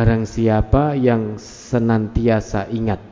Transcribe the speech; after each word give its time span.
Barang 0.00 0.24
siapa 0.24 0.96
yang 0.96 1.36
senantiasa 1.36 2.72
ingat 2.72 3.04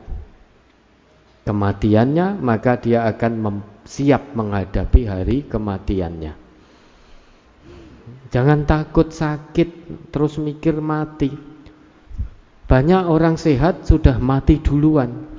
kematiannya, 1.45 2.41
maka 2.41 2.81
dia 2.81 3.05
akan 3.05 3.61
siap 3.85 4.33
menghadapi 4.33 5.05
hari 5.05 5.45
kematiannya. 5.45 6.33
Jangan 8.33 8.65
takut 8.65 9.13
sakit 9.13 9.69
terus 10.09 10.41
mikir 10.41 10.81
mati. 10.81 11.29
Banyak 12.65 13.05
orang 13.05 13.37
sehat 13.37 13.85
sudah 13.85 14.17
mati 14.17 14.57
duluan. 14.57 15.29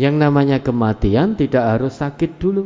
Yang 0.00 0.14
namanya 0.24 0.64
kematian 0.64 1.36
tidak 1.36 1.68
harus 1.68 2.00
sakit 2.00 2.40
dulu. 2.40 2.64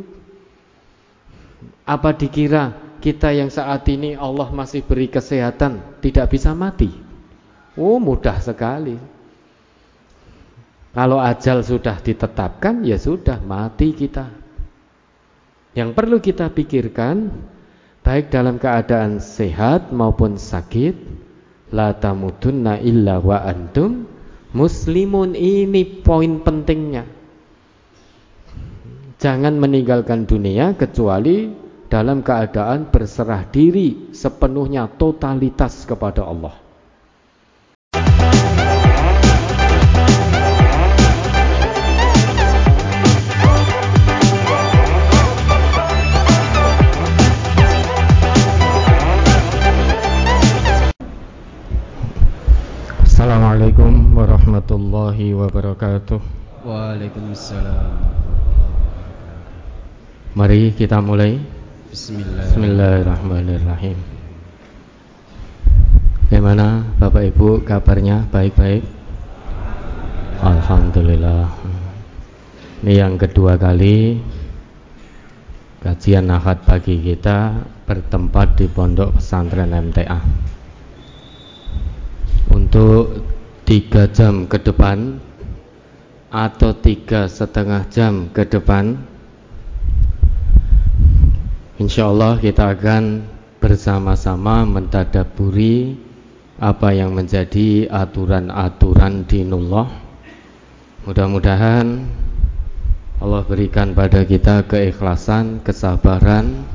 Apa 1.83 2.15
dikira 2.15 2.71
kita 2.99 3.31
yang 3.31 3.47
saat 3.47 3.87
ini 3.87 4.13
Allah 4.13 4.51
masih 4.51 4.83
beri 4.83 5.07
kesehatan 5.07 6.03
tidak 6.03 6.35
bisa 6.35 6.51
mati? 6.51 6.91
Oh, 7.79 7.97
mudah 7.97 8.37
sekali. 8.43 8.99
Kalau 10.91 11.21
ajal 11.21 11.63
sudah 11.63 11.95
ditetapkan, 12.03 12.83
ya 12.83 12.99
sudah 12.99 13.39
mati 13.39 13.95
kita. 13.95 14.27
Yang 15.77 15.89
perlu 15.95 16.17
kita 16.19 16.51
pikirkan, 16.51 17.31
baik 18.03 18.33
dalam 18.33 18.59
keadaan 18.59 19.23
sehat 19.23 19.95
maupun 19.95 20.35
sakit, 20.35 20.97
la 21.71 21.95
tamutunna 21.95 22.81
illa 22.81 23.21
wa 23.21 23.47
antum 23.47 24.09
muslimun. 24.51 25.37
Ini 25.37 26.03
poin 26.03 26.41
pentingnya. 26.41 27.05
Jangan 29.21 29.55
meninggalkan 29.55 30.25
dunia 30.25 30.73
kecuali 30.73 31.68
dalam 31.89 32.21
keadaan 32.21 32.93
berserah 32.93 33.49
diri 33.49 34.13
sepenuhnya 34.13 34.85
totalitas 34.85 35.89
kepada 35.89 36.21
Allah. 36.21 36.53
Assalamualaikum 53.01 54.13
warahmatullahi 54.13 55.33
wabarakatuh. 55.33 56.21
Waalaikumsalam. 56.63 57.91
Mari 60.37 60.71
kita 60.77 61.01
mulai. 61.01 61.58
Bismillahirrahmanirrahim. 61.89 63.97
Bagaimana 66.21 66.85
Bapak 67.01 67.33
Ibu 67.33 67.65
kabarnya 67.65 68.29
baik-baik? 68.29 68.85
Alhamdulillah. 70.37 71.49
Ini 72.85 72.93
yang 72.93 73.17
kedua 73.17 73.57
kali 73.57 74.21
kajian 75.81 76.29
akad 76.29 76.61
pagi 76.61 77.01
kita 77.01 77.57
bertempat 77.89 78.61
di 78.61 78.69
Pondok 78.69 79.17
Pesantren 79.17 79.73
MTA. 79.73 80.21
Untuk 82.53 83.17
tiga 83.65 84.05
jam 84.13 84.45
ke 84.45 84.61
depan 84.61 85.17
atau 86.29 86.69
tiga 86.69 87.25
setengah 87.25 87.89
jam 87.89 88.29
ke 88.29 88.45
depan 88.45 89.08
Insya 91.79 92.11
Allah 92.11 92.35
kita 92.35 92.75
akan 92.75 93.23
bersama-sama 93.63 94.67
mentadaburi 94.67 95.95
apa 96.59 96.91
yang 96.91 97.15
menjadi 97.15 97.87
aturan-aturan 97.87 99.23
dinullah. 99.23 99.87
Mudah-mudahan 101.07 102.03
Allah 103.23 103.43
berikan 103.47 103.95
pada 103.95 104.27
kita 104.27 104.67
keikhlasan, 104.67 105.63
kesabaran, 105.63 106.67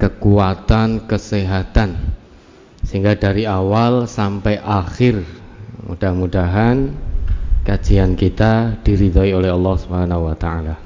kekuatan, 0.00 1.04
kesehatan 1.04 1.96
sehingga 2.80 3.16
dari 3.16 3.44
awal 3.44 4.08
sampai 4.08 4.56
akhir 4.56 5.20
mudah-mudahan 5.84 6.96
kajian 7.64 8.16
kita 8.16 8.80
diridhoi 8.84 9.36
oleh 9.36 9.52
Allah 9.52 9.74
Subhanahu 9.76 10.32
wa 10.32 10.36
taala. 10.36 10.83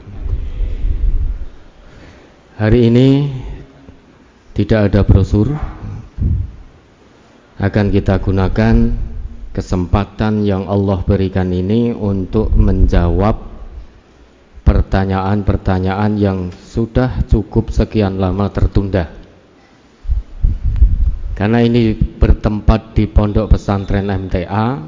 Hari 2.59 2.91
ini 2.91 3.31
tidak 4.51 4.91
ada 4.91 5.07
brosur 5.07 5.55
akan 7.55 7.87
kita 7.87 8.19
gunakan 8.19 8.99
kesempatan 9.55 10.43
yang 10.43 10.67
Allah 10.67 10.99
berikan 11.07 11.55
ini 11.55 11.95
untuk 11.95 12.51
menjawab 12.59 13.47
pertanyaan-pertanyaan 14.67 16.19
yang 16.19 16.51
sudah 16.51 17.23
cukup 17.31 17.71
sekian 17.71 18.19
lama 18.19 18.51
tertunda. 18.51 19.07
Karena 21.39 21.63
ini 21.63 21.95
bertempat 21.95 22.99
di 22.99 23.07
pondok 23.07 23.55
pesantren 23.55 24.11
MTA, 24.11 24.83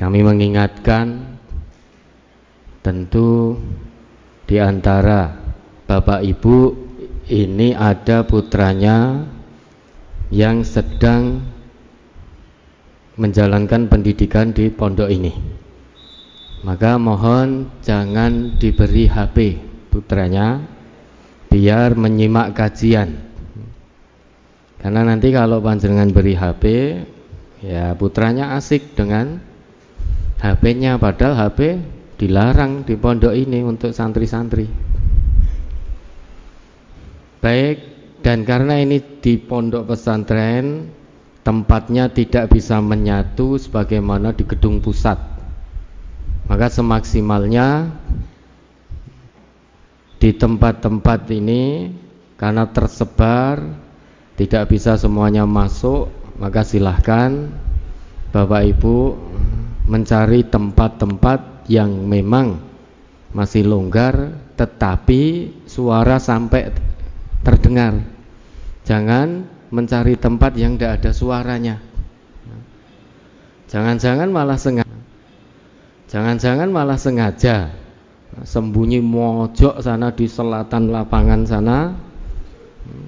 kami 0.00 0.20
mengingatkan 0.24 1.36
tentu 2.80 3.60
di 4.48 4.56
antara 4.56 5.49
Bapak 5.90 6.22
Ibu 6.22 6.70
ini 7.34 7.74
ada 7.74 8.22
putranya 8.22 9.26
yang 10.30 10.62
sedang 10.62 11.42
menjalankan 13.18 13.90
pendidikan 13.90 14.54
di 14.54 14.70
pondok 14.70 15.10
ini. 15.10 15.34
Maka 16.62 16.94
mohon 16.94 17.74
jangan 17.82 18.54
diberi 18.62 19.10
HP 19.10 19.58
putranya 19.90 20.62
biar 21.50 21.98
menyimak 21.98 22.54
kajian. 22.54 23.26
Karena 24.78 25.02
nanti 25.02 25.34
kalau 25.34 25.58
panjenengan 25.58 26.14
beri 26.14 26.38
HP 26.38 26.64
ya 27.66 27.98
putranya 27.98 28.54
asik 28.54 28.94
dengan 28.94 29.42
HP-nya 30.38 31.02
padahal 31.02 31.34
HP 31.34 31.82
dilarang 32.14 32.86
di 32.86 32.94
pondok 32.94 33.34
ini 33.34 33.66
untuk 33.66 33.90
santri-santri. 33.90 34.86
Baik, 37.40 37.76
dan 38.20 38.44
karena 38.44 38.76
ini 38.84 39.00
di 39.00 39.40
pondok 39.40 39.88
pesantren, 39.88 40.92
tempatnya 41.40 42.12
tidak 42.12 42.52
bisa 42.52 42.84
menyatu 42.84 43.56
sebagaimana 43.56 44.36
di 44.36 44.44
gedung 44.44 44.84
pusat. 44.84 45.16
Maka 46.44 46.68
semaksimalnya 46.68 47.96
di 50.20 50.30
tempat-tempat 50.36 51.20
ini 51.32 51.88
karena 52.36 52.68
tersebar 52.68 53.64
tidak 54.36 54.68
bisa 54.68 55.00
semuanya 55.00 55.48
masuk, 55.48 56.12
maka 56.36 56.60
silahkan 56.60 57.48
Bapak 58.36 58.62
Ibu 58.76 58.96
mencari 59.88 60.44
tempat-tempat 60.44 61.66
yang 61.72 62.04
memang 62.04 62.60
masih 63.32 63.64
longgar 63.64 64.36
tetapi 64.60 65.54
suara 65.64 66.20
sampai 66.20 66.89
terdengar. 67.40 68.00
Jangan 68.84 69.46
mencari 69.70 70.18
tempat 70.18 70.56
yang 70.58 70.74
tidak 70.76 71.00
ada 71.00 71.10
suaranya. 71.14 71.76
Jangan-jangan 73.70 74.28
malah 74.34 74.58
sengaja. 74.58 74.98
Jangan-jangan 76.10 76.68
malah 76.74 76.98
sengaja 76.98 77.70
sembunyi 78.30 79.02
mojok 79.02 79.82
sana 79.82 80.14
di 80.14 80.26
selatan 80.26 80.90
lapangan 80.90 81.42
sana 81.46 81.78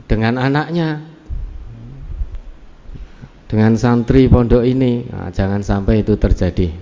dengan 0.07 0.39
anaknya. 0.39 1.11
Dengan 3.51 3.77
santri 3.77 4.33
pondok 4.33 4.65
ini. 4.65 5.05
Nah, 5.13 5.29
jangan 5.29 5.61
sampai 5.61 6.01
itu 6.01 6.17
terjadi. 6.17 6.73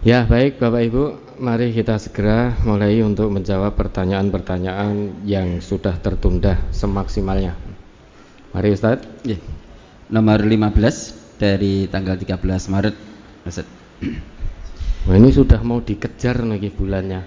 Ya, 0.00 0.24
baik 0.24 0.56
Bapak 0.56 0.80
Ibu, 0.88 1.04
mari 1.38 1.70
kita 1.70 1.96
segera 2.02 2.58
mulai 2.66 2.98
untuk 3.06 3.30
menjawab 3.30 3.78
pertanyaan-pertanyaan 3.78 5.22
yang 5.22 5.62
sudah 5.62 5.94
tertunda 6.02 6.58
semaksimalnya. 6.74 7.54
Mari 8.50 8.74
Ustaz. 8.74 9.06
Ya. 9.22 9.38
Nomor 10.10 10.42
15 10.42 11.38
dari 11.38 11.86
tanggal 11.86 12.18
13 12.18 12.42
Maret. 12.74 12.94
Ustaz. 13.46 13.66
Nah, 15.08 15.16
ini 15.16 15.30
sudah 15.30 15.62
mau 15.62 15.78
dikejar 15.78 16.42
lagi 16.42 16.68
bulannya. 16.74 17.22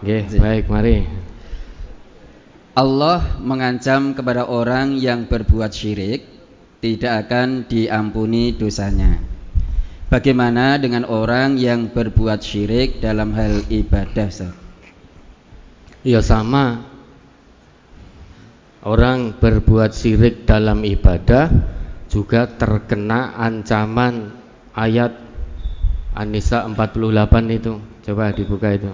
Oke, 0.00 0.28
baik, 0.36 0.68
mari. 0.68 1.04
Allah 2.76 3.40
mengancam 3.42 4.14
kepada 4.14 4.46
orang 4.46 4.96
yang 4.96 5.26
berbuat 5.26 5.72
syirik 5.74 6.22
tidak 6.80 7.28
akan 7.28 7.68
diampuni 7.68 8.56
dosanya. 8.56 9.20
Bagaimana 10.10 10.74
dengan 10.74 11.06
orang 11.06 11.54
yang 11.54 11.94
berbuat 11.94 12.42
syirik 12.42 12.98
dalam 12.98 13.30
hal 13.30 13.62
ibadah? 13.70 14.26
Sir? 14.26 14.50
Ya 16.02 16.18
sama. 16.18 16.82
Orang 18.82 19.38
berbuat 19.38 19.94
syirik 19.94 20.50
dalam 20.50 20.82
ibadah 20.82 21.46
juga 22.10 22.50
terkena 22.50 23.38
ancaman 23.38 24.34
ayat 24.74 25.14
An-Nisa 26.18 26.66
48 26.66 26.90
itu. 27.54 27.78
Coba 28.02 28.34
dibuka 28.34 28.74
itu. 28.74 28.90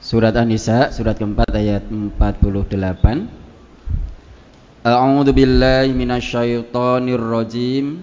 Surat 0.00 0.32
An-Nisa 0.40 0.88
surat 0.88 1.20
keempat 1.20 1.52
ayat 1.52 1.84
48 1.84 3.39
A'udzu 4.80 5.36
billahi 5.36 5.92
minasyaitonir 5.92 7.20
rajim 7.20 8.00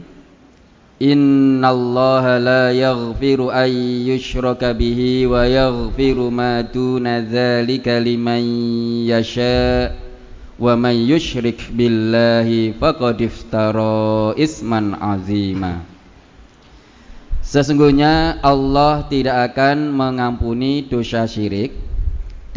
Innallaha 1.02 2.38
la 2.38 2.70
yaghfiru 2.70 3.50
an 3.50 3.66
yushraka 4.06 4.78
bihi 4.78 5.26
wa 5.26 5.42
yaghfiru 5.42 6.30
ma 6.30 6.62
duna 6.62 7.26
dzalika 7.26 7.98
liman 7.98 8.46
yasha 9.10 9.90
wa 10.62 10.78
man 10.78 10.94
yushrik 10.94 11.58
billahi 11.74 12.78
faqad 12.78 13.26
iftara 13.26 14.38
isman 14.38 14.94
azima. 15.02 15.82
Sesungguhnya 17.42 18.38
Allah 18.46 19.02
tidak 19.10 19.50
akan 19.50 19.98
mengampuni 19.98 20.86
dosa 20.86 21.26
syirik 21.26 21.87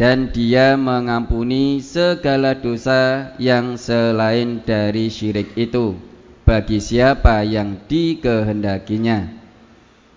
dan 0.01 0.33
dia 0.33 0.73
mengampuni 0.73 1.77
segala 1.77 2.57
dosa 2.57 3.37
yang 3.37 3.77
selain 3.77 4.57
dari 4.65 5.13
syirik 5.13 5.53
itu 5.53 5.93
bagi 6.41 6.81
siapa 6.81 7.45
yang 7.45 7.77
dikehendakinya. 7.85 9.29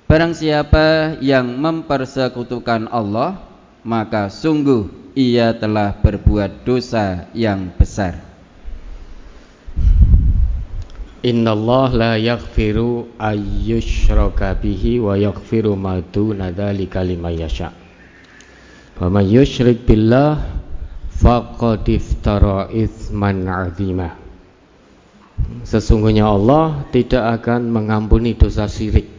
Barang 0.08 0.32
siapa 0.32 1.20
yang 1.20 1.60
mempersekutukan 1.60 2.88
Allah 2.88 3.44
maka 3.84 4.32
sungguh 4.32 5.12
ia 5.12 5.52
telah 5.52 5.92
berbuat 6.00 6.64
dosa 6.64 7.28
yang 7.36 7.68
besar. 7.76 8.24
Allah 11.28 11.88
la 11.92 12.12
yaghfiru 12.16 13.12
ayyushraka 13.20 14.56
bihi 14.56 14.96
wa 14.96 15.12
yaghfiru 15.12 15.76
ma 15.76 16.00
duna 16.00 16.48
dzalika 16.48 17.04
liman 17.04 17.36
yasha' 17.36 17.83
Wa 18.94 19.10
may 19.10 19.26
yusyrik 19.26 19.82
billah 19.82 20.38
faqad 21.18 21.82
iftara 21.90 22.70
itsman 22.70 23.42
'azima. 23.42 24.14
Sesungguhnya 25.66 26.30
Allah 26.30 26.86
tidak 26.94 27.42
akan 27.42 27.74
mengampuni 27.74 28.38
dosa 28.38 28.70
syirik 28.70 29.10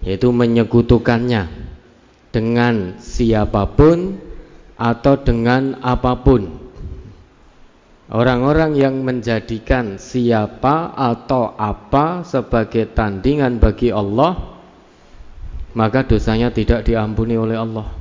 yaitu 0.00 0.30
menyekutukannya 0.30 1.50
dengan 2.32 2.96
siapa 3.02 3.66
pun 3.76 4.16
atau 4.78 5.14
dengan 5.20 5.76
apa 5.84 6.22
pun. 6.22 6.70
Orang-orang 8.08 8.72
yang 8.72 9.04
menjadikan 9.04 10.00
siapa 10.00 10.96
atau 10.96 11.52
apa 11.60 12.24
sebagai 12.24 12.88
tandingan 12.96 13.60
bagi 13.60 13.92
Allah 13.92 14.56
maka 15.76 16.08
dosanya 16.08 16.48
tidak 16.48 16.88
diampuni 16.88 17.36
oleh 17.36 17.60
Allah. 17.60 17.97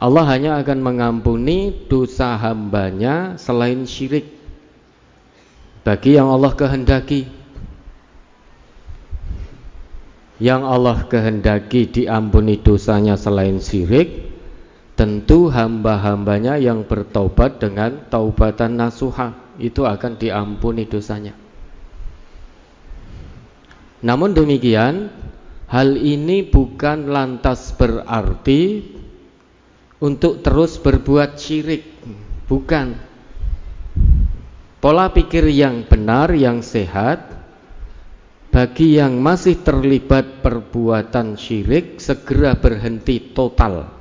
Allah 0.00 0.24
hanya 0.32 0.56
akan 0.64 0.80
mengampuni 0.80 1.84
dosa 1.84 2.40
hambanya 2.40 3.36
selain 3.36 3.84
syirik. 3.84 4.32
Bagi 5.84 6.16
yang 6.16 6.32
Allah 6.32 6.56
kehendaki. 6.56 7.28
Yang 10.40 10.62
Allah 10.64 10.98
kehendaki 11.04 11.84
diampuni 11.84 12.56
dosanya 12.64 13.20
selain 13.20 13.60
syirik 13.60 14.32
tentu 14.96 15.52
hamba-hambanya 15.52 16.56
yang 16.56 16.88
bertobat 16.88 17.60
dengan 17.60 18.08
taubatan 18.08 18.80
nasuha 18.80 19.36
itu 19.60 19.84
akan 19.84 20.16
diampuni 20.16 20.88
dosanya. 20.88 21.36
Namun 24.00 24.32
demikian 24.32 25.12
hal 25.68 25.92
ini 26.00 26.48
bukan 26.48 27.12
lantas 27.12 27.76
berarti 27.76 28.96
untuk 30.00 30.40
terus 30.40 30.80
berbuat 30.80 31.36
syirik. 31.36 31.84
Bukan. 32.48 32.96
Pola 34.80 35.12
pikir 35.12 35.44
yang 35.52 35.84
benar 35.84 36.32
yang 36.32 36.64
sehat 36.64 37.36
bagi 38.50 38.98
yang 38.98 39.20
masih 39.20 39.60
terlibat 39.60 40.40
perbuatan 40.42 41.36
syirik 41.36 42.00
segera 42.00 42.56
berhenti 42.56 43.30
total. 43.36 43.92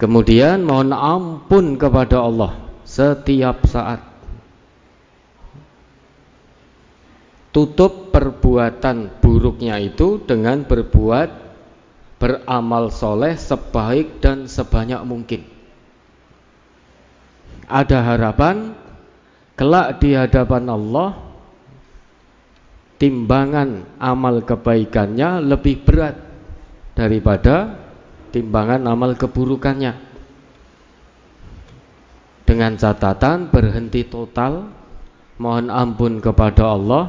Kemudian 0.00 0.64
mohon 0.64 0.96
ampun 0.96 1.76
kepada 1.76 2.24
Allah 2.24 2.56
setiap 2.88 3.68
saat. 3.68 4.00
Tutup 7.50 8.14
perbuatan 8.14 9.20
buruknya 9.20 9.76
itu 9.82 10.22
dengan 10.22 10.62
berbuat 10.64 11.49
beramal 12.20 12.92
soleh 12.92 13.34
sebaik 13.34 14.20
dan 14.20 14.44
sebanyak 14.44 15.00
mungkin. 15.08 15.40
Ada 17.64 18.04
harapan 18.04 18.76
kelak 19.56 20.04
di 20.04 20.12
hadapan 20.12 20.68
Allah 20.68 21.16
timbangan 23.00 23.96
amal 23.96 24.44
kebaikannya 24.44 25.48
lebih 25.48 25.80
berat 25.88 26.20
daripada 26.92 27.80
timbangan 28.36 28.84
amal 28.84 29.16
keburukannya. 29.16 30.12
Dengan 32.44 32.76
catatan 32.76 33.48
berhenti 33.48 34.04
total, 34.04 34.68
mohon 35.38 35.70
ampun 35.70 36.20
kepada 36.20 36.74
Allah, 36.74 37.08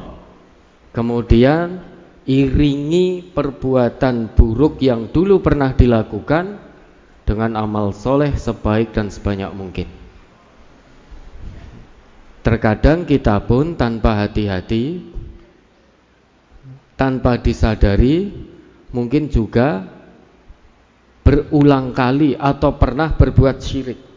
kemudian 0.94 1.91
iringi 2.28 3.34
perbuatan 3.34 4.34
buruk 4.38 4.78
yang 4.78 5.10
dulu 5.10 5.42
pernah 5.42 5.74
dilakukan 5.74 6.58
dengan 7.26 7.58
amal 7.58 7.90
soleh 7.94 8.34
sebaik 8.34 8.94
dan 8.94 9.10
sebanyak 9.10 9.50
mungkin. 9.54 9.88
Terkadang 12.42 13.06
kita 13.06 13.38
pun 13.46 13.78
tanpa 13.78 14.26
hati-hati, 14.26 14.98
tanpa 16.98 17.38
disadari, 17.38 18.34
mungkin 18.90 19.30
juga 19.30 19.86
berulang 21.22 21.94
kali 21.94 22.34
atau 22.34 22.74
pernah 22.74 23.14
berbuat 23.14 23.62
syirik. 23.62 24.11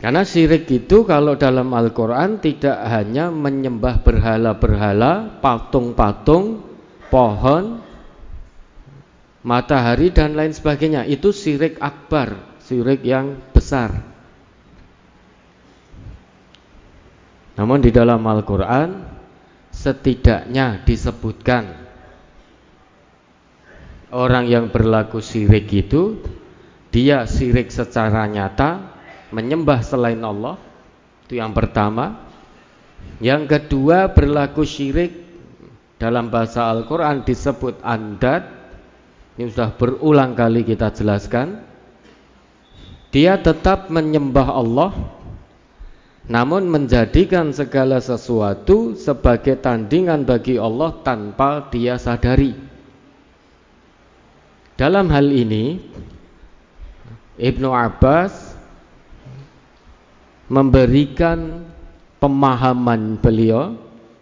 Karena 0.00 0.24
syirik 0.24 0.64
itu 0.72 1.04
kalau 1.04 1.36
dalam 1.36 1.68
Al-Quran 1.76 2.40
tidak 2.40 2.72
hanya 2.88 3.28
menyembah 3.28 4.00
berhala-berhala, 4.00 5.44
patung-patung, 5.44 6.64
pohon, 7.12 7.84
matahari 9.44 10.08
dan 10.08 10.32
lain 10.32 10.56
sebagainya. 10.56 11.04
Itu 11.04 11.36
syirik 11.36 11.76
akbar, 11.84 12.56
syirik 12.64 13.04
yang 13.04 13.44
besar. 13.52 13.92
Namun 17.60 17.84
di 17.84 17.92
dalam 17.92 18.24
Al-Quran 18.24 19.04
setidaknya 19.68 20.80
disebutkan 20.88 21.76
orang 24.16 24.48
yang 24.48 24.72
berlaku 24.72 25.20
syirik 25.20 25.68
itu 25.68 26.24
dia 26.88 27.28
syirik 27.28 27.68
secara 27.68 28.24
nyata 28.26 28.89
menyembah 29.30 29.80
selain 29.82 30.20
Allah. 30.22 30.58
Itu 31.26 31.38
yang 31.38 31.50
pertama. 31.54 32.26
Yang 33.18 33.42
kedua 33.58 34.10
berlaku 34.12 34.62
syirik. 34.62 35.30
Dalam 36.00 36.32
bahasa 36.32 36.64
Al-Quran 36.72 37.28
disebut 37.28 37.84
andat 37.84 38.60
ini 39.36 39.48
sudah 39.52 39.72
berulang 39.72 40.36
kali 40.36 40.64
kita 40.64 40.92
jelaskan. 40.92 41.64
Dia 43.08 43.40
tetap 43.40 43.88
menyembah 43.88 44.48
Allah 44.52 44.92
namun 46.30 46.70
menjadikan 46.70 47.50
segala 47.50 47.98
sesuatu 47.98 48.94
sebagai 48.94 49.58
tandingan 49.58 50.22
bagi 50.22 50.60
Allah 50.60 50.94
tanpa 51.02 51.66
dia 51.74 51.98
sadari. 51.98 52.54
Dalam 54.78 55.10
hal 55.10 55.26
ini 55.26 55.82
Ibnu 57.40 57.72
Abbas 57.72 58.49
memberikan 60.50 61.70
pemahaman 62.18 63.22
beliau 63.22 63.78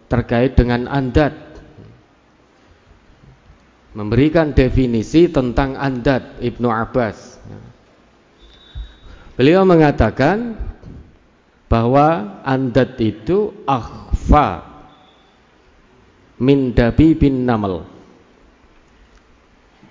terkait 0.07 0.53
dengan 0.53 0.85
andat 0.85 1.49
memberikan 3.93 4.53
definisi 4.53 5.29
tentang 5.29 5.73
andat 5.75 6.37
Ibnu 6.39 6.69
Abbas. 6.69 7.41
Beliau 9.39 9.63
mengatakan 9.63 10.59
bahwa 11.71 12.39
andat 12.43 12.99
itu 12.99 13.55
akhfa 13.63 14.67
min 16.39 16.75
dabi 16.75 17.15
bin 17.15 17.47
namal. 17.47 17.87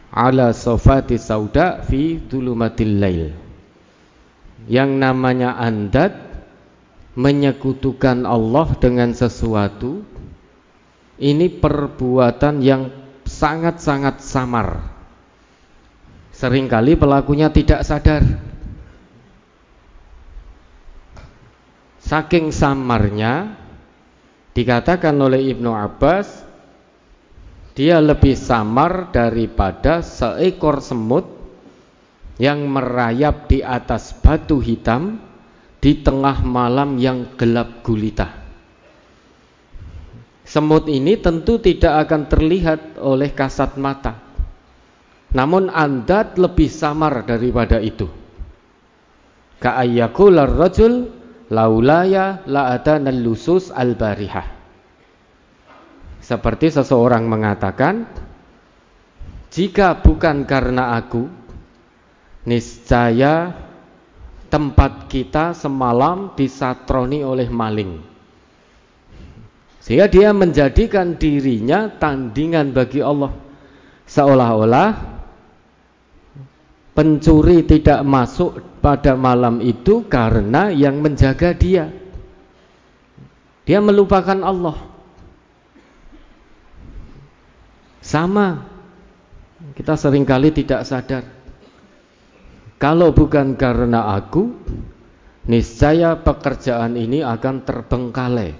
Ala 0.08 0.56
sofati 0.56 1.20
sauda 1.20 1.84
fi 1.84 2.16
dulumatil 2.16 2.94
lail. 2.96 3.28
Yang 4.68 4.90
namanya 5.00 5.56
andat 5.56 6.27
menyekutukan 7.18 8.22
Allah 8.22 8.78
dengan 8.78 9.10
sesuatu 9.10 10.06
ini 11.18 11.50
perbuatan 11.50 12.62
yang 12.62 12.94
sangat-sangat 13.26 14.22
samar. 14.22 14.86
Seringkali 16.30 16.94
pelakunya 16.94 17.50
tidak 17.50 17.82
sadar. 17.82 18.22
Saking 21.98 22.54
samarnya 22.54 23.58
dikatakan 24.54 25.18
oleh 25.18 25.50
Ibnu 25.50 25.74
Abbas 25.74 26.46
dia 27.74 27.98
lebih 27.98 28.38
samar 28.38 29.10
daripada 29.10 30.00
seekor 30.06 30.78
semut 30.78 31.26
yang 32.38 32.62
merayap 32.70 33.50
di 33.50 33.60
atas 33.60 34.14
batu 34.22 34.62
hitam 34.62 35.27
di 35.78 36.02
tengah 36.02 36.42
malam 36.42 36.98
yang 36.98 37.38
gelap 37.38 37.86
gulita. 37.86 38.26
Semut 40.48 40.88
ini 40.88 41.20
tentu 41.20 41.60
tidak 41.60 42.08
akan 42.08 42.22
terlihat 42.26 42.80
oleh 43.04 43.30
kasat 43.36 43.76
mata. 43.76 44.16
Namun 45.36 45.68
andat 45.68 46.40
lebih 46.40 46.72
samar 46.72 47.28
daripada 47.28 47.76
itu. 47.84 48.08
Ka'ayyakular 49.60 50.48
rajul 50.48 51.12
laulaya 51.52 52.40
la'atana 52.48 53.12
lusus 53.12 53.68
al-barihah. 53.68 54.56
Seperti 56.24 56.72
seseorang 56.72 57.28
mengatakan, 57.28 58.08
jika 59.52 60.00
bukan 60.00 60.48
karena 60.48 60.96
aku, 60.96 61.28
niscaya 62.48 63.67
tempat 64.48 65.06
kita 65.12 65.52
semalam 65.52 66.32
disatroni 66.32 67.20
oleh 67.24 67.48
maling. 67.48 68.00
Sehingga 69.84 70.04
dia 70.04 70.36
menjadikan 70.36 71.16
dirinya 71.16 71.88
tandingan 71.88 72.76
bagi 72.76 73.00
Allah. 73.00 73.32
Seolah-olah 74.04 74.90
pencuri 76.92 77.64
tidak 77.64 78.04
masuk 78.04 78.60
pada 78.84 79.14
malam 79.14 79.64
itu 79.64 80.04
karena 80.04 80.68
yang 80.74 81.00
menjaga 81.00 81.56
dia. 81.56 81.88
Dia 83.64 83.80
melupakan 83.80 84.36
Allah. 84.44 84.76
Sama. 88.04 88.64
Kita 89.76 89.96
sering 89.96 90.24
kali 90.24 90.52
tidak 90.52 90.84
sadar. 90.88 91.37
Kalau 92.78 93.10
bukan 93.10 93.58
karena 93.58 94.14
aku, 94.14 94.54
niscaya 95.50 96.14
pekerjaan 96.14 96.94
ini 96.94 97.26
akan 97.26 97.66
terbengkalai. 97.66 98.54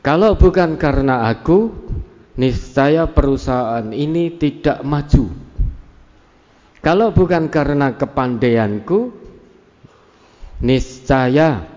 Kalau 0.00 0.32
bukan 0.40 0.80
karena 0.80 1.28
aku, 1.28 1.68
niscaya 2.40 3.04
perusahaan 3.04 3.84
ini 3.92 4.32
tidak 4.40 4.80
maju. 4.80 5.28
Kalau 6.80 7.12
bukan 7.12 7.52
karena 7.52 7.92
kepandaianku, 7.92 9.12
niscaya 10.64 11.68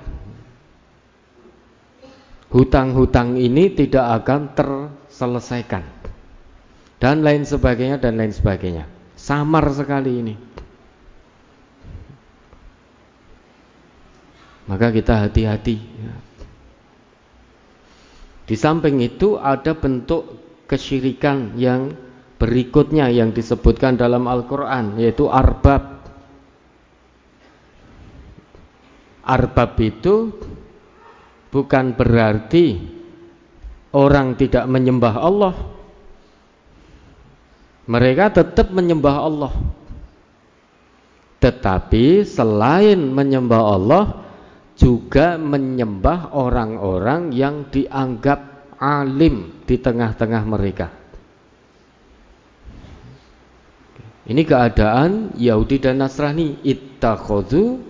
hutang-hutang 2.47 3.35
ini 3.35 3.75
tidak 3.75 4.23
akan 4.23 4.55
terselesaikan. 4.55 5.83
Dan 7.03 7.19
lain 7.19 7.43
sebagainya 7.43 7.99
dan 7.99 8.15
lain 8.15 8.31
sebagainya. 8.31 8.92
Samar 9.23 9.71
sekali 9.71 10.19
ini. 10.19 10.35
Maka 14.67 14.91
kita 14.91 15.23
hati-hati. 15.23 15.79
Di 18.43 18.55
samping 18.59 18.99
itu 18.99 19.39
ada 19.39 19.71
bentuk 19.79 20.27
kesyirikan 20.67 21.55
yang 21.55 21.95
berikutnya 22.35 23.07
yang 23.07 23.31
disebutkan 23.31 23.95
dalam 23.95 24.27
Al-Quran 24.27 24.99
yaitu 24.99 25.31
arbab. 25.31 26.03
Arbab 29.23 29.71
itu 29.79 30.35
bukan 31.47 31.95
berarti 31.95 32.75
orang 33.95 34.35
tidak 34.35 34.67
menyembah 34.67 35.15
Allah. 35.15 35.72
Mereka 37.83 38.31
tetap 38.31 38.71
menyembah 38.71 39.17
Allah. 39.19 39.53
Tetapi 41.43 42.23
selain 42.23 42.99
menyembah 43.11 43.63
Allah, 43.75 44.05
juga 44.73 45.37
menyembah 45.37 46.33
orang-orang 46.33 47.29
yang 47.35 47.69
dianggap 47.69 48.73
alim 48.81 49.63
di 49.67 49.75
tengah-tengah 49.77 50.43
mereka. 50.47 50.87
Ini 54.23 54.41
keadaan 54.47 55.35
Yahudi 55.35 55.83
dan 55.83 55.99
Nasrani 55.99 56.63
ittakhadhu 56.63 57.83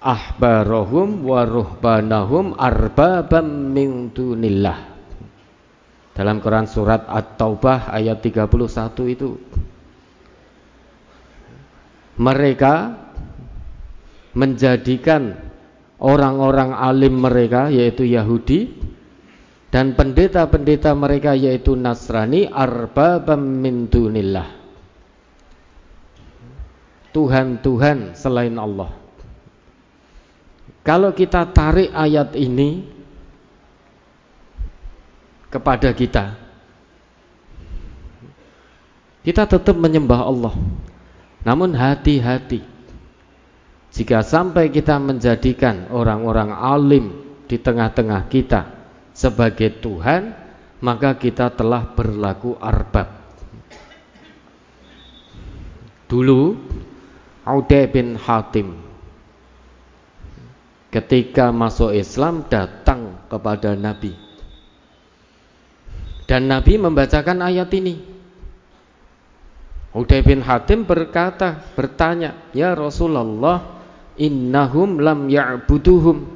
ahbarahum 0.00 1.28
wa 1.28 1.44
ruhbanahum 1.44 2.56
arbabam 2.56 3.46
min 3.76 4.08
dunillah. 4.08 4.97
Dalam 6.18 6.42
Quran 6.42 6.66
surat 6.66 7.06
At-Taubah 7.06 7.94
ayat 7.94 8.18
31 8.18 9.14
itu 9.14 9.38
mereka 12.18 12.98
menjadikan 14.34 15.38
orang-orang 16.02 16.74
alim 16.74 17.22
mereka 17.22 17.70
yaitu 17.70 18.02
Yahudi 18.02 18.74
dan 19.70 19.94
pendeta-pendeta 19.94 20.90
mereka 20.98 21.38
yaitu 21.38 21.78
Nasrani 21.78 22.50
arbabam 22.50 23.38
min 23.38 23.86
Tuhan-Tuhan 27.14 28.18
selain 28.18 28.58
Allah. 28.58 28.90
Kalau 30.82 31.14
kita 31.14 31.46
tarik 31.54 31.94
ayat 31.94 32.34
ini 32.34 32.97
kepada 35.48 35.92
kita 35.92 36.36
kita 39.24 39.44
tetap 39.48 39.76
menyembah 39.76 40.24
Allah 40.24 40.54
namun 41.44 41.72
hati-hati 41.72 42.78
jika 43.88 44.20
sampai 44.20 44.68
kita 44.68 45.00
menjadikan 45.00 45.88
orang-orang 45.88 46.52
alim 46.52 47.06
di 47.48 47.56
tengah-tengah 47.56 48.28
kita 48.28 48.68
sebagai 49.16 49.80
Tuhan, 49.80 50.36
maka 50.84 51.16
kita 51.16 51.50
telah 51.50 51.96
berlaku 51.96 52.54
arbab. 52.60 53.08
Dulu 56.08 56.40
Aude 57.42 57.80
bin 57.88 58.16
Hatim 58.16 58.76
ketika 60.92 61.52
masuk 61.52 61.92
Islam 61.96 62.44
datang 62.48 63.18
kepada 63.28 63.72
Nabi. 63.76 64.27
Dan 66.28 66.52
Nabi 66.52 66.76
membacakan 66.76 67.40
ayat 67.40 67.72
ini. 67.72 67.96
Uday 69.96 70.20
bin 70.20 70.44
Hatim 70.44 70.84
berkata, 70.84 71.64
bertanya, 71.72 72.36
"Ya 72.52 72.76
Rasulullah, 72.76 73.78
innahum 74.20 75.00
lam 75.00 75.30
ya'buduhum. 75.30 76.26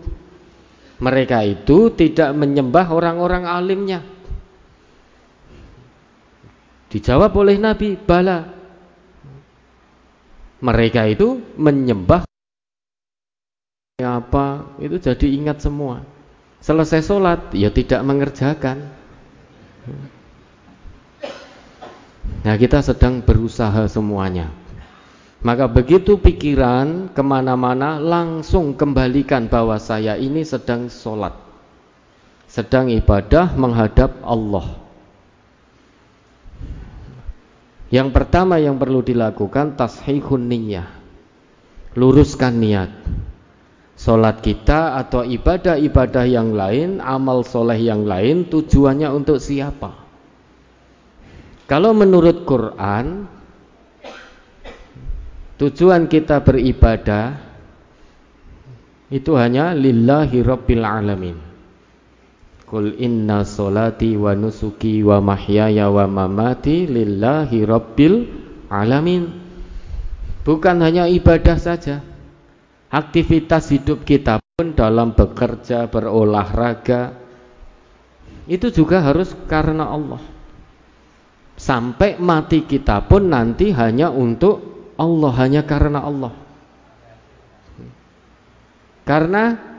Mereka 1.02 1.42
itu 1.44 1.90
tidak 1.92 2.30
menyembah 2.32 2.94
orang-orang 2.94 3.44
alimnya. 3.44 4.00
Dijawab 6.94 7.34
oleh 7.34 7.58
Nabi 7.58 7.98
bala. 7.98 8.46
Mereka 10.62 11.10
itu 11.10 11.42
menyembah 11.58 12.22
apa? 13.98 14.46
Itu 14.78 15.02
jadi 15.02 15.26
ingat 15.26 15.58
semua. 15.58 16.06
Selesai 16.62 17.02
sholat 17.02 17.50
ya 17.50 17.74
tidak 17.74 17.98
mengerjakan 18.06 19.01
nah 22.46 22.54
kita 22.58 22.82
sedang 22.82 23.22
berusaha 23.22 23.86
semuanya. 23.90 24.50
Maka 25.42 25.66
begitu 25.66 26.22
pikiran 26.22 27.10
ke 27.10 27.18
mana-mana 27.18 27.98
langsung 27.98 28.78
kembalikan 28.78 29.50
bahwa 29.50 29.74
saya 29.82 30.14
ini 30.14 30.46
sedang 30.46 30.86
sholat. 30.86 31.34
Sedang 32.46 32.86
ibadah 32.86 33.50
menghadap 33.58 34.22
Allah. 34.22 34.78
Yang 37.92 38.08
pertama 38.14 38.56
yang 38.62 38.80
perlu 38.80 39.04
dilakukan 39.04 39.76
tashihun 39.76 40.48
niyah 40.48 40.88
Luruskan 41.92 42.56
niat 42.56 42.88
Sholat 44.02 44.42
kita 44.42 44.98
atau 44.98 45.22
ibadah-ibadah 45.22 46.26
yang 46.26 46.58
lain 46.58 46.98
Amal 46.98 47.46
soleh 47.46 47.78
yang 47.78 48.02
lain 48.02 48.50
tujuannya 48.50 49.06
untuk 49.14 49.38
siapa? 49.38 49.94
Kalau 51.70 51.94
menurut 51.94 52.42
Quran 52.42 53.30
tujuan 55.54 56.10
kita 56.10 56.42
beribadah 56.42 57.38
itu 59.06 59.38
hanya 59.38 59.70
lillahi 59.70 60.42
rabbil 60.42 60.82
alamin. 60.82 61.38
Qul 62.66 62.98
inna 62.98 63.46
solati 63.46 64.18
wa 64.18 64.34
nusuki 64.34 65.06
wa 65.06 65.22
mahyaya 65.22 65.86
wa 65.86 66.10
mamati 66.10 66.90
lillahi 66.90 67.62
rabbil 67.62 68.26
alamin. 68.66 69.30
Bukan 70.42 70.82
hanya 70.82 71.06
ibadah 71.06 71.54
saja 71.54 72.11
Aktivitas 72.92 73.72
hidup 73.72 74.04
kita 74.04 74.36
pun 74.36 74.76
dalam 74.76 75.16
bekerja, 75.16 75.88
berolahraga 75.88 77.16
Itu 78.44 78.68
juga 78.68 79.00
harus 79.00 79.32
karena 79.48 79.88
Allah 79.88 80.20
Sampai 81.56 82.20
mati 82.20 82.68
kita 82.68 83.00
pun 83.08 83.32
nanti 83.32 83.72
hanya 83.72 84.12
untuk 84.12 84.60
Allah 85.00 85.32
Hanya 85.40 85.64
karena 85.64 86.04
Allah 86.04 86.32
Karena 89.08 89.72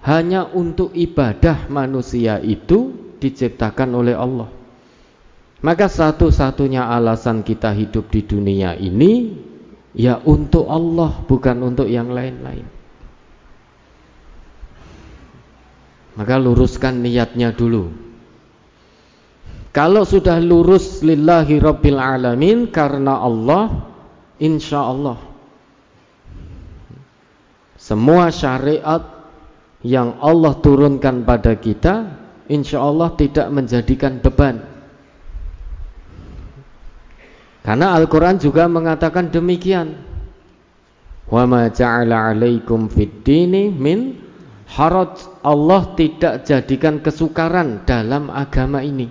hanya 0.00 0.48
untuk 0.48 0.96
ibadah 0.96 1.68
manusia 1.68 2.40
itu 2.40 2.92
diciptakan 3.20 3.90
oleh 3.92 4.16
Allah. 4.16 4.48
Maka 5.60 5.92
satu-satunya 5.92 6.88
alasan 6.88 7.44
kita 7.44 7.76
hidup 7.76 8.08
di 8.08 8.24
dunia 8.24 8.72
ini 8.80 9.36
ya 9.96 10.22
untuk 10.22 10.70
Allah 10.70 11.22
bukan 11.26 11.56
untuk 11.66 11.90
yang 11.90 12.14
lain-lain. 12.14 12.66
Maka 16.14 16.34
luruskan 16.36 17.00
niatnya 17.00 17.54
dulu. 17.54 17.90
Kalau 19.70 20.02
sudah 20.02 20.42
lurus 20.42 21.00
lillahi 21.00 21.62
rabbil 21.62 21.98
alamin 21.98 22.66
karena 22.74 23.22
Allah, 23.22 23.86
insya 24.42 24.82
Allah 24.82 25.30
semua 27.90 28.30
syariat 28.30 29.02
yang 29.82 30.22
Allah 30.22 30.54
turunkan 30.62 31.26
pada 31.26 31.58
kita 31.58 32.22
insya 32.46 32.86
Allah 32.86 33.10
tidak 33.18 33.50
menjadikan 33.50 34.22
beban 34.22 34.62
karena 37.60 37.92
Al-Quran 37.92 38.40
juga 38.40 38.64
mengatakan 38.66 39.28
demikian. 39.28 40.00
Wa 41.28 41.44
ma 41.44 41.68
ja'ala 41.68 42.32
alaikum 42.32 42.88
fid 42.88 43.28
min 43.76 44.16
haraj. 44.64 45.28
Allah 45.44 45.92
tidak 45.96 46.48
jadikan 46.48 47.04
kesukaran 47.04 47.84
dalam 47.84 48.32
agama 48.32 48.80
ini. 48.80 49.08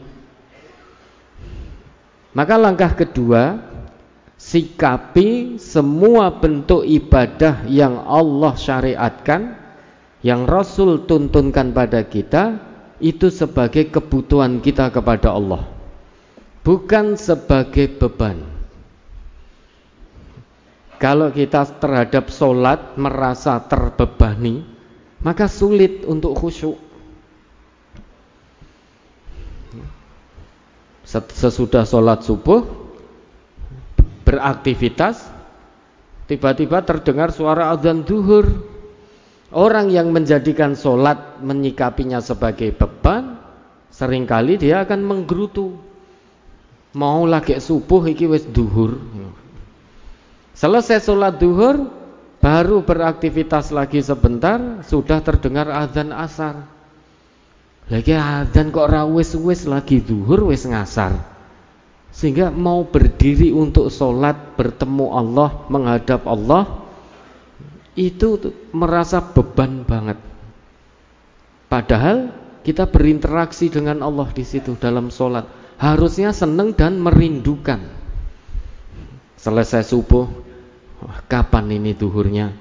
Maka 2.33 2.55
langkah 2.57 2.93
kedua 2.93 3.57
sikapi 4.37 5.57
semua 5.57 6.37
bentuk 6.37 6.85
ibadah 6.85 7.65
yang 7.65 8.05
Allah 8.05 8.53
syariatkan 8.53 9.57
yang 10.21 10.45
Rasul 10.45 11.09
tuntunkan 11.09 11.73
pada 11.73 12.05
kita 12.05 12.61
itu 13.01 13.33
sebagai 13.33 13.89
kebutuhan 13.89 14.61
kita 14.61 14.93
kepada 14.93 15.33
Allah 15.33 15.78
bukan 16.69 17.17
sebagai 17.17 17.97
beban. 17.97 18.45
Kalau 21.01 21.33
kita 21.33 21.65
terhadap 21.81 22.29
solat 22.29 22.93
merasa 22.93 23.57
terbebani 23.65 24.61
maka 25.25 25.49
sulit 25.49 26.05
untuk 26.05 26.37
khusyuk. 26.37 26.77
Sesudah 31.09 31.89
solat 31.89 32.21
subuh 32.21 32.61
beraktivitas 34.21 35.25
tiba-tiba 36.29 36.85
terdengar 36.85 37.33
suara 37.33 37.73
azan 37.73 38.05
duhur. 38.05 38.45
Orang 39.49 39.89
yang 39.89 40.13
menjadikan 40.13 40.77
sholat 40.77 41.41
menyikapinya 41.41 42.21
sebagai 42.21 42.69
beban, 42.69 43.41
sering 43.89 44.29
kali 44.29 44.61
dia 44.61 44.85
akan 44.85 45.01
menggerutu. 45.01 45.88
Mau 46.97 47.29
lagi 47.29 47.53
subuh 47.61 48.01
iki 48.09 48.25
wis 48.25 48.49
duhur. 48.49 48.97
Selesai 50.57 51.05
sholat 51.05 51.37
duhur, 51.37 51.85
baru 52.41 52.81
beraktivitas 52.81 53.69
lagi 53.69 54.01
sebentar, 54.01 54.81
sudah 54.83 55.21
terdengar 55.21 55.69
azan 55.69 56.09
asar. 56.09 56.65
Lagi 57.89 58.17
azan 58.17 58.73
kok 58.73 58.89
rawis 58.89 59.37
wis 59.37 59.69
lagi 59.69 60.01
duhur 60.01 60.49
wis 60.49 60.65
ngasar. 60.65 61.13
Sehingga 62.09 62.49
mau 62.49 62.89
berdiri 62.89 63.53
untuk 63.53 63.93
sholat 63.93 64.57
bertemu 64.57 65.05
Allah, 65.13 65.49
menghadap 65.69 66.25
Allah, 66.25 66.89
itu 67.93 68.41
merasa 68.73 69.21
beban 69.21 69.85
banget. 69.85 70.17
Padahal 71.69 72.33
kita 72.65 72.89
berinteraksi 72.89 73.69
dengan 73.69 74.01
Allah 74.01 74.25
di 74.33 74.41
situ 74.41 74.73
dalam 74.73 75.13
sholat. 75.13 75.58
Harusnya 75.79 76.35
senang 76.35 76.75
dan 76.75 76.99
merindukan. 76.99 77.79
Selesai 79.39 79.87
subuh, 79.87 80.27
kapan 81.31 81.79
ini 81.79 81.95
duhurnya? 81.95 82.51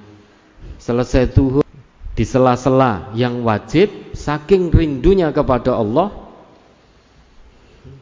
Selesai 0.78 1.34
duhur 1.34 1.66
di 2.14 2.22
sela-sela 2.22 3.10
yang 3.18 3.42
wajib, 3.42 4.14
saking 4.14 4.70
rindunya 4.70 5.34
kepada 5.34 5.74
Allah, 5.74 6.14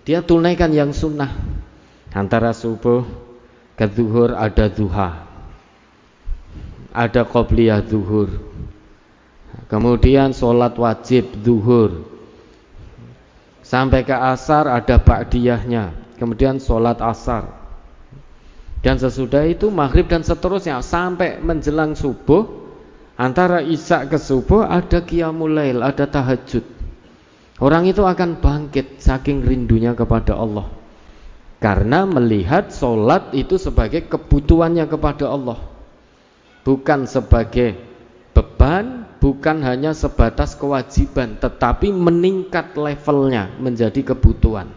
dia 0.04 0.20
tunaikan 0.20 0.70
yang 0.76 0.92
sunnah. 0.92 1.32
Antara 2.12 2.52
subuh 2.52 3.04
ke 3.76 3.84
duhur 3.92 4.32
ada 4.32 4.72
duha 4.72 5.28
ada 6.96 7.28
qobliyah 7.28 7.84
zuhur 7.84 8.32
kemudian 9.68 10.32
sholat 10.32 10.72
wajib 10.80 11.28
zuhur 11.44 12.15
sampai 13.66 14.06
ke 14.06 14.14
asar 14.14 14.70
ada 14.70 15.02
ba'diyahnya. 15.02 16.14
Kemudian 16.16 16.62
sholat 16.62 17.02
asar. 17.02 17.50
Dan 18.80 19.02
sesudah 19.02 19.42
itu 19.42 19.66
maghrib 19.74 20.06
dan 20.06 20.22
seterusnya 20.22 20.78
sampai 20.78 21.42
menjelang 21.42 21.98
subuh 21.98 22.46
antara 23.18 23.58
isya 23.58 24.06
ke 24.06 24.14
subuh 24.14 24.62
ada 24.62 25.02
qiyamul 25.02 25.50
lail 25.50 25.82
ada 25.82 26.06
tahajud. 26.06 26.62
Orang 27.58 27.90
itu 27.90 28.06
akan 28.06 28.38
bangkit 28.38 29.02
saking 29.02 29.42
rindunya 29.42 29.96
kepada 29.98 30.38
Allah. 30.38 30.70
Karena 31.56 32.04
melihat 32.04 32.68
sholat 32.68 33.32
itu 33.32 33.56
sebagai 33.56 34.06
kebutuhannya 34.06 34.84
kepada 34.86 35.32
Allah. 35.32 35.58
Bukan 36.62 37.08
sebagai 37.08 37.80
beban, 38.36 39.05
bukan 39.18 39.64
hanya 39.64 39.96
sebatas 39.96 40.54
kewajiban, 40.54 41.40
tetapi 41.40 41.90
meningkat 41.90 42.76
levelnya 42.76 43.50
menjadi 43.58 44.14
kebutuhan. 44.14 44.68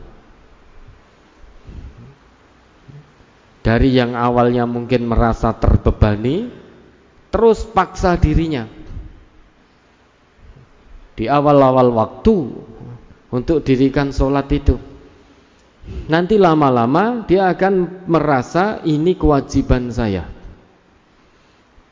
Dari 3.60 3.92
yang 3.92 4.16
awalnya 4.16 4.64
mungkin 4.64 5.06
merasa 5.06 5.52
terbebani, 5.54 6.48
terus 7.30 7.68
paksa 7.68 8.16
dirinya 8.18 8.66
di 11.20 11.28
awal-awal 11.28 11.92
waktu 11.92 12.36
untuk 13.30 13.62
dirikan 13.62 14.16
sholat 14.16 14.48
itu. 14.56 14.80
Nanti 16.08 16.40
lama-lama 16.40 17.28
dia 17.28 17.52
akan 17.52 18.06
merasa 18.08 18.80
ini 18.88 19.18
kewajiban 19.18 19.90
saya 19.90 20.39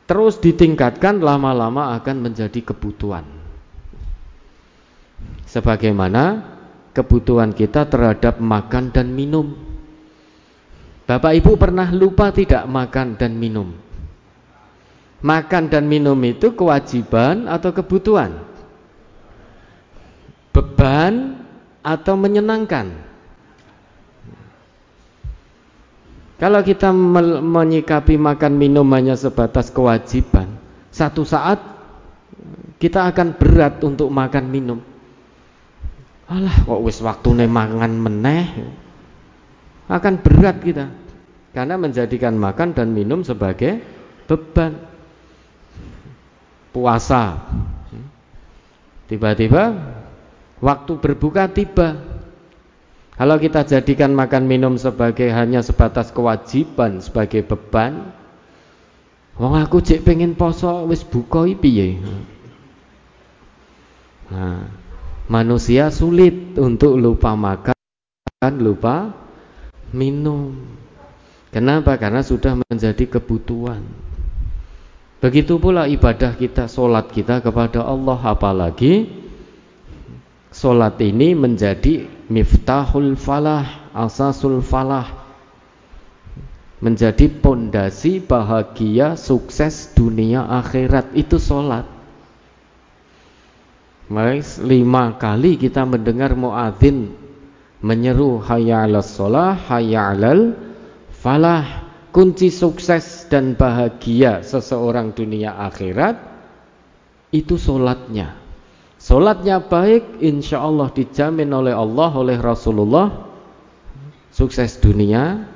terus 0.07 0.39
ditingkatkan 0.39 1.19
lama-lama 1.19 1.93
akan 1.99 2.31
menjadi 2.31 2.63
kebutuhan. 2.63 3.27
Sebagaimana 5.45 6.43
kebutuhan 6.95 7.51
kita 7.51 7.85
terhadap 7.85 8.39
makan 8.39 8.89
dan 8.89 9.11
minum. 9.11 9.53
Bapak 11.07 11.39
Ibu 11.39 11.55
pernah 11.59 11.87
lupa 11.91 12.31
tidak 12.31 12.67
makan 12.67 13.15
dan 13.15 13.35
minum? 13.35 13.75
Makan 15.23 15.71
dan 15.71 15.87
minum 15.87 16.17
itu 16.23 16.51
kewajiban 16.55 17.47
atau 17.47 17.71
kebutuhan? 17.71 18.43
Beban 20.51 21.39
atau 21.85 22.19
menyenangkan 22.19 23.06
Kalau 26.38 26.62
kita 26.62 26.93
menyikapi 27.41 28.13
makan 28.13 28.62
minum 28.62 28.86
hanya 28.93 29.17
sebatas 29.17 29.73
kewajiban, 29.73 30.45
satu 30.93 31.26
saat 31.26 31.58
kita 32.78 33.10
akan 33.10 33.34
berat 33.34 33.82
untuk 33.82 34.13
makan 34.13 34.45
minum. 34.45 34.80
Alah, 36.30 36.54
kok 36.62 36.82
wis 36.86 37.02
waktu 37.02 37.50
mangan 37.50 37.89
meneh. 37.89 38.45
Akan 39.89 40.21
berat 40.21 40.62
kita. 40.62 40.93
Karena 41.58 41.73
menjadikan 41.73 42.38
makan 42.38 42.78
dan 42.78 42.93
minum 42.93 43.26
sebagai 43.26 43.82
beban. 44.30 44.78
Puasa. 46.69 47.41
Tiba-tiba 49.10 49.73
waktu 50.62 50.91
berbuka 51.02 51.50
tiba 51.50 51.97
kalau 53.17 53.41
kita 53.41 53.65
jadikan 53.65 54.13
makan 54.13 54.45
minum 54.45 54.77
sebagai 54.77 55.27
hanya 55.34 55.65
sebatas 55.65 56.13
kewajiban, 56.13 57.01
sebagai 57.01 57.41
beban, 57.41 58.13
Wong 59.38 59.53
aku 59.53 59.86
cek 59.86 60.01
pengen 60.01 60.34
poso 60.34 60.89
wis 60.89 61.06
buka 61.06 61.45
piye? 61.62 62.01
Nah, 64.34 64.65
manusia 65.30 65.93
sulit 65.93 66.58
untuk 66.58 66.97
lupa 66.97 67.38
makan, 67.38 68.53
lupa 68.58 69.13
minum. 69.93 70.58
Kenapa? 71.53 72.01
Karena 72.01 72.25
sudah 72.25 72.58
menjadi 72.58 73.06
kebutuhan. 73.08 73.86
Begitu 75.21 75.58
pula 75.62 75.86
ibadah 75.86 76.34
kita, 76.34 76.65
solat 76.69 77.10
kita 77.13 77.41
kepada 77.41 77.86
Allah, 77.86 78.17
apalagi 78.25 79.10
solat 80.57 80.97
ini 81.05 81.37
menjadi 81.37 82.09
miftahul 82.33 83.13
falah, 83.13 83.93
asasul 83.93 84.65
falah, 84.65 85.05
menjadi 86.81 87.29
pondasi 87.29 88.17
bahagia 88.25 89.13
sukses 89.13 89.93
dunia 89.93 90.49
akhirat 90.49 91.13
itu 91.13 91.37
sholat 91.37 91.85
Mas, 94.07 94.55
lima 94.63 95.19
kali 95.19 95.59
kita 95.59 95.83
mendengar 95.83 96.31
muadzin 96.31 97.11
menyeru 97.83 98.39
hayya 98.39 98.87
hayya 99.67 100.01
'alal 100.15 100.55
falah. 101.11 101.85
Kunci 102.07 102.49
sukses 102.49 103.29
dan 103.29 103.53
bahagia 103.53 104.41
seseorang 104.41 105.13
dunia 105.13 105.53
akhirat 105.53 106.17
itu 107.29 107.59
solatnya. 107.61 108.46
Solatnya 109.07 109.63
baik, 109.63 110.19
insya 110.19 110.59
Allah 110.59 110.91
dijamin 110.91 111.47
oleh 111.55 111.71
Allah, 111.71 112.11
oleh 112.11 112.35
Rasulullah, 112.35 113.07
sukses 114.35 114.75
dunia, 114.83 115.47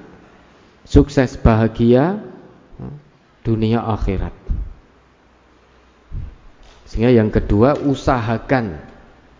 sukses 0.87 1.35
bahagia 1.35 2.23
dunia 3.43 3.83
akhirat. 3.83 4.31
Sehingga 6.87 7.11
yang 7.11 7.27
kedua 7.27 7.75
usahakan 7.75 8.79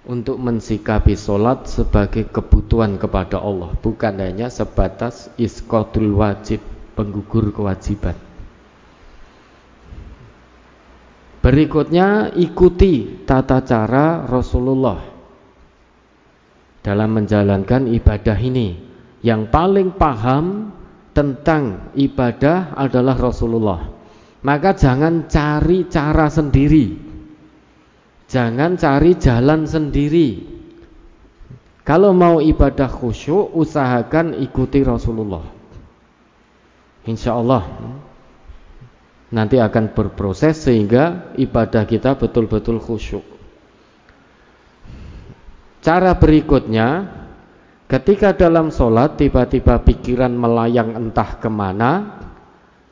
untuk 0.04 0.44
mensikapi 0.44 1.16
solat 1.16 1.72
sebagai 1.72 2.28
kebutuhan 2.36 3.00
kepada 3.00 3.40
Allah. 3.40 3.72
Bukan 3.80 4.20
hanya 4.20 4.52
sebatas 4.52 5.32
iskotul 5.40 6.20
wajib 6.20 6.60
penggugur 7.00 7.56
kewajiban 7.56 8.20
berikutnya 11.42 12.38
ikuti 12.38 13.26
tata 13.26 13.66
cara 13.66 14.24
Rasulullah 14.30 15.02
dalam 16.82 17.10
menjalankan 17.14 17.90
ibadah 17.90 18.38
ini 18.38 18.78
yang 19.22 19.50
paling 19.50 19.94
paham 19.98 20.74
tentang 21.14 21.94
ibadah 21.94 22.74
adalah 22.74 23.16
Rasulullah. 23.18 23.82
Maka 24.42 24.74
jangan 24.74 25.30
cari 25.30 25.86
cara 25.86 26.26
sendiri. 26.26 26.98
Jangan 28.26 28.74
cari 28.80 29.12
jalan 29.22 29.70
sendiri. 29.70 30.30
Kalau 31.86 32.14
mau 32.18 32.42
ibadah 32.42 32.90
khusyuk, 32.90 33.54
usahakan 33.54 34.42
ikuti 34.42 34.82
Rasulullah. 34.82 35.46
Insya 37.06 37.38
Allah 37.38 37.66
nanti 39.32 39.58
akan 39.58 39.96
berproses 39.96 40.68
sehingga 40.68 41.34
ibadah 41.40 41.88
kita 41.88 42.20
betul-betul 42.20 42.84
khusyuk. 42.84 43.24
Cara 45.82 46.14
berikutnya 46.14 47.10
Ketika 47.90 48.38
dalam 48.38 48.70
sholat 48.70 49.18
tiba-tiba 49.18 49.82
pikiran 49.82 50.32
melayang 50.32 50.94
entah 50.94 51.42
ke 51.42 51.50
mana 51.50 52.22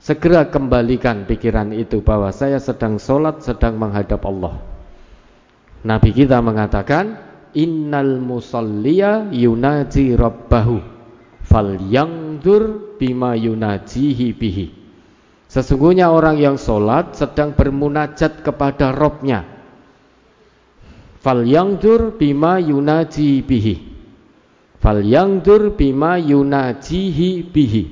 Segera 0.02 0.50
kembalikan 0.50 1.30
pikiran 1.30 1.70
itu 1.76 2.02
bahwa 2.02 2.34
saya 2.34 2.58
sedang 2.58 2.98
sholat, 2.98 3.46
sedang 3.46 3.78
menghadap 3.78 4.26
Allah 4.26 4.58
Nabi 5.86 6.10
kita 6.18 6.42
mengatakan 6.42 7.30
Innal 7.54 8.18
musalliya 8.18 9.30
yunaji 9.30 10.18
rabbahu 10.18 10.82
Fal 11.46 11.78
yangdur 11.78 12.98
bima 12.98 13.38
yunajihi 13.38 14.34
bihi 14.34 14.79
Sesungguhnya 15.50 16.14
orang 16.14 16.38
yang 16.38 16.62
sholat 16.62 17.18
sedang 17.18 17.58
bermunajat 17.58 18.46
kepada 18.46 18.94
Robnya. 18.94 19.50
Fal 21.26 21.42
yangdur 21.42 22.14
bima 22.14 22.62
yunaji 22.62 23.42
bihi. 23.42 23.76
Fal 24.78 25.02
yangdur 25.02 25.74
bima 25.74 26.22
yunajihi 26.22 27.50
bihi. 27.50 27.84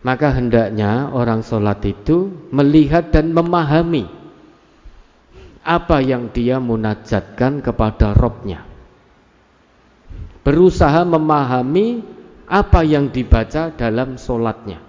Maka 0.00 0.32
hendaknya 0.32 1.12
orang 1.12 1.44
sholat 1.44 1.84
itu 1.84 2.48
melihat 2.48 3.12
dan 3.12 3.36
memahami 3.36 4.08
apa 5.60 6.00
yang 6.00 6.32
dia 6.32 6.56
munajatkan 6.56 7.60
kepada 7.60 8.16
Robnya. 8.16 8.64
Berusaha 10.40 11.04
memahami 11.04 12.00
apa 12.48 12.80
yang 12.80 13.12
dibaca 13.12 13.76
dalam 13.76 14.16
sholatnya 14.16 14.85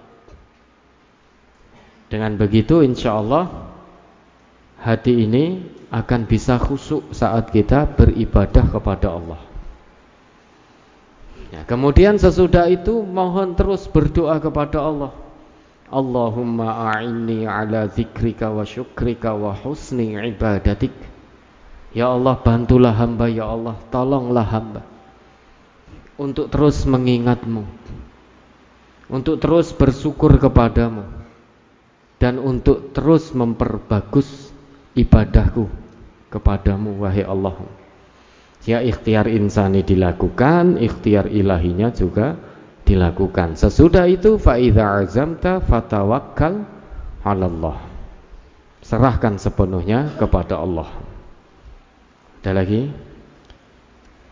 dengan 2.08 2.39
begitu 2.39 2.84
insya 2.84 3.20
Allah 3.20 3.72
hati 4.80 5.28
ini 5.28 5.63
akan 5.91 6.28
bisa 6.28 6.60
khusuk 6.60 7.12
saat 7.15 7.52
kita 7.52 7.88
beribadah 7.96 8.65
kepada 8.67 9.08
Allah 9.12 9.48
Ya, 11.48 11.63
kemudian 11.63 12.20
sesudah 12.20 12.67
itu 12.67 13.08
mohon 13.08 13.56
terus 13.56 13.88
berdoa 13.88 14.36
kepada 14.43 14.84
Allah. 14.84 15.12
Allahumma 15.88 16.91
a'inni 16.91 17.48
ala 17.48 17.88
zikrika 17.88 18.52
wa 18.52 18.67
syukrika 18.67 19.32
wa 19.32 19.56
husni 19.56 20.20
ibadatik. 20.20 20.91
Ya 21.96 22.12
Allah 22.12 22.36
bantulah 22.36 22.91
hamba 22.91 23.32
ya 23.32 23.48
Allah, 23.48 23.80
tolonglah 23.88 24.43
hamba 24.43 24.84
untuk 26.20 26.52
terus 26.52 26.84
mengingatmu. 26.84 27.63
Untuk 29.08 29.39
terus 29.39 29.72
bersyukur 29.72 30.36
kepadamu 30.36 31.17
dan 32.18 32.42
untuk 32.42 32.94
terus 32.94 33.34
memperbagus 33.34 34.50
ibadahku 34.98 35.70
kepadamu 36.34 36.98
wahai 37.02 37.24
Allah. 37.24 37.58
Ya 38.68 38.84
ikhtiar 38.84 39.32
insani 39.32 39.86
dilakukan, 39.86 40.82
ikhtiar 40.82 41.32
ilahinya 41.32 41.94
juga 41.94 42.36
dilakukan. 42.84 43.56
Sesudah 43.56 44.10
itu 44.10 44.36
faida 44.42 45.04
azamta 45.06 45.64
fatawakkal 45.64 46.68
Allah. 47.24 47.78
Serahkan 48.84 49.36
sepenuhnya 49.40 50.16
kepada 50.16 50.60
Allah. 50.60 50.88
Ada 52.44 52.64
lagi? 52.64 52.88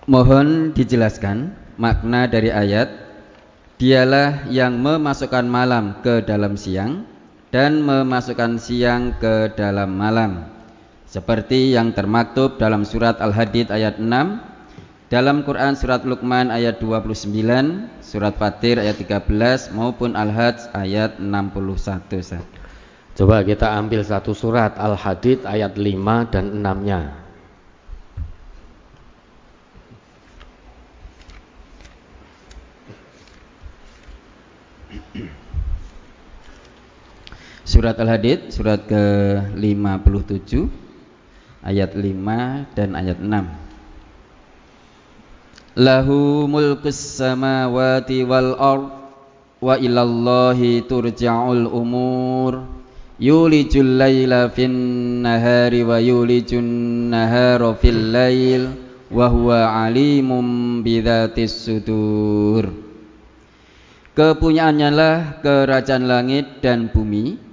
Mohon 0.08 0.72
dijelaskan 0.72 1.52
makna 1.76 2.32
dari 2.32 2.48
ayat 2.48 3.06
Dialah 3.76 4.48
yang 4.48 4.80
memasukkan 4.80 5.44
malam 5.52 6.00
ke 6.00 6.24
dalam 6.24 6.56
siang 6.56 7.04
dan 7.50 7.84
memasukkan 7.84 8.58
siang 8.62 9.18
ke 9.18 9.54
dalam 9.54 9.94
malam. 9.94 10.48
Seperti 11.06 11.72
yang 11.74 11.94
termaktub 11.96 12.58
dalam 12.60 12.84
surat 12.84 13.22
Al-Hadid 13.22 13.72
ayat 13.72 14.02
6 14.02 14.56
dalam 15.06 15.46
Quran 15.46 15.78
surat 15.78 16.02
Luqman 16.02 16.50
ayat 16.50 16.82
29 16.82 17.30
surat 18.02 18.34
Fatir 18.36 18.82
ayat 18.82 18.98
13 18.98 19.72
maupun 19.72 20.18
Al-Hajj 20.18 20.74
ayat 20.74 21.22
61 21.22 22.42
Coba 23.16 23.46
kita 23.46 23.70
ambil 23.80 24.02
satu 24.04 24.34
surat 24.36 24.76
Al-Hadid 24.76 25.46
ayat 25.46 25.78
5 25.78 26.34
dan 26.34 26.46
6 26.58 26.90
nya 26.90 27.25
Surat 37.66 37.98
Al-Hadid 37.98 38.54
surat 38.54 38.78
ke-57 38.86 40.70
ayat 41.66 41.98
5 41.98 42.78
dan 42.78 42.94
ayat 42.94 43.18
6 43.18 45.82
Lahu 45.82 46.46
mulkus 46.46 47.18
samawati 47.18 48.22
wal 48.22 48.54
ard 48.54 48.86
wa 49.66 49.82
ilallahi 49.82 50.86
turja'ul 50.86 51.66
umur. 51.66 52.70
Yulijul 53.18 53.98
laila 53.98 54.46
fin 54.54 55.26
nahari 55.26 55.82
wa 55.82 55.98
yulijun 55.98 57.10
nahara 57.10 57.74
fil 57.82 58.14
lail 58.14 58.78
wa 59.10 59.26
huwa 59.26 59.90
alimum 59.90 60.86
bidzatis 60.86 61.66
sudur. 61.66 62.70
Kepunyaannya 64.14 64.90
lah 64.94 65.42
kerajaan 65.42 66.06
langit 66.06 66.62
dan 66.62 66.94
bumi 66.94 67.45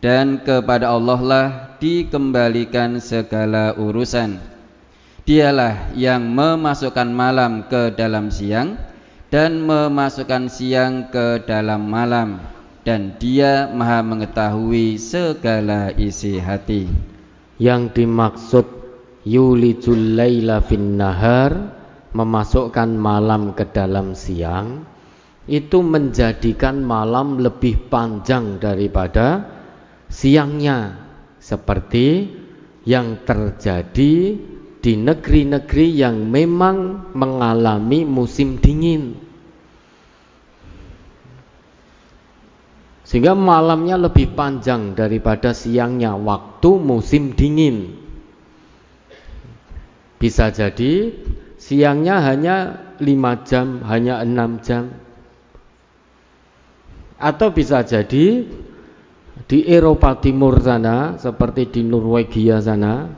dan 0.00 0.40
kepada 0.40 0.96
Allah 0.96 1.20
lah 1.20 1.46
dikembalikan 1.76 3.00
segala 3.00 3.76
urusan. 3.76 4.40
Dialah 5.28 5.92
yang 5.94 6.24
memasukkan 6.32 7.12
malam 7.12 7.68
ke 7.68 7.92
dalam 7.92 8.32
siang 8.32 8.80
dan 9.28 9.62
memasukkan 9.62 10.48
siang 10.48 11.12
ke 11.12 11.44
dalam 11.44 11.86
malam. 11.86 12.40
dan 12.80 13.12
dia 13.20 13.68
maha 13.68 14.00
mengetahui 14.00 14.96
segala 14.96 15.92
isi 15.92 16.40
hati. 16.40 16.88
Yang 17.60 18.00
dimaksud 18.00 18.66
yulijul 19.28 20.16
laila 20.16 20.64
fin 20.64 20.96
nahar 20.96 21.76
memasukkan 22.16 22.96
malam 22.96 23.52
ke 23.52 23.68
dalam 23.68 24.16
siang 24.16 24.82
itu 25.44 25.84
menjadikan 25.84 26.80
malam 26.80 27.36
lebih 27.36 27.90
panjang 27.92 28.56
daripada 28.56 29.59
siangnya 30.10 31.08
seperti 31.40 32.28
yang 32.84 33.22
terjadi 33.24 34.14
di 34.80 34.92
negeri-negeri 34.96 35.86
yang 35.94 36.28
memang 36.28 37.08
mengalami 37.16 38.04
musim 38.04 38.58
dingin 38.58 39.30
Sehingga 43.10 43.34
malamnya 43.34 43.98
lebih 43.98 44.38
panjang 44.38 44.94
daripada 44.94 45.50
siangnya 45.50 46.14
waktu 46.14 46.78
musim 46.78 47.34
dingin. 47.34 47.90
Bisa 50.14 50.54
jadi 50.54 51.10
siangnya 51.58 52.22
hanya 52.22 52.56
5 53.02 53.50
jam, 53.50 53.82
hanya 53.90 54.22
6 54.22 54.62
jam. 54.62 54.94
Atau 57.18 57.50
bisa 57.50 57.82
jadi 57.82 58.46
di 59.46 59.64
Eropa 59.68 60.18
Timur 60.18 60.60
sana, 60.60 61.16
seperti 61.16 61.70
di 61.70 61.80
Norwegia 61.86 62.60
sana, 62.60 63.08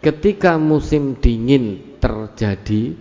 ketika 0.00 0.56
musim 0.58 1.18
dingin 1.20 1.98
terjadi, 2.00 2.94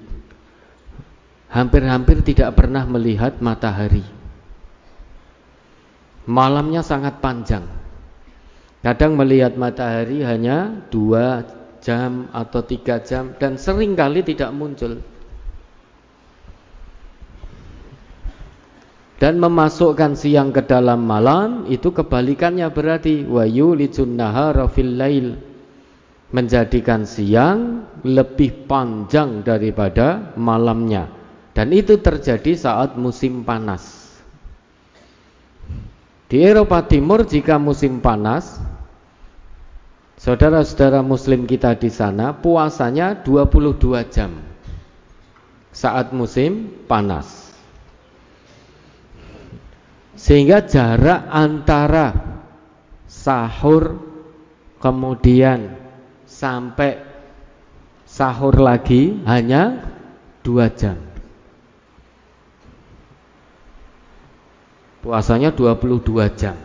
hampir-hampir 1.49 2.26
tidak 2.26 2.58
pernah 2.58 2.86
melihat 2.86 3.38
matahari 3.41 4.23
malamnya 6.28 6.84
sangat 6.84 7.19
panjang. 7.19 7.63
Kadang 8.84 9.15
melihat 9.15 9.56
matahari 9.56 10.28
hanya 10.28 10.84
dua 10.91 11.47
jam 11.80 12.28
atau 12.36 12.63
tiga 12.63 12.99
jam 12.99 13.36
dan 13.39 13.56
sering 13.56 13.95
kali 13.95 14.23
tidak 14.23 14.52
muncul. 14.52 14.99
Dan 19.23 19.39
memasukkan 19.39 20.19
siang 20.19 20.51
ke 20.51 20.67
dalam 20.67 21.07
malam 21.07 21.63
itu 21.71 21.95
kebalikannya 21.95 22.67
berarti 22.67 23.23
wayu 23.23 23.71
nahara 24.03 24.67
fil 24.67 24.99
lail 24.99 25.39
menjadikan 26.36 27.07
siang 27.07 27.88
lebih 28.03 28.67
panjang 28.67 29.39
daripada 29.47 30.36
malamnya 30.36 31.07
dan 31.55 31.69
itu 31.71 32.01
terjadi 32.01 32.57
saat 32.57 32.99
musim 32.99 33.45
panas. 33.45 34.12
Di 36.27 36.41
Eropa 36.41 36.81
Timur 36.81 37.23
jika 37.29 37.62
musim 37.62 38.01
panas, 38.01 38.57
saudara-saudara 40.17 41.05
muslim 41.05 41.45
kita 41.45 41.77
di 41.77 41.93
sana 41.93 42.33
puasanya 42.33 43.21
22 43.21 44.03
jam 44.09 44.36
saat 45.69 46.09
musim 46.09 46.73
panas. 46.89 47.42
Sehingga 50.23 50.63
jarak 50.63 51.27
antara 51.27 52.15
sahur 53.03 53.99
kemudian 54.79 55.75
sampai 56.23 56.95
sahur 58.07 58.55
lagi 58.55 59.19
hanya 59.27 59.83
dua 60.39 60.71
jam. 60.71 61.13
puasanya 65.03 65.51
22 65.51 66.39
jam. 66.39 66.55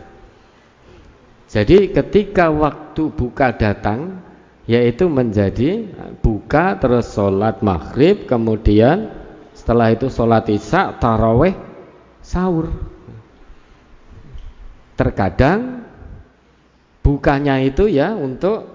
Jadi 1.51 1.91
ketika 1.91 2.47
waktu 2.47 3.11
buka 3.11 3.51
datang 3.51 4.23
yaitu 4.63 5.11
menjadi 5.11 5.91
buka 6.23 6.79
terus 6.79 7.11
sholat 7.11 7.59
maghrib 7.59 8.23
kemudian 8.29 9.11
setelah 9.51 9.91
itu 9.91 10.07
sholat 10.07 10.45
isya 10.47 10.95
taraweh 11.01 11.57
sahur 12.21 12.69
terkadang 14.99 15.87
bukanya 16.99 17.63
itu 17.63 17.87
ya 17.87 18.11
untuk 18.19 18.67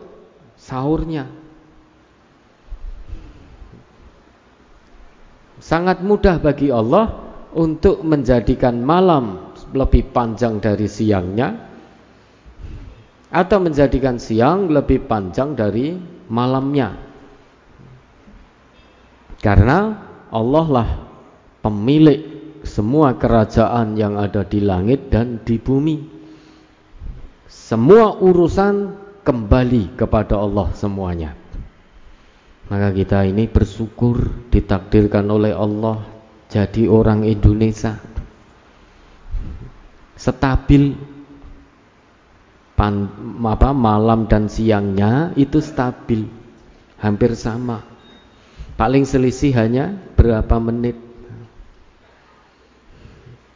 sahurnya. 0.57 1.29
Sangat 5.61 6.01
mudah 6.01 6.41
bagi 6.41 6.73
Allah 6.73 7.13
untuk 7.53 8.01
menjadikan 8.01 8.81
malam 8.81 9.53
lebih 9.77 10.09
panjang 10.17 10.65
dari 10.65 10.89
siangnya 10.89 11.61
atau 13.29 13.59
menjadikan 13.61 14.17
siang 14.17 14.73
lebih 14.73 15.05
panjang 15.05 15.53
dari 15.53 15.93
malamnya. 16.33 16.97
Karena 19.45 19.93
Allah 20.33 20.67
lah 20.73 20.89
pemilik 21.61 22.21
semua 22.65 23.13
kerajaan 23.21 23.93
yang 24.01 24.17
ada 24.17 24.41
di 24.41 24.65
langit 24.65 25.13
dan 25.13 25.45
di 25.45 25.61
bumi 25.61 26.14
semua 27.65 28.13
urusan 28.21 28.93
kembali 29.25 29.97
kepada 29.97 30.37
Allah 30.37 30.69
semuanya. 30.77 31.33
Maka 32.69 32.93
kita 32.93 33.25
ini 33.25 33.49
bersyukur 33.49 34.21
ditakdirkan 34.53 35.25
oleh 35.33 35.57
Allah 35.57 36.05
jadi 36.53 36.85
orang 36.93 37.25
Indonesia. 37.25 37.97
Stabil. 40.21 41.17
Pan, 42.75 43.09
apa, 43.49 43.73
malam 43.73 44.29
dan 44.29 44.53
siangnya 44.53 45.33
itu 45.33 45.65
stabil. 45.65 46.29
Hampir 47.01 47.33
sama. 47.33 47.81
Paling 48.77 49.09
selisih 49.09 49.57
hanya 49.57 49.97
berapa 50.21 50.61
menit. 50.61 51.01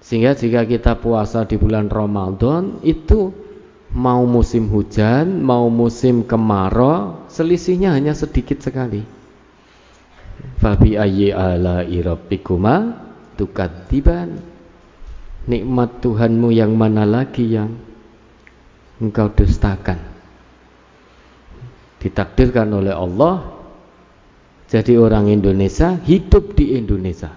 Sehingga 0.01 0.33
jika 0.33 0.65
kita 0.65 0.97
puasa 0.97 1.45
di 1.45 1.61
bulan 1.61 1.93
Ramadan 1.93 2.81
itu 2.81 3.48
mau 3.93 4.29
musim 4.29 4.69
hujan 4.69 5.41
mau 5.41 5.73
musim 5.73 6.21
kemarau 6.25 7.25
selisihnya 7.33 7.97
hanya 7.97 8.13
sedikit 8.13 8.61
sekali. 8.61 9.05
Fabi 10.59 10.95
ayyi 10.99 11.33
ala 11.33 11.83
rabbikuma 11.87 12.95
tukadziban 13.39 14.39
nikmat 15.49 16.03
Tuhanmu 16.05 16.53
yang 16.53 16.77
mana 16.77 17.09
lagi 17.09 17.57
yang 17.57 17.75
engkau 19.01 19.33
dustakan? 19.33 19.99
Ditakdirkan 21.99 22.71
oleh 22.71 22.95
Allah 22.95 23.59
jadi 24.69 25.01
orang 25.01 25.33
Indonesia 25.33 25.97
hidup 26.05 26.55
di 26.55 26.77
Indonesia. 26.77 27.33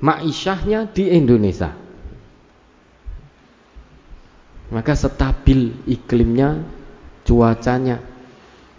Ma'isyahnya 0.00 0.92
di 0.94 1.10
Indonesia 1.12 1.83
maka 4.72 4.96
stabil 4.96 5.74
iklimnya 5.84 6.64
cuacanya 7.24 8.00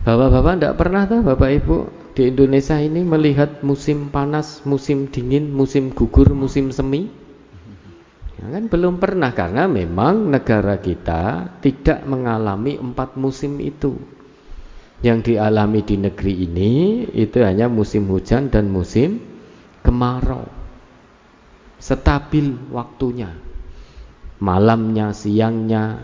bapak-bapak 0.01 0.53
tidak 0.57 0.75
pernah 0.77 1.03
tahu 1.05 1.21
bapak 1.21 1.49
ibu 1.61 1.77
di 2.15 2.31
Indonesia 2.31 2.79
ini 2.79 3.03
melihat 3.03 3.61
musim 3.61 4.09
panas 4.09 4.63
musim 4.63 5.11
dingin 5.11 5.51
musim 5.51 5.91
gugur 5.91 6.31
musim 6.31 6.71
semi 6.71 7.25
Ya 8.35 8.51
kan 8.51 8.67
belum 8.67 8.99
pernah 8.99 9.31
karena 9.31 9.65
memang 9.65 10.27
negara 10.29 10.77
kita 10.77 11.55
tidak 11.63 12.03
mengalami 12.03 12.75
empat 12.75 13.15
musim 13.15 13.57
itu. 13.63 13.95
Yang 14.99 15.33
dialami 15.33 15.81
di 15.81 15.95
negeri 15.97 16.33
ini 16.45 16.71
itu 17.15 17.41
hanya 17.41 17.65
musim 17.71 18.05
hujan 18.11 18.51
dan 18.51 18.67
musim 18.67 19.17
kemarau. 19.81 20.45
Stabil 21.79 22.69
waktunya. 22.69 23.44
Malamnya, 24.39 25.15
siangnya 25.15 26.03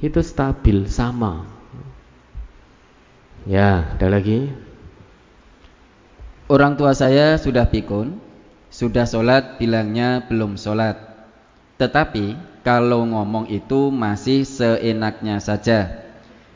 itu 0.00 0.22
stabil 0.22 0.86
sama. 0.86 1.44
Ya, 3.44 3.96
ada 3.96 4.06
lagi. 4.06 4.52
Orang 6.50 6.74
tua 6.74 6.94
saya 6.98 7.38
sudah 7.38 7.70
pikun, 7.70 8.18
sudah 8.70 9.02
sholat 9.02 9.58
bilangnya 9.58 10.22
belum 10.30 10.54
sholat 10.54 10.94
Tetapi 11.78 12.38
kalau 12.62 13.02
ngomong 13.02 13.50
itu 13.50 13.90
masih 13.90 14.46
seenaknya 14.46 15.42
saja 15.42 16.10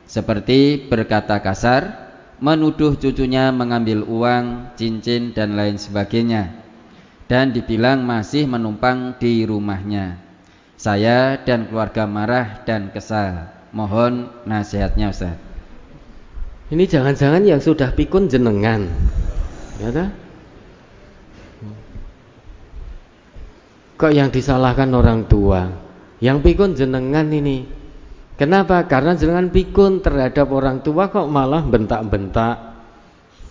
Seperti 0.07 0.87
berkata 0.87 1.43
kasar 1.43 2.07
Menuduh 2.39 2.99
cucunya 2.99 3.55
mengambil 3.55 4.03
uang, 4.07 4.75
cincin 4.79 5.35
dan 5.35 5.59
lain 5.59 5.75
sebagainya 5.79 6.55
Dan 7.27 7.51
dibilang 7.51 8.03
masih 8.07 8.47
menumpang 8.47 9.19
di 9.19 9.43
rumahnya 9.43 10.24
Saya 10.85 11.41
dan 11.41 11.65
keluarga 11.65 12.05
marah 12.05 12.61
dan 12.69 12.93
kesal 12.93 13.49
Mohon 13.73 14.29
nasihatnya 14.45 15.09
Ustaz 15.09 15.41
Ini 16.69 16.85
jangan-jangan 16.85 17.41
yang 17.41 17.65
sudah 17.65 17.97
pikun 17.97 18.29
jenengan 18.29 18.85
Ya 19.81 19.89
tak? 19.89 20.13
Kok 23.95 24.13
yang 24.13 24.29
disalahkan 24.29 24.91
orang 24.93 25.25
tua? 25.31 25.71
Yang 26.19 26.39
pikun 26.51 26.75
jenengan 26.75 27.31
ini. 27.31 27.63
Kenapa? 28.35 28.83
Karena 28.91 29.15
jenengan 29.15 29.55
pikun 29.55 30.03
terhadap 30.03 30.51
orang 30.51 30.83
tua 30.83 31.07
kok 31.07 31.31
malah 31.31 31.63
bentak-bentak, 31.63 32.57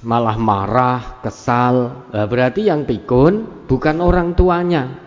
malah 0.03 0.35
marah, 0.35 1.23
kesal. 1.23 2.05
Nah, 2.11 2.27
berarti 2.27 2.67
yang 2.67 2.83
pikun 2.83 3.65
bukan 3.71 4.03
orang 4.03 4.35
tuanya. 4.35 5.02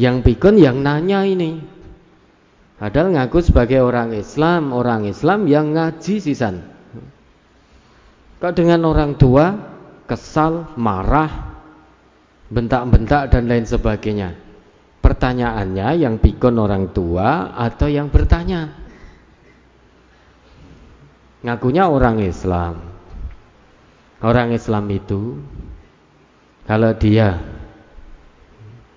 Yang 0.00 0.16
pikun 0.32 0.56
yang 0.56 0.80
nanya 0.80 1.28
ini. 1.28 1.60
Padahal 2.80 3.12
ngaku 3.12 3.44
sebagai 3.44 3.84
orang 3.84 4.16
Islam, 4.16 4.72
orang 4.72 5.04
Islam 5.04 5.44
yang 5.44 5.76
ngaji 5.76 6.16
sisan. 6.16 6.64
Kok 8.40 8.56
dengan 8.56 8.88
orang 8.88 9.20
tua 9.20 9.52
kesal, 10.08 10.72
marah, 10.80 11.28
bentak-bentak 12.48 13.28
dan 13.28 13.44
lain 13.44 13.68
sebagainya. 13.68 14.32
Pertanyaannya 15.04 16.00
yang 16.00 16.16
pikun 16.16 16.56
orang 16.56 16.96
tua 16.96 17.52
atau 17.52 17.92
yang 17.92 18.08
bertanya? 18.08 18.72
Ngakunya 21.44 21.84
orang 21.92 22.24
Islam. 22.24 22.80
Orang 24.24 24.56
Islam 24.56 24.88
itu 24.88 25.36
kalau 26.64 26.96
dia 26.96 27.59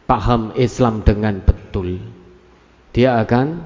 paham 0.05 0.55
Islam 0.55 1.01
dengan 1.01 1.39
betul, 1.43 1.99
dia 2.93 3.17
akan 3.19 3.63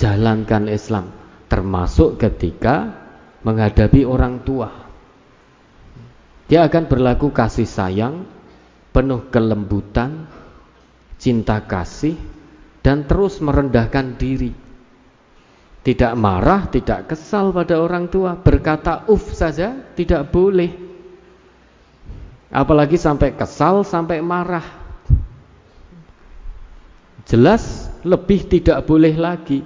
jalankan 0.00 0.70
Islam 0.70 1.12
termasuk 1.50 2.22
ketika 2.22 2.94
menghadapi 3.42 4.06
orang 4.06 4.46
tua. 4.46 4.70
Dia 6.46 6.66
akan 6.66 6.86
berlaku 6.86 7.30
kasih 7.30 7.66
sayang, 7.66 8.26
penuh 8.90 9.30
kelembutan, 9.30 10.26
cinta 11.18 11.62
kasih, 11.62 12.18
dan 12.82 13.06
terus 13.06 13.38
merendahkan 13.38 14.18
diri. 14.18 14.50
Tidak 15.80 16.12
marah, 16.18 16.68
tidak 16.68 17.14
kesal 17.14 17.54
pada 17.54 17.80
orang 17.80 18.10
tua, 18.12 18.36
berkata 18.36 19.08
uf 19.08 19.32
saja 19.32 19.74
tidak 19.96 20.28
boleh. 20.28 20.68
Apalagi 22.50 22.98
sampai 22.98 23.32
kesal, 23.32 23.86
sampai 23.86 24.18
marah. 24.20 24.79
Jelas 27.30 27.86
lebih 28.02 28.42
tidak 28.50 28.90
boleh 28.90 29.14
lagi. 29.14 29.62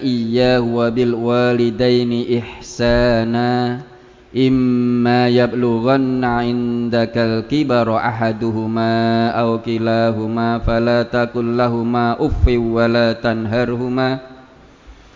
iyyahu 0.00 0.80
wa 0.80 0.88
bil 0.88 1.20
walidaini 1.20 2.40
ihsana 2.40 3.91
imma 4.32 5.28
yablughanna 5.28 6.40
indakal 6.48 7.44
kibara 7.44 8.00
ahaduhuma 8.00 9.28
aw 9.36 9.60
kilahuma 9.60 10.56
fala 10.64 11.04
taqul 11.04 11.52
lahumā 11.52 12.16
uffin 12.16 12.72
wa 12.72 12.88
la 12.88 13.12
tanharhumā 13.12 14.24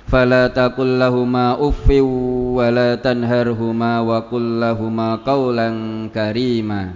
fala 0.04 0.52
taqul 0.52 1.00
lahumā 1.00 1.56
uffin 1.56 2.04
wa 2.52 2.68
la 2.68 3.00
tanharhumā 3.00 4.04
wa 4.04 4.20
qul 4.28 4.60
lahumā 4.60 5.24
qawlan 5.24 6.12
karīmā 6.12 6.92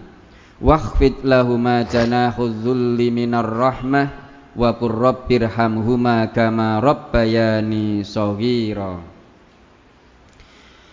wakhfid 0.61 1.25
lahumā 1.25 1.89
janahuz 1.89 2.53
zulli 2.61 3.09
minar 3.09 3.49
rahmah 3.49 4.13
wa 4.53 4.77
qur 4.77 4.93
rabbirhamhumā 4.93 6.37
kamā 6.37 6.85
rabbayani 6.85 8.05
shaghīran 8.05 9.20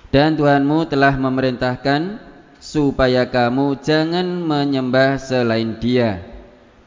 dan 0.07 0.39
Tuhanmu 0.39 0.87
telah 0.87 1.13
memerintahkan 1.19 2.23
supaya 2.57 3.27
kamu 3.27 3.79
jangan 3.83 4.27
menyembah 4.43 5.19
selain 5.19 5.77
Dia 5.77 6.37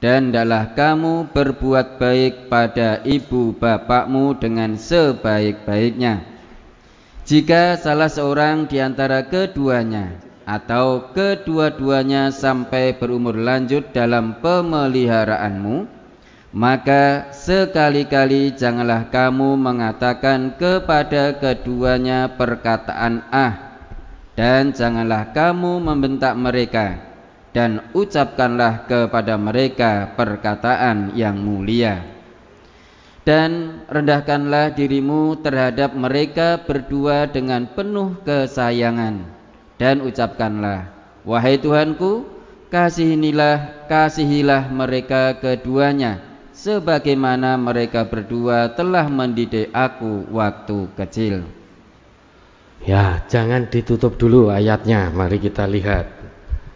dan 0.01 0.33
adalah 0.33 0.73
kamu 0.73 1.29
berbuat 1.29 2.01
baik 2.01 2.49
pada 2.49 3.05
ibu 3.05 3.53
bapakmu 3.53 4.33
dengan 4.41 4.81
sebaik-baiknya. 4.81 6.25
Jika 7.29 7.77
salah 7.77 8.09
seorang 8.09 8.65
di 8.65 8.81
antara 8.81 9.29
keduanya 9.29 10.17
atau 10.49 11.13
kedua-duanya 11.13 12.33
sampai 12.33 12.97
berumur 12.97 13.37
lanjut 13.37 13.93
dalam 13.93 14.41
pemeliharaanmu, 14.41 16.00
maka 16.51 17.31
sekali-kali 17.31 18.55
janganlah 18.59 19.07
kamu 19.11 19.55
mengatakan 19.55 20.59
kepada 20.59 21.39
keduanya 21.39 22.27
perkataan 22.35 23.23
ah 23.31 23.79
dan 24.35 24.75
janganlah 24.75 25.31
kamu 25.31 25.79
membentak 25.79 26.35
mereka 26.35 26.99
dan 27.51 27.87
ucapkanlah 27.95 28.87
kepada 28.87 29.35
mereka 29.35 30.15
perkataan 30.15 31.19
yang 31.19 31.35
mulia. 31.39 32.03
Dan 33.21 33.85
rendahkanlah 33.87 34.73
dirimu 34.75 35.39
terhadap 35.45 35.93
mereka 35.93 36.57
berdua 36.57 37.29
dengan 37.29 37.69
penuh 37.69 38.17
kesayangan 38.25 39.23
dan 39.77 40.01
ucapkanlah 40.01 40.89
wahai 41.23 41.61
Tuhanku 41.61 42.25
kasihinilah 42.73 43.87
kasihilah 43.93 44.73
mereka 44.73 45.37
keduanya 45.37 46.30
sebagaimana 46.61 47.57
mereka 47.57 48.05
berdua 48.05 48.77
telah 48.77 49.09
mendidik 49.09 49.73
aku 49.73 50.29
waktu 50.29 50.93
kecil. 50.93 51.35
Ya 52.85 53.25
jangan 53.29 53.69
ditutup 53.69 54.21
dulu 54.21 54.53
ayatnya. 54.53 55.09
Mari 55.13 55.41
kita 55.41 55.65
lihat. 55.65 56.21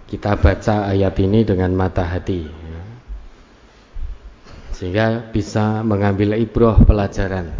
Kita 0.09 0.37
baca 0.37 0.88
ayat 0.88 1.16
ini 1.20 1.44
dengan 1.44 1.73
mata 1.77 2.05
hati. 2.05 2.44
Sehingga 4.73 5.33
bisa 5.33 5.81
mengambil 5.85 6.37
ibrah 6.37 6.77
pelajaran. 6.85 7.53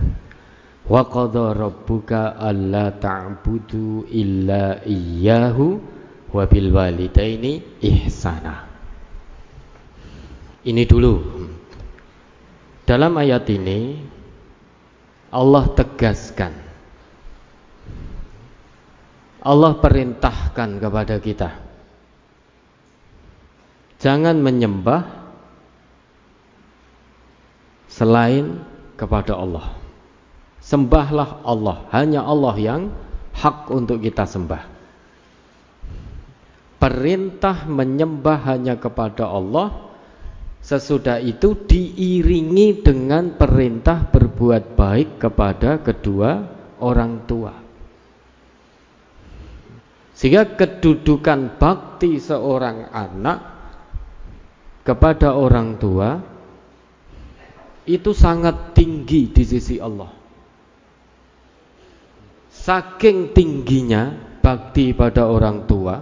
Wa 0.85 1.09
qadha 1.09 1.57
rabbuka 1.57 2.37
alla 2.37 2.93
ta'budu 2.93 4.05
illa 4.13 4.85
iyyahu 4.85 5.81
wa 6.37 6.45
bil 6.45 6.69
walidaini 6.69 7.81
ihsana. 7.81 8.69
Ini 10.65 10.83
dulu 10.85 11.44
dalam 12.85 13.17
ayat 13.17 13.45
ini 13.51 14.01
Allah 15.33 15.65
tegaskan 15.73 16.53
Allah 19.45 19.73
perintahkan 19.77 20.69
kepada 20.81 21.17
kita 21.21 21.65
Jangan 24.05 24.37
menyembah 24.37 25.01
selain 27.89 28.61
kepada 29.01 29.33
Allah. 29.33 29.81
Sembahlah 30.61 31.41
Allah, 31.41 31.89
hanya 31.89 32.21
Allah 32.21 32.53
yang 32.61 32.83
hak 33.33 33.73
untuk 33.73 34.05
kita 34.05 34.29
sembah. 34.29 34.61
Perintah 36.77 37.65
menyembah 37.65 38.45
hanya 38.45 38.77
kepada 38.77 39.25
Allah 39.25 39.84
Sesudah 40.65 41.21
itu 41.21 41.69
diiringi 41.69 42.81
dengan 42.81 43.37
perintah 43.37 44.09
berbuat 44.09 44.73
baik 44.73 45.21
kepada 45.21 45.85
kedua 45.85 46.41
orang 46.81 47.29
tua 47.29 47.53
Sehingga 50.15 50.57
kedudukan 50.57 51.59
bakti 51.59 52.23
seorang 52.23 52.89
anak 52.95 53.39
kepada 54.87 55.35
orang 55.35 55.75
tua 55.77 56.23
itu 57.85 58.17
sangat 58.17 58.73
tinggi 58.73 59.29
di 59.29 59.45
sisi 59.45 59.77
Allah. 59.83 60.09
Saking 62.55 63.35
tingginya 63.35 64.15
bakti 64.41 64.95
pada 64.95 65.27
orang 65.27 65.67
tua 65.67 65.99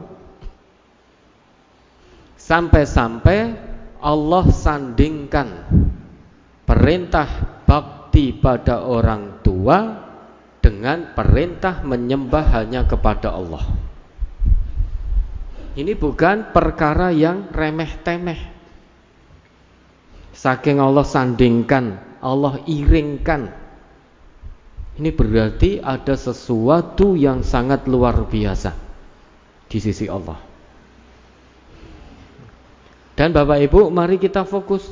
sampai-sampai 2.36 3.71
Allah 4.02 4.50
sandingkan 4.50 5.48
perintah 6.66 7.62
bakti 7.62 8.34
pada 8.34 8.82
orang 8.82 9.40
tua 9.46 10.10
dengan 10.58 11.14
perintah 11.14 11.86
menyembah 11.86 12.44
hanya 12.58 12.82
kepada 12.82 13.30
Allah. 13.30 13.62
Ini 15.72 15.96
bukan 15.96 16.52
perkara 16.52 17.14
yang 17.14 17.48
remeh-temeh. 17.48 18.52
Saking 20.34 20.82
Allah 20.82 21.06
sandingkan, 21.06 21.96
Allah 22.20 22.60
iringkan 22.66 23.62
Ini 24.92 25.08
berarti 25.08 25.80
ada 25.80 26.12
sesuatu 26.12 27.16
yang 27.16 27.40
sangat 27.40 27.88
luar 27.88 28.28
biasa 28.28 28.76
di 29.72 29.80
sisi 29.80 30.04
Allah. 30.04 30.51
Dan 33.12 33.36
Bapak 33.36 33.60
Ibu, 33.60 33.92
mari 33.92 34.16
kita 34.16 34.48
fokus 34.48 34.84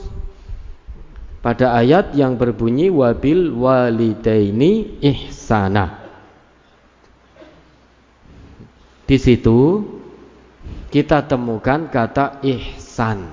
pada 1.40 1.72
ayat 1.72 2.12
yang 2.12 2.36
berbunyi 2.36 2.92
wabil 2.92 3.48
walidaini 3.56 5.00
ihsana. 5.00 6.00
Di 9.08 9.16
situ 9.16 9.82
kita 10.92 11.24
temukan 11.26 11.88
kata 11.88 12.44
ihsan. 12.44 13.26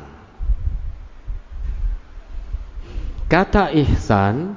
Kata 3.27 3.75
ihsan 3.75 4.55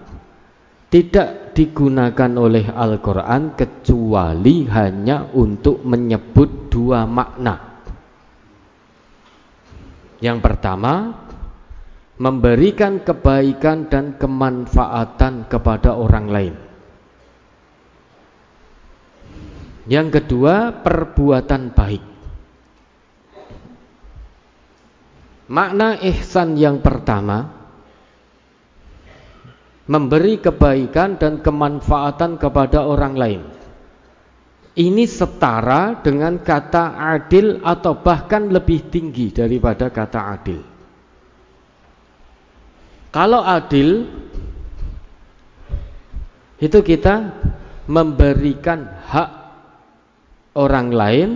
tidak 0.95 1.59
digunakan 1.59 2.31
oleh 2.39 2.71
Al-Quran 2.71 3.59
kecuali 3.59 4.67
hanya 4.71 5.27
untuk 5.35 5.83
menyebut 5.83 6.71
dua 6.71 7.03
makna. 7.03 7.70
Yang 10.21 10.39
pertama, 10.45 11.17
memberikan 12.21 13.01
kebaikan 13.01 13.89
dan 13.89 14.21
kemanfaatan 14.21 15.49
kepada 15.49 15.97
orang 15.97 16.27
lain. 16.29 16.55
Yang 19.89 20.21
kedua, 20.21 20.85
perbuatan 20.85 21.73
baik. 21.73 22.05
Makna 25.51 25.99
ihsan 25.99 26.55
yang 26.55 26.79
pertama 26.79 27.61
memberi 29.91 30.39
kebaikan 30.39 31.19
dan 31.19 31.43
kemanfaatan 31.43 32.39
kepada 32.39 32.87
orang 32.87 33.19
lain. 33.19 33.43
Ini 34.71 35.03
setara 35.05 35.99
dengan 35.99 36.39
kata 36.39 36.95
adil 36.95 37.59
atau 37.67 37.99
bahkan 37.99 38.47
lebih 38.47 38.87
tinggi 38.87 39.35
daripada 39.35 39.91
kata 39.91 40.21
adil. 40.31 40.61
Kalau 43.11 43.43
adil 43.43 44.07
itu 46.63 46.79
kita 46.87 47.35
memberikan 47.91 48.87
hak 49.11 49.31
orang 50.55 50.95
lain 50.95 51.31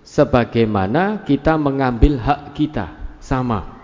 sebagaimana 0.00 1.20
kita 1.28 1.60
mengambil 1.60 2.16
hak 2.16 2.56
kita 2.56 3.18
sama. 3.20 3.74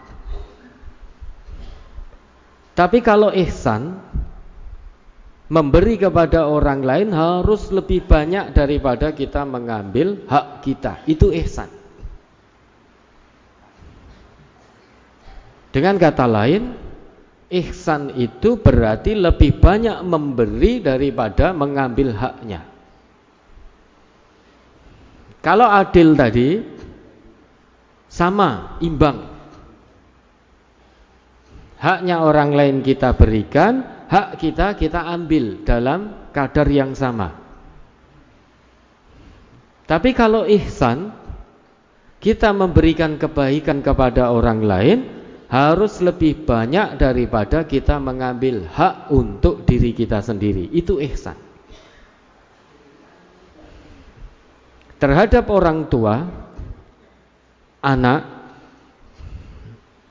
Tapi 2.73 3.05
kalau 3.05 3.29
ihsan 3.37 4.01
memberi 5.51 5.99
kepada 5.99 6.47
orang 6.47 6.81
lain 6.87 7.11
harus 7.11 7.75
lebih 7.75 8.07
banyak 8.07 8.55
daripada 8.55 9.11
kita 9.11 9.43
mengambil 9.43 10.23
hak 10.31 10.63
kita. 10.63 11.03
Itu 11.11 11.35
ihsan. 11.35 11.67
Dengan 15.75 15.99
kata 15.99 16.27
lain, 16.31 16.75
ihsan 17.51 18.15
itu 18.15 18.63
berarti 18.63 19.19
lebih 19.19 19.59
banyak 19.59 19.99
memberi 20.07 20.83
daripada 20.83 21.51
mengambil 21.51 22.15
haknya. 22.15 22.63
Kalau 25.43 25.67
adil 25.67 26.15
tadi 26.15 26.63
sama, 28.07 28.79
imbang. 28.83 29.31
Haknya 31.81 32.23
orang 32.23 32.53
lain 32.53 32.77
kita 32.85 33.17
berikan, 33.17 34.00
hak 34.11 34.43
kita 34.43 34.75
kita 34.75 35.07
ambil 35.07 35.63
dalam 35.63 36.31
kadar 36.35 36.67
yang 36.67 36.99
sama. 36.99 37.39
Tapi 39.87 40.11
kalau 40.15 40.47
ihsan, 40.47 41.15
kita 42.19 42.51
memberikan 42.55 43.19
kebaikan 43.19 43.83
kepada 43.83 44.31
orang 44.31 44.63
lain 44.63 44.99
harus 45.51 45.99
lebih 45.99 46.47
banyak 46.47 46.95
daripada 46.95 47.67
kita 47.67 47.99
mengambil 47.99 48.67
hak 48.71 49.11
untuk 49.11 49.67
diri 49.67 49.91
kita 49.91 50.23
sendiri. 50.23 50.71
Itu 50.71 51.03
ihsan. 51.03 51.35
Terhadap 55.01 55.49
orang 55.49 55.89
tua, 55.89 56.29
anak 57.83 58.21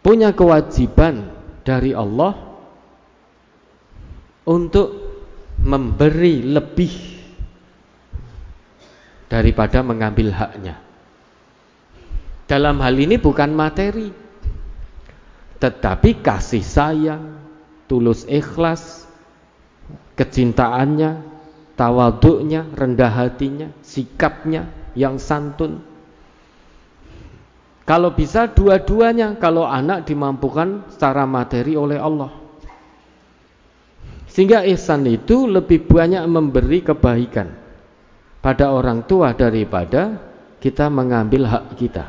punya 0.01 0.33
kewajiban 0.33 1.29
dari 1.61 1.93
Allah 1.93 2.48
untuk 4.49 4.89
memberi 5.61 6.41
lebih 6.41 6.93
daripada 9.29 9.85
mengambil 9.85 10.33
haknya. 10.33 10.81
Dalam 12.49 12.81
hal 12.81 12.97
ini 12.97 13.21
bukan 13.21 13.53
materi, 13.53 14.09
tetapi 15.61 16.25
kasih 16.25 16.65
sayang, 16.65 17.37
tulus 17.85 18.25
ikhlas, 18.25 19.05
kecintaannya, 20.17 21.21
tawaduknya, 21.77 22.65
rendah 22.73 23.13
hatinya, 23.13 23.69
sikapnya 23.85 24.65
yang 24.97 25.21
santun, 25.21 25.85
kalau 27.85 28.13
bisa 28.13 28.45
dua-duanya, 28.49 29.37
kalau 29.37 29.65
anak 29.65 30.05
dimampukan 30.05 30.85
secara 30.93 31.25
materi 31.25 31.73
oleh 31.73 31.97
Allah. 31.97 32.38
Sehingga 34.39 34.63
ihsan 34.71 35.03
itu 35.03 35.51
lebih 35.51 35.83
banyak 35.83 36.23
memberi 36.23 36.79
kebaikan 36.79 37.51
pada 38.39 38.71
orang 38.71 39.03
tua 39.03 39.35
daripada 39.35 40.15
kita 40.63 40.87
mengambil 40.87 41.43
hak 41.43 41.75
kita. 41.75 42.07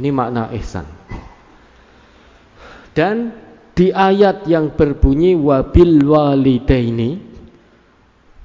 Ini 0.00 0.08
makna 0.08 0.48
ihsan. 0.56 0.88
Dan 2.96 3.36
di 3.76 3.92
ayat 3.92 4.48
yang 4.48 4.72
berbunyi 4.72 5.36
wabil 5.36 6.08
walidaini 6.08 7.20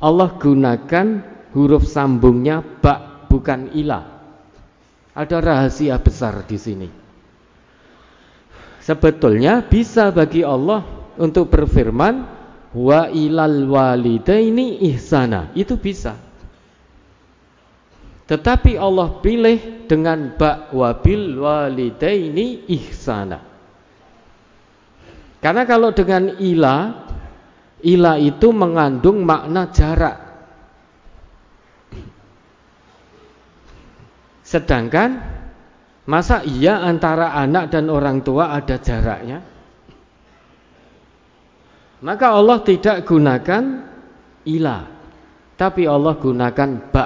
Allah 0.04 0.36
gunakan 0.36 1.08
huruf 1.56 1.88
sambungnya 1.88 2.60
ba 2.84 3.24
bukan 3.32 3.72
ilah. 3.72 4.04
Ada 5.16 5.40
rahasia 5.40 5.96
besar 6.04 6.44
di 6.44 6.60
sini. 6.60 6.97
Sebetulnya 8.88 9.68
bisa 9.68 10.16
bagi 10.16 10.48
Allah 10.48 10.80
untuk 11.20 11.52
berfirman 11.52 12.24
wa 12.72 13.12
ilal 13.12 13.68
walidaini 13.68 14.80
ihsana. 14.88 15.52
Itu 15.60 15.76
bisa. 15.76 16.16
Tetapi 18.32 18.80
Allah 18.80 19.20
pilih 19.20 19.92
dengan 19.92 20.40
ba 20.40 20.72
wabil 20.72 21.36
walidaini 21.36 22.64
ihsana. 22.72 23.44
Karena 25.44 25.68
kalau 25.68 25.92
dengan 25.92 26.40
ila, 26.40 27.08
ila 27.84 28.16
itu 28.16 28.56
mengandung 28.56 29.20
makna 29.28 29.68
jarak. 29.68 30.16
Sedangkan 34.48 35.37
masa 36.08 36.42
iya 36.48 36.82
antara 36.82 37.36
anak 37.36 37.70
dan 37.70 37.92
orang 37.92 38.24
tua 38.24 38.56
ada 38.56 38.80
jaraknya? 38.80 39.44
Maka 41.98 42.28
Allah 42.30 42.62
tidak 42.62 43.04
gunakan 43.10 43.64
ila, 44.46 44.78
tapi 45.58 45.84
Allah 45.90 46.14
gunakan 46.16 46.70
ba, 46.94 47.06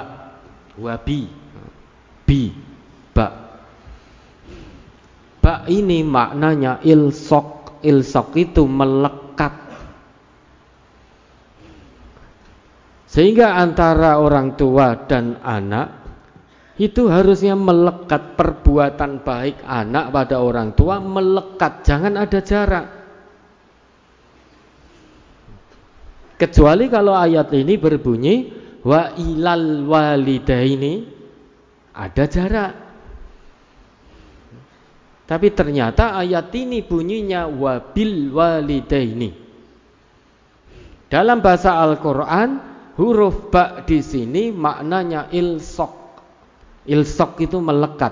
wabi, 0.76 1.32
bi, 2.28 2.52
ba. 3.16 3.28
Ba 5.42 5.54
ini 5.66 6.04
maknanya 6.04 6.84
ilsok, 6.84 7.80
ilsok 7.80 8.28
itu 8.36 8.62
melekat. 8.68 9.54
Sehingga 13.08 13.56
antara 13.56 14.20
orang 14.20 14.60
tua 14.60 15.08
dan 15.08 15.40
anak 15.40 16.01
itu 16.80 17.04
harusnya 17.12 17.52
melekat 17.52 18.32
perbuatan 18.32 19.20
baik 19.20 19.60
anak 19.60 20.08
pada 20.08 20.40
orang 20.40 20.72
tua 20.72 20.96
melekat. 21.04 21.84
Jangan 21.84 22.16
ada 22.16 22.40
jarak. 22.40 22.86
Kecuali 26.40 26.88
kalau 26.88 27.12
ayat 27.12 27.52
ini 27.52 27.76
berbunyi 27.76 28.34
wa 28.82 29.12
ilal 29.20 29.84
walidaini 29.84 30.94
ada 31.92 32.24
jarak. 32.24 32.72
Tapi 35.28 35.48
ternyata 35.54 36.18
ayat 36.18 36.50
ini 36.56 36.82
bunyinya 36.82 37.46
wabil 37.46 38.32
walidaini. 38.32 39.30
Dalam 41.12 41.44
bahasa 41.44 41.76
Al-Qur'an 41.78 42.58
huruf 42.96 43.52
ba 43.52 43.84
di 43.84 44.00
sini 44.00 44.48
maknanya 44.48 45.28
ilsok 45.28 46.01
Ilsok 46.82 47.46
itu 47.46 47.62
melekat. 47.62 48.10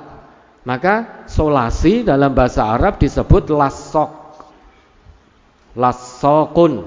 Maka 0.63 1.27
solasi 1.27 2.07
dalam 2.07 2.31
bahasa 2.37 2.71
Arab 2.71 3.01
disebut 3.01 3.51
lasok. 3.51 4.11
lasokun. 5.75 6.83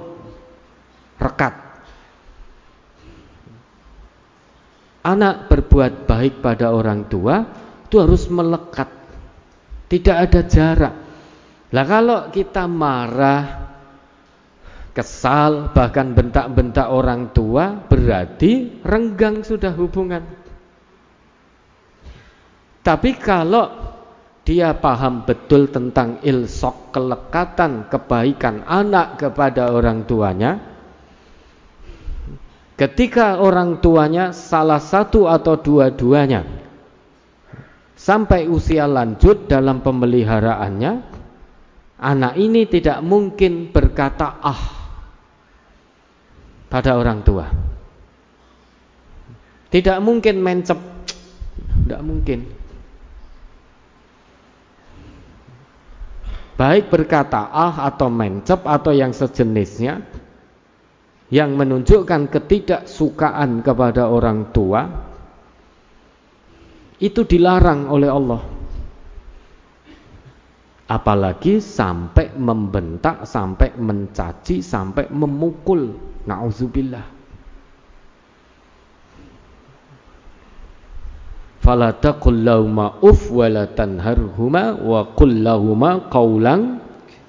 Rekat. 1.20 1.56
Anak 5.04 5.52
berbuat 5.52 6.08
baik 6.08 6.40
pada 6.40 6.72
orang 6.72 7.12
tua 7.12 7.44
itu 7.84 8.00
harus 8.00 8.32
melekat. 8.32 8.88
Tidak 9.92 10.16
ada 10.16 10.42
jarak. 10.48 10.94
Lah 11.74 11.86
kalau 11.90 12.20
kita 12.32 12.64
marah 12.70 13.64
kesal 14.94 15.74
bahkan 15.74 16.14
bentak-bentak 16.14 16.88
orang 16.88 17.34
tua 17.34 17.74
berarti 17.74 18.80
renggang 18.86 19.42
sudah 19.42 19.74
hubungan 19.74 20.43
tapi 22.84 23.16
kalau 23.18 23.72
dia 24.44 24.76
paham 24.76 25.24
betul 25.24 25.72
tentang 25.72 26.20
ilsok 26.20 26.92
kelekatan 26.92 27.88
kebaikan 27.88 28.68
anak 28.68 29.16
kepada 29.16 29.72
orang 29.72 30.04
tuanya 30.04 30.60
ketika 32.76 33.40
orang 33.40 33.80
tuanya 33.80 34.36
salah 34.36 34.84
satu 34.84 35.32
atau 35.32 35.56
dua-duanya 35.56 36.44
sampai 37.96 38.52
usia 38.52 38.84
lanjut 38.84 39.48
dalam 39.48 39.80
pemeliharaannya 39.80 40.92
anak 42.04 42.34
ini 42.36 42.68
tidak 42.68 43.00
mungkin 43.00 43.72
berkata 43.72 44.44
ah 44.44 44.84
pada 46.74 46.98
orang 46.98 47.22
tua. 47.22 47.46
Tidak 49.70 49.98
mungkin 50.02 50.42
mencep 50.42 50.80
tidak 51.86 52.02
mungkin 52.02 52.40
baik 56.54 56.94
berkata 56.94 57.50
ah 57.50 57.86
atau 57.90 58.10
mencep 58.10 58.62
atau 58.62 58.92
yang 58.94 59.14
sejenisnya 59.14 60.06
yang 61.34 61.58
menunjukkan 61.58 62.30
ketidaksukaan 62.30 63.66
kepada 63.66 64.06
orang 64.06 64.54
tua 64.54 64.86
itu 67.02 67.26
dilarang 67.26 67.90
oleh 67.90 68.10
Allah. 68.10 68.42
Apalagi 70.84 71.58
sampai 71.58 72.38
membentak 72.38 73.26
sampai 73.26 73.74
mencaci 73.74 74.62
sampai 74.62 75.10
memukul. 75.10 76.14
Nauzubillah 76.24 77.13
fala 81.64 81.96
taqul 81.96 82.44
lauma 82.44 83.00
uf 83.00 83.32
wa 83.32 83.48
la 83.48 83.72
tanharhuma 83.72 84.84
wa 84.84 85.16
qul 85.16 85.40
lahuma 85.40 86.12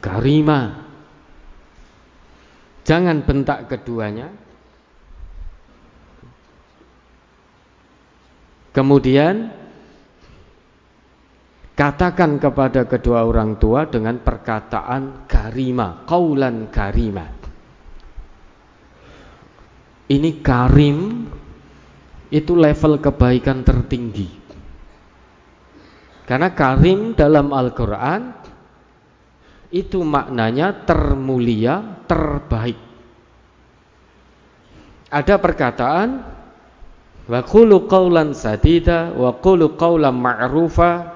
karima. 0.03 0.61
Jangan 2.85 3.22
bentak 3.24 3.70
keduanya. 3.70 4.28
Kemudian 8.74 9.55
katakan 11.78 12.43
kepada 12.43 12.91
kedua 12.91 13.22
orang 13.22 13.55
tua 13.62 13.87
dengan 13.87 14.18
perkataan 14.18 15.30
karima 15.30 16.03
qaulan 16.05 16.68
karima. 16.74 17.24
Ini 20.05 20.30
karim 20.45 20.99
itu 22.35 22.59
level 22.59 22.99
kebaikan 22.99 23.62
tertinggi. 23.62 24.26
Karena 26.26 26.51
karim 26.51 27.14
dalam 27.14 27.55
Al-Quran 27.55 28.35
itu 29.70 30.03
maknanya 30.03 30.82
termulia, 30.82 32.03
terbaik. 32.11 32.80
Ada 35.14 35.39
perkataan 35.39 36.09
wa 37.30 37.41
qulu 37.47 37.87
qawlan 37.87 38.35
sadida 38.35 39.14
wa 39.14 39.30
qulu 39.39 39.78
qawlan 39.78 40.12
ma'rufa 40.18 41.14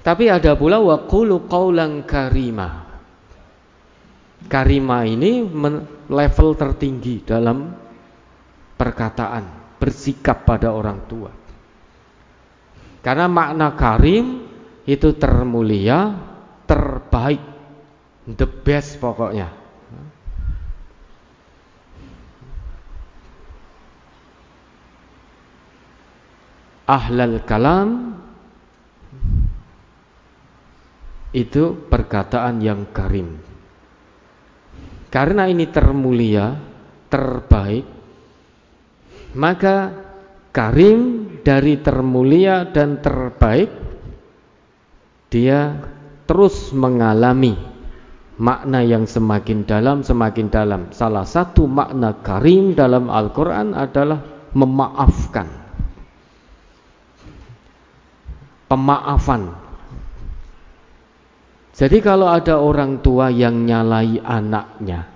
tapi 0.00 0.28
ada 0.28 0.52
pula 0.52 0.80
wa 0.84 1.00
qulu 1.08 1.48
qawlan 1.48 2.04
karima. 2.04 2.88
Karima 4.48 5.04
ini 5.04 5.44
level 6.08 6.48
tertinggi 6.56 7.24
dalam 7.24 7.89
perkataan, 8.80 9.76
bersikap 9.76 10.48
pada 10.48 10.72
orang 10.72 11.04
tua. 11.04 11.28
Karena 13.04 13.28
makna 13.28 13.76
karim 13.76 14.48
itu 14.88 15.12
termulia, 15.20 16.16
terbaik, 16.64 17.44
the 18.24 18.48
best 18.48 18.96
pokoknya. 18.96 19.52
Ahlal 26.88 27.38
kalam 27.44 28.18
itu 31.30 31.86
perkataan 31.86 32.58
yang 32.64 32.88
karim. 32.90 33.38
Karena 35.06 35.46
ini 35.46 35.70
termulia, 35.70 36.58
terbaik, 37.06 37.99
maka 39.34 39.94
karim 40.50 41.30
dari 41.46 41.78
termulia 41.78 42.66
dan 42.66 42.98
terbaik 42.98 43.70
dia 45.30 45.78
terus 46.26 46.74
mengalami 46.74 47.54
makna 48.40 48.80
yang 48.80 49.04
semakin 49.04 49.68
dalam 49.68 50.02
semakin 50.02 50.46
dalam. 50.48 50.80
Salah 50.90 51.28
satu 51.28 51.68
makna 51.68 52.16
karim 52.24 52.74
dalam 52.74 53.12
Al-Quran 53.12 53.76
adalah 53.76 54.22
memaafkan. 54.56 55.46
Pemaafan. 58.66 59.42
Jadi 61.74 61.98
kalau 62.02 62.30
ada 62.30 62.58
orang 62.58 63.02
tua 63.02 63.30
yang 63.30 63.66
nyalai 63.66 64.22
anaknya 64.22 65.09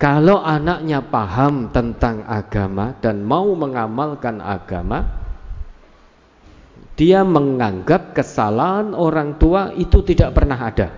kalau 0.00 0.40
anaknya 0.40 1.04
paham 1.04 1.68
tentang 1.76 2.24
agama 2.24 2.96
dan 3.04 3.20
mau 3.20 3.52
mengamalkan 3.52 4.40
agama, 4.40 5.04
dia 6.96 7.20
menganggap 7.20 8.16
kesalahan 8.16 8.96
orang 8.96 9.36
tua 9.36 9.76
itu 9.76 10.00
tidak 10.00 10.32
pernah 10.32 10.56
ada. 10.56 10.88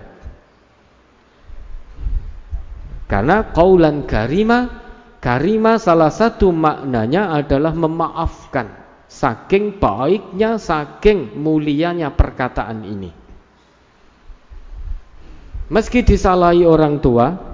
Karena 3.11 3.51
kaulan 3.51 4.07
karima, 4.07 4.71
karima 5.19 5.75
salah 5.75 6.07
satu 6.07 6.55
maknanya 6.55 7.35
adalah 7.35 7.75
memaafkan. 7.75 8.71
Saking 9.11 9.83
baiknya, 9.83 10.55
saking 10.55 11.35
mulianya 11.35 12.07
perkataan 12.15 12.87
ini. 12.87 13.11
Meski 15.67 16.01
disalahi 16.07 16.65
orang 16.65 16.97
tua, 17.03 17.52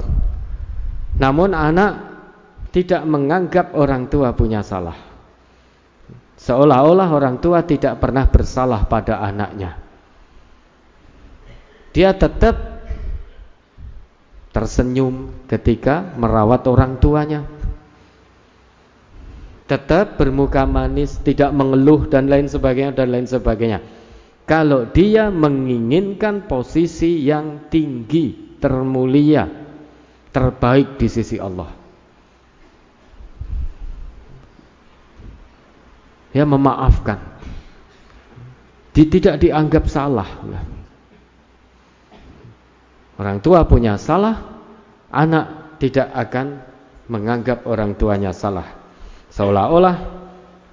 namun 1.20 1.51
anak 1.51 2.09
tidak 2.72 3.03
menganggap 3.03 3.76
orang 3.76 4.07
tua 4.07 4.32
punya 4.32 4.63
salah. 4.63 4.95
Seolah-olah 6.39 7.09
orang 7.11 7.43
tua 7.43 7.67
tidak 7.67 7.99
pernah 7.99 8.24
bersalah 8.32 8.88
pada 8.88 9.20
anaknya. 9.20 9.76
Dia 11.91 12.15
tetap 12.15 12.55
tersenyum 14.55 15.43
ketika 15.51 16.15
merawat 16.15 16.63
orang 16.72 16.95
tuanya. 17.03 17.43
Tetap 19.67 20.17
bermuka 20.17 20.65
manis, 20.65 21.20
tidak 21.22 21.53
mengeluh 21.53 22.09
dan 22.09 22.26
lain 22.32 22.49
sebagainya 22.49 22.95
dan 22.95 23.07
lain 23.13 23.28
sebagainya. 23.30 23.80
Kalau 24.49 24.89
dia 24.89 25.30
menginginkan 25.30 26.49
posisi 26.49 27.22
yang 27.22 27.70
tinggi, 27.70 28.57
termulia, 28.57 29.45
terbaik 30.30 30.97
di 31.01 31.07
sisi 31.09 31.38
Allah. 31.41 31.69
Ya 36.30 36.45
memaafkan. 36.45 37.17
Tidak 38.93 39.39
dianggap 39.39 39.88
salah. 39.88 40.30
Orang 43.19 43.39
tua 43.43 43.67
punya 43.67 43.99
salah, 43.99 44.63
anak 45.11 45.75
tidak 45.80 46.11
akan 46.13 46.61
menganggap 47.09 47.65
orang 47.65 47.95
tuanya 47.95 48.32
salah. 48.36 48.67
Seolah-olah 49.34 49.97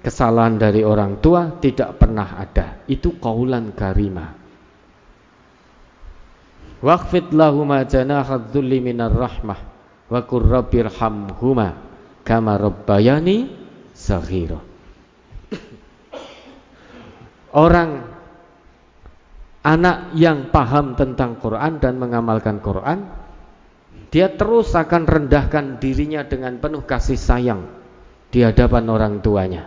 kesalahan 0.05 0.61
dari 0.61 0.87
orang 0.87 1.19
tua 1.19 1.59
tidak 1.59 1.99
pernah 1.99 2.39
ada. 2.39 2.85
Itu 2.87 3.17
kaulan 3.19 3.73
karimah. 3.73 4.46
Waqfid 6.87 7.35
lahuma 7.35 7.83
janahad 7.83 8.55
dhulli 8.55 8.79
minar 8.79 9.11
rahmah 9.11 9.59
wa 10.07 10.21
qur 10.23 10.47
rabbirhamhuma 10.47 11.83
kama 12.23 12.55
rabbayani 12.55 13.51
saghira. 13.91 14.63
Orang 17.51 18.07
anak 19.67 20.15
yang 20.15 20.55
paham 20.55 20.95
tentang 20.95 21.43
Quran 21.43 21.83
dan 21.83 21.99
mengamalkan 21.99 22.63
Quran, 22.63 23.03
dia 24.15 24.31
terus 24.31 24.71
akan 24.71 25.11
rendahkan 25.11 25.83
dirinya 25.83 26.23
dengan 26.23 26.63
penuh 26.63 26.87
kasih 26.87 27.19
sayang 27.19 27.67
di 28.31 28.47
hadapan 28.47 28.87
orang 28.87 29.19
tuanya. 29.19 29.67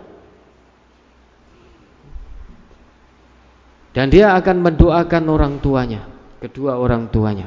Dan 3.90 4.06
dia 4.08 4.38
akan 4.38 4.56
mendoakan 4.62 5.24
orang 5.26 5.54
tuanya, 5.58 6.06
kedua 6.40 6.80
orang 6.80 7.12
tuanya. 7.12 7.46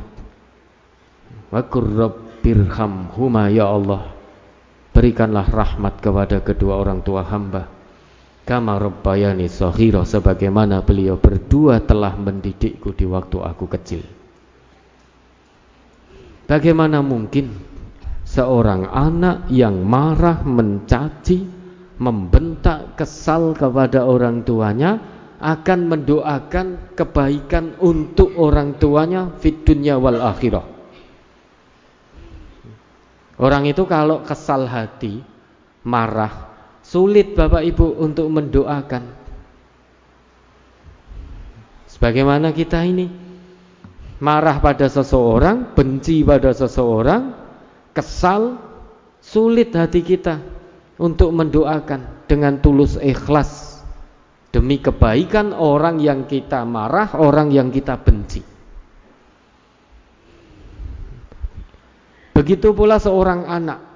Wa 1.50 1.66
huma 3.18 3.50
ya 3.50 3.68
Allah. 3.68 4.14
Berikanlah 4.94 5.50
rahmat 5.50 5.98
kepada 6.00 6.38
kedua 6.46 6.78
orang 6.78 7.02
tua 7.02 7.26
hamba 7.26 7.66
Kama 8.44 8.76
Rabbayani 8.76 9.48
Sohiro 9.48 10.04
sebagaimana 10.04 10.84
beliau 10.84 11.16
berdua 11.16 11.80
telah 11.80 12.12
mendidikku 12.20 12.92
di 12.92 13.08
waktu 13.08 13.40
aku 13.40 13.66
kecil. 13.72 14.04
Bagaimana 16.44 17.00
mungkin 17.00 17.56
seorang 18.28 18.92
anak 18.92 19.48
yang 19.48 19.88
marah, 19.88 20.44
mencaci, 20.44 21.48
membentak, 22.04 23.00
kesal 23.00 23.56
kepada 23.56 24.04
orang 24.04 24.44
tuanya 24.44 25.00
akan 25.44 25.80
mendoakan 25.92 26.96
kebaikan 26.96 27.76
untuk 27.84 28.32
orang 28.40 28.80
tuanya 28.80 29.36
fit 29.44 29.68
dunya 29.68 30.00
wal 30.00 30.24
akhirah. 30.24 30.64
Orang 33.36 33.68
itu 33.68 33.84
kalau 33.84 34.24
kesal 34.24 34.64
hati, 34.72 35.20
marah, 35.84 36.54
Sulit 36.84 37.36
Bapak 37.36 37.64
Ibu 37.64 37.96
untuk 38.00 38.28
mendoakan. 38.28 39.04
Sebagaimana 41.92 42.52
kita 42.52 42.84
ini 42.84 43.08
marah 44.20 44.60
pada 44.60 44.92
seseorang, 44.92 45.76
benci 45.76 46.24
pada 46.28 46.52
seseorang, 46.52 47.32
kesal, 47.96 48.60
sulit 49.24 49.72
hati 49.72 50.04
kita 50.04 50.44
untuk 51.00 51.32
mendoakan 51.32 52.28
dengan 52.28 52.60
tulus 52.60 53.00
ikhlas 53.00 53.63
demi 54.54 54.78
kebaikan 54.78 55.50
orang 55.50 55.98
yang 55.98 56.30
kita 56.30 56.62
marah, 56.62 57.18
orang 57.18 57.50
yang 57.50 57.74
kita 57.74 57.98
benci. 57.98 58.46
Begitu 62.38 62.70
pula 62.78 63.02
seorang 63.02 63.50
anak 63.50 63.94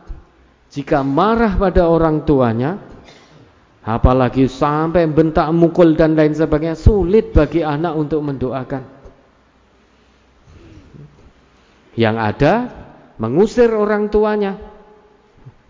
jika 0.73 1.05
marah 1.05 1.55
pada 1.55 1.87
orang 1.87 2.25
tuanya, 2.27 2.81
apalagi 3.85 4.49
sampai 4.49 5.07
bentak 5.07 5.47
mukul 5.53 5.93
dan 5.93 6.17
lain 6.17 6.33
sebagainya, 6.33 6.75
sulit 6.75 7.31
bagi 7.31 7.61
anak 7.63 7.93
untuk 7.95 8.25
mendoakan. 8.25 8.83
Yang 11.97 12.17
ada 12.17 12.53
mengusir 13.17 13.73
orang 13.73 14.09
tuanya. 14.09 14.53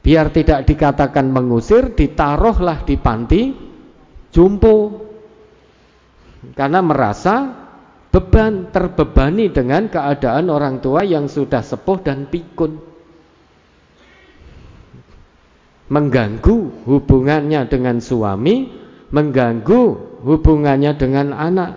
Biar 0.04 0.32
tidak 0.32 0.64
dikatakan 0.64 1.28
mengusir, 1.28 1.92
ditaruhlah 1.92 2.88
di 2.88 2.96
panti 2.96 3.67
jumpo. 4.38 5.02
Karena 6.54 6.86
merasa 6.86 7.50
beban 8.14 8.70
terbebani 8.70 9.50
dengan 9.50 9.90
keadaan 9.90 10.54
orang 10.54 10.78
tua 10.78 11.02
yang 11.02 11.26
sudah 11.26 11.66
sepuh 11.66 11.98
dan 12.06 12.30
pikun 12.30 12.78
mengganggu 15.88 16.84
hubungannya 16.84 17.64
dengan 17.72 17.98
suami, 18.04 18.70
mengganggu 19.12 19.84
hubungannya 20.24 20.92
dengan 21.00 21.32
anak. 21.32 21.72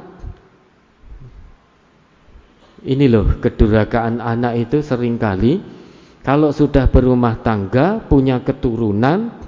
Ini 2.81 3.07
loh 3.13 3.39
kedurhakaan 3.39 4.19
anak 4.19 4.57
itu 4.69 4.81
sering 4.81 5.21
kali 5.21 5.61
kalau 6.21 6.53
sudah 6.53 6.89
berumah 6.89 7.41
tangga, 7.41 8.01
punya 8.05 8.45
keturunan, 8.45 9.40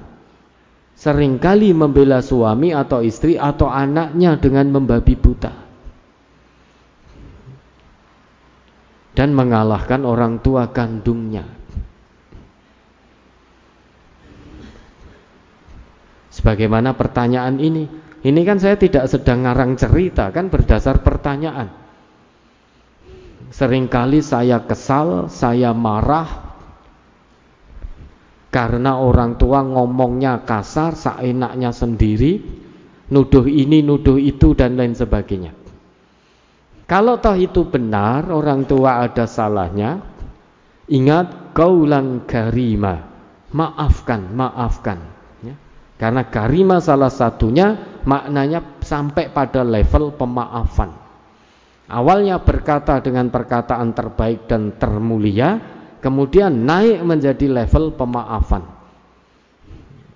sering 1.02 1.42
kali 1.42 1.74
membela 1.74 2.22
suami 2.22 2.70
atau 2.70 3.02
istri 3.02 3.34
atau 3.34 3.66
anaknya 3.66 4.38
dengan 4.38 4.70
membabi 4.70 5.18
buta. 5.18 5.50
Dan 9.10 9.34
mengalahkan 9.34 10.06
orang 10.06 10.38
tua 10.38 10.70
kandungnya. 10.70 11.42
Sebagaimana 16.30 16.94
pertanyaan 16.94 17.58
ini. 17.58 17.84
Ini 18.22 18.40
kan 18.46 18.62
saya 18.62 18.78
tidak 18.78 19.10
sedang 19.10 19.42
ngarang 19.42 19.74
cerita 19.74 20.30
kan 20.30 20.46
berdasar 20.46 21.02
pertanyaan. 21.02 21.74
Seringkali 23.50 24.22
saya 24.22 24.62
kesal, 24.62 25.26
saya 25.26 25.74
marah 25.74 26.51
karena 28.52 29.00
orang 29.00 29.40
tua 29.40 29.64
ngomongnya 29.64 30.44
kasar, 30.44 30.92
seenaknya 30.92 31.72
sendiri, 31.72 32.44
nuduh 33.08 33.48
ini, 33.48 33.80
nuduh 33.80 34.20
itu 34.20 34.52
dan 34.52 34.76
lain 34.76 34.92
sebagainya. 34.92 35.56
Kalau 36.84 37.16
toh 37.16 37.32
itu 37.32 37.64
benar, 37.64 38.28
orang 38.28 38.68
tua 38.68 39.08
ada 39.08 39.24
salahnya, 39.24 40.04
ingat 40.92 41.56
kaulan 41.56 42.28
karima, 42.28 43.08
maafkan, 43.56 44.28
maafkan. 44.36 45.00
Karena 46.02 46.26
karima 46.26 46.82
salah 46.82 47.14
satunya 47.14 47.78
maknanya 48.02 48.82
sampai 48.82 49.30
pada 49.30 49.62
level 49.62 50.10
pemaafan. 50.18 50.90
Awalnya 51.86 52.42
berkata 52.42 52.98
dengan 52.98 53.30
perkataan 53.30 53.94
terbaik 53.94 54.50
dan 54.50 54.74
termulia, 54.82 55.62
kemudian 56.02 56.66
naik 56.66 57.00
menjadi 57.06 57.46
level 57.46 57.94
pemaafan. 57.94 58.66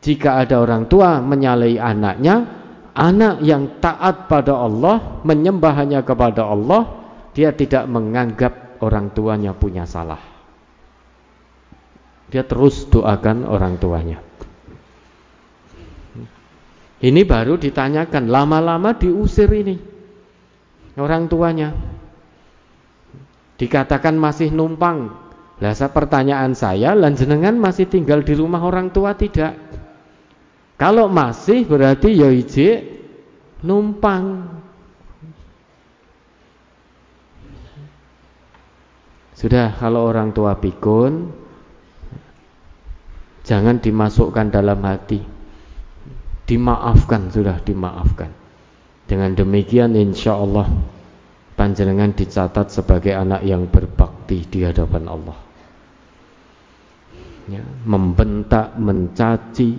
Jika 0.03 0.43
ada 0.43 0.61
orang 0.61 0.91
tua 0.91 1.23
menyalahi 1.23 1.79
anaknya, 1.79 2.35
anak 2.93 3.41
yang 3.43 3.79
taat 3.81 4.27
pada 4.27 4.55
Allah, 4.55 5.23
menyembah 5.23 5.73
hanya 5.79 6.03
kepada 6.03 6.47
Allah, 6.47 6.91
dia 7.33 7.55
tidak 7.55 7.87
menganggap 7.87 8.83
orang 8.83 9.15
tuanya 9.15 9.55
punya 9.57 9.87
salah. 9.87 10.21
Dia 12.27 12.43
terus 12.43 12.87
doakan 12.91 13.47
orang 13.47 13.79
tuanya. 13.79 14.19
Ini 16.97 17.23
baru 17.29 17.61
ditanyakan, 17.61 18.27
lama-lama 18.27 18.97
diusir 18.97 19.53
ini 19.53 19.77
orang 20.97 21.29
tuanya. 21.29 21.77
Dikatakan 23.57 24.17
masih 24.17 24.53
numpang. 24.53 25.26
Lah 25.57 25.73
pertanyaan 25.73 26.53
saya, 26.53 26.93
lanjenengan 26.93 27.57
masih 27.57 27.89
tinggal 27.89 28.21
di 28.21 28.37
rumah 28.37 28.61
orang 28.61 28.93
tua 28.93 29.17
tidak? 29.17 29.57
Kalau 30.77 31.09
masih 31.09 31.65
berarti 31.65 32.13
ya 32.13 32.29
numpang. 33.65 34.53
Sudah 39.37 39.73
kalau 39.81 40.09
orang 40.09 40.33
tua 40.37 40.57
pikun 40.57 41.33
jangan 43.47 43.79
dimasukkan 43.79 44.51
dalam 44.51 44.81
hati 44.83 45.23
dimaafkan 46.51 47.31
sudah 47.31 47.63
dimaafkan 47.63 48.33
dengan 49.07 49.39
demikian 49.39 49.95
insya 49.95 50.35
Allah 50.35 50.67
panjenengan 51.55 52.11
dicatat 52.11 52.75
sebagai 52.75 53.15
anak 53.15 53.47
yang 53.47 53.71
berbakti 53.71 54.43
di 54.51 54.67
hadapan 54.67 55.07
Allah 55.07 55.46
ya, 57.51 57.63
membentak 57.87 58.79
mencaci 58.79 59.71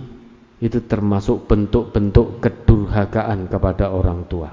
itu 0.58 0.78
termasuk 0.90 1.46
bentuk-bentuk 1.46 2.42
kedurhakaan 2.42 3.46
kepada 3.46 3.94
orang 3.94 4.26
tua 4.26 4.50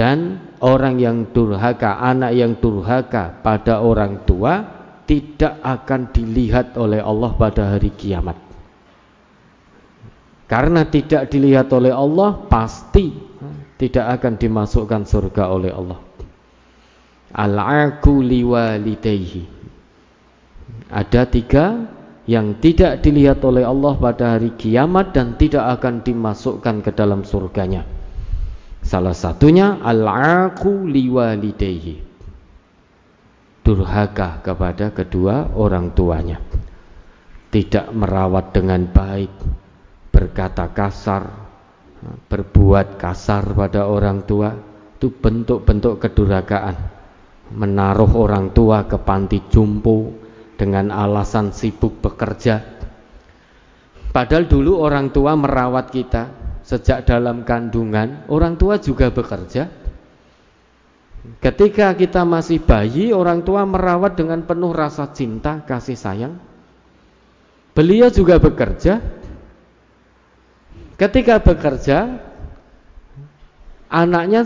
dan 0.00 0.40
orang 0.64 0.96
yang 0.96 1.28
durhaka, 1.28 2.00
anak 2.00 2.32
yang 2.32 2.56
durhaka 2.56 3.36
pada 3.44 3.84
orang 3.84 4.24
tua 4.24 4.64
tidak 5.04 5.60
akan 5.60 6.08
dilihat 6.08 6.72
oleh 6.80 7.04
Allah 7.04 7.36
pada 7.36 7.76
hari 7.76 7.92
kiamat. 7.92 8.40
Karena 10.48 10.88
tidak 10.88 11.28
dilihat 11.28 11.68
oleh 11.76 11.92
Allah, 11.92 12.32
pasti 12.48 13.12
tidak 13.76 14.18
akan 14.18 14.40
dimasukkan 14.40 15.04
surga 15.04 15.44
oleh 15.52 15.68
Allah. 15.68 16.00
Al-aku 17.36 18.24
liwalidayhi. 18.24 19.59
Ada 20.90 21.26
tiga 21.30 21.86
yang 22.26 22.58
tidak 22.58 23.02
dilihat 23.02 23.42
oleh 23.46 23.62
Allah 23.62 23.94
pada 23.98 24.36
hari 24.36 24.54
kiamat 24.58 25.14
dan 25.14 25.38
tidak 25.38 25.78
akan 25.78 26.02
dimasukkan 26.02 26.82
ke 26.82 26.90
dalam 26.94 27.22
surganya. 27.22 27.86
Salah 28.82 29.14
satunya 29.14 29.78
al-aku 29.82 30.86
liwalidayhi. 30.90 32.10
Durhaka 33.62 34.42
kepada 34.42 34.90
kedua 34.90 35.54
orang 35.54 35.94
tuanya. 35.94 36.42
Tidak 37.50 37.90
merawat 37.94 38.54
dengan 38.54 38.86
baik 38.86 39.30
berkata 40.10 40.70
kasar, 40.70 41.50
berbuat 42.30 42.98
kasar 42.98 43.46
pada 43.54 43.86
orang 43.86 44.22
tua 44.26 44.54
itu 45.00 45.08
bentuk-bentuk 45.16 45.96
kedurhakaan 45.96 46.76
menaruh 47.56 48.12
orang 48.20 48.52
tua 48.54 48.86
ke 48.86 49.00
panti 49.00 49.42
jompo 49.50 50.12
dengan 50.60 50.92
alasan 50.92 51.56
sibuk 51.56 52.04
bekerja. 52.04 52.60
Padahal 54.12 54.44
dulu 54.44 54.76
orang 54.76 55.08
tua 55.08 55.32
merawat 55.32 55.88
kita 55.88 56.28
sejak 56.60 57.08
dalam 57.08 57.48
kandungan 57.48 58.28
orang 58.28 58.60
tua 58.60 58.76
juga 58.76 59.08
bekerja. 59.08 59.72
Ketika 61.40 61.96
kita 61.96 62.28
masih 62.28 62.60
bayi 62.60 63.16
orang 63.16 63.40
tua 63.40 63.64
merawat 63.64 64.20
dengan 64.20 64.44
penuh 64.44 64.76
rasa 64.76 65.08
cinta 65.16 65.64
kasih 65.64 65.96
sayang. 65.96 66.36
Beliau 67.72 68.12
juga 68.12 68.36
bekerja. 68.36 69.00
Ketika 71.00 71.40
bekerja, 71.40 72.20
anaknya 73.88 74.44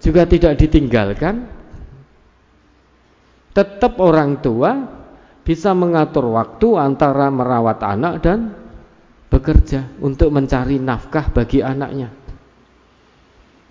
juga 0.00 0.24
tidak 0.24 0.56
ditinggalkan. 0.56 1.44
Tetap 3.52 4.00
orang 4.00 4.40
tua 4.40 5.03
bisa 5.44 5.76
mengatur 5.76 6.32
waktu 6.32 6.80
antara 6.80 7.28
merawat 7.28 7.84
anak 7.84 8.14
dan 8.24 8.56
bekerja 9.28 9.92
untuk 10.00 10.32
mencari 10.32 10.80
nafkah 10.80 11.28
bagi 11.30 11.60
anaknya. 11.60 12.08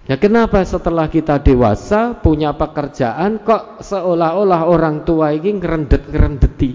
Ya 0.03 0.19
kenapa 0.19 0.59
setelah 0.67 1.07
kita 1.07 1.39
dewasa 1.39 2.13
punya 2.13 2.53
pekerjaan 2.53 3.39
kok 3.41 3.82
seolah-olah 3.82 4.67
orang 4.67 5.07
tua 5.07 5.32
ini 5.34 5.57
ngerendet-ngerendeti. 5.57 6.71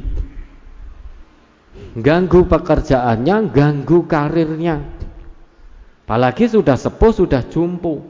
Ganggu 1.98 2.48
pekerjaannya, 2.48 3.36
ganggu 3.52 4.08
karirnya. 4.08 4.80
Apalagi 6.08 6.48
sudah 6.48 6.80
sepuh, 6.80 7.12
sudah 7.12 7.44
jumpu. 7.52 8.00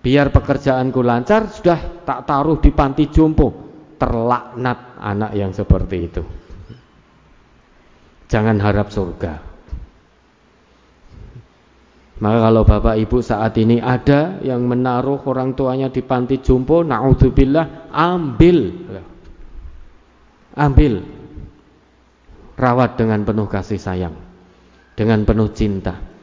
Biar 0.00 0.32
pekerjaanku 0.32 1.04
lancar, 1.04 1.52
sudah 1.52 2.04
tak 2.04 2.24
taruh 2.24 2.56
di 2.60 2.72
panti 2.72 3.12
jompo. 3.12 3.73
Terlaknat 3.96 4.98
anak 4.98 5.32
yang 5.38 5.54
seperti 5.54 5.96
itu. 6.10 6.22
Jangan 8.28 8.58
harap 8.58 8.90
surga. 8.90 9.54
Maka 12.14 12.38
kalau 12.46 12.62
bapak 12.62 12.94
ibu 13.02 13.18
saat 13.18 13.58
ini 13.58 13.82
ada 13.82 14.38
yang 14.38 14.62
menaruh 14.64 15.18
orang 15.26 15.58
tuanya 15.58 15.90
di 15.90 15.98
panti 16.00 16.38
jompo, 16.38 16.86
naudzubillah, 16.86 17.90
ambil. 17.90 18.58
Ambil. 20.54 20.94
Rawat 22.54 22.94
dengan 22.94 23.26
penuh 23.26 23.50
kasih 23.50 23.82
sayang. 23.82 24.14
Dengan 24.94 25.26
penuh 25.26 25.50
cinta. 25.50 26.13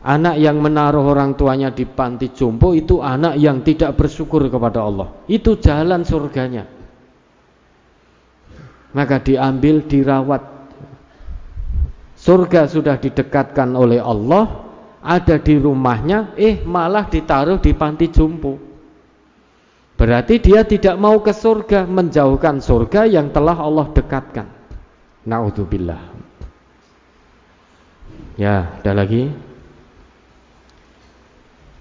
Anak 0.00 0.40
yang 0.40 0.56
menaruh 0.64 1.12
orang 1.12 1.36
tuanya 1.36 1.68
di 1.68 1.84
panti 1.84 2.32
jompo 2.32 2.72
itu 2.72 3.04
anak 3.04 3.36
yang 3.36 3.60
tidak 3.60 4.00
bersyukur 4.00 4.48
kepada 4.48 4.80
Allah. 4.80 5.12
Itu 5.28 5.60
jalan 5.60 6.08
surganya. 6.08 6.64
Maka 8.96 9.20
diambil, 9.20 9.84
dirawat. 9.84 10.42
Surga 12.16 12.64
sudah 12.64 12.96
didekatkan 12.96 13.76
oleh 13.76 14.00
Allah, 14.00 14.72
ada 15.04 15.36
di 15.36 15.56
rumahnya, 15.56 16.32
eh 16.36 16.64
malah 16.64 17.08
ditaruh 17.08 17.60
di 17.60 17.72
panti 17.76 18.08
jompo. 18.08 18.56
Berarti 20.00 20.40
dia 20.40 20.64
tidak 20.64 20.96
mau 20.96 21.20
ke 21.20 21.32
surga, 21.32 21.84
menjauhkan 21.84 22.64
surga 22.64 23.04
yang 23.04 23.28
telah 23.28 23.56
Allah 23.60 23.84
dekatkan. 23.92 24.48
Naudzubillah. 25.28 26.00
Ya, 28.40 28.80
ada 28.80 28.96
lagi? 28.96 29.49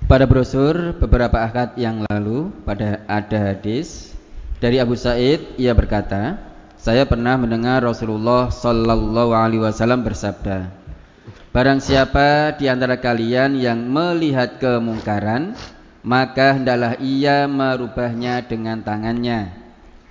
Pada 0.09 0.25
brosur 0.25 0.97
beberapa 0.97 1.37
akad 1.37 1.77
yang 1.77 2.01
lalu 2.09 2.49
pada 2.65 3.05
ada 3.05 3.53
hadis 3.53 4.09
dari 4.57 4.81
Abu 4.81 4.97
Said 4.97 5.53
ia 5.53 5.69
berkata, 5.77 6.33
saya 6.81 7.05
pernah 7.05 7.37
mendengar 7.37 7.85
Rasulullah 7.85 8.49
Sallallahu 8.49 9.37
Alaihi 9.37 9.61
Wasallam 9.61 10.01
bersabda, 10.01 10.73
Barang 11.53 11.77
siapa 11.77 12.57
di 12.57 12.65
antara 12.65 12.97
kalian 12.97 13.53
yang 13.61 13.85
melihat 13.85 14.57
kemungkaran, 14.57 15.53
maka 16.01 16.57
hendaklah 16.57 16.97
ia 16.97 17.45
merubahnya 17.45 18.41
dengan 18.49 18.81
tangannya. 18.81 19.53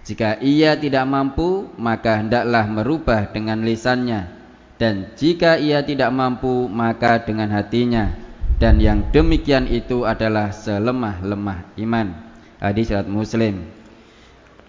Jika 0.06 0.38
ia 0.38 0.78
tidak 0.78 1.10
mampu, 1.10 1.74
maka 1.74 2.22
hendaklah 2.22 2.70
merubah 2.70 3.34
dengan 3.34 3.66
lisannya. 3.66 4.30
Dan 4.78 5.10
jika 5.18 5.58
ia 5.58 5.82
tidak 5.82 6.14
mampu, 6.14 6.70
maka 6.70 7.18
dengan 7.18 7.50
hatinya 7.50 8.27
dan 8.58 8.82
yang 8.82 9.06
demikian 9.14 9.70
itu 9.70 10.02
adalah 10.02 10.50
selemah-lemah 10.50 11.78
iman. 11.78 12.08
Hadis 12.58 12.90
riwayat 12.90 13.06
Muslim. 13.06 13.54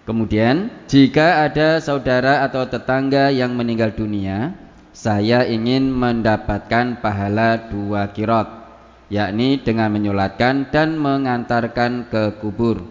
Kemudian, 0.06 0.70
jika 0.86 1.46
ada 1.46 1.82
saudara 1.82 2.46
atau 2.46 2.66
tetangga 2.66 3.34
yang 3.34 3.54
meninggal 3.54 3.94
dunia, 3.94 4.54
saya 4.94 5.42
ingin 5.46 5.90
mendapatkan 5.90 7.02
pahala 7.02 7.70
dua 7.70 8.10
kirot, 8.14 8.46
yakni 9.10 9.58
dengan 9.58 9.90
menyolatkan 9.90 10.70
dan 10.70 10.98
mengantarkan 10.98 12.10
ke 12.10 12.38
kubur. 12.38 12.82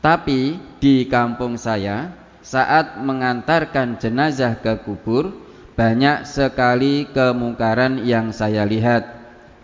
Tapi 0.00 0.60
di 0.80 1.08
kampung 1.08 1.60
saya, 1.60 2.12
saat 2.40 2.98
mengantarkan 3.00 4.00
jenazah 4.00 4.58
ke 4.60 4.80
kubur, 4.82 5.30
banyak 5.72 6.28
sekali 6.28 7.08
kemungkaran 7.08 8.02
yang 8.04 8.34
saya 8.34 8.66
lihat 8.68 9.21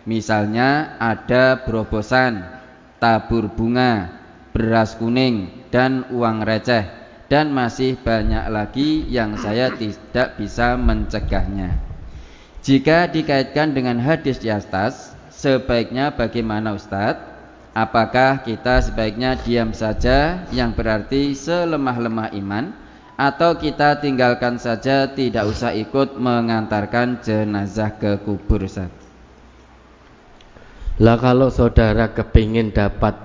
Misalnya 0.09 0.97
ada 0.97 1.61
berobosan, 1.61 2.41
tabur 2.97 3.45
bunga, 3.53 4.09
beras 4.49 4.97
kuning, 4.97 5.69
dan 5.69 6.09
uang 6.09 6.41
receh 6.41 6.99
dan 7.29 7.53
masih 7.53 7.93
banyak 8.01 8.49
lagi 8.49 9.05
yang 9.05 9.37
saya 9.37 9.69
tidak 9.77 10.35
bisa 10.41 10.73
mencegahnya. 10.73 11.77
Jika 12.65 13.05
dikaitkan 13.05 13.77
dengan 13.77 14.01
hadis 14.01 14.41
di 14.41 14.49
atas, 14.49 15.13
sebaiknya 15.29 16.11
bagaimana 16.11 16.73
Ustadz? 16.73 17.29
Apakah 17.77 18.41
kita 18.41 18.81
sebaiknya 18.81 19.37
diam 19.45 19.71
saja 19.77 20.41
yang 20.49 20.73
berarti 20.73 21.37
selemah-lemah 21.37 22.33
iman 22.41 22.73
atau 23.13 23.55
kita 23.55 24.01
tinggalkan 24.01 24.57
saja 24.57 25.05
tidak 25.05 25.45
usah 25.47 25.71
ikut 25.77 26.17
mengantarkan 26.17 27.21
jenazah 27.21 27.93
ke 27.93 28.19
kubur 28.25 28.65
Ustaz? 28.65 28.98
Lah 30.99 31.15
kalau 31.15 31.47
saudara 31.47 32.11
kepingin 32.11 32.75
dapat 32.75 33.15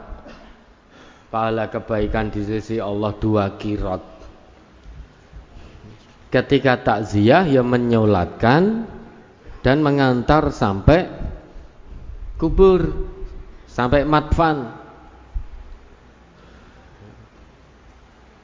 pahala 1.26 1.66
kebaikan 1.66 2.30
di 2.30 2.46
sisi 2.46 2.78
Allah 2.78 3.10
dua 3.18 3.58
kirot. 3.58 4.02
Ketika 6.30 6.78
takziah 6.78 7.42
ya 7.46 7.66
menyolatkan 7.66 8.86
dan 9.66 9.82
mengantar 9.82 10.54
sampai 10.54 11.10
kubur 12.38 13.10
sampai 13.66 14.06
matfan. 14.06 14.70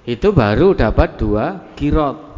Itu 0.02 0.34
baru 0.34 0.74
dapat 0.74 1.22
dua 1.22 1.70
kirot 1.78 2.29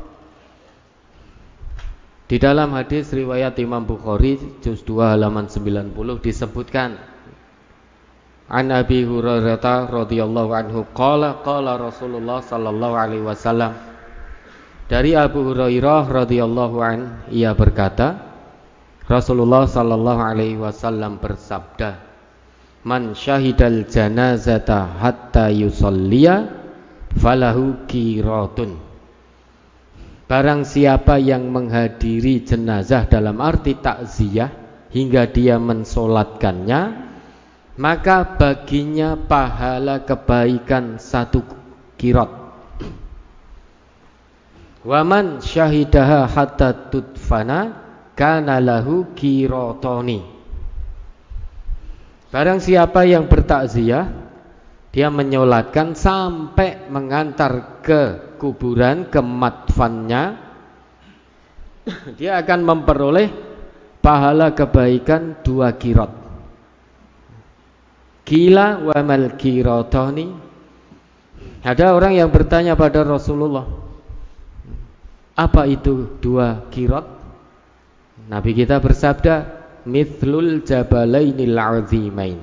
di 2.32 2.40
dalam 2.40 2.72
hadis 2.72 3.12
riwayat 3.12 3.60
Imam 3.60 3.84
Bukhari 3.84 4.40
juz 4.64 4.80
2 4.88 5.04
halaman 5.04 5.52
90 5.52 5.92
disebutkan 6.24 6.96
An 8.48 8.72
Abi 8.72 9.04
Hurairah 9.04 9.92
radhiyallahu 9.92 10.56
anhu 10.56 10.88
qala 10.96 11.44
qala 11.44 11.76
Rasulullah 11.76 12.40
sallallahu 12.40 12.96
alaihi 12.96 13.20
wasallam. 13.20 13.76
Dari 14.88 15.12
Abu 15.12 15.44
Hurairah 15.44 16.08
radhiyallahu 16.08 16.76
an 16.80 17.20
ia 17.28 17.52
berkata 17.52 18.16
Rasulullah 19.04 19.68
sallallahu 19.68 20.20
alaihi 20.24 20.56
wasallam 20.56 21.20
bersabda 21.20 22.00
Man 22.88 23.12
syahidal 23.12 23.84
janazata 23.92 24.88
hatta 25.04 25.52
yusalliya 25.52 26.48
falahu 27.12 27.84
qiratun 27.84 28.91
Barang 30.32 30.64
siapa 30.64 31.20
yang 31.20 31.52
menghadiri 31.52 32.40
jenazah 32.40 33.04
dalam 33.04 33.36
arti 33.36 33.76
takziah 33.76 34.48
hingga 34.88 35.28
dia 35.28 35.60
mensolatkannya, 35.60 36.80
maka 37.76 38.40
baginya 38.40 39.12
pahala 39.12 40.00
kebaikan 40.08 40.96
satu 40.96 41.44
kirot. 42.00 42.32
Waman 44.88 45.44
syahidaha 45.44 46.24
hatta 46.24 46.88
tudfana 46.88 47.76
kana 48.16 48.56
lahu 48.56 49.12
kirotoni. 49.12 50.24
Barang 52.32 52.56
siapa 52.56 53.04
yang 53.04 53.28
bertakziah, 53.28 54.08
dia 54.96 55.12
menyolatkan 55.12 55.92
sampai 55.92 56.88
mengantar 56.88 57.84
ke 57.84 58.31
kuburan 58.42 59.06
ke 59.06 59.22
matfannya 59.22 60.50
dia 62.18 62.42
akan 62.42 62.60
memperoleh 62.66 63.30
pahala 64.02 64.50
kebaikan 64.50 65.42
dua 65.46 65.78
kirot. 65.78 66.10
Kila 68.22 68.82
wa 68.82 68.98
mal 69.02 69.38
kirotoni. 69.38 70.26
Ada 71.62 71.94
orang 71.94 72.18
yang 72.18 72.30
bertanya 72.34 72.74
pada 72.74 73.06
Rasulullah, 73.06 73.66
apa 75.38 75.62
itu 75.70 76.18
dua 76.18 76.66
kirot? 76.74 77.06
Nabi 78.26 78.50
kita 78.54 78.82
bersabda, 78.82 79.34
mithlul 79.86 80.66
jabalainil 80.66 81.54
azimain. 81.54 82.42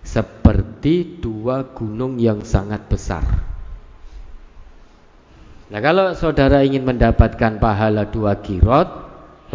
Seperti 0.00 1.20
dua 1.20 1.68
gunung 1.76 2.16
yang 2.16 2.40
sangat 2.40 2.88
besar. 2.88 3.49
Nah 5.70 5.78
kalau 5.78 6.10
saudara 6.18 6.66
ingin 6.66 6.82
mendapatkan 6.82 7.62
pahala 7.62 8.10
dua 8.10 8.34
kirot, 8.42 8.90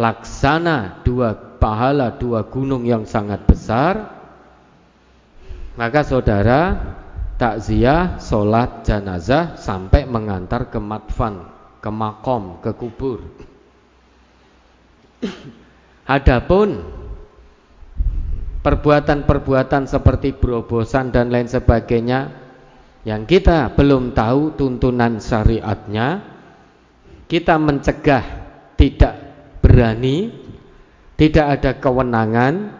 laksana 0.00 1.04
dua 1.04 1.36
pahala 1.60 2.16
dua 2.16 2.48
gunung 2.48 2.88
yang 2.88 3.04
sangat 3.04 3.44
besar, 3.44 4.16
maka 5.76 6.00
saudara 6.08 6.60
takziah, 7.36 8.16
sholat 8.16 8.80
jenazah 8.88 9.60
sampai 9.60 10.08
mengantar 10.08 10.72
ke 10.72 10.80
matfan, 10.80 11.52
ke 11.84 11.90
makom, 11.92 12.64
ke 12.64 12.72
kubur. 12.72 13.20
Adapun 16.08 16.80
perbuatan-perbuatan 18.64 19.84
seperti 19.84 20.32
berobosan 20.32 21.12
dan 21.12 21.28
lain 21.28 21.44
sebagainya 21.44 22.45
yang 23.06 23.22
kita 23.22 23.70
belum 23.78 24.18
tahu 24.18 24.58
tuntunan 24.58 25.22
syariatnya, 25.22 26.26
kita 27.30 27.54
mencegah 27.54 28.24
tidak 28.74 29.14
berani, 29.62 30.34
tidak 31.14 31.46
ada 31.54 31.78
kewenangan, 31.78 32.74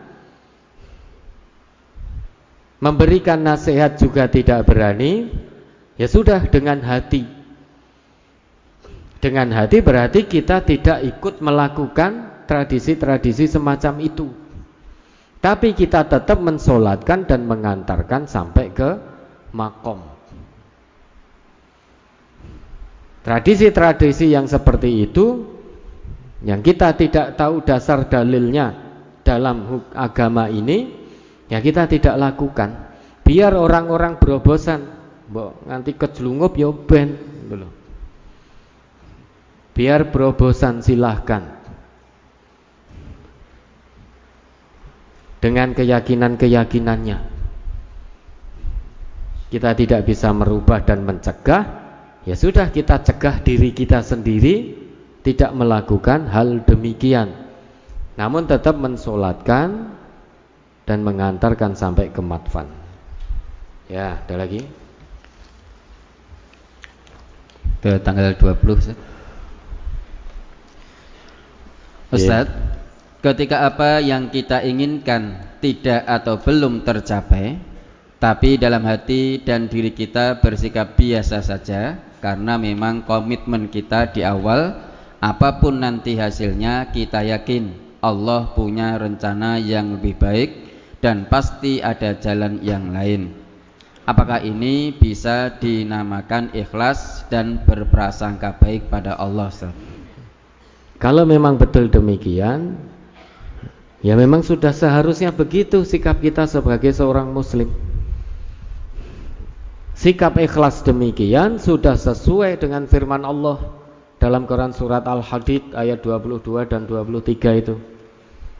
memberikan 2.83 3.39
nasihat 3.39 3.95
juga 4.03 4.27
tidak 4.27 4.67
berani, 4.67 5.31
ya 5.95 6.11
sudah 6.11 6.43
dengan 6.51 6.83
hati. 6.83 7.23
Dengan 9.23 9.55
hati 9.55 9.79
berarti 9.79 10.27
kita 10.27 10.67
tidak 10.67 11.07
ikut 11.07 11.39
melakukan 11.39 12.43
tradisi-tradisi 12.51 13.47
semacam 13.47 14.03
itu. 14.03 14.27
Tapi 15.39 15.71
kita 15.71 16.03
tetap 16.11 16.43
mensolatkan 16.43 17.31
dan 17.31 17.47
mengantarkan 17.47 18.27
sampai 18.27 18.75
ke 18.75 18.91
makom. 19.55 20.16
Tradisi-tradisi 23.27 24.31
yang 24.31 24.47
seperti 24.47 25.03
itu 25.03 25.43
yang 26.47 26.63
kita 26.63 26.95
tidak 26.95 27.35
tahu 27.35 27.59
dasar 27.67 28.07
dalilnya 28.07 28.71
dalam 29.27 29.83
agama 29.91 30.47
ini 30.47 31.07
Ya 31.47 31.63
kita 31.63 31.87
tidak 31.87 32.19
lakukan. 32.19 32.75
Biar 33.23 33.55
orang-orang 33.55 34.19
berobosan, 34.19 34.87
mbok 35.31 35.67
nganti 35.67 35.95
kejlungup 35.95 36.59
ya 36.59 36.71
ben 36.75 37.09
dulu. 37.47 37.69
Biar 39.75 40.11
berobosan 40.11 40.83
silahkan. 40.83 41.55
Dengan 45.39 45.77
keyakinan-keyakinannya. 45.77 47.19
Kita 49.47 49.71
tidak 49.79 50.03
bisa 50.03 50.35
merubah 50.35 50.83
dan 50.83 51.07
mencegah, 51.07 51.86
ya 52.27 52.35
sudah 52.35 52.69
kita 52.75 53.01
cegah 53.01 53.41
diri 53.41 53.71
kita 53.71 54.03
sendiri 54.03 54.75
tidak 55.27 55.51
melakukan 55.55 56.31
hal 56.31 56.63
demikian. 56.63 57.35
Namun 58.15 58.47
tetap 58.47 58.79
mensolatkan 58.79 59.95
dan 60.87 61.03
mengantarkan 61.03 61.75
sampai 61.75 62.15
ke 62.15 62.23
matfan. 62.23 62.71
Ya, 63.91 64.23
ada 64.23 64.35
lagi? 64.39 64.63
Ke 67.83 67.99
tanggal 67.99 68.39
20 68.39 68.95
Ustaz. 72.07 72.47
Yeah. 72.47 72.47
ketika 73.19 73.67
apa 73.67 73.99
yang 73.99 74.31
kita 74.31 74.63
inginkan 74.63 75.43
tidak 75.59 76.07
atau 76.07 76.39
belum 76.39 76.87
tercapai, 76.87 77.59
tapi 78.23 78.55
dalam 78.55 78.87
hati 78.87 79.43
dan 79.43 79.67
diri 79.67 79.91
kita 79.91 80.39
bersikap 80.39 80.95
biasa 80.95 81.43
saja 81.43 81.99
karena 82.21 82.57
memang 82.57 83.05
komitmen 83.05 83.69
kita 83.69 84.11
di 84.13 84.25
awal 84.27 84.77
apa 85.21 85.59
pun 85.59 85.81
nanti 85.81 86.15
hasilnya 86.17 86.93
kita 86.93 87.25
yakin 87.25 87.73
Allah 88.05 88.53
punya 88.53 88.95
rencana 89.01 89.59
yang 89.59 89.99
lebih 89.99 90.15
baik 90.21 90.51
dan 91.01 91.27
pasti 91.27 91.83
ada 91.83 92.15
jalan 92.17 92.61
yang 92.63 92.93
lain. 92.93 93.35
Apakah 94.07 94.39
ini 94.39 94.95
bisa 94.95 95.59
dinamakan 95.59 96.55
ikhlas 96.55 97.27
dan 97.27 97.67
berprasangka 97.67 98.55
baik 98.63 98.87
pada 98.87 99.19
Allah? 99.19 99.51
Kalau 101.03 101.27
memang 101.27 101.59
betul 101.59 101.91
demikian, 101.91 102.79
ya 104.07 104.15
memang 104.15 104.47
sudah 104.47 104.71
seharusnya 104.71 105.35
begitu 105.35 105.83
sikap 105.83 106.23
kita 106.23 106.47
sebagai 106.47 106.95
seorang 106.95 107.35
muslim. 107.35 107.75
Sikap 109.97 110.37
ikhlas 110.37 110.85
demikian 110.85 111.57
sudah 111.57 111.97
sesuai 111.97 112.61
dengan 112.61 112.85
firman 112.85 113.25
Allah 113.25 113.65
dalam 114.21 114.45
Quran 114.45 114.77
surat 114.77 115.01
Al-Hadid 115.09 115.73
ayat 115.73 116.05
22 116.05 116.69
dan 116.69 116.85
23 116.85 117.65
itu. 117.65 117.81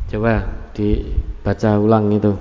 Coba 0.09 0.49
dibaca 0.73 1.71
ulang 1.77 2.09
itu. 2.09 2.33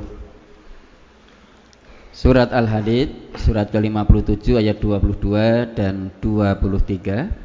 Surat 2.15 2.55
Al-Hadid 2.55 3.35
surat 3.35 3.67
ke-57 3.67 4.63
ayat 4.63 4.79
22 4.79 5.75
dan 5.75 6.07
23. 6.23 7.44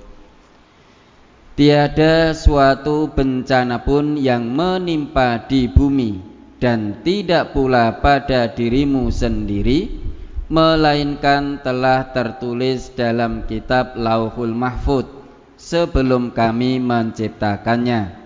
Tiada 1.51 2.31
suatu 2.31 3.11
bencana 3.11 3.83
pun 3.83 4.15
yang 4.15 4.47
menimpa 4.47 5.45
di 5.45 5.67
bumi 5.67 6.23
dan 6.63 7.03
tidak 7.03 7.51
pula 7.51 7.99
pada 7.99 8.47
dirimu 8.47 9.11
sendiri 9.11 9.91
melainkan 10.47 11.59
telah 11.59 12.11
tertulis 12.15 12.91
dalam 12.95 13.43
kitab 13.47 13.99
Lauhul 13.99 14.55
Mahfud 14.55 15.07
sebelum 15.59 16.31
kami 16.31 16.79
menciptakannya 16.79 18.21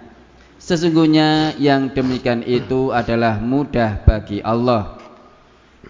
Sesungguhnya 0.65 1.53
yang 1.61 1.93
demikian 1.93 2.41
itu 2.41 2.89
adalah 2.89 3.37
mudah 3.37 4.01
bagi 4.01 4.41
Allah. 4.41 4.97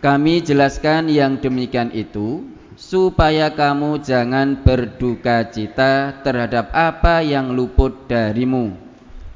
Kami 0.03 0.43
jelaskan 0.43 1.07
yang 1.07 1.39
demikian 1.39 1.95
itu 1.95 2.43
supaya 2.85 3.49
kamu 3.49 3.97
jangan 4.05 4.61
berduka 4.61 5.49
cita 5.49 6.21
terhadap 6.21 6.69
apa 6.69 7.25
yang 7.25 7.57
luput 7.57 8.05
darimu 8.05 8.77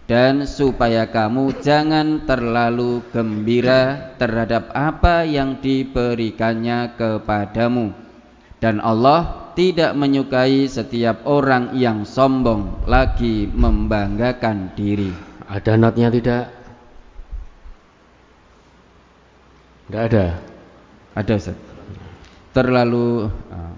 dan 0.05 0.45
supaya 0.45 1.09
kamu 1.09 1.57
jangan 1.57 2.29
terlalu 2.29 3.01
gembira 3.09 4.13
terhadap 4.21 4.69
apa 4.77 5.25
yang 5.25 5.57
diberikannya 5.57 6.93
kepadamu 6.93 7.89
dan 8.61 8.77
Allah 8.85 9.49
tidak 9.57 9.97
menyukai 9.97 10.69
setiap 10.69 11.25
orang 11.25 11.73
yang 11.73 12.05
sombong 12.05 12.85
lagi 12.87 13.49
membanggakan 13.49 14.71
diri. 14.77 15.11
Ada 15.49 15.75
notnya 15.75 16.07
tidak? 16.13 16.43
Tidak 19.89 20.01
ada. 20.05 20.25
Ada 21.17 21.33
Ustaz. 21.35 21.68
Terlalu 22.49 23.29
ah, 23.53 23.73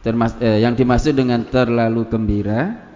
termas, 0.00 0.32
eh, 0.40 0.64
yang 0.64 0.72
dimaksud 0.72 1.12
dengan 1.12 1.44
terlalu 1.44 2.08
gembira 2.08 2.86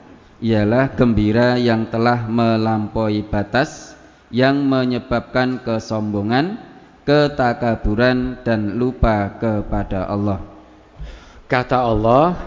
ialah 0.40 0.96
gembira 0.96 1.60
yang 1.60 1.92
telah 1.92 2.24
melampaui 2.24 3.26
batas 3.28 3.92
yang 4.32 4.62
menyebabkan 4.64 5.60
kesombongan, 5.60 6.56
ketakaburan 7.04 8.40
dan 8.46 8.78
lupa 8.78 9.36
kepada 9.36 10.06
Allah. 10.06 10.40
Kata 11.50 11.82
Allah, 11.82 12.38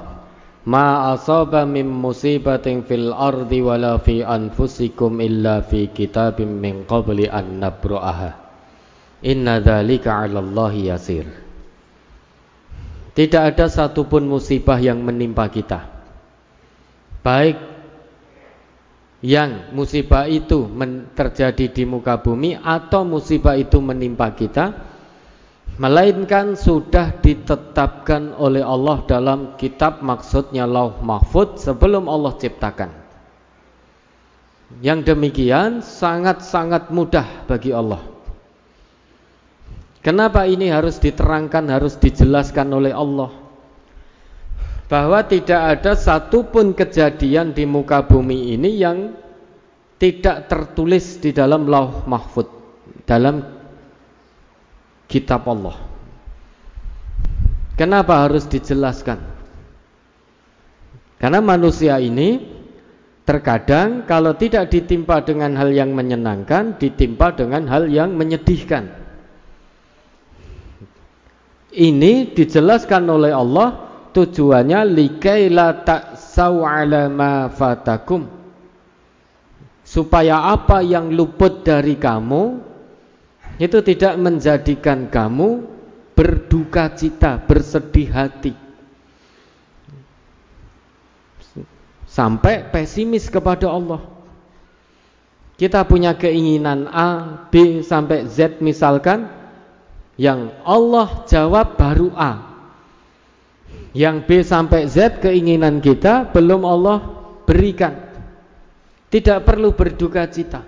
Ma 0.63 1.11
asaba 1.11 1.67
min 1.67 1.91
musibatin 1.91 2.87
fil 2.87 3.11
ardi 3.11 3.59
wala 3.59 3.99
fi 3.99 4.23
anfusikum 4.23 5.19
illa 5.19 5.59
fi 5.59 5.91
kitabim 5.91 6.55
min 6.55 6.87
qabli 6.87 7.27
an 7.27 7.59
nabra'aha. 7.59 8.42
Inna 9.23 9.63
dzalika 9.63 10.19
'ala 10.19 10.43
Allah 10.43 10.73
yasir. 10.75 11.25
Tidak 13.13 13.39
ada 13.39 13.71
satupun 13.71 14.27
musibah 14.27 14.77
yang 14.81 14.99
menimpa 14.99 15.47
kita. 15.47 15.85
Baik 17.23 17.55
yang 19.23 19.71
musibah 19.71 20.27
itu 20.27 20.67
terjadi 21.15 21.71
di 21.71 21.83
muka 21.87 22.19
bumi 22.19 22.59
atau 22.59 23.07
musibah 23.07 23.55
itu 23.55 23.79
menimpa 23.79 24.35
kita 24.35 24.75
melainkan 25.79 26.59
sudah 26.59 27.17
ditetapkan 27.23 28.35
oleh 28.35 28.61
Allah 28.61 28.99
dalam 29.07 29.55
kitab 29.55 30.03
maksudnya 30.03 30.67
lauh 30.67 30.99
mahfud 30.99 31.57
sebelum 31.57 32.11
Allah 32.11 32.35
ciptakan 32.35 32.91
yang 34.83 35.01
demikian 35.01 35.79
sangat-sangat 35.79 36.91
mudah 36.91 37.47
bagi 37.47 37.73
Allah 37.73 38.12
kenapa 40.03 40.45
ini 40.45 40.69
harus 40.69 40.99
diterangkan 40.99 41.71
harus 41.71 41.97
dijelaskan 41.97 42.67
oleh 42.69 42.93
Allah 42.93 43.31
bahwa 44.91 45.25
tidak 45.25 45.79
ada 45.79 45.97
satupun 45.97 46.75
kejadian 46.77 47.55
di 47.55 47.65
muka 47.65 48.05
bumi 48.05 48.53
ini 48.53 48.77
yang 48.77 49.15
tidak 49.97 50.51
tertulis 50.51 51.17
di 51.23 51.31
dalam 51.31 51.65
lauh 51.65 52.03
mahfud 52.03 52.45
dalam 53.07 53.41
kitab 55.07 55.45
Allah. 55.47 55.77
Kenapa 57.73 58.25
harus 58.25 58.45
dijelaskan? 58.45 59.17
Karena 61.17 61.39
manusia 61.39 61.97
ini 61.97 62.41
terkadang 63.23 64.03
kalau 64.03 64.35
tidak 64.35 64.69
ditimpa 64.69 65.23
dengan 65.23 65.55
hal 65.55 65.71
yang 65.71 65.95
menyenangkan, 65.95 66.75
ditimpa 66.77 67.33
dengan 67.33 67.65
hal 67.71 67.87
yang 67.87 68.13
menyedihkan. 68.13 69.02
Ini 71.73 72.37
dijelaskan 72.37 73.09
oleh 73.09 73.33
Allah 73.33 73.89
tujuannya 74.13 74.93
likaila 74.93 75.81
ta'sau 75.81 76.61
ala 76.61 77.09
fatakum 77.49 78.29
supaya 79.81 80.53
apa 80.53 80.85
yang 80.85 81.09
luput 81.09 81.65
dari 81.65 81.97
kamu 81.97 82.61
itu 83.57 83.77
tidak 83.81 84.13
menjadikan 84.21 85.09
kamu 85.09 85.65
berduka 86.13 86.93
cita, 86.93 87.41
bersedih 87.41 88.09
hati. 88.09 88.53
Sampai 92.05 92.69
pesimis 92.69 93.25
kepada 93.29 93.73
Allah. 93.73 94.01
Kita 95.57 95.85
punya 95.85 96.17
keinginan 96.17 96.89
A, 96.89 97.41
B 97.49 97.81
sampai 97.85 98.25
Z 98.29 98.61
misalkan 98.61 99.29
yang 100.19 100.53
Allah 100.61 101.25
jawab 101.25 101.77
baru 101.77 102.13
A. 102.13 102.53
Yang 103.93 104.17
B 104.25 104.29
sampai 104.41 104.89
Z 104.89 105.21
keinginan 105.21 105.77
kita 105.77 106.29
belum 106.33 106.65
Allah 106.65 106.97
berikan. 107.45 107.93
Tidak 109.13 109.45
perlu 109.45 109.77
berduka 109.77 110.25
cita. 110.25 110.65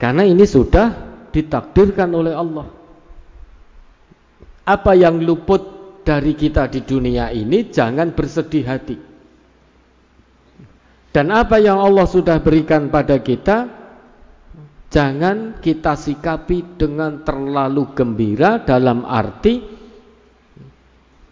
Karena 0.00 0.24
ini 0.24 0.46
sudah 0.48 0.94
ditakdirkan 1.34 2.08
oleh 2.14 2.32
Allah. 2.32 2.68
Apa 4.64 4.96
yang 4.96 5.20
luput 5.20 5.60
dari 6.06 6.32
kita 6.32 6.70
di 6.72 6.80
dunia 6.80 7.28
ini 7.28 7.68
jangan 7.68 8.16
bersedih 8.16 8.64
hati. 8.64 8.96
Dan 11.12 11.34
apa 11.34 11.60
yang 11.60 11.80
Allah 11.80 12.08
sudah 12.08 12.40
berikan 12.40 12.88
pada 12.88 13.20
kita 13.20 13.68
jangan 14.88 15.60
kita 15.60 15.94
sikapi 15.96 16.80
dengan 16.80 17.24
terlalu 17.24 17.92
gembira 17.92 18.60
dalam 18.64 19.04
arti 19.04 19.78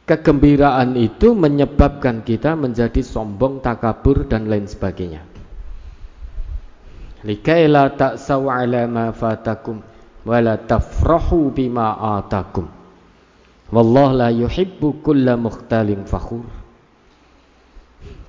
kegembiraan 0.06 0.94
itu 0.94 1.34
menyebabkan 1.34 2.22
kita 2.22 2.54
menjadi 2.54 3.02
sombong, 3.02 3.58
takabur 3.58 4.24
dan 4.30 4.46
lain 4.46 4.70
sebagainya. 4.70 5.26
Likai 7.26 7.66
la 7.66 7.90
ta'saw 7.90 8.46
ala 8.46 8.86
ma 8.86 9.10
fatakum 9.10 9.82
wa 10.22 10.38
la 10.38 10.54
tafrahu 10.54 11.50
bima 11.50 11.98
atakum. 12.22 12.70
Wallahu 13.66 14.14
la 14.14 14.30
yuhibbu 14.30 15.02
kulla 15.02 15.34
mukhtalin 15.34 16.06
fakhur. 16.06 16.46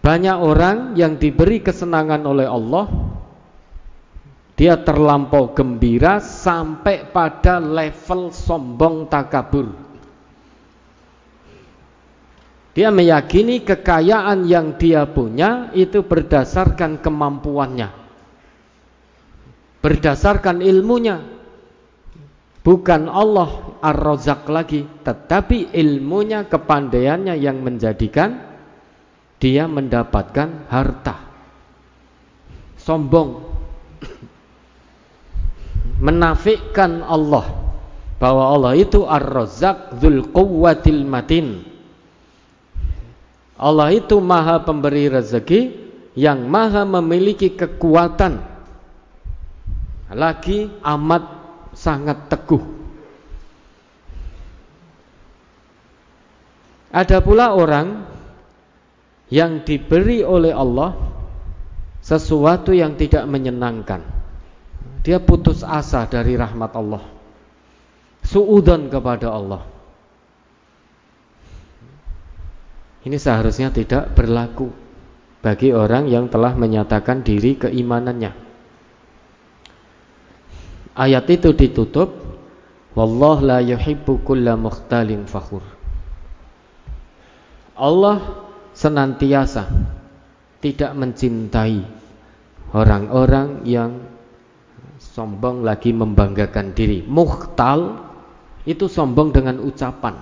Banyak 0.02 0.38
orang 0.42 0.98
yang 0.98 1.22
diberi 1.22 1.62
kesenangan 1.62 2.26
oleh 2.26 2.50
Allah 2.50 2.90
dia 4.58 4.74
terlampau 4.82 5.54
gembira 5.54 6.18
sampai 6.18 7.14
pada 7.14 7.62
level 7.62 8.34
sombong 8.34 9.06
takabur. 9.06 9.70
Dia 12.74 12.90
meyakini 12.90 13.62
kekayaan 13.62 14.50
yang 14.50 14.82
dia 14.82 15.06
punya 15.06 15.70
itu 15.78 16.02
berdasarkan 16.02 16.98
kemampuannya. 16.98 17.90
Berdasarkan 19.86 20.66
ilmunya. 20.66 21.22
Bukan 22.66 23.08
Allah 23.08 23.78
Ar-Razak 23.80 24.50
lagi 24.50 24.90
tetapi 25.06 25.72
ilmunya 25.72 26.50
kepandaiannya 26.50 27.38
yang 27.40 27.62
menjadikan 27.62 28.42
dia 29.38 29.70
mendapatkan 29.70 30.66
harta. 30.68 31.16
Sombong 32.82 33.47
menafikan 35.98 37.02
Allah 37.06 37.46
bahwa 38.18 38.44
Allah 38.54 38.74
itu 38.78 39.06
Ar-Razzaq 39.06 39.98
Dzul 40.02 40.30
Quwwatil 40.34 41.06
Matin 41.06 41.66
Allah 43.58 43.90
itu 43.90 44.22
maha 44.22 44.62
pemberi 44.62 45.10
rezeki 45.10 45.62
yang 46.14 46.46
maha 46.46 46.86
memiliki 46.86 47.58
kekuatan 47.58 48.38
lagi 50.14 50.72
amat 50.82 51.24
sangat 51.74 52.30
teguh. 52.32 52.64
Ada 56.94 57.20
pula 57.20 57.54
orang 57.54 58.08
yang 59.28 59.62
diberi 59.68 60.24
oleh 60.24 60.56
Allah 60.56 60.96
sesuatu 62.00 62.72
yang 62.72 62.96
tidak 62.96 63.28
menyenangkan. 63.28 64.17
Dia 65.08 65.24
putus 65.24 65.64
asa 65.64 66.04
dari 66.04 66.36
rahmat 66.36 66.76
Allah. 66.76 67.00
Suudan 68.28 68.92
kepada 68.92 69.32
Allah. 69.32 69.64
Ini 73.08 73.16
seharusnya 73.16 73.72
tidak 73.72 74.12
berlaku 74.12 74.68
bagi 75.40 75.72
orang 75.72 76.12
yang 76.12 76.28
telah 76.28 76.52
menyatakan 76.60 77.24
diri 77.24 77.56
keimanannya. 77.56 78.36
Ayat 80.92 81.24
itu 81.32 81.56
ditutup 81.56 82.28
Wallah 82.98 83.38
la 83.46 83.60
yuhibbu 83.62 84.26
kulla 84.26 84.58
mukhtalin 84.58 85.30
fakhur 85.30 85.62
Allah 87.78 88.42
senantiasa 88.74 89.70
tidak 90.58 90.98
mencintai 90.98 91.86
orang-orang 92.74 93.62
yang 93.70 94.02
sombong 95.18 95.66
lagi 95.66 95.90
membanggakan 95.98 96.78
diri. 96.78 97.02
Mukhtal 97.02 97.98
itu 98.70 98.86
sombong 98.86 99.34
dengan 99.34 99.58
ucapan. 99.66 100.14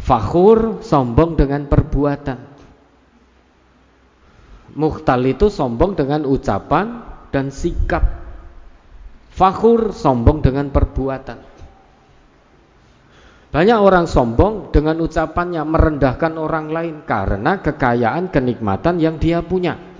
Fakhur 0.00 0.80
sombong 0.80 1.36
dengan 1.36 1.68
perbuatan. 1.68 2.56
Mukhtal 4.80 5.20
itu 5.28 5.52
sombong 5.52 5.92
dengan 5.92 6.24
ucapan 6.24 7.04
dan 7.28 7.52
sikap 7.52 8.04
Fakhur 9.36 9.92
sombong 9.92 10.40
dengan 10.40 10.72
perbuatan. 10.72 11.36
Banyak 13.52 13.78
orang 13.84 14.08
sombong 14.08 14.72
dengan 14.72 14.96
ucapannya 15.04 15.60
merendahkan 15.60 16.40
orang 16.40 16.72
lain 16.72 16.96
karena 17.04 17.60
kekayaan 17.60 18.32
kenikmatan 18.32 18.96
yang 18.96 19.20
dia 19.20 19.44
punya. 19.44 19.95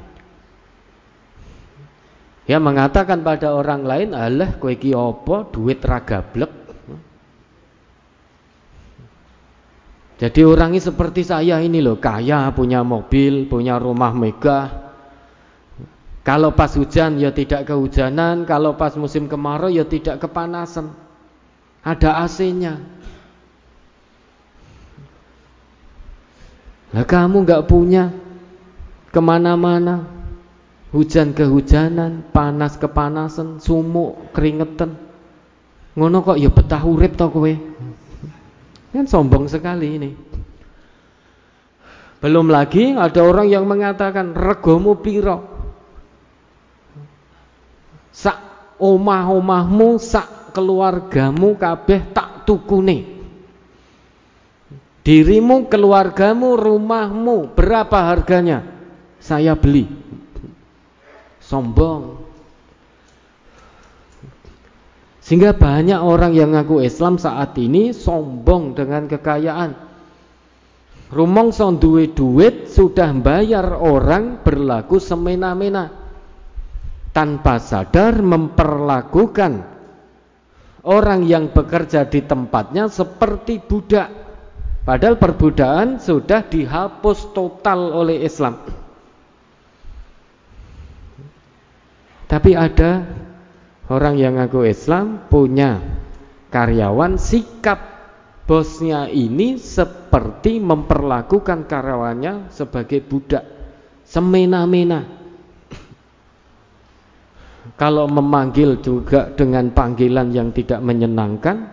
Dia 2.46 2.62
mengatakan 2.62 3.26
pada 3.26 3.52
orang 3.52 3.82
lain, 3.82 4.08
"Alah 4.14 4.54
iki 4.56 4.94
apa? 4.94 5.50
Duit 5.50 5.82
ragablek." 5.82 6.52
Jadi 10.16 10.40
orang 10.48 10.72
ini 10.72 10.80
seperti 10.80 11.26
saya 11.26 11.60
ini 11.60 11.84
loh, 11.84 12.00
kaya, 12.00 12.48
punya 12.56 12.80
mobil, 12.80 13.44
punya 13.50 13.76
rumah 13.76 14.16
megah, 14.16 14.86
kalau 16.26 16.50
pas 16.58 16.74
hujan 16.74 17.22
ya 17.22 17.30
tidak 17.30 17.70
kehujanan, 17.70 18.42
kalau 18.50 18.74
pas 18.74 18.90
musim 18.98 19.30
kemarau 19.30 19.70
ya 19.70 19.86
tidak 19.86 20.18
kepanasan. 20.18 20.90
Ada 21.86 22.26
AC-nya. 22.26 22.82
Lah 26.90 27.06
kamu 27.06 27.46
nggak 27.46 27.66
punya 27.70 28.10
ke 29.14 29.20
mana-mana, 29.22 30.15
hujan 30.96 31.36
kehujanan, 31.36 32.32
panas 32.32 32.80
kepanasan, 32.80 33.60
sumuk 33.60 34.32
keringetan. 34.32 34.96
Ngono 35.92 36.24
kok 36.24 36.40
ya 36.40 36.48
betah 36.48 36.80
urip 36.88 37.20
to 37.20 37.28
kowe. 37.28 37.52
Kan 38.96 39.04
sombong 39.04 39.44
sekali 39.44 40.00
ini. 40.00 40.10
Belum 42.16 42.48
lagi 42.48 42.96
ada 42.96 43.20
orang 43.20 43.52
yang 43.52 43.68
mengatakan 43.68 44.32
regomu 44.32 44.96
piro. 45.04 45.44
Sak 48.08 48.40
omah-omahmu, 48.80 50.00
sak 50.00 50.56
keluargamu 50.56 51.60
kabeh 51.60 52.16
tak 52.16 52.48
tukune. 52.48 53.20
Dirimu, 55.04 55.68
keluargamu, 55.68 56.56
rumahmu, 56.56 57.52
berapa 57.52 58.10
harganya? 58.10 58.64
Saya 59.20 59.52
beli. 59.52 60.05
Sombong. 61.46 62.26
Sehingga 65.22 65.54
banyak 65.54 65.98
orang 65.98 66.34
yang 66.34 66.54
ngaku 66.54 66.82
Islam 66.86 67.18
saat 67.18 67.54
ini 67.58 67.90
sombong 67.90 68.78
dengan 68.78 69.10
kekayaan. 69.10 69.74
Rumongso 71.10 71.70
duwe 71.78 72.10
duit 72.10 72.70
sudah 72.70 73.14
bayar 73.22 73.78
orang 73.78 74.42
berlaku 74.42 74.98
semena-mena 74.98 75.90
tanpa 77.14 77.62
sadar 77.62 78.18
memperlakukan 78.22 79.62
orang 80.86 81.26
yang 81.26 81.50
bekerja 81.50 82.06
di 82.06 82.22
tempatnya 82.22 82.86
seperti 82.86 83.62
budak. 83.62 84.10
Padahal 84.86 85.18
perbudakan 85.18 85.98
sudah 85.98 86.46
dihapus 86.46 87.34
total 87.34 87.90
oleh 87.90 88.22
Islam. 88.22 88.85
Tapi 92.26 92.58
ada 92.58 93.06
orang 93.86 94.18
yang 94.18 94.34
ngaku 94.34 94.66
Islam 94.66 95.30
punya 95.30 95.78
karyawan 96.50 97.14
sikap 97.18 97.78
bosnya 98.46 99.10
ini 99.10 99.58
seperti 99.58 100.58
memperlakukan 100.62 101.66
karyawannya 101.66 102.50
sebagai 102.50 103.02
budak 103.02 103.44
semena-mena. 104.06 105.02
Kalau 107.74 108.06
memanggil 108.06 108.78
juga 108.78 109.34
dengan 109.34 109.74
panggilan 109.74 110.30
yang 110.30 110.54
tidak 110.54 110.78
menyenangkan, 110.82 111.66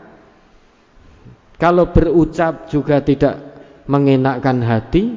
kalau 1.62 1.94
berucap 1.94 2.66
juga 2.68 3.00
tidak 3.06 3.40
mengenakkan 3.86 4.58
hati, 4.66 5.16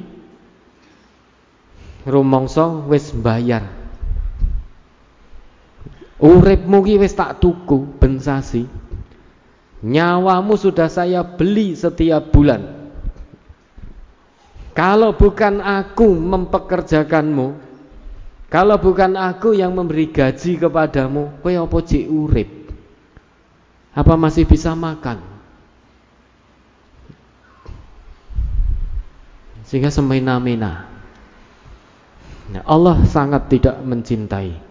rumongso 2.05 2.85
wis 2.87 3.09
bayar. 3.09 3.86
Uripmu 6.17 6.81
ki 6.81 6.97
wis 6.97 7.13
tak 7.13 7.37
tuku 7.37 7.85
bensasi. 8.01 8.65
Nyawamu 9.85 10.57
sudah 10.57 10.89
saya 10.89 11.21
beli 11.21 11.77
setiap 11.77 12.33
bulan. 12.33 12.89
Kalau 14.73 15.13
bukan 15.13 15.61
aku 15.61 16.09
mempekerjakanmu, 16.17 17.47
kalau 18.49 18.77
bukan 18.81 19.13
aku 19.13 19.53
yang 19.53 19.73
memberi 19.73 20.09
gaji 20.09 20.57
kepadamu, 20.57 21.37
kowe 21.41 21.53
apa 21.53 21.77
cek 21.81 22.05
urip? 22.09 22.49
Apa 23.93 24.13
masih 24.17 24.45
bisa 24.45 24.73
makan? 24.73 25.37
sehingga 29.67 29.91
semena-mena. 29.91 30.87
Nah, 32.47 32.63
Allah 32.63 33.03
sangat 33.03 33.51
tidak 33.51 33.75
mencintai 33.83 34.66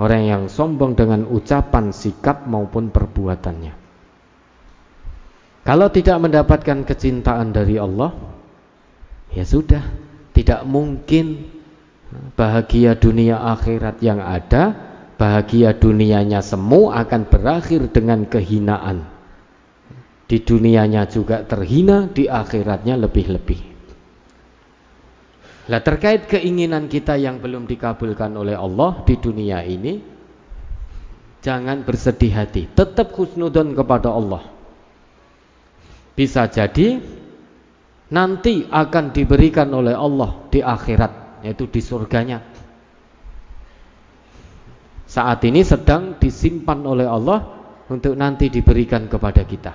orang 0.00 0.22
yang 0.24 0.42
sombong 0.48 0.96
dengan 0.96 1.28
ucapan, 1.28 1.92
sikap 1.92 2.48
maupun 2.48 2.88
perbuatannya. 2.88 3.76
Kalau 5.60 5.92
tidak 5.92 6.16
mendapatkan 6.24 6.88
kecintaan 6.88 7.52
dari 7.52 7.76
Allah, 7.76 8.16
ya 9.28 9.44
sudah, 9.44 9.84
tidak 10.32 10.64
mungkin 10.64 11.52
bahagia 12.32 12.96
dunia 12.96 13.44
akhirat 13.44 14.00
yang 14.00 14.24
ada, 14.24 14.72
bahagia 15.20 15.76
dunianya 15.76 16.40
semu 16.40 16.88
akan 16.88 17.28
berakhir 17.28 17.92
dengan 17.92 18.24
kehinaan. 18.24 19.04
Di 20.24 20.40
dunianya 20.40 21.12
juga 21.12 21.44
terhina, 21.44 22.08
di 22.08 22.24
akhiratnya 22.24 22.96
lebih-lebih. 22.96 23.69
Lah 25.70 25.78
terkait 25.78 26.26
keinginan 26.26 26.90
kita 26.90 27.14
yang 27.14 27.38
belum 27.38 27.70
dikabulkan 27.70 28.34
oleh 28.34 28.58
Allah 28.58 29.06
di 29.06 29.14
dunia 29.14 29.62
ini 29.62 30.02
jangan 31.38 31.86
bersedih 31.86 32.34
hati, 32.34 32.66
tetap 32.74 33.14
khusnudon 33.14 33.70
kepada 33.78 34.10
Allah. 34.10 34.50
Bisa 36.18 36.50
jadi 36.50 36.98
nanti 38.10 38.66
akan 38.66 39.14
diberikan 39.14 39.70
oleh 39.70 39.94
Allah 39.94 40.50
di 40.50 40.58
akhirat 40.58 41.46
yaitu 41.46 41.70
di 41.70 41.78
surganya. 41.78 42.42
Saat 45.06 45.46
ini 45.46 45.62
sedang 45.62 46.18
disimpan 46.18 46.82
oleh 46.82 47.06
Allah 47.06 47.46
untuk 47.86 48.18
nanti 48.18 48.50
diberikan 48.50 49.06
kepada 49.06 49.46
kita. 49.46 49.74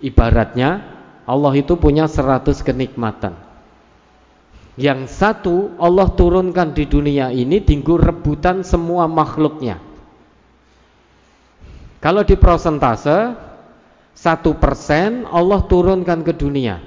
Ibaratnya 0.00 0.99
Allah 1.30 1.54
itu 1.54 1.78
punya 1.78 2.10
seratus 2.10 2.58
kenikmatan. 2.66 3.38
Yang 4.74 5.14
satu 5.14 5.78
Allah 5.78 6.10
turunkan 6.10 6.74
di 6.74 6.90
dunia 6.90 7.30
ini 7.30 7.62
tinggu 7.62 7.94
rebutan 7.94 8.66
semua 8.66 9.06
makhluknya. 9.06 9.78
Kalau 12.02 12.26
di 12.26 12.34
prosentase 12.34 13.38
satu 14.16 14.58
persen 14.58 15.22
Allah 15.30 15.62
turunkan 15.70 16.26
ke 16.26 16.34
dunia 16.34 16.82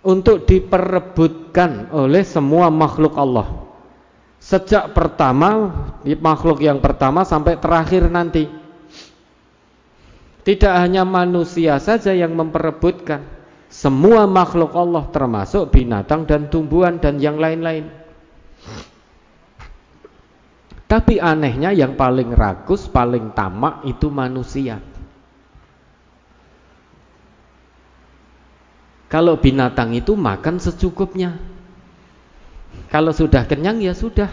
untuk 0.00 0.48
diperebutkan 0.48 1.92
oleh 1.92 2.24
semua 2.24 2.72
makhluk 2.72 3.18
Allah. 3.20 3.68
Sejak 4.40 4.96
pertama 4.96 5.74
makhluk 6.02 6.64
yang 6.64 6.80
pertama 6.80 7.22
sampai 7.28 7.60
terakhir 7.60 8.08
nanti. 8.08 8.61
Tidak 10.42 10.74
hanya 10.74 11.06
manusia 11.06 11.78
saja 11.78 12.10
yang 12.10 12.34
memperebutkan. 12.34 13.22
Semua 13.72 14.26
makhluk 14.28 14.74
Allah 14.74 15.06
termasuk 15.08 15.70
binatang 15.72 16.26
dan 16.28 16.50
tumbuhan 16.50 16.98
dan 16.98 17.16
yang 17.22 17.38
lain-lain. 17.38 17.88
Tapi 20.90 21.16
anehnya 21.16 21.72
yang 21.72 21.96
paling 21.96 22.36
rakus, 22.36 22.84
paling 22.84 23.32
tamak 23.32 23.80
itu 23.88 24.12
manusia. 24.12 24.76
Kalau 29.08 29.40
binatang 29.40 29.96
itu 29.96 30.12
makan 30.12 30.60
secukupnya. 30.60 31.40
Kalau 32.92 33.16
sudah 33.16 33.48
kenyang 33.48 33.80
ya 33.80 33.96
sudah 33.96 34.28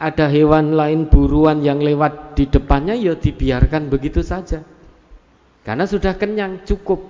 ada 0.00 0.32
hewan 0.32 0.72
lain 0.72 1.12
buruan 1.12 1.60
yang 1.60 1.84
lewat 1.84 2.32
di 2.32 2.48
depannya 2.48 2.96
ya 2.96 3.12
dibiarkan 3.12 3.92
begitu 3.92 4.24
saja. 4.24 4.64
Karena 5.60 5.84
sudah 5.84 6.16
kenyang 6.16 6.64
cukup. 6.64 7.04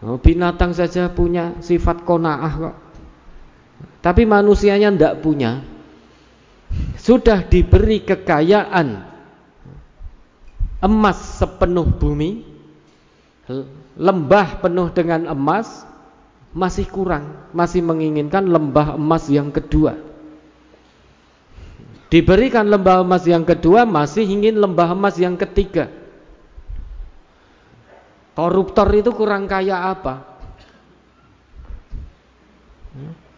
Oh, 0.00 0.16
binatang 0.16 0.72
saja 0.72 1.12
punya 1.12 1.60
sifat 1.60 2.08
konaah 2.08 2.52
kok. 2.56 2.76
Tapi 4.00 4.24
manusianya 4.24 4.88
tidak 4.96 5.20
punya. 5.20 5.60
Sudah 6.96 7.44
diberi 7.44 8.00
kekayaan 8.00 9.12
emas 10.84 11.40
sepenuh 11.40 11.88
bumi 11.88 12.44
lembah 13.96 14.60
penuh 14.60 14.88
dengan 14.92 15.28
emas 15.32 15.84
masih 16.52 16.84
kurang 16.88 17.48
masih 17.56 17.80
menginginkan 17.80 18.44
lembah 18.44 19.00
emas 19.00 19.28
yang 19.32 19.48
kedua 19.48 20.13
Diberikan 22.14 22.70
lembah 22.70 23.02
emas 23.02 23.26
yang 23.26 23.42
kedua 23.42 23.82
masih 23.82 24.22
ingin 24.22 24.54
lembah 24.62 24.94
emas 24.94 25.18
yang 25.18 25.34
ketiga. 25.34 25.90
Koruptor 28.38 28.86
itu 28.94 29.10
kurang 29.10 29.50
kaya 29.50 29.90
apa? 29.90 30.22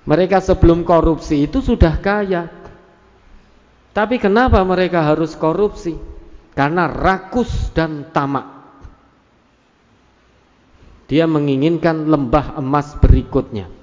Mereka 0.05 0.45
sebelum 0.45 0.85
korupsi 0.85 1.49
itu 1.49 1.65
sudah 1.65 1.97
kaya. 2.05 2.53
Tapi 3.97 4.21
kenapa 4.21 4.61
mereka 4.61 5.09
harus 5.09 5.33
korupsi? 5.33 5.97
Karena 6.53 6.85
rakus 6.85 7.73
dan 7.73 8.13
tamak. 8.13 8.45
Dia 11.09 11.25
menginginkan 11.25 12.13
lembah 12.13 12.61
emas 12.61 12.93
berikutnya 13.01 13.76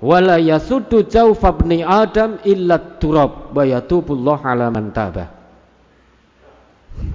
wala 0.00 0.36
yasuddu 0.36 1.08
jawfa 1.08 1.56
ibni 1.56 1.80
adam 1.80 2.40
illa 2.44 2.76
turab 3.00 3.52
wa 3.56 3.64
yatubullah 3.64 4.38
ala 4.44 4.68
man 4.68 4.92
taba. 4.92 5.32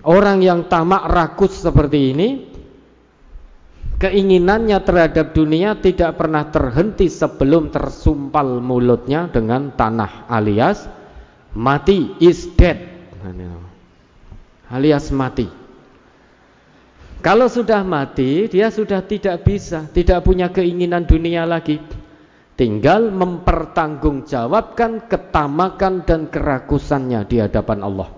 Orang 0.06 0.46
yang 0.46 0.70
tamak 0.70 1.10
rakus 1.10 1.58
seperti 1.62 2.14
ini 2.14 2.30
keinginannya 3.98 4.78
terhadap 4.82 5.34
dunia 5.34 5.78
tidak 5.78 6.22
pernah 6.22 6.50
terhenti 6.50 7.10
sebelum 7.10 7.74
tersumpal 7.74 8.62
mulutnya 8.62 9.30
dengan 9.30 9.74
tanah 9.74 10.30
alias 10.30 10.86
mati 11.58 12.18
is 12.22 12.50
dead. 12.54 12.78
Alias 14.72 15.12
mati. 15.14 15.46
Kalau 17.22 17.46
sudah 17.46 17.86
mati 17.86 18.50
dia 18.50 18.74
sudah 18.74 19.06
tidak 19.06 19.46
bisa 19.46 19.86
tidak 19.94 20.26
punya 20.26 20.50
keinginan 20.50 21.06
dunia 21.06 21.46
lagi 21.46 22.01
tinggal 22.62 23.10
mempertanggungjawabkan 23.10 25.10
ketamakan 25.10 26.06
dan 26.06 26.30
kerakusannya 26.30 27.26
di 27.26 27.42
hadapan 27.42 27.82
Allah. 27.82 28.14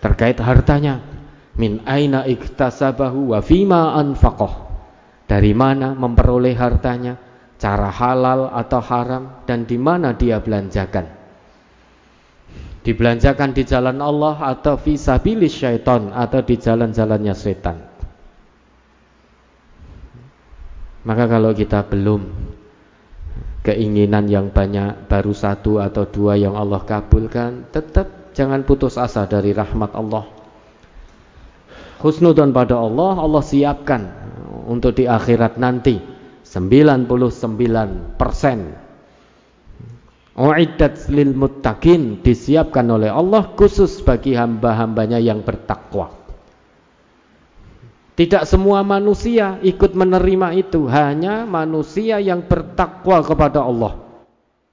Terkait 0.00 0.40
hartanya 0.40 1.04
min 1.60 1.84
aina 1.84 2.24
iktasabahu 2.24 3.36
wa 3.36 3.44
fima 3.44 4.00
anfaqah. 4.00 4.72
Dari 5.28 5.52
mana 5.52 5.92
memperoleh 5.92 6.56
hartanya 6.56 7.20
cara 7.60 7.92
halal 7.92 8.48
atau 8.56 8.80
haram 8.80 9.44
dan 9.44 9.68
di 9.68 9.76
mana 9.76 10.16
dia 10.16 10.40
belanjakan. 10.40 11.04
Dibelanjakan 12.80 13.52
di 13.52 13.68
jalan 13.68 14.00
Allah 14.00 14.56
atau 14.56 14.80
visabilis 14.80 15.52
syaitan 15.52 16.16
atau 16.16 16.40
di 16.40 16.56
jalan-jalannya 16.56 17.36
setan 17.36 17.89
maka 21.04 21.24
kalau 21.30 21.56
kita 21.56 21.86
belum 21.88 22.28
keinginan 23.64 24.28
yang 24.28 24.48
banyak 24.52 25.08
baru 25.08 25.32
satu 25.32 25.80
atau 25.80 26.08
dua 26.08 26.36
yang 26.36 26.56
Allah 26.56 26.80
kabulkan 26.84 27.68
tetap 27.72 28.32
jangan 28.32 28.64
putus 28.64 28.96
asa 28.96 29.28
dari 29.28 29.52
rahmat 29.52 29.92
Allah 29.96 30.24
husnudon 32.00 32.52
pada 32.52 32.80
Allah 32.80 33.20
Allah 33.20 33.42
siapkan 33.44 34.02
untuk 34.68 34.96
di 34.96 35.04
akhirat 35.04 35.60
nanti 35.60 36.00
99 36.44 37.08
persen 38.16 38.58
Uiddat 40.40 41.10
lil 41.12 41.36
muttaqin 41.36 42.24
disiapkan 42.24 42.86
oleh 42.88 43.12
Allah 43.12 43.50
khusus 43.52 44.00
bagi 44.00 44.32
hamba-hambanya 44.32 45.20
yang 45.20 45.44
bertakwa. 45.44 46.16
Tidak 48.14 48.44
semua 48.44 48.84
manusia 48.84 49.56
ikut 49.62 49.96
menerima 49.96 50.52
itu, 50.58 50.84
hanya 50.90 51.48
manusia 51.48 52.20
yang 52.20 52.44
bertakwa 52.44 53.24
kepada 53.24 53.64
Allah 53.64 54.10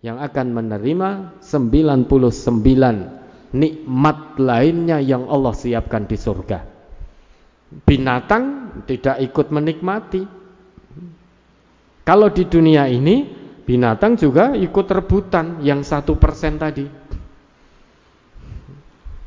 yang 0.01 0.21
akan 0.21 0.53
menerima 0.53 1.41
99 1.41 3.57
nikmat 3.57 4.17
lainnya 4.37 5.01
yang 5.01 5.25
Allah 5.25 5.53
siapkan 5.55 6.05
di 6.05 6.17
surga. 6.19 6.59
Binatang 7.83 8.43
tidak 8.87 9.19
ikut 9.19 9.51
menikmati. 9.51 10.23
Kalau 12.07 12.31
di 12.31 12.47
dunia 12.47 12.87
ini 12.87 13.27
binatang 13.67 14.15
juga 14.15 14.55
ikut 14.55 14.87
rebutan 14.87 15.59
yang 15.59 15.83
satu 15.83 16.15
persen 16.15 16.55
tadi. 16.55 16.87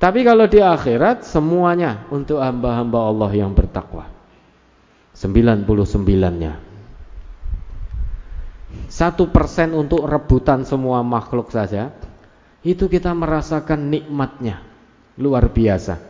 Tapi 0.00 0.24
kalau 0.24 0.48
di 0.48 0.64
akhirat 0.64 1.28
semuanya 1.28 2.08
untuk 2.08 2.40
hamba-hamba 2.40 3.12
Allah 3.12 3.30
yang 3.36 3.52
bertakwa. 3.52 4.08
99-nya. 5.12 6.56
Satu 8.88 9.28
persen 9.28 9.76
untuk 9.76 10.08
rebutan 10.08 10.64
semua 10.64 11.04
makhluk 11.04 11.52
saja. 11.52 11.92
Itu 12.64 12.88
kita 12.88 13.12
merasakan 13.12 13.92
nikmatnya. 13.92 14.64
Luar 15.20 15.52
biasa. 15.52 16.00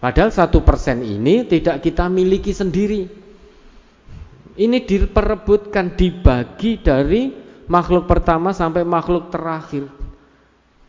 Padahal 0.00 0.32
satu 0.32 0.64
persen 0.64 1.04
ini 1.04 1.44
tidak 1.44 1.84
kita 1.84 2.08
miliki 2.08 2.56
sendiri. 2.56 3.12
Ini 4.56 4.78
diperebutkan, 4.88 6.00
dibagi 6.00 6.80
dari 6.80 7.28
makhluk 7.68 8.08
pertama 8.08 8.56
sampai 8.56 8.88
makhluk 8.88 9.28
terakhir. 9.28 9.97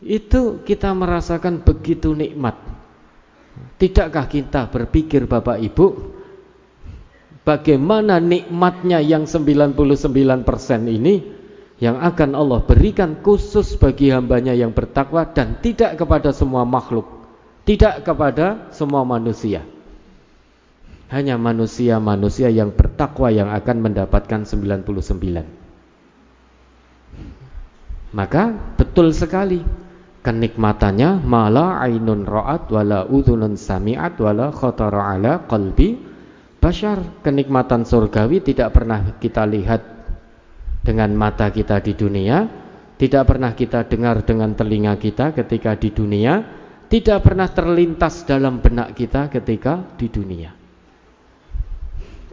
Itu 0.00 0.64
kita 0.64 0.96
merasakan 0.96 1.60
begitu 1.60 2.16
nikmat. 2.16 2.56
Tidakkah 3.76 4.24
kita 4.28 4.72
berpikir 4.72 5.28
Bapak 5.28 5.60
Ibu, 5.60 5.86
bagaimana 7.44 8.16
nikmatnya 8.16 9.00
yang 9.04 9.28
99% 9.28 9.76
ini 10.88 11.14
yang 11.80 11.96
akan 12.00 12.36
Allah 12.36 12.60
berikan 12.64 13.20
khusus 13.24 13.76
bagi 13.80 14.12
hambanya 14.12 14.52
yang 14.52 14.72
bertakwa 14.72 15.24
dan 15.32 15.60
tidak 15.64 15.96
kepada 15.96 16.32
semua 16.32 16.64
makhluk. 16.68 17.08
Tidak 17.64 18.04
kepada 18.04 18.72
semua 18.72 19.04
manusia. 19.04 19.64
Hanya 21.12 21.36
manusia-manusia 21.36 22.48
yang 22.48 22.72
bertakwa 22.72 23.28
yang 23.28 23.52
akan 23.52 23.76
mendapatkan 23.84 24.48
99. 24.48 24.84
Maka 28.10 28.42
betul 28.76 29.14
sekali 29.14 29.62
kenikmatannya 30.20 31.24
mala 31.24 31.80
ainun 31.80 32.28
ra'at 32.28 32.68
wala 32.68 33.08
udhunun 33.08 33.56
sami'at 33.56 34.20
wala 34.20 34.52
khatara 34.52 35.16
ala 35.16 35.44
qalbi 35.48 35.96
bashar. 36.60 37.24
Kenikmatan 37.24 37.88
surgawi 37.88 38.44
tidak 38.44 38.76
pernah 38.76 39.16
kita 39.16 39.44
lihat 39.48 39.82
dengan 40.84 41.12
mata 41.12 41.52
kita 41.52 41.80
di 41.84 41.92
dunia, 41.92 42.48
tidak 42.96 43.28
pernah 43.28 43.52
kita 43.52 43.84
dengar 43.88 44.24
dengan 44.24 44.52
telinga 44.56 44.96
kita 44.96 45.32
ketika 45.36 45.76
di 45.76 45.92
dunia 45.92 46.60
tidak 46.90 47.22
pernah 47.22 47.46
terlintas 47.46 48.26
dalam 48.26 48.58
benak 48.58 48.98
kita 48.98 49.30
ketika 49.30 49.94
di 49.94 50.10
dunia. 50.10 50.50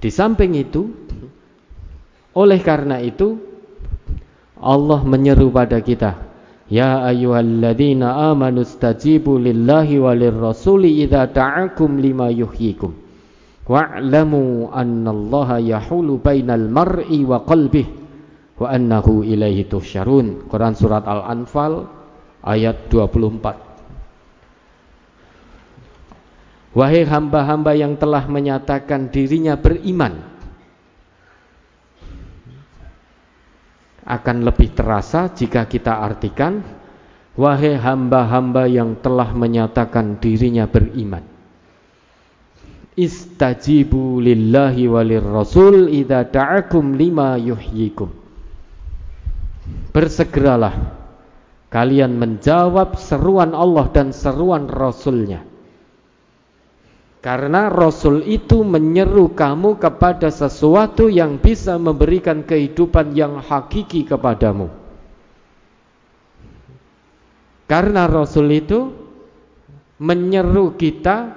Di 0.02 0.10
samping 0.10 0.58
itu, 0.58 0.90
oleh 2.34 2.58
karena 2.66 2.98
itu 2.98 3.38
Allah 4.58 5.06
menyeru 5.06 5.54
pada 5.54 5.78
kita, 5.78 6.27
Ya 6.68 7.08
ayyuhalladzina 7.08 8.32
amanu 8.32 8.68
stajibu 8.68 9.40
lillahi 9.40 10.04
walir 10.04 10.36
rasuli 10.36 11.00
idza 11.00 11.32
ta'akum 11.32 11.96
lima 11.96 12.28
yuhyikum. 12.28 12.92
Wa'lamu 13.68 14.72
annallaha 14.72 15.64
yahulu 15.64 16.20
bainal 16.20 16.68
mar'i 16.68 17.24
wa 17.24 17.44
qalbihi 17.44 17.92
wa 18.60 18.68
annahu 18.68 19.24
ilaihi 19.24 19.68
tuhsyarun. 19.68 20.48
Quran 20.52 20.76
surat 20.76 21.08
Al-Anfal 21.08 21.88
ayat 22.44 22.92
24. 22.92 23.68
Wahai 26.78 27.10
hamba-hamba 27.10 27.74
yang 27.74 27.98
telah 27.98 28.30
menyatakan 28.30 29.10
dirinya 29.10 29.58
beriman 29.58 30.37
Akan 34.08 34.48
lebih 34.48 34.72
terasa 34.72 35.28
jika 35.36 35.68
kita 35.68 36.00
artikan 36.00 36.64
Wahai 37.38 37.78
hamba-hamba 37.78 38.66
yang 38.66 38.98
telah 38.98 39.30
menyatakan 39.30 40.18
dirinya 40.18 40.66
beriman. 40.66 41.22
Istajibu 42.98 44.18
lillahi 44.18 44.90
walir 44.90 45.22
rasul 45.22 45.86
idha 45.86 46.26
da'akum 46.26 46.98
lima 46.98 47.38
yuhyikum. 47.38 48.10
Bersegeralah 49.94 50.74
kalian 51.70 52.18
menjawab 52.18 52.98
seruan 52.98 53.54
Allah 53.54 53.86
dan 53.94 54.10
seruan 54.10 54.66
Rasulnya 54.66 55.46
karena 57.28 57.68
Rasul 57.68 58.24
itu 58.24 58.64
menyeru 58.64 59.36
kamu 59.36 59.76
kepada 59.84 60.32
sesuatu 60.32 61.12
yang 61.12 61.36
bisa 61.44 61.76
memberikan 61.76 62.40
kehidupan 62.48 63.12
yang 63.12 63.44
hakiki 63.44 64.08
kepadamu. 64.08 64.72
Karena 67.68 68.08
Rasul 68.08 68.48
itu 68.56 68.96
menyeru 70.00 70.80
kita 70.80 71.36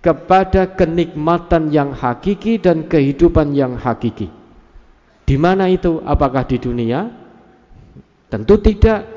kepada 0.00 0.72
kenikmatan 0.72 1.68
yang 1.68 1.92
hakiki 1.92 2.56
dan 2.56 2.88
kehidupan 2.88 3.52
yang 3.52 3.76
hakiki. 3.76 4.32
Di 5.28 5.36
mana 5.36 5.68
itu? 5.68 6.00
Apakah 6.08 6.48
di 6.48 6.56
dunia? 6.56 7.12
Tentu 8.32 8.56
tidak. 8.64 9.15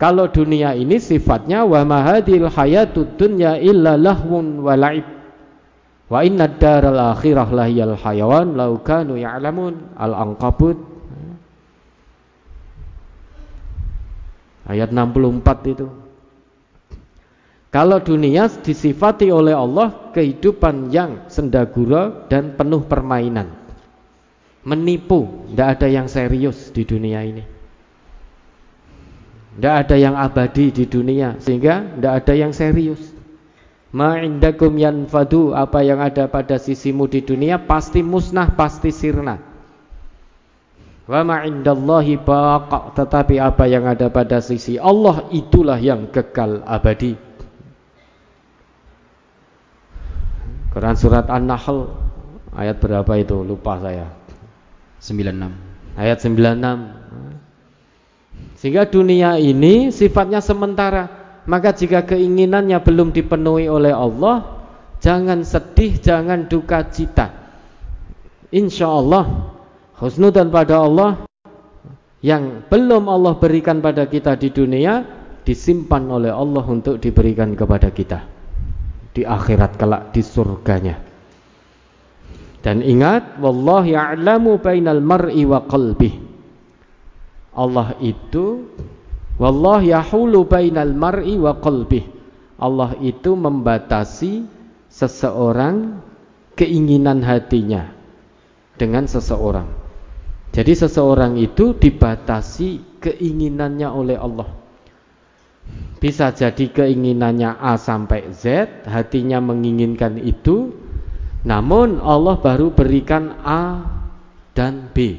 Kalau 0.00 0.32
dunia 0.32 0.72
ini 0.72 0.96
sifatnya 0.96 1.68
wa 1.68 1.84
mahadil 1.84 2.48
hayatud 2.48 3.20
dunya 3.20 3.60
illa 3.60 4.00
lahwun 4.00 4.64
wa 4.64 4.72
la'ib. 4.72 5.04
Wa 6.08 6.24
inna 6.24 6.48
daral 6.48 6.96
akhirah 7.12 7.48
lahiyal 7.52 7.96
hayawan 8.00 8.56
lau 8.56 8.80
kanu 8.80 9.20
ya'lamun. 9.20 9.92
Al-Ankabut 10.00 10.94
ayat 14.68 14.88
64 14.88 15.72
itu. 15.76 15.86
Kalau 17.68 17.98
dunia 17.98 18.46
disifati 18.46 19.34
oleh 19.34 19.50
Allah 19.50 20.14
kehidupan 20.14 20.94
yang 20.94 21.26
sendagura 21.26 22.30
dan 22.30 22.54
penuh 22.54 22.86
permainan. 22.86 23.50
Menipu, 24.64 25.44
tidak 25.52 25.68
ada 25.76 25.88
yang 25.90 26.06
serius 26.08 26.70
di 26.70 26.86
dunia 26.86 27.20
ini. 27.20 27.53
Tidak 29.54 29.74
ada 29.86 29.94
yang 29.94 30.18
abadi 30.18 30.74
di 30.74 30.84
dunia 30.90 31.38
Sehingga 31.38 31.94
tidak 31.94 32.12
ada 32.24 32.32
yang 32.34 32.50
serius 32.50 33.14
Ma'indakum 33.94 34.74
yanfadu 34.74 35.54
apa 35.54 35.86
yang 35.86 36.02
ada 36.02 36.26
pada 36.26 36.58
sisimu 36.58 37.06
di 37.06 37.22
dunia 37.22 37.62
pasti 37.62 38.02
musnah, 38.02 38.50
pasti 38.58 38.90
sirna. 38.90 39.38
Wa 41.06 41.22
ma'indallahi 41.22 42.18
baqa 42.18 42.90
tetapi 42.98 43.38
apa 43.38 43.70
yang 43.70 43.86
ada 43.86 44.10
pada 44.10 44.42
sisi 44.42 44.82
Allah 44.82 45.30
itulah 45.30 45.78
yang 45.78 46.10
kekal 46.10 46.66
abadi. 46.66 47.14
Quran 50.74 50.96
surat 50.98 51.30
An-Nahl 51.30 51.94
ayat 52.50 52.82
berapa 52.82 53.14
itu? 53.14 53.46
Lupa 53.46 53.78
saya. 53.78 54.10
96. 54.98 55.54
Ayat 55.94 56.18
96. 56.18 57.33
Sehingga 58.58 58.88
dunia 58.88 59.36
ini 59.36 59.92
sifatnya 59.92 60.40
sementara. 60.40 61.24
Maka 61.44 61.76
jika 61.76 62.08
keinginannya 62.08 62.80
belum 62.80 63.12
dipenuhi 63.12 63.68
oleh 63.68 63.92
Allah 63.92 64.64
jangan 65.04 65.44
sedih, 65.44 66.00
jangan 66.00 66.48
duka 66.48 66.88
cita. 66.88 67.28
Insya 68.48 68.88
Allah 68.88 69.52
husnudan 70.00 70.48
pada 70.48 70.80
Allah 70.80 71.28
yang 72.24 72.64
belum 72.72 73.04
Allah 73.12 73.36
berikan 73.36 73.84
pada 73.84 74.08
kita 74.08 74.40
di 74.40 74.48
dunia 74.48 75.04
disimpan 75.44 76.08
oleh 76.08 76.32
Allah 76.32 76.64
untuk 76.64 76.96
diberikan 76.96 77.52
kepada 77.52 77.92
kita 77.92 78.24
di 79.12 79.28
akhirat 79.28 79.76
kelak 79.76 80.16
di 80.16 80.24
surganya. 80.24 80.96
Dan 82.64 82.80
ingat 82.80 83.36
wallahu 83.44 83.84
ya'lamu 83.84 84.56
bainal 84.64 85.04
mar'i 85.04 85.44
wa 85.44 85.60
qalbih 85.68 86.23
Allah 87.54 87.94
itu 88.02 88.66
Wallah 89.34 89.82
yahulu 89.82 90.46
bainal 90.46 90.94
mar'i 90.94 91.34
wa 91.34 91.58
qalbih. 91.58 92.06
Allah 92.54 92.94
itu 93.02 93.34
membatasi 93.34 94.46
seseorang 94.86 95.98
keinginan 96.54 97.18
hatinya 97.26 97.90
dengan 98.78 99.10
seseorang. 99.10 99.66
Jadi 100.54 100.86
seseorang 100.86 101.34
itu 101.34 101.74
dibatasi 101.74 103.02
keinginannya 103.02 103.88
oleh 103.90 104.14
Allah. 104.14 104.46
Bisa 105.98 106.30
jadi 106.30 106.70
keinginannya 106.70 107.58
A 107.58 107.74
sampai 107.74 108.30
Z, 108.30 108.86
hatinya 108.86 109.42
menginginkan 109.42 110.22
itu, 110.22 110.70
namun 111.42 111.98
Allah 111.98 112.38
baru 112.38 112.70
berikan 112.70 113.34
A 113.42 113.82
dan 114.54 114.94
B. 114.94 115.18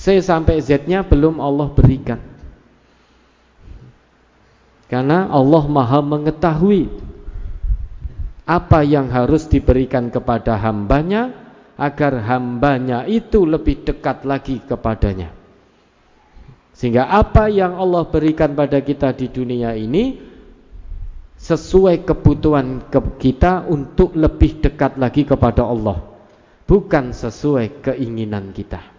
C 0.00 0.24
sampai 0.24 0.64
Z-nya 0.64 1.04
belum 1.04 1.44
Allah 1.44 1.68
berikan. 1.76 2.16
Karena 4.88 5.28
Allah 5.28 5.64
maha 5.68 6.00
mengetahui 6.00 6.88
apa 8.48 8.80
yang 8.80 9.12
harus 9.12 9.44
diberikan 9.44 10.08
kepada 10.08 10.56
hambanya 10.56 11.36
agar 11.76 12.16
hambanya 12.26 13.04
itu 13.04 13.44
lebih 13.44 13.84
dekat 13.84 14.24
lagi 14.24 14.64
kepadanya. 14.64 15.36
Sehingga 16.72 17.12
apa 17.12 17.52
yang 17.52 17.76
Allah 17.76 18.08
berikan 18.08 18.56
pada 18.56 18.80
kita 18.80 19.12
di 19.12 19.28
dunia 19.28 19.76
ini 19.76 20.16
sesuai 21.36 22.08
kebutuhan 22.08 22.88
kita 23.20 23.68
untuk 23.68 24.16
lebih 24.16 24.64
dekat 24.64 24.96
lagi 24.96 25.28
kepada 25.28 25.60
Allah, 25.60 26.02
bukan 26.64 27.12
sesuai 27.12 27.84
keinginan 27.84 28.50
kita. 28.56 28.89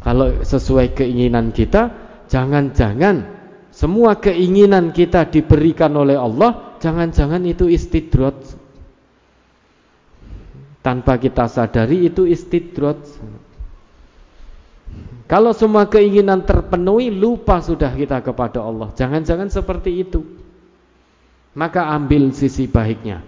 Kalau 0.00 0.40
sesuai 0.40 0.96
keinginan 0.96 1.52
kita, 1.52 1.92
jangan-jangan 2.32 3.40
semua 3.70 4.18
keinginan 4.18 4.90
kita 4.90 5.28
diberikan 5.28 5.94
oleh 5.94 6.18
Allah, 6.18 6.76
jangan-jangan 6.82 7.40
itu 7.46 7.70
istidrot. 7.70 8.36
Tanpa 10.80 11.20
kita 11.20 11.44
sadari 11.46 12.08
itu 12.08 12.24
istidrot. 12.24 12.98
Kalau 15.30 15.54
semua 15.54 15.86
keinginan 15.86 16.42
terpenuhi, 16.42 17.12
lupa 17.14 17.62
sudah 17.62 17.94
kita 17.94 18.18
kepada 18.24 18.64
Allah. 18.64 18.90
Jangan-jangan 18.96 19.52
seperti 19.52 20.02
itu. 20.02 20.24
Maka 21.54 21.92
ambil 21.94 22.34
sisi 22.34 22.66
baiknya. 22.66 23.22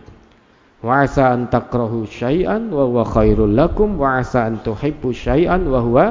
Wa 0.82 1.07
asa 1.07 1.31
an 1.31 1.47
takrahu 1.47 2.11
syai'an 2.11 2.66
wa 2.74 2.90
huwa 2.90 3.07
khairul 3.07 3.55
lakum 3.55 3.94
wa 4.03 4.19
asa 4.19 4.51
an 4.51 4.59
tuhibbu 4.66 5.15
syai'an 5.15 5.62
wa 5.62 5.78
huwa 5.78 6.07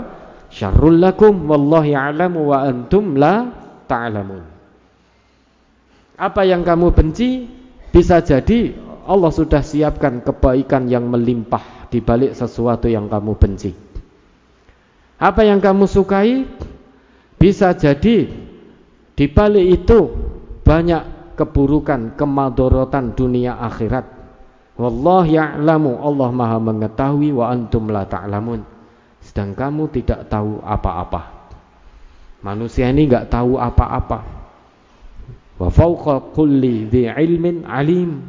syarrul 0.51 0.99
lakum 0.99 1.47
wallahu 1.47 1.87
ya'lamu 1.87 2.51
wa 2.51 2.67
antum 2.67 3.15
la 3.15 3.49
ta'lamun. 3.87 4.43
Apa 6.19 6.45
yang 6.45 6.61
kamu 6.61 6.93
benci 6.93 7.49
bisa 7.89 8.21
jadi 8.21 8.75
Allah 9.09 9.31
sudah 9.33 9.65
siapkan 9.65 10.21
kebaikan 10.21 10.85
yang 10.85 11.09
melimpah 11.09 11.89
di 11.89 12.03
balik 12.03 12.37
sesuatu 12.37 12.85
yang 12.85 13.09
kamu 13.09 13.33
benci. 13.35 13.73
Apa 15.17 15.41
yang 15.41 15.57
kamu 15.57 15.89
sukai 15.89 16.45
bisa 17.41 17.73
jadi 17.73 18.29
di 19.17 19.25
balik 19.27 19.81
itu 19.81 19.99
banyak 20.61 21.35
keburukan, 21.35 22.13
kemadorotan 22.13 23.17
dunia 23.17 23.57
akhirat. 23.57 24.05
Wallah 24.77 25.25
ya'lamu 25.25 25.99
Allah 25.99 26.29
Maha 26.29 26.57
mengetahui 26.61 27.33
wa 27.33 27.49
antum 27.49 27.89
la 27.89 28.05
ta'lamun. 28.05 28.70
Sedang 29.31 29.55
kamu 29.55 29.87
tidak 29.95 30.27
tahu 30.27 30.59
apa-apa. 30.59 31.47
Manusia 32.43 32.91
ini 32.91 33.07
nggak 33.07 33.31
tahu 33.31 33.55
apa-apa. 33.55 34.19
Wa 35.55 35.71
fauqa 35.71 36.35
kulli 36.35 36.91
ilmin 36.91 37.63
alim. 37.63 38.27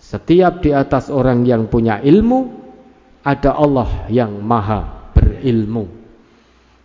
Setiap 0.00 0.64
di 0.64 0.72
atas 0.72 1.12
orang 1.12 1.44
yang 1.44 1.68
punya 1.68 2.00
ilmu 2.00 2.48
ada 3.20 3.60
Allah 3.60 4.08
yang 4.08 4.40
maha 4.40 5.12
berilmu. 5.12 5.84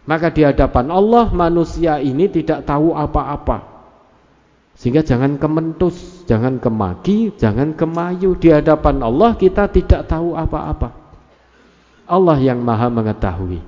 Maka 0.03 0.27
di 0.35 0.43
hadapan 0.43 0.91
Allah 0.91 1.31
manusia 1.31 2.03
ini 2.03 2.27
tidak 2.27 2.67
tahu 2.67 2.91
apa-apa. 2.91 3.63
Sehingga 4.75 5.07
jangan 5.07 5.39
kementus, 5.39 6.27
jangan 6.27 6.59
kemaki, 6.59 7.31
jangan 7.39 7.79
kemayu 7.79 8.35
di 8.35 8.51
hadapan 8.51 8.99
Allah 9.07 9.39
kita 9.39 9.71
tidak 9.71 10.11
tahu 10.11 10.35
apa-apa. 10.35 11.00
Allah 12.11 12.35
yang 12.43 12.59
maha 12.59 12.91
mengetahui. 12.91 13.63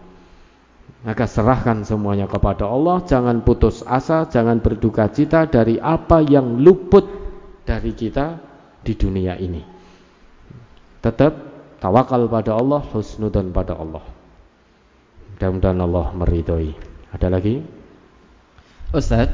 Maka 1.08 1.28
serahkan 1.28 1.88
semuanya 1.88 2.28
kepada 2.28 2.68
Allah, 2.68 3.04
jangan 3.04 3.44
putus 3.44 3.84
asa, 3.88 4.28
jangan 4.28 4.60
berduka 4.60 5.08
cita 5.12 5.48
dari 5.48 5.80
apa 5.80 6.20
yang 6.20 6.60
luput 6.60 7.08
dari 7.64 7.96
kita 7.96 8.40
di 8.84 8.94
dunia 8.96 9.40
ini. 9.40 9.64
Tetap 11.04 11.32
tawakal 11.84 12.28
pada 12.32 12.56
Allah, 12.56 12.84
husnudan 12.92 13.52
pada 13.52 13.76
Allah. 13.76 14.04
Mudah-mudahan 15.36 15.80
Allah 15.84 16.08
meridhoi. 16.16 16.72
Ada 17.12 17.28
lagi? 17.28 17.60
Ustaz, 18.96 19.28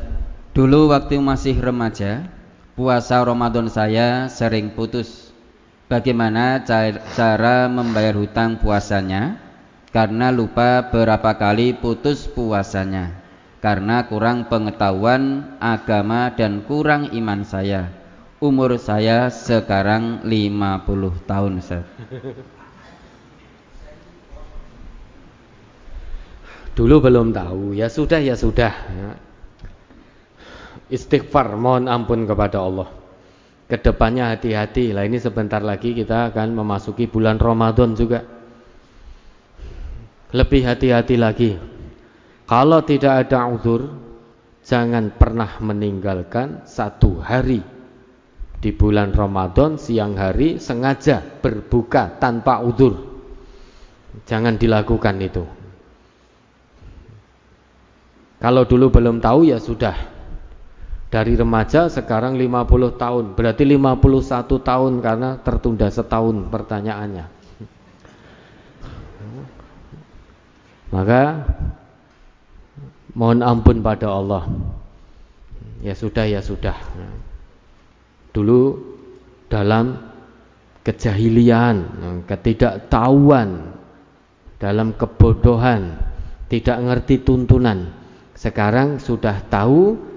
dulu 0.57 0.89
waktu 0.89 1.21
masih 1.21 1.53
remaja, 1.61 2.25
puasa 2.73 3.21
Ramadan 3.21 3.69
saya 3.69 4.25
sering 4.25 4.73
putus. 4.73 5.28
Bagaimana 5.89 6.61
cara 7.17 7.65
membayar 7.65 8.13
hutang 8.13 8.61
puasanya? 8.61 9.49
karena 9.89 10.29
lupa 10.29 10.85
berapa 10.89 11.33
kali 11.37 11.73
putus 11.77 12.29
puasanya. 12.29 13.17
Karena 13.59 14.07
kurang 14.07 14.47
pengetahuan 14.47 15.43
agama 15.59 16.31
dan 16.31 16.63
kurang 16.63 17.11
iman 17.11 17.43
saya. 17.43 17.91
Umur 18.39 18.79
saya 18.79 19.27
sekarang 19.27 20.23
50 20.23 21.27
tahun 21.27 21.59
Ustaz. 21.59 21.83
Dulu 26.79 27.03
belum 27.03 27.35
tahu. 27.35 27.75
Ya 27.75 27.91
sudah 27.91 28.23
ya 28.23 28.39
sudah. 28.39 28.71
Istighfar 30.87 31.59
mohon 31.59 31.91
ampun 31.91 32.23
kepada 32.23 32.63
Allah 32.63 32.87
ke 33.69 33.77
depannya 33.77 34.33
hati-hati 34.33 34.97
lah 34.97 35.05
ini 35.05 35.21
sebentar 35.21 35.61
lagi 35.61 35.93
kita 35.93 36.33
akan 36.33 36.57
memasuki 36.57 37.05
bulan 37.05 37.37
Ramadan 37.37 37.93
juga 37.93 38.25
lebih 40.33 40.61
hati-hati 40.65 41.15
lagi. 41.17 41.51
Kalau 42.49 42.81
tidak 42.81 43.29
ada 43.29 43.45
uzur, 43.49 43.93
jangan 44.65 45.13
pernah 45.13 45.61
meninggalkan 45.61 46.65
satu 46.65 47.21
hari 47.21 47.61
di 48.57 48.73
bulan 48.73 49.13
Ramadan 49.13 49.77
siang 49.77 50.17
hari 50.17 50.57
sengaja 50.57 51.21
berbuka 51.21 52.17
tanpa 52.17 52.61
uzur. 52.65 53.21
Jangan 54.25 54.57
dilakukan 54.57 55.15
itu. 55.21 55.45
Kalau 58.39 58.63
dulu 58.65 58.89
belum 58.89 59.21
tahu 59.21 59.49
ya 59.49 59.61
sudah. 59.61 60.18
Dari 61.09 61.33
remaja 61.33 61.89
sekarang 61.89 62.37
50 62.37 63.01
tahun, 63.01 63.25
berarti 63.33 63.65
51 63.65 64.61
tahun 64.61 64.93
karena 65.01 65.41
tertunda 65.41 65.89
setahun 65.89 66.53
pertanyaannya. 66.53 67.25
Maka 70.93 71.21
mohon 73.17 73.41
ampun 73.41 73.81
pada 73.81 74.13
Allah. 74.13 74.45
Ya 75.81 75.97
sudah 75.97 76.29
ya 76.29 76.45
sudah. 76.45 76.77
Dulu 78.29 78.77
dalam 79.49 79.97
kejahilian, 80.85 81.89
ketidaktahuan, 82.29 83.73
dalam 84.61 84.93
kebodohan, 84.93 85.97
tidak 86.53 86.77
ngerti 86.85 87.25
tuntunan. 87.25 87.97
Sekarang 88.37 89.01
sudah 89.01 89.41
tahu 89.49 90.08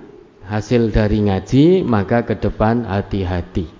hasil 0.52 0.92
dari 0.92 1.24
ngaji, 1.24 1.80
maka 1.80 2.28
ke 2.28 2.36
depan 2.36 2.84
hati-hati. 2.84 3.72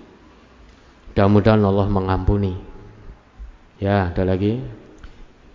Mudah-mudahan 1.13 1.61
Allah 1.61 1.85
mengampuni. 1.85 2.57
Ya, 3.77 4.09
ada 4.09 4.25
lagi. 4.25 4.57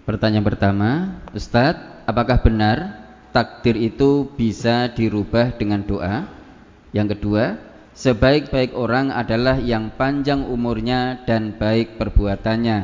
Pertanyaan 0.07 0.47
pertama, 0.47 0.91
Ustadz, 1.35 2.07
apakah 2.07 2.39
benar 2.39 3.03
takdir 3.35 3.75
itu 3.75 4.31
bisa 4.39 4.95
dirubah 4.95 5.59
dengan 5.59 5.83
doa? 5.83 6.31
Yang 6.95 7.19
kedua, 7.19 7.59
sebaik-baik 7.99 8.79
orang 8.79 9.11
adalah 9.11 9.59
yang 9.59 9.91
panjang 9.99 10.47
umurnya 10.47 11.27
dan 11.27 11.59
baik 11.59 11.99
perbuatannya, 11.99 12.79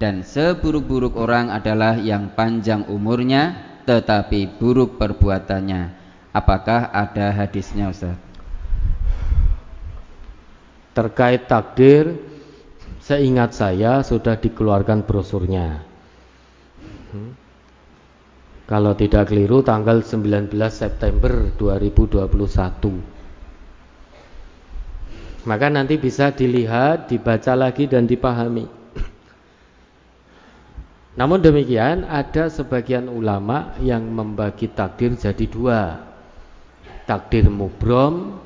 dan 0.00 0.24
seburuk-buruk 0.24 1.12
orang 1.12 1.52
adalah 1.52 2.00
yang 2.00 2.32
panjang 2.32 2.88
umurnya 2.88 3.52
tetapi 3.84 4.58
buruk 4.58 4.96
perbuatannya. 4.96 5.95
Apakah 6.36 6.92
ada 6.92 7.32
hadisnya, 7.32 7.88
Ustaz? 7.88 8.12
Terkait 10.92 11.48
takdir, 11.48 12.12
seingat 13.00 13.56
saya 13.56 14.04
sudah 14.04 14.36
dikeluarkan 14.36 15.08
brosurnya. 15.08 15.80
Hmm. 17.16 17.32
Kalau 18.68 18.92
tidak 18.92 19.32
keliru 19.32 19.64
tanggal 19.64 20.04
19 20.04 20.52
September 20.68 21.56
2021. 21.56 23.16
Maka 25.48 25.66
nanti 25.72 25.96
bisa 25.96 26.36
dilihat, 26.36 27.08
dibaca 27.08 27.56
lagi 27.56 27.88
dan 27.88 28.04
dipahami. 28.04 28.66
Namun 31.16 31.40
demikian 31.40 32.04
ada 32.04 32.52
sebagian 32.52 33.08
ulama 33.08 33.72
yang 33.80 34.04
membagi 34.04 34.68
takdir 34.68 35.16
jadi 35.16 35.46
dua. 35.48 35.80
Takdir 37.06 37.46
mubrom 37.46 38.42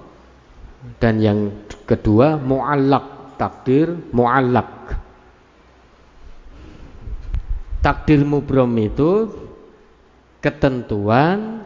dan 1.01 1.17
yang 1.17 1.65
kedua 1.89 2.37
muallak 2.37 3.37
takdir 3.41 3.89
muallak. 4.13 5.01
Takdir 7.81 8.21
mubrom 8.29 8.69
itu 8.77 9.33
ketentuan 10.45 11.65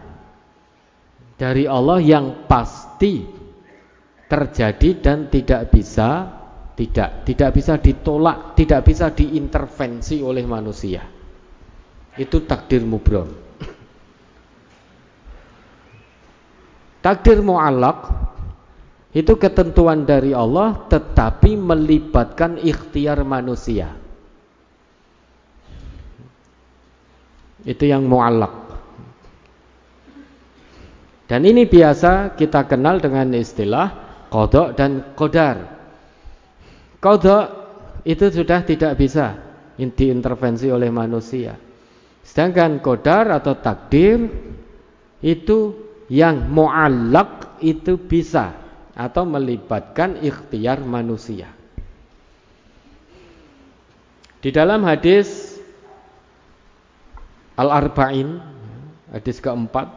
dari 1.35 1.67
Allah 1.67 1.99
yang 1.99 2.47
pasti 2.47 3.27
terjadi 4.31 4.89
dan 5.03 5.27
tidak 5.27 5.75
bisa 5.75 6.31
tidak 6.79 7.27
tidak 7.27 7.51
bisa 7.55 7.75
ditolak 7.83 8.55
tidak 8.55 8.87
bisa 8.87 9.11
diintervensi 9.11 10.23
oleh 10.23 10.47
manusia. 10.47 11.03
Itu 12.15 12.47
takdir 12.47 12.87
mubrom 12.87 13.44
takdir 17.05 17.45
muallak 17.45 18.09
itu 19.15 19.37
ketentuan 19.37 20.09
dari 20.09 20.33
Allah 20.33 20.89
tetapi 20.89 21.55
melibatkan 21.55 22.59
ikhtiar 22.59 23.23
manusia. 23.23 23.95
Itu 27.65 27.87
yang 27.87 28.05
mu'allak. 28.05 28.53
Dan 31.25 31.49
ini 31.49 31.65
biasa 31.65 32.37
kita 32.37 32.69
kenal 32.69 33.01
dengan 33.01 33.33
istilah 33.33 33.89
kodok 34.29 34.77
dan 34.77 35.17
kodar. 35.17 35.57
Kodok 37.01 37.45
itu 38.05 38.29
sudah 38.29 38.61
tidak 38.67 38.99
bisa 39.01 39.39
diintervensi 39.79 40.69
oleh 40.69 40.93
manusia. 40.93 41.57
Sedangkan 42.21 42.83
kodar 42.85 43.33
atau 43.33 43.57
takdir 43.57 44.29
itu 45.25 45.84
yang 46.09 46.51
mu'allak 46.53 47.61
itu 47.65 47.97
bisa 47.97 48.53
atau 48.95 49.27
melibatkan 49.27 50.21
ikhtiar 50.21 50.85
manusia. 50.85 51.51
Di 54.45 54.53
dalam 54.53 54.85
hadis 54.85 55.57
Al-Arba'in, 57.57 58.43
hadis 59.15 59.41
keempat, 59.41 59.89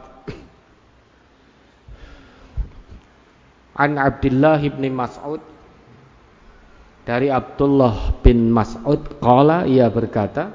An 3.78 4.02
Abdullah 4.02 4.58
bin 4.58 4.90
Mas'ud 4.98 5.42
dari 7.08 7.32
Abdullah 7.32 8.20
bin 8.20 8.52
Mas'ud 8.52 9.00
qala 9.24 9.64
ia 9.64 9.88
berkata 9.88 10.52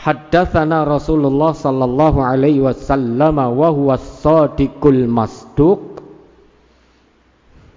Haddatsana 0.00 0.88
Rasulullah 0.88 1.52
sallallahu 1.52 2.24
alaihi 2.24 2.64
wasallam 2.64 3.36
wa 3.36 3.68
huwa 3.68 4.00
as-sadiqul 4.00 5.04
masduq 5.04 6.00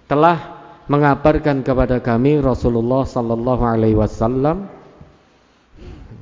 telah 0.07 0.53
mengabarkan 0.87 1.63
kepada 1.63 1.99
kami 2.03 2.39
Rasulullah 2.39 3.03
sallallahu 3.07 3.63
alaihi 3.63 3.99
wasallam 3.99 4.71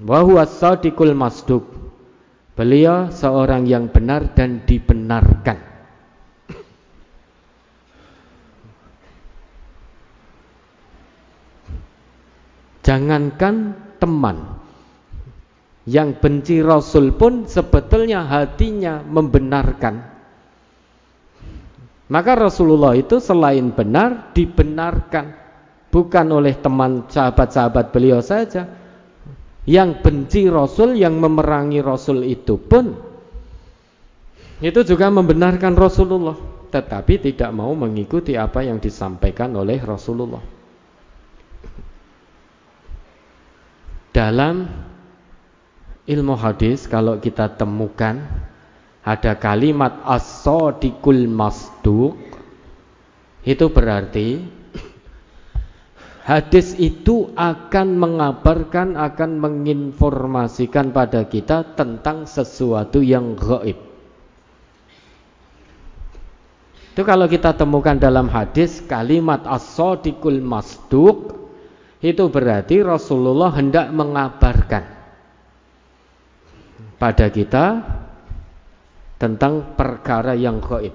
bahwa 0.02 0.44
sadiqul 0.50 1.14
masduq. 1.14 1.66
Beliau 2.52 3.10
seorang 3.10 3.64
yang 3.64 3.88
benar 3.90 4.36
dan 4.36 4.62
dibenarkan. 4.68 5.58
Jangankan 12.82 13.78
teman 14.02 14.61
yang 15.90 16.18
benci 16.18 16.62
Rasul 16.62 17.14
pun 17.18 17.50
sebetulnya 17.50 18.26
hatinya 18.26 19.02
membenarkan 19.02 20.12
maka 22.12 22.36
Rasulullah 22.36 22.92
itu 22.92 23.24
selain 23.24 23.72
benar 23.72 24.36
dibenarkan 24.36 25.32
bukan 25.88 26.28
oleh 26.28 26.60
teman 26.60 27.08
sahabat-sahabat 27.08 27.96
beliau 27.96 28.20
saja. 28.20 28.68
Yang 29.64 30.04
benci 30.04 30.42
Rasul, 30.52 31.00
yang 31.00 31.16
memerangi 31.22 31.80
Rasul 31.80 32.26
itu 32.28 32.60
pun 32.60 32.98
itu 34.60 34.82
juga 34.84 35.08
membenarkan 35.08 35.78
Rasulullah, 35.78 36.36
tetapi 36.74 37.32
tidak 37.32 37.54
mau 37.56 37.72
mengikuti 37.78 38.36
apa 38.36 38.66
yang 38.66 38.82
disampaikan 38.82 39.54
oleh 39.56 39.80
Rasulullah. 39.80 40.42
Dalam 44.12 44.68
ilmu 46.10 46.34
hadis 46.34 46.90
kalau 46.90 47.22
kita 47.22 47.54
temukan 47.54 48.26
ada 49.02 49.38
kalimat 49.38 50.02
as-sadiqul 50.06 51.26
masduq 51.30 52.18
itu 53.42 53.66
berarti 53.70 54.46
hadis 56.26 56.78
itu 56.78 57.34
akan 57.34 57.98
mengabarkan 57.98 58.94
akan 58.98 59.42
menginformasikan 59.42 60.94
pada 60.94 61.26
kita 61.26 61.74
tentang 61.74 62.30
sesuatu 62.30 63.02
yang 63.02 63.34
gaib 63.34 63.78
itu 66.94 67.02
kalau 67.02 67.26
kita 67.26 67.58
temukan 67.58 67.98
dalam 67.98 68.30
hadis 68.30 68.82
kalimat 68.86 69.42
as-sadiqul 69.50 70.42
masduq 70.42 71.38
itu 72.02 72.26
berarti 72.30 72.82
Rasulullah 72.82 73.54
hendak 73.54 73.94
mengabarkan 73.94 75.01
pada 77.02 77.34
kita 77.34 77.82
tentang 79.18 79.74
perkara 79.74 80.38
yang 80.38 80.62
gaib. 80.62 80.94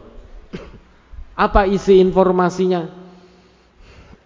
Apa 1.35 1.67
isi 1.67 1.99
informasinya? 1.99 2.87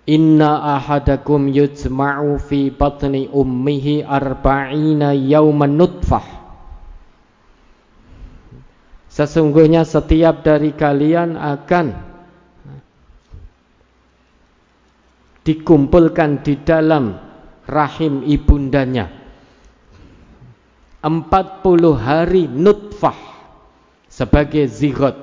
Inna 0.05 0.77
ahadakum 0.77 1.49
yujma'u 1.49 2.37
fi 2.37 2.69
batni 2.69 3.33
ummihi 3.33 4.05
arba'ina 4.05 5.17
yawman 5.17 5.81
nutfah. 5.81 6.27
Sesungguhnya 9.09 9.89
setiap 9.89 10.45
dari 10.45 10.77
kalian 10.77 11.41
akan 11.41 11.87
dikumpulkan 15.49 16.45
di 16.45 16.61
dalam 16.61 17.17
rahim 17.65 18.23
ibundanya 18.29 19.20
40 21.01 21.97
hari 21.97 22.45
nutfah 22.45 23.17
sebagai 24.05 24.69
zigot. 24.69 25.17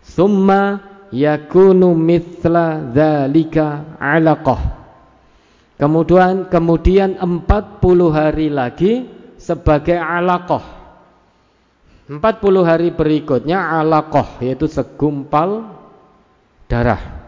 Summa 0.00 0.80
yakunu 1.12 1.92
mithla 1.92 2.80
dzalika 2.88 3.96
alaqah. 4.00 4.80
Kemudian 5.78 6.48
kemudian 6.50 7.20
40 7.20 8.10
hari 8.10 8.48
lagi 8.48 9.06
sebagai 9.36 10.00
alaqah. 10.00 10.64
40 12.08 12.18
hari 12.64 12.88
berikutnya 12.88 13.76
alaqah 13.78 14.40
yaitu 14.40 14.64
segumpal 14.64 15.68
darah. 16.64 17.20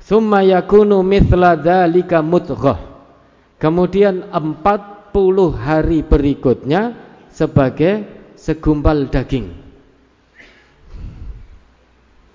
Summa 0.00 0.40
yakunu 0.40 1.04
mithla 1.04 1.56
dzalika 1.60 2.24
mudghah. 2.24 2.83
Kemudian 3.64 4.28
40 4.28 5.08
hari 5.56 6.04
berikutnya 6.04 7.00
sebagai 7.32 8.04
segumpal 8.36 9.08
daging. 9.08 9.56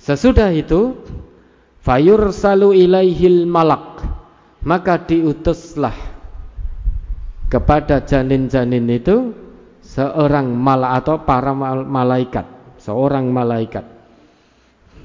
Sesudah 0.02 0.50
itu 0.50 0.98
fayur 1.86 2.34
salu 2.34 2.74
ilaihil 2.74 3.46
malak 3.46 4.02
maka 4.66 5.06
diutuslah 5.06 5.94
kepada 7.46 8.02
janin-janin 8.10 8.90
itu 8.90 9.30
seorang 9.86 10.50
mal 10.50 10.82
atau 10.82 11.22
para 11.30 11.54
malaikat, 11.86 12.50
seorang 12.82 13.30
malaikat. 13.30 13.86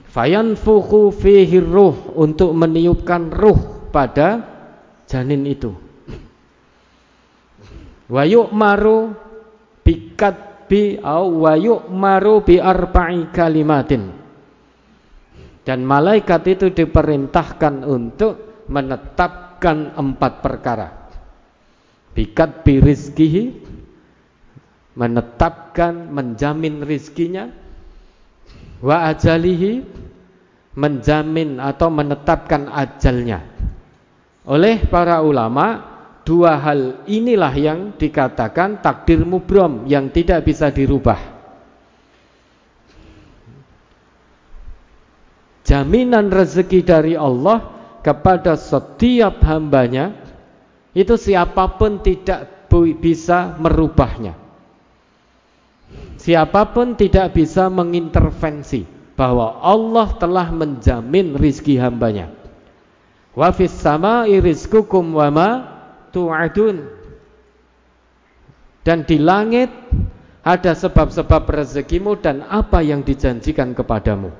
Fayanfukhu 0.08 1.12
fihi 1.12 1.60
ruh 1.60 2.16
untuk 2.16 2.56
meniupkan 2.56 3.28
ruh 3.28 3.92
pada 3.92 4.40
janin 5.04 5.44
itu. 5.44 5.83
Wa 8.08 8.22
yu'maru 8.24 9.16
bikat 9.80 10.68
bi 10.68 11.00
au 11.00 11.44
wa 11.44 11.54
yu'maru 11.56 12.44
bi 12.44 12.60
arba'i 12.60 13.28
kalimatin. 13.32 14.12
Dan 15.64 15.88
malaikat 15.88 16.44
itu 16.44 16.66
diperintahkan 16.72 17.88
untuk 17.88 18.64
menetapkan 18.68 19.96
empat 19.96 20.32
perkara. 20.44 20.88
Bikat 22.12 22.62
bi 22.62 22.84
rizkihi 22.84 23.44
menetapkan, 24.94 26.12
menjamin 26.12 26.84
rizkinya 26.86 27.50
wa 28.84 29.10
ajalihi 29.10 29.82
menjamin 30.74 31.62
atau 31.62 31.88
menetapkan 31.90 32.66
ajalnya 32.68 33.46
oleh 34.44 34.84
para 34.90 35.22
ulama 35.22 35.93
dua 36.24 36.56
hal 36.56 37.04
inilah 37.04 37.54
yang 37.54 37.80
dikatakan 37.94 38.80
takdir 38.80 39.22
mubrom 39.22 39.84
yang 39.84 40.08
tidak 40.08 40.48
bisa 40.48 40.72
dirubah 40.72 41.20
jaminan 45.68 46.32
rezeki 46.32 46.80
dari 46.84 47.14
Allah 47.14 47.70
kepada 48.00 48.56
setiap 48.56 49.40
hambanya 49.44 50.12
itu 50.96 51.14
siapa 51.16 51.76
pun 51.76 52.00
tidak 52.00 52.68
bisa 53.00 53.56
merubahnya 53.60 54.44
Siapa 56.24 56.72
pun 56.72 56.96
tidak 56.96 57.36
bisa 57.36 57.68
mengintervensi 57.68 58.88
bahwa 59.12 59.60
Allah 59.60 60.08
telah 60.16 60.48
menjamin 60.48 61.36
rizki 61.36 61.76
hambanya. 61.76 62.32
Wa 63.36 63.52
fis 63.52 63.76
sama'i 63.76 64.40
rizqukum 64.40 65.12
wa 65.12 65.28
ma 65.28 65.48
tu'adun. 66.14 66.86
Dan 68.86 69.02
di 69.02 69.18
langit 69.18 69.72
ada 70.44 70.76
sebab-sebab 70.76 71.48
rezekimu 71.48 72.20
dan 72.20 72.46
apa 72.46 72.84
yang 72.84 73.02
dijanjikan 73.02 73.74
kepadamu. 73.74 74.30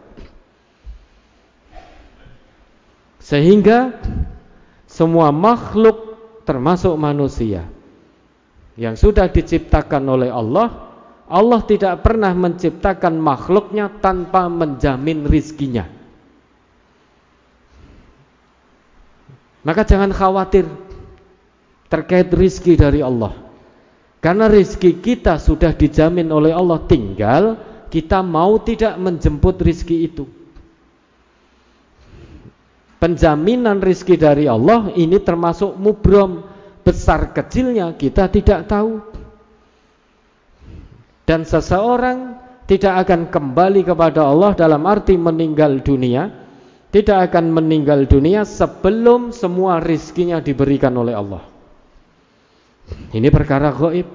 Sehingga 3.19 3.99
semua 4.85 5.33
makhluk 5.33 6.15
termasuk 6.45 6.93
manusia 7.01 7.65
yang 8.77 9.01
sudah 9.01 9.33
diciptakan 9.33 10.05
oleh 10.05 10.29
Allah 10.29 10.93
Allah 11.25 11.65
tidak 11.65 12.05
pernah 12.05 12.37
menciptakan 12.37 13.17
makhluknya 13.17 13.89
tanpa 14.05 14.45
menjamin 14.53 15.25
rizkinya. 15.25 15.89
Maka 19.65 19.89
jangan 19.89 20.13
khawatir 20.13 20.69
terkait 21.95 22.27
rizki 22.35 22.75
dari 22.75 22.99
Allah. 22.99 23.31
Karena 24.19 24.51
rizki 24.51 24.99
kita 24.99 25.39
sudah 25.39 25.71
dijamin 25.71 26.27
oleh 26.35 26.51
Allah 26.51 26.83
tinggal 26.91 27.55
kita 27.87 28.19
mau 28.27 28.59
tidak 28.59 28.99
menjemput 28.99 29.63
rizki 29.63 30.11
itu. 30.11 30.27
Penjaminan 32.99 33.79
rizki 33.79 34.19
dari 34.19 34.51
Allah 34.51 34.91
ini 34.99 35.23
termasuk 35.23 35.79
mubrom. 35.79 36.51
Besar 36.85 37.33
kecilnya 37.33 37.97
kita 37.97 38.29
tidak 38.29 38.69
tahu 38.69 39.01
dan 41.25 41.49
seseorang 41.49 42.37
tidak 42.69 43.09
akan 43.09 43.33
kembali 43.33 43.89
kepada 43.89 44.29
Allah 44.29 44.53
dalam 44.53 44.85
arti 44.85 45.17
meninggal 45.17 45.81
dunia 45.81 46.29
tidak 46.93 47.33
akan 47.33 47.57
meninggal 47.57 48.05
dunia 48.05 48.45
sebelum 48.45 49.33
semua 49.33 49.81
rizkinya 49.81 50.45
diberikan 50.45 50.93
oleh 50.93 51.17
Allah 51.17 51.54
ini 53.13 53.29
perkara 53.29 53.73
goib 53.73 54.09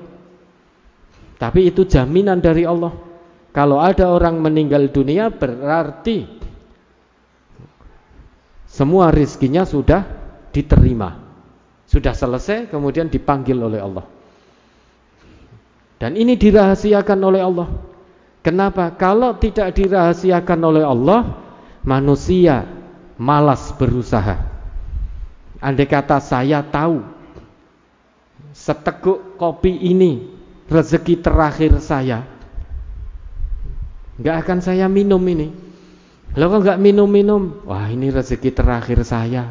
tapi 1.40 1.72
itu 1.72 1.88
jaminan 1.88 2.44
dari 2.44 2.68
Allah 2.68 2.94
kalau 3.56 3.82
ada 3.82 4.12
orang 4.12 4.38
meninggal 4.40 4.90
dunia 4.92 5.32
berarti 5.34 6.28
semua 8.70 9.10
rizkinya 9.10 9.66
sudah 9.66 10.06
diterima 10.54 11.18
sudah 11.90 12.14
selesai 12.14 12.70
kemudian 12.70 13.10
dipanggil 13.10 13.58
oleh 13.58 13.82
Allah 13.82 14.06
dan 16.00 16.16
ini 16.16 16.40
dirahasiakan 16.40 17.20
oleh 17.20 17.44
Allah. 17.44 17.68
Kenapa? 18.40 18.96
Kalau 18.96 19.36
tidak 19.36 19.76
dirahasiakan 19.76 20.60
oleh 20.64 20.84
Allah, 20.88 21.36
manusia 21.84 22.64
malas 23.20 23.76
berusaha. 23.76 24.40
Andai 25.60 25.84
kata 25.84 26.24
saya 26.24 26.64
tahu 26.64 27.04
seteguk 28.60 29.40
kopi 29.40 29.72
ini 29.72 30.28
rezeki 30.68 31.24
terakhir 31.24 31.80
saya, 31.80 32.28
nggak 34.20 34.36
akan 34.44 34.60
saya 34.60 34.92
minum 34.92 35.24
ini. 35.24 35.72
Lo 36.38 36.46
kok 36.52 36.62
nggak 36.62 36.78
minum-minum? 36.78 37.66
Wah 37.66 37.90
ini 37.90 38.14
rezeki 38.14 38.54
terakhir 38.54 39.02
saya. 39.02 39.50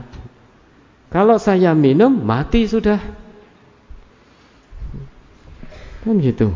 Kalau 1.11 1.41
saya 1.41 1.75
minum 1.75 2.13
mati 2.23 2.69
sudah. 2.69 3.01
Kan 6.07 6.23
gitu. 6.23 6.55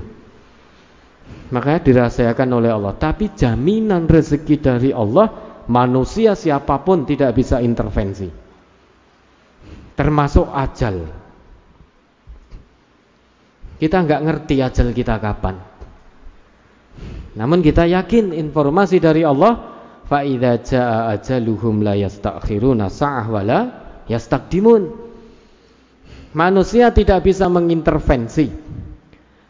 Makanya 1.50 1.80
dirahasiakan 1.82 2.48
oleh 2.54 2.70
Allah. 2.70 2.94
Tapi 2.94 3.34
jaminan 3.34 4.06
rezeki 4.06 4.56
dari 4.62 4.90
Allah, 4.94 5.58
manusia 5.66 6.38
siapa 6.38 6.80
pun 6.86 7.02
tidak 7.02 7.34
bisa 7.34 7.58
intervensi. 7.58 8.30
Termasuk 9.98 10.48
ajal. 10.48 11.21
Kita 13.82 13.98
nggak 14.06 14.22
ngerti 14.22 14.62
ajal 14.62 14.94
kita 14.94 15.18
kapan. 15.18 15.58
Namun 17.34 17.58
kita 17.66 17.82
yakin 17.90 18.30
informasi 18.30 19.02
dari 19.02 19.26
Allah, 19.26 19.58
fa 20.06 20.22
idza 20.22 20.62
jaa 20.62 21.10
ajaluhum 21.18 21.82
la 21.82 21.98
yastakhiruna 21.98 22.86
sa'ah 22.86 23.26
wala 23.26 23.60
yastaqdimun. 24.06 25.10
Manusia 26.38 26.94
tidak 26.94 27.26
bisa 27.26 27.50
mengintervensi 27.50 28.46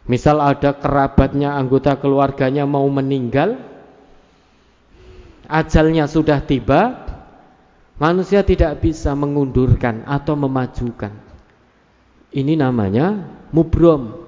Misal 0.02 0.42
ada 0.42 0.74
kerabatnya, 0.74 1.54
anggota 1.54 1.94
keluarganya 1.94 2.66
mau 2.66 2.82
meninggal, 2.90 3.54
ajalnya 5.46 6.10
sudah 6.10 6.42
tiba, 6.42 7.06
manusia 8.02 8.42
tidak 8.42 8.82
bisa 8.82 9.14
mengundurkan 9.14 10.02
atau 10.02 10.34
memajukan. 10.34 11.14
Ini 12.34 12.58
namanya 12.58 13.30
mubrom. 13.54 14.21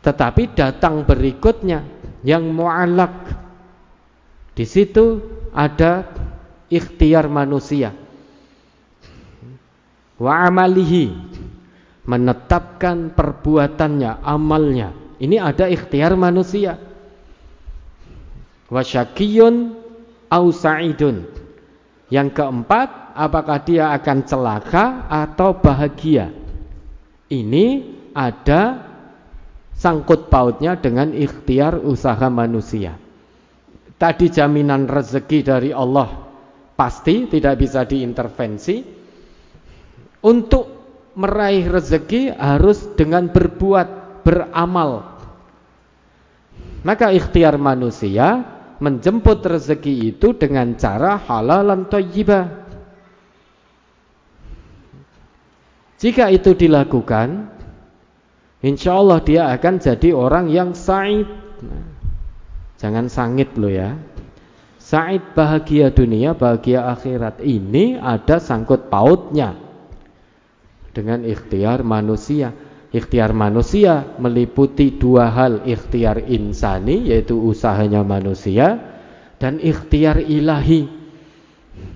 Tetapi 0.00 0.56
datang 0.56 1.04
berikutnya 1.04 1.84
yang 2.24 2.48
mu'alak. 2.48 3.36
Di 4.56 4.64
situ 4.64 5.20
ada 5.52 6.08
ikhtiar 6.72 7.28
manusia. 7.28 7.92
Wa 10.20 10.48
amalihi 10.48 11.12
menetapkan 12.04 13.12
perbuatannya, 13.12 14.24
amalnya. 14.24 14.92
Ini 15.20 15.36
ada 15.36 15.68
ikhtiar 15.68 16.16
manusia. 16.16 16.80
Wasyakiyun 18.72 19.54
au 20.32 20.44
sa'idun. 20.48 21.28
Yang 22.10 22.28
keempat, 22.40 23.14
apakah 23.14 23.58
dia 23.62 23.92
akan 23.94 24.18
celaka 24.26 25.06
atau 25.06 25.54
bahagia? 25.54 26.32
Ini 27.30 27.66
ada 28.10 28.89
sangkut 29.80 30.28
pautnya 30.28 30.76
dengan 30.76 31.16
ikhtiar 31.16 31.80
usaha 31.80 32.28
manusia. 32.28 33.00
Tadi 33.96 34.28
jaminan 34.28 34.84
rezeki 34.84 35.38
dari 35.40 35.70
Allah 35.72 36.28
pasti 36.76 37.24
tidak 37.32 37.56
bisa 37.64 37.88
diintervensi. 37.88 39.00
Untuk 40.20 40.64
meraih 41.16 41.64
rezeki 41.64 42.36
harus 42.36 42.92
dengan 42.92 43.32
berbuat 43.32 44.20
beramal. 44.20 45.16
Maka 46.84 47.08
ikhtiar 47.08 47.56
manusia 47.56 48.44
menjemput 48.80 49.40
rezeki 49.44 50.12
itu 50.12 50.36
dengan 50.36 50.76
cara 50.76 51.16
halal 51.24 51.72
dan 51.72 51.80
thayyibah. 51.88 52.44
Jika 56.00 56.32
itu 56.32 56.56
dilakukan, 56.56 57.59
insya 58.60 58.96
Allah 58.96 59.18
dia 59.24 59.48
akan 59.52 59.74
jadi 59.80 60.12
orang 60.12 60.48
yang 60.52 60.76
sa'id. 60.76 61.28
Nah, 61.64 61.84
jangan 62.80 63.08
sangit 63.12 63.52
lo 63.56 63.68
ya. 63.68 63.96
Sa'id 64.80 65.36
bahagia 65.38 65.94
dunia, 65.94 66.34
bahagia 66.34 66.90
akhirat 66.90 67.38
ini 67.44 67.94
ada 67.94 68.42
sangkut 68.42 68.90
pautnya 68.90 69.54
dengan 70.90 71.22
ikhtiar 71.22 71.86
manusia. 71.86 72.50
Ikhtiar 72.90 73.30
manusia 73.30 74.18
meliputi 74.18 74.98
dua 74.98 75.30
hal 75.30 75.62
ikhtiar 75.62 76.26
insani 76.26 77.06
yaitu 77.06 77.38
usahanya 77.38 78.02
manusia 78.02 78.82
dan 79.38 79.62
ikhtiar 79.62 80.18
ilahi. 80.18 80.90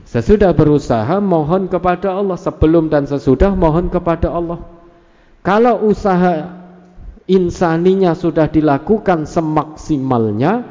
Sesudah 0.07 0.55
berusaha 0.55 1.19
mohon 1.19 1.67
kepada 1.67 2.15
Allah 2.15 2.39
sebelum 2.39 2.95
dan 2.95 3.11
sesudah 3.11 3.59
mohon 3.59 3.91
kepada 3.91 4.31
Allah. 4.31 4.74
Kalau 5.45 5.85
usaha 5.85 6.49
insaninya 7.29 8.17
sudah 8.17 8.49
dilakukan 8.49 9.29
semaksimalnya 9.29 10.65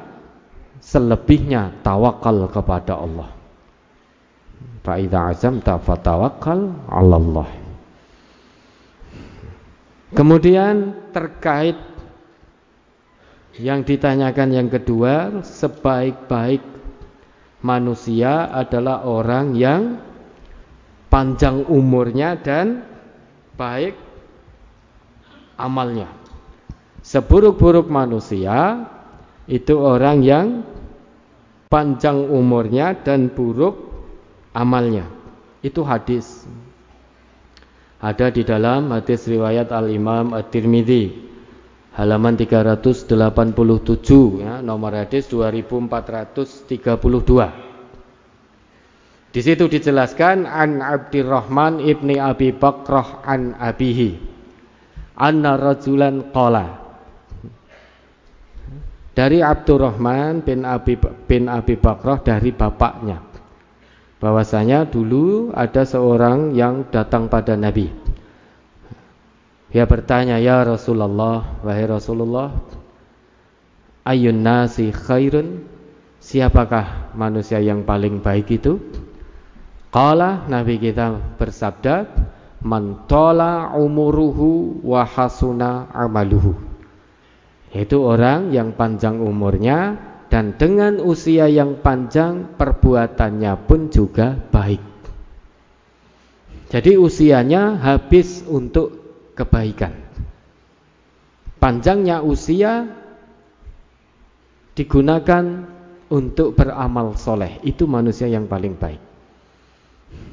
selebihnya 0.81 1.85
tawakal 1.85 2.49
kepada 2.49 2.97
Allah. 2.97 3.29
Fa 4.81 4.97
idza 4.97 5.29
azamta 5.29 5.77
fatawakkal 5.77 6.89
'ala 6.89 7.15
Allah. 7.21 7.49
Kemudian 10.13 10.75
terkait 11.13 11.77
yang 13.61 13.85
ditanyakan 13.85 14.49
yang 14.57 14.69
kedua, 14.73 15.45
sebaik-baik 15.45 16.61
manusia 17.61 18.49
adalah 18.49 19.05
orang 19.05 19.53
yang 19.53 20.01
panjang 21.13 21.61
umurnya 21.69 22.41
dan 22.41 22.81
baik 23.55 24.02
amalnya. 25.63 26.11
Seburuk-buruk 26.99 27.87
manusia 27.87 28.83
itu 29.47 29.79
orang 29.79 30.19
yang 30.19 30.67
panjang 31.71 32.27
umurnya 32.27 32.99
dan 32.99 33.31
buruk 33.31 33.79
amalnya. 34.51 35.07
Itu 35.63 35.87
hadis 35.87 36.43
ada 38.03 38.27
di 38.27 38.43
dalam 38.43 38.91
hadis 38.91 39.23
riwayat 39.31 39.71
Al-Imam 39.71 40.35
At-Tirmidzi 40.35 41.31
halaman 41.95 42.35
387 42.35 43.07
ya, 44.43 44.59
nomor 44.59 44.91
hadis 44.91 45.31
2432. 45.31 47.71
Di 49.33 49.41
situ 49.41 49.65
dijelaskan 49.65 50.45
an 50.45 50.77
Abdurrahman 50.83 51.81
ibni 51.81 52.21
Abi 52.21 52.53
Bakrah 52.53 53.25
an 53.25 53.57
abihi 53.57 54.32
anna 55.17 55.57
rajulan 55.57 56.33
qala 56.33 56.81
dari 59.13 59.45
Abdurrahman 59.45 60.41
bin 60.41 60.65
Abi 60.65 60.97
bin 61.29 61.45
Abi 61.45 61.77
Bakrah 61.77 62.17
dari 62.21 62.49
bapaknya 62.49 63.33
bahwasanya 64.23 64.87
dulu 64.87 65.51
ada 65.51 65.83
seorang 65.83 66.55
yang 66.55 66.87
datang 66.87 67.27
pada 67.27 67.59
Nabi. 67.59 67.91
Dia 69.67 69.83
bertanya, 69.83 70.39
"Ya 70.39 70.63
Rasulullah, 70.63 71.59
wahai 71.59 71.83
Rasulullah, 71.83 72.55
ayun 74.07 74.39
nasi 74.39 74.95
khairun? 74.95 75.67
Siapakah 76.23 77.11
manusia 77.19 77.59
yang 77.59 77.83
paling 77.83 78.23
baik 78.23 78.47
itu?" 78.63 78.79
Qala 79.91 80.47
Nabi 80.47 80.79
kita 80.79 81.35
bersabda, 81.35 82.07
"Man 82.63 83.05
tola 83.05 83.75
umuruhu 83.75 84.81
wa 84.87 85.03
hasuna 85.03 85.91
amaluhu." 85.91 86.55
Yaitu 87.75 87.99
orang 87.99 88.55
yang 88.55 88.73
panjang 88.73 89.19
umurnya 89.19 89.97
dan 90.33 90.57
dengan 90.57 90.97
usia 91.03 91.45
yang 91.45 91.83
panjang 91.83 92.57
perbuatannya 92.57 93.53
pun 93.69 93.93
juga 93.93 94.33
baik. 94.49 94.81
Jadi 96.73 96.97
usianya 96.97 97.77
habis 97.77 98.41
untuk 98.49 98.97
kebaikan. 99.37 99.93
Panjangnya 101.61 102.25
usia 102.25 102.89
digunakan 104.73 105.69
untuk 106.09 106.57
beramal 106.57 107.13
soleh. 107.17 107.61
Itu 107.61 107.85
manusia 107.85 108.25
yang 108.25 108.49
paling 108.49 108.73
baik. 108.77 109.01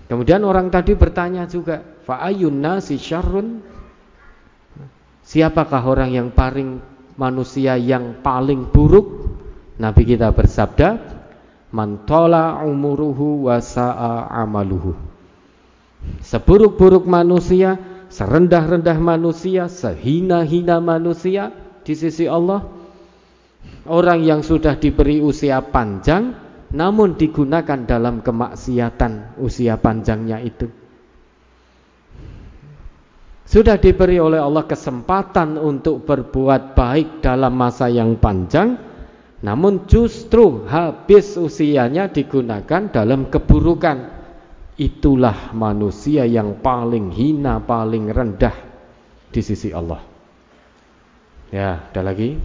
Kemudian 0.08 0.42
orang 0.42 0.72
tadi 0.72 0.96
bertanya 0.96 1.46
juga, 1.46 1.84
fa'ayun 2.10 2.58
nasi 2.58 2.98
syarrun? 2.98 3.62
Siapakah 5.22 5.86
orang 5.86 6.10
yang 6.10 6.28
paling 6.34 6.82
manusia 7.14 7.78
yang 7.78 8.18
paling 8.18 8.66
buruk? 8.66 9.30
Nabi 9.78 10.02
kita 10.02 10.34
bersabda, 10.34 10.98
"Man 11.70 12.02
tola 12.02 12.66
umuruhu 12.66 13.46
wa 13.46 13.62
sa'a 13.62 14.26
amaluhu." 14.42 14.98
Seburuk-buruk 16.18 17.06
manusia, 17.06 17.78
serendah-rendah 18.10 18.98
manusia, 18.98 19.70
sehina-hina 19.70 20.82
manusia 20.82 21.54
di 21.86 21.94
sisi 21.94 22.26
Allah, 22.26 22.66
orang 23.86 24.26
yang 24.26 24.42
sudah 24.42 24.74
diberi 24.74 25.22
usia 25.22 25.62
panjang 25.62 26.34
namun 26.70 27.18
digunakan 27.18 27.82
dalam 27.86 28.22
kemaksiatan 28.22 29.38
usia 29.42 29.78
panjangnya 29.78 30.42
itu. 30.42 30.79
Sudah 33.50 33.82
diberi 33.82 34.22
oleh 34.22 34.38
Allah 34.38 34.62
kesempatan 34.62 35.58
untuk 35.58 36.06
berbuat 36.06 36.78
baik 36.78 37.18
dalam 37.18 37.50
masa 37.58 37.90
yang 37.90 38.14
panjang, 38.14 38.78
namun 39.42 39.90
justru 39.90 40.70
habis 40.70 41.34
usianya 41.34 42.06
digunakan 42.14 42.86
dalam 42.94 43.26
keburukan. 43.26 44.22
Itulah 44.78 45.50
manusia 45.50 46.30
yang 46.30 46.62
paling 46.62 47.10
hina, 47.10 47.58
paling 47.58 48.14
rendah 48.14 48.54
di 49.34 49.42
sisi 49.42 49.74
Allah. 49.74 49.98
Ya, 51.50 51.90
ada 51.90 52.06
lagi. 52.06 52.38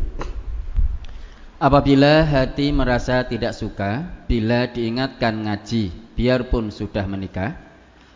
Apabila 1.61 2.25
hati 2.25 2.73
merasa 2.73 3.21
tidak 3.29 3.53
suka 3.53 4.25
bila 4.25 4.65
diingatkan 4.73 5.37
ngaji, 5.45 6.17
biarpun 6.17 6.73
sudah 6.73 7.05
menikah, 7.05 7.53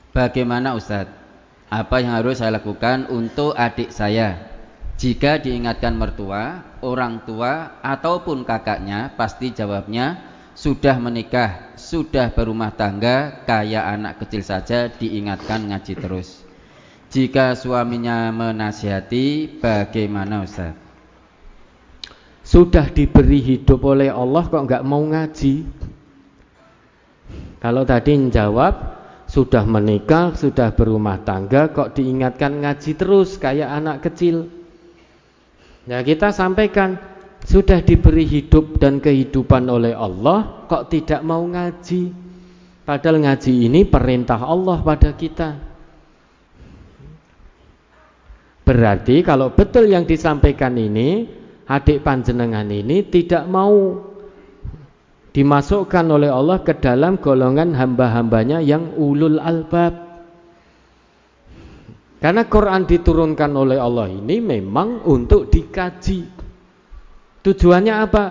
bagaimana 0.09 0.73
Ustadz? 0.73 1.18
Apa 1.69 2.01
yang 2.01 2.17
harus 2.17 2.41
saya 2.41 2.57
lakukan 2.57 3.05
untuk 3.13 3.53
adik 3.53 3.93
saya 3.93 4.49
jika 4.99 5.39
diingatkan 5.39 5.95
mertua, 5.95 6.75
orang 6.83 7.23
tua 7.23 7.79
ataupun 7.79 8.43
kakaknya 8.43 9.15
pasti 9.15 9.55
jawabnya 9.55 10.19
sudah 10.51 10.99
menikah, 10.99 11.71
sudah 11.79 12.35
berumah 12.35 12.75
tangga, 12.75 13.47
kayak 13.47 13.95
anak 13.95 14.19
kecil 14.19 14.43
saja 14.43 14.91
diingatkan 14.91 15.71
ngaji 15.71 15.95
terus. 15.95 16.43
Jika 17.15 17.55
suaminya 17.55 18.27
menasihati, 18.35 19.55
bagaimana 19.63 20.43
Ustaz? 20.43 20.75
Sudah 22.43 22.91
diberi 22.91 23.39
hidup 23.39 23.79
oleh 23.87 24.11
Allah 24.11 24.51
kok 24.51 24.67
nggak 24.67 24.83
mau 24.83 24.99
ngaji? 24.99 25.63
Kalau 27.63 27.87
tadi 27.87 28.19
menjawab 28.19 28.98
sudah 29.29 29.61
menikah, 29.61 30.33
sudah 30.33 30.73
berumah 30.73 31.21
tangga, 31.21 31.69
kok 31.69 31.93
diingatkan 31.93 32.65
ngaji 32.65 32.97
terus 32.97 33.37
kayak 33.37 33.69
anak 33.69 34.01
kecil? 34.01 34.49
Ya 35.85 36.01
kita 36.01 36.33
sampaikan 36.33 36.97
sudah 37.45 37.85
diberi 37.85 38.25
hidup 38.25 38.81
dan 38.81 38.97
kehidupan 38.97 39.69
oleh 39.69 39.93
Allah 39.93 40.65
kok 40.65 40.89
tidak 40.89 41.21
mau 41.21 41.45
ngaji. 41.45 42.09
Padahal 42.83 43.21
ngaji 43.21 43.69
ini 43.69 43.85
perintah 43.85 44.41
Allah 44.41 44.81
pada 44.81 45.13
kita. 45.13 45.61
Berarti 48.65 49.21
kalau 49.21 49.53
betul 49.53 49.89
yang 49.89 50.09
disampaikan 50.09 50.73
ini 50.73 51.25
adik 51.69 52.01
panjenengan 52.01 52.65
ini 52.65 53.05
tidak 53.05 53.45
mau 53.45 54.08
dimasukkan 55.39 56.03
oleh 56.11 56.27
Allah 56.27 56.59
ke 56.67 56.75
dalam 56.83 57.15
golongan 57.15 57.71
hamba-hambanya 57.71 58.59
yang 58.59 58.91
ulul 58.99 59.39
albab. 59.39 59.95
Karena 62.19 62.43
Quran 62.43 62.83
diturunkan 62.83 63.47
oleh 63.55 63.79
Allah 63.79 64.11
ini 64.11 64.43
memang 64.43 65.07
untuk 65.07 65.47
dikaji. 65.47 66.27
Tujuannya 67.39 67.95
apa? 67.95 68.23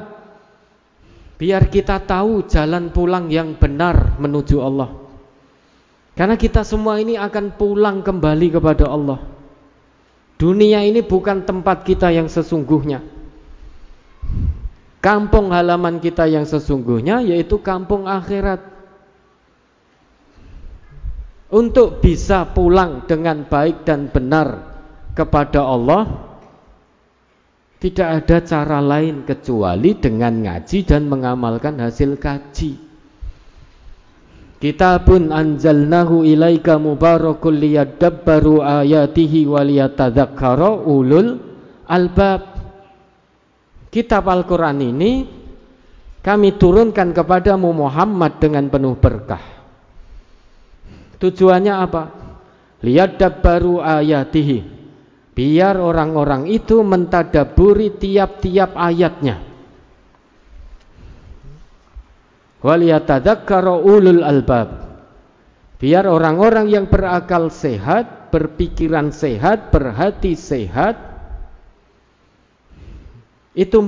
Biar 1.40 1.72
kita 1.72 1.96
tahu 2.04 2.44
jalan 2.44 2.92
pulang 2.92 3.32
yang 3.32 3.56
benar 3.56 4.20
menuju 4.20 4.60
Allah. 4.60 4.92
Karena 6.12 6.36
kita 6.36 6.60
semua 6.60 7.00
ini 7.00 7.16
akan 7.16 7.56
pulang 7.56 8.04
kembali 8.04 8.52
kepada 8.52 8.84
Allah. 8.84 9.16
Dunia 10.36 10.84
ini 10.84 11.00
bukan 11.00 11.48
tempat 11.48 11.88
kita 11.88 12.12
yang 12.12 12.28
sesungguhnya. 12.28 13.00
Kampung 15.08 15.56
halaman 15.56 16.04
kita 16.04 16.28
yang 16.28 16.44
sesungguhnya 16.44 17.24
yaitu 17.24 17.64
kampung 17.64 18.04
akhirat. 18.04 18.60
Untuk 21.48 22.04
bisa 22.04 22.44
pulang 22.52 23.08
dengan 23.08 23.48
baik 23.48 23.88
dan 23.88 24.12
benar 24.12 24.68
kepada 25.16 25.64
Allah 25.64 26.28
tidak 27.80 28.08
ada 28.20 28.36
cara 28.44 28.84
lain 28.84 29.24
kecuali 29.24 29.96
dengan 29.96 30.44
ngaji 30.44 30.78
dan 30.84 31.08
mengamalkan 31.08 31.80
hasil 31.80 32.20
kaji. 32.20 32.76
Kitabun 34.60 35.32
anzalnahu 35.32 36.20
ilaika 36.28 36.76
mubarakul 36.76 37.56
liyadabbaru 37.56 38.60
ayatihi 38.60 39.48
waliyatadzakkara 39.48 40.84
ulul 40.84 41.40
albab. 41.88 42.57
Kitab 43.88 44.28
Al-Qur'an 44.28 44.78
ini 44.80 45.24
kami 46.20 46.60
turunkan 46.60 47.16
kepadamu 47.16 47.72
Muhammad 47.72 48.36
dengan 48.36 48.68
penuh 48.68 48.96
berkah. 49.00 49.42
Tujuannya 51.18 51.74
apa? 51.74 52.02
Liyadabbaru 52.84 53.80
ayatihi. 53.80 54.58
Biar 55.32 55.78
orang-orang 55.78 56.50
itu 56.50 56.82
mentadaburi 56.82 57.94
tiap-tiap 57.94 58.74
ayatnya 58.74 59.48
waliyatadzakkara 62.62 63.74
ulul 63.78 64.26
albab 64.26 64.68
biar 65.78 66.10
orang-orang 66.10 66.66
yang 66.66 66.90
berakal 66.90 67.54
sehat 67.54 68.34
berpikiran 68.34 69.14
sehat 69.14 69.70
berhati 69.70 70.34
sehat 70.34 70.98
itu 73.52 73.80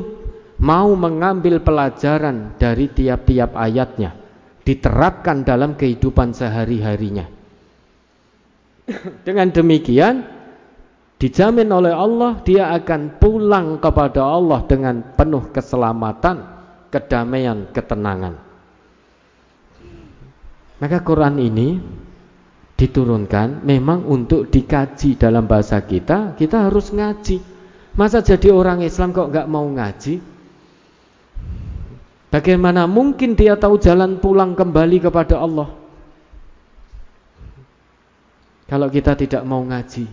mau 0.61 0.93
mengambil 0.93 1.61
pelajaran 1.65 2.57
dari 2.61 2.93
tiap-tiap 2.93 3.57
ayatnya 3.57 4.17
diterapkan 4.65 5.43
dalam 5.43 5.75
kehidupan 5.75 6.37
sehari-harinya 6.37 7.27
dengan 9.27 9.49
demikian 9.49 10.25
dijamin 11.17 11.69
oleh 11.73 11.93
Allah 11.93 12.41
dia 12.45 12.73
akan 12.77 13.21
pulang 13.21 13.81
kepada 13.81 14.21
Allah 14.21 14.65
dengan 14.69 15.01
penuh 15.17 15.49
keselamatan 15.53 16.45
kedamaian 16.93 17.73
ketenangan 17.73 18.51
maka 20.81 21.05
Quran 21.05 21.37
ini 21.37 21.69
diturunkan 22.81 23.61
memang 23.61 24.09
untuk 24.09 24.49
dikaji 24.49 25.21
dalam 25.21 25.45
bahasa 25.45 25.85
kita, 25.85 26.33
kita 26.41 26.73
harus 26.73 26.89
ngaji. 26.89 27.45
Masa 27.99 28.23
jadi 28.23 28.55
orang 28.55 28.87
Islam 28.87 29.11
kok 29.11 29.31
nggak 29.31 29.51
mau 29.51 29.67
ngaji? 29.67 30.23
Bagaimana 32.31 32.87
mungkin 32.87 33.35
dia 33.35 33.59
tahu 33.59 33.83
jalan 33.83 34.23
pulang 34.23 34.55
kembali 34.55 35.03
kepada 35.03 35.43
Allah? 35.43 35.67
Kalau 38.71 38.87
kita 38.87 39.19
tidak 39.19 39.43
mau 39.43 39.67
ngaji. 39.67 40.07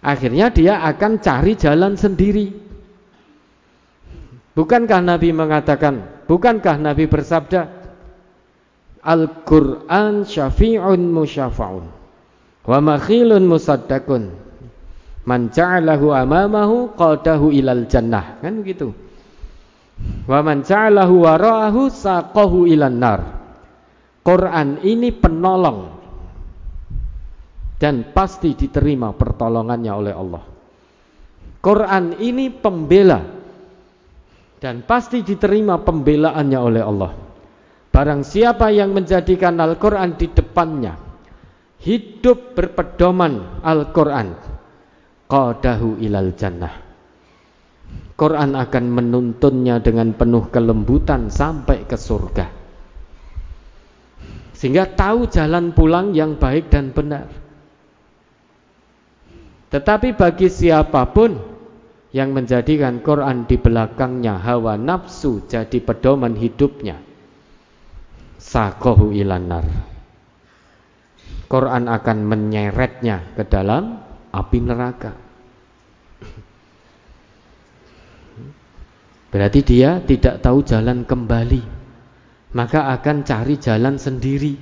Akhirnya 0.00 0.54
dia 0.54 0.78
akan 0.86 1.18
cari 1.18 1.58
jalan 1.58 1.98
sendiri. 1.98 2.54
Bukankah 4.54 5.02
Nabi 5.02 5.34
mengatakan, 5.34 6.24
bukankah 6.30 6.78
Nabi 6.78 7.10
bersabda, 7.10 7.82
Al-Quran 9.00 10.28
syafi'un 10.28 11.00
musyafa'un 11.00 11.84
Wa 12.68 12.78
makhilun 12.84 13.48
musaddakun 13.48 14.36
Man 15.30 15.54
ja'alahu 15.54 16.10
amamahu 16.10 16.98
qadahu 16.98 17.54
ilal 17.54 17.86
jannah. 17.86 18.42
Kan 18.42 18.66
begitu? 18.66 18.90
Wa 20.26 20.42
man 20.42 20.66
ja'alahu 20.66 21.22
wara'ahu 21.22 21.86
saqahu 21.86 22.66
ilan 22.66 22.98
nar. 22.98 23.20
Quran 24.20 24.84
ini 24.84 25.16
penolong 25.16 25.96
Dan 27.80 28.12
pasti 28.12 28.52
diterima 28.52 29.14
pertolongannya 29.16 29.92
oleh 29.94 30.12
Allah. 30.12 30.44
Quran 31.62 32.20
ini 32.20 32.52
pembela 32.52 33.22
Dan 34.60 34.84
pasti 34.84 35.24
diterima 35.24 35.78
pembelaannya 35.80 36.58
oleh 36.58 36.82
Allah. 36.82 37.12
Barang 37.88 38.26
siapa 38.26 38.68
yang 38.74 38.92
menjadikan 38.92 39.56
Al-Quran 39.62 40.18
di 40.18 40.26
depannya 40.28 40.94
Hidup 41.80 42.52
berpedoman 42.52 43.64
Al-Quran 43.64 44.49
Qadahu 45.30 46.02
ilal 46.02 46.34
jannah. 46.34 46.74
Quran 48.18 48.58
akan 48.58 48.84
menuntunnya 48.90 49.78
dengan 49.78 50.10
penuh 50.12 50.50
kelembutan 50.50 51.30
sampai 51.30 51.86
ke 51.86 51.94
surga. 51.94 52.46
Sehingga 54.52 54.90
tahu 54.92 55.30
jalan 55.30 55.72
pulang 55.72 56.12
yang 56.12 56.36
baik 56.36 56.68
dan 56.68 56.92
benar. 56.92 57.30
Tetapi 59.70 60.18
bagi 60.18 60.50
siapa 60.50 61.06
pun 61.14 61.38
yang 62.10 62.34
menjadikan 62.34 62.98
Quran 63.00 63.46
di 63.46 63.54
belakangnya 63.54 64.34
hawa 64.36 64.74
nafsu 64.74 65.46
jadi 65.46 65.78
pedoman 65.78 66.34
hidupnya. 66.34 66.98
Sakohu 68.36 69.14
ilanar. 69.14 69.62
Quran 71.46 71.86
akan 71.86 72.18
menyeretnya 72.26 73.32
ke 73.38 73.46
dalam 73.46 74.09
api 74.30 74.58
neraka. 74.62 75.12
Berarti 79.30 79.60
dia 79.62 80.02
tidak 80.02 80.42
tahu 80.42 80.66
jalan 80.66 81.06
kembali, 81.06 81.62
maka 82.58 82.90
akan 82.98 83.22
cari 83.22 83.54
jalan 83.62 83.94
sendiri. 83.94 84.58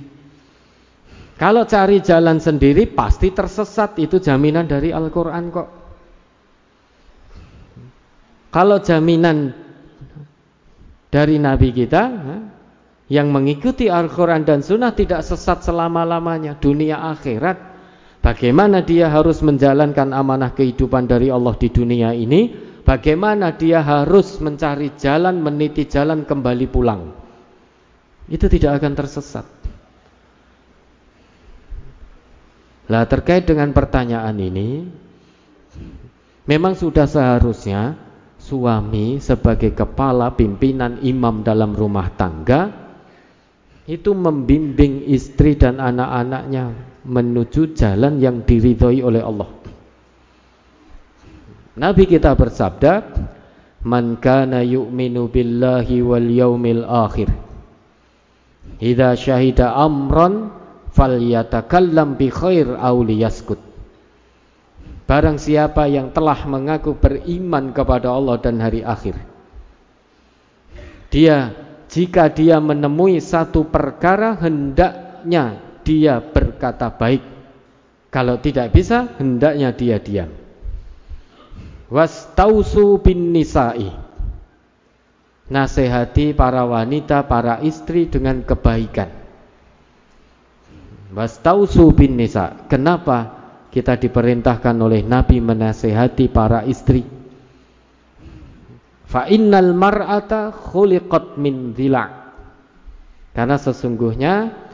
Kalau 1.39 1.65
cari 1.65 2.03
jalan 2.05 2.37
sendiri 2.37 2.85
pasti 2.85 3.33
tersesat, 3.33 3.97
itu 3.97 4.21
jaminan 4.21 4.69
dari 4.69 4.93
Al-Quran 4.93 5.43
kok. 5.49 5.69
Kalau 8.53 8.77
jaminan 8.81 9.53
dari 11.09 11.41
Nabi 11.41 11.69
kita, 11.73 12.03
yang 13.09 13.33
mengikuti 13.33 13.89
Al-Quran 13.89 14.45
dan 14.45 14.61
Sunnah 14.61 14.93
tidak 14.93 15.25
sesat 15.25 15.65
selama-lamanya 15.65 16.61
dunia 16.61 17.01
akhirat 17.09 17.68
bagaimana 18.19 18.83
dia 18.83 19.11
harus 19.11 19.39
menjalankan 19.43 20.15
amanah 20.15 20.51
kehidupan 20.55 21.09
dari 21.09 21.31
Allah 21.33 21.55
di 21.57 21.69
dunia 21.71 22.15
ini? 22.15 22.69
Bagaimana 22.83 23.53
dia 23.53 23.85
harus 23.85 24.41
mencari 24.41 24.97
jalan 24.97 25.37
meniti 25.45 25.85
jalan 25.85 26.25
kembali 26.25 26.65
pulang? 26.71 27.13
Itu 28.25 28.49
tidak 28.49 28.81
akan 28.81 28.93
tersesat. 28.97 29.45
Lah 32.89 33.05
terkait 33.05 33.45
dengan 33.45 33.69
pertanyaan 33.69 34.33
ini 34.41 34.89
memang 36.49 36.73
sudah 36.73 37.05
seharusnya 37.05 37.93
suami 38.41 39.21
sebagai 39.21 39.77
kepala 39.77 40.33
pimpinan 40.33 40.97
imam 41.05 41.45
dalam 41.45 41.77
rumah 41.77 42.09
tangga 42.17 42.73
itu 43.85 44.09
membimbing 44.17 45.05
istri 45.05 45.53
dan 45.53 45.77
anak-anaknya 45.77 46.88
menuju 47.09 47.73
jalan 47.73 48.21
yang 48.21 48.45
diridhoi 48.45 49.01
oleh 49.01 49.25
Allah. 49.25 49.49
Nabi 51.79 52.05
kita 52.05 52.37
bersabda, 52.37 52.93
"Man 53.89 54.21
kana 54.21 54.61
yu'minu 54.61 55.25
billahi 55.25 56.05
wal 56.05 56.29
yaumil 56.29 56.85
akhir, 56.85 57.33
idza 58.77 59.17
syahida 59.17 59.73
amran 59.73 60.53
falyatakallam 60.93 62.13
bi 62.19 62.29
khair 62.29 62.77
aw 62.77 62.93
liyaskut." 63.01 63.57
Barang 65.09 65.41
siapa 65.41 65.89
yang 65.89 66.13
telah 66.13 66.37
mengaku 66.45 66.93
beriman 66.93 67.73
kepada 67.73 68.13
Allah 68.13 68.37
dan 68.37 68.61
hari 68.61 68.85
akhir, 68.85 69.17
dia 71.09 71.57
jika 71.89 72.29
dia 72.29 72.61
menemui 72.61 73.17
satu 73.17 73.65
perkara 73.65 74.37
hendaknya 74.37 75.68
dia 75.89 76.21
berkata 76.21 76.93
baik. 76.93 77.25
Kalau 78.13 78.37
tidak 78.37 78.69
bisa 78.69 79.17
hendaknya 79.17 79.73
dia 79.73 79.97
diam. 79.97 80.29
Wastausu 81.89 83.01
bin 83.01 83.33
nisa'i. 83.33 83.89
Nasihati 85.49 86.37
para 86.37 86.61
wanita 86.61 87.25
para 87.25 87.57
istri 87.65 88.05
dengan 88.05 88.45
kebaikan. 88.45 89.09
Wastausu 91.09 91.89
bin 91.97 92.21
nisa. 92.21 92.69
Kenapa 92.69 93.33
kita 93.73 93.97
diperintahkan 93.97 94.77
oleh 94.77 95.01
Nabi 95.01 95.41
menasehati 95.41 96.29
para 96.29 96.69
istri? 96.69 97.01
Fa 99.09 99.25
innal 99.25 99.73
mar'ata 99.73 100.53
khuliqat 100.53 101.41
min 101.41 101.73
dhila. 101.73 102.05
Karena 103.33 103.57
sesungguhnya 103.57 104.68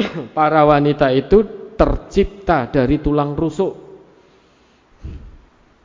para 0.36 0.64
wanita 0.64 1.12
itu 1.12 1.44
tercipta 1.76 2.68
dari 2.68 3.00
tulang 3.00 3.32
rusuk. 3.32 3.72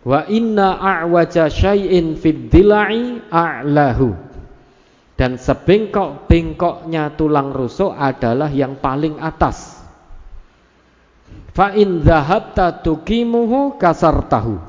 Wa 0.06 0.30
inna 0.30 0.78
a'waja 0.78 1.50
syai'in 1.50 2.20
fid 2.20 2.52
dila'i 2.52 3.26
a'lahu. 3.32 4.28
Dan 5.16 5.40
sebengkok-bengkoknya 5.40 7.16
tulang 7.16 7.56
rusuk 7.56 7.96
adalah 7.96 8.52
yang 8.52 8.76
paling 8.84 9.16
atas. 9.24 9.80
Fa 11.56 11.72
in 11.72 12.04
dhahabta 12.04 12.84
tukimuhu 12.84 13.80
kasartahu. 13.80 14.60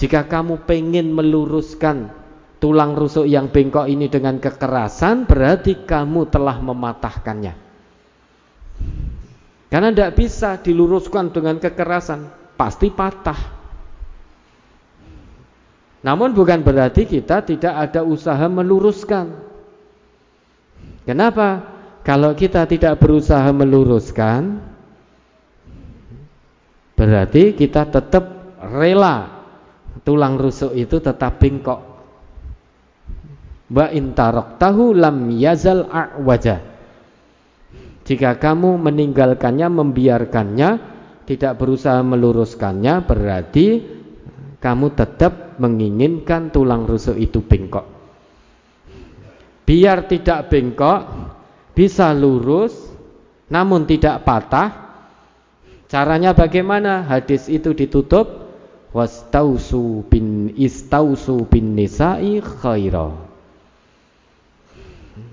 Jika 0.00 0.24
kamu 0.24 0.64
pengen 0.64 1.12
meluruskan 1.12 2.08
tulang 2.56 2.96
rusuk 2.96 3.28
yang 3.28 3.52
bengkok 3.52 3.84
ini 3.84 4.08
dengan 4.08 4.40
kekerasan, 4.40 5.28
berarti 5.28 5.84
kamu 5.84 6.32
telah 6.32 6.56
mematahkannya. 6.56 7.69
Karena 9.70 9.94
tidak 9.94 10.18
bisa 10.18 10.58
diluruskan 10.58 11.30
dengan 11.30 11.62
kekerasan, 11.62 12.54
pasti 12.58 12.90
patah. 12.90 13.38
Namun 16.00 16.32
bukan 16.32 16.64
berarti 16.64 17.06
kita 17.06 17.44
tidak 17.44 17.74
ada 17.76 18.02
usaha 18.02 18.48
meluruskan. 18.50 19.50
Kenapa? 21.04 21.80
Kalau 22.00 22.32
kita 22.32 22.64
tidak 22.64 22.96
berusaha 22.96 23.44
meluruskan 23.52 24.62
Berarti 26.96 27.52
kita 27.56 27.88
tetap 27.88 28.56
rela 28.60 29.44
Tulang 30.00 30.40
rusuk 30.40 30.72
itu 30.72 30.96
tetap 31.00 31.36
bengkok 31.36 31.80
Wa 33.70 33.92
intarok 33.92 34.56
tahu 34.56 34.96
lam 34.96 35.28
yazal 35.36 35.86
a'waja 35.86 36.64
Jika 38.10 38.42
kamu 38.42 38.74
meninggalkannya, 38.82 39.70
membiarkannya 39.70 40.70
Tidak 41.30 41.54
berusaha 41.54 42.02
meluruskannya 42.02 43.06
Berarti 43.06 43.66
kamu 44.58 44.86
tetap 44.98 45.56
menginginkan 45.62 46.50
tulang 46.50 46.90
rusuk 46.90 47.14
itu 47.14 47.38
bengkok 47.40 48.00
biar 49.70 50.10
tidak 50.10 50.50
bengkok, 50.50 51.06
bisa 51.78 52.10
lurus, 52.10 52.74
namun 53.46 53.86
tidak 53.86 54.26
patah. 54.26 54.98
Caranya 55.86 56.34
bagaimana? 56.34 57.06
Hadis 57.06 57.46
itu 57.46 57.70
ditutup 57.70 58.50
wastausu 58.90 60.02
bin 60.10 60.50
istausu 60.58 61.46
bin 61.46 61.78
nisa'i 61.78 62.42
khaira. 62.42 63.14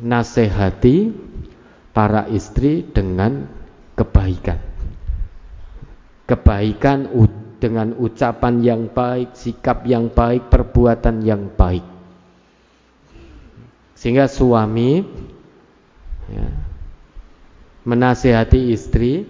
Nasihati 0.06 1.10
para 1.98 2.30
istri 2.30 2.86
dengan 2.86 3.50
kebaikan. 3.98 4.62
Kebaikan 6.30 7.10
dengan 7.58 7.98
ucapan 7.98 8.62
yang 8.62 8.94
baik, 8.94 9.34
sikap 9.34 9.82
yang 9.90 10.14
baik, 10.14 10.46
perbuatan 10.54 11.26
yang 11.26 11.50
baik. 11.58 11.82
Sehingga 13.98 14.30
suami 14.30 15.02
ya, 16.30 16.48
menasehati 17.82 18.70
istri, 18.70 19.26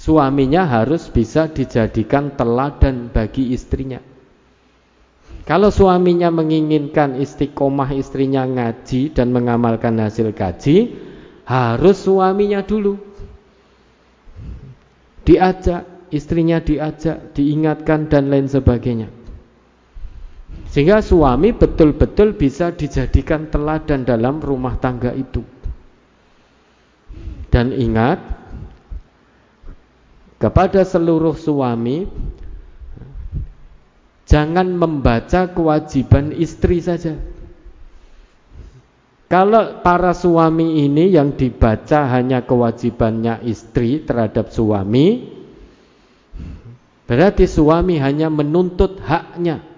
suaminya 0.00 0.64
harus 0.64 1.12
bisa 1.12 1.52
dijadikan 1.52 2.32
teladan 2.40 3.12
bagi 3.12 3.52
istrinya. 3.52 4.00
Kalau 5.44 5.68
suaminya 5.68 6.32
menginginkan 6.32 7.20
istiqomah 7.20 7.92
istrinya 7.92 8.48
ngaji 8.48 9.12
dan 9.12 9.28
mengamalkan 9.28 10.00
hasil 10.00 10.32
kaji, 10.32 11.12
harus 11.44 12.00
suaminya 12.00 12.64
dulu. 12.64 12.96
Diajak, 15.24 16.08
istrinya 16.12 16.60
diajak, 16.60 17.32
diingatkan 17.32 18.12
dan 18.12 18.28
lain 18.28 18.48
sebagainya. 18.48 19.08
Sehingga 20.68 21.00
suami 21.00 21.54
betul-betul 21.54 22.34
bisa 22.34 22.74
dijadikan 22.74 23.48
teladan 23.48 24.02
dalam 24.02 24.42
rumah 24.42 24.76
tangga 24.76 25.14
itu. 25.14 25.40
Dan 27.48 27.70
ingat 27.70 28.18
kepada 30.42 30.82
seluruh 30.82 31.38
suami 31.38 32.10
jangan 34.26 34.66
membaca 34.66 35.46
kewajiban 35.46 36.34
istri 36.34 36.82
saja. 36.82 37.14
Kalau 39.26 39.80
para 39.80 40.12
suami 40.12 40.84
ini 40.84 41.10
yang 41.10 41.34
dibaca 41.34 42.06
hanya 42.12 42.44
kewajibannya 42.44 43.42
istri 43.48 44.04
terhadap 44.04 44.52
suami, 44.52 45.32
berarti 47.08 47.48
suami 47.48 47.98
hanya 47.98 48.28
menuntut 48.28 49.00
haknya 49.00 49.74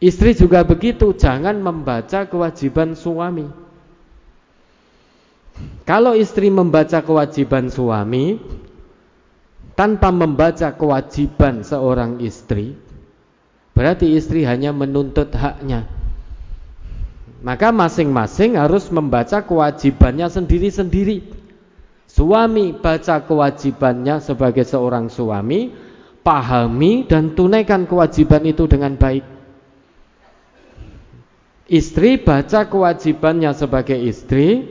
Istri 0.00 0.32
juga 0.32 0.64
begitu, 0.64 1.12
jangan 1.12 1.60
membaca 1.60 2.24
kewajiban 2.24 2.96
suami. 2.96 3.44
Kalau 5.84 6.16
istri 6.16 6.48
membaca 6.48 7.04
kewajiban 7.04 7.68
suami 7.68 8.40
tanpa 9.76 10.08
membaca 10.08 10.72
kewajiban 10.72 11.60
seorang 11.60 12.16
istri, 12.24 12.72
berarti 13.76 14.16
istri 14.16 14.48
hanya 14.48 14.72
menuntut 14.72 15.36
haknya. 15.36 15.84
Maka 17.40 17.72
masing-masing 17.72 18.60
harus 18.60 18.92
membaca 18.92 19.40
kewajibannya 19.40 20.28
sendiri-sendiri. 20.28 21.24
Suami 22.04 22.76
baca 22.76 23.24
kewajibannya 23.24 24.20
sebagai 24.20 24.66
seorang 24.68 25.08
suami, 25.08 25.72
pahami 26.20 27.08
dan 27.08 27.32
tunaikan 27.32 27.88
kewajiban 27.88 28.44
itu 28.44 28.68
dengan 28.68 28.92
baik. 28.98 29.24
Istri 31.70 32.20
baca 32.20 32.66
kewajibannya 32.66 33.54
sebagai 33.56 33.96
istri, 33.96 34.66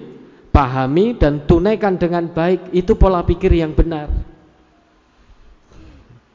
pahami 0.51 1.15
dan 1.15 1.47
tunaikan 1.47 1.95
dengan 1.95 2.27
baik, 2.29 2.75
itu 2.75 2.93
pola 2.99 3.23
pikir 3.23 3.55
yang 3.55 3.71
benar. 3.71 4.11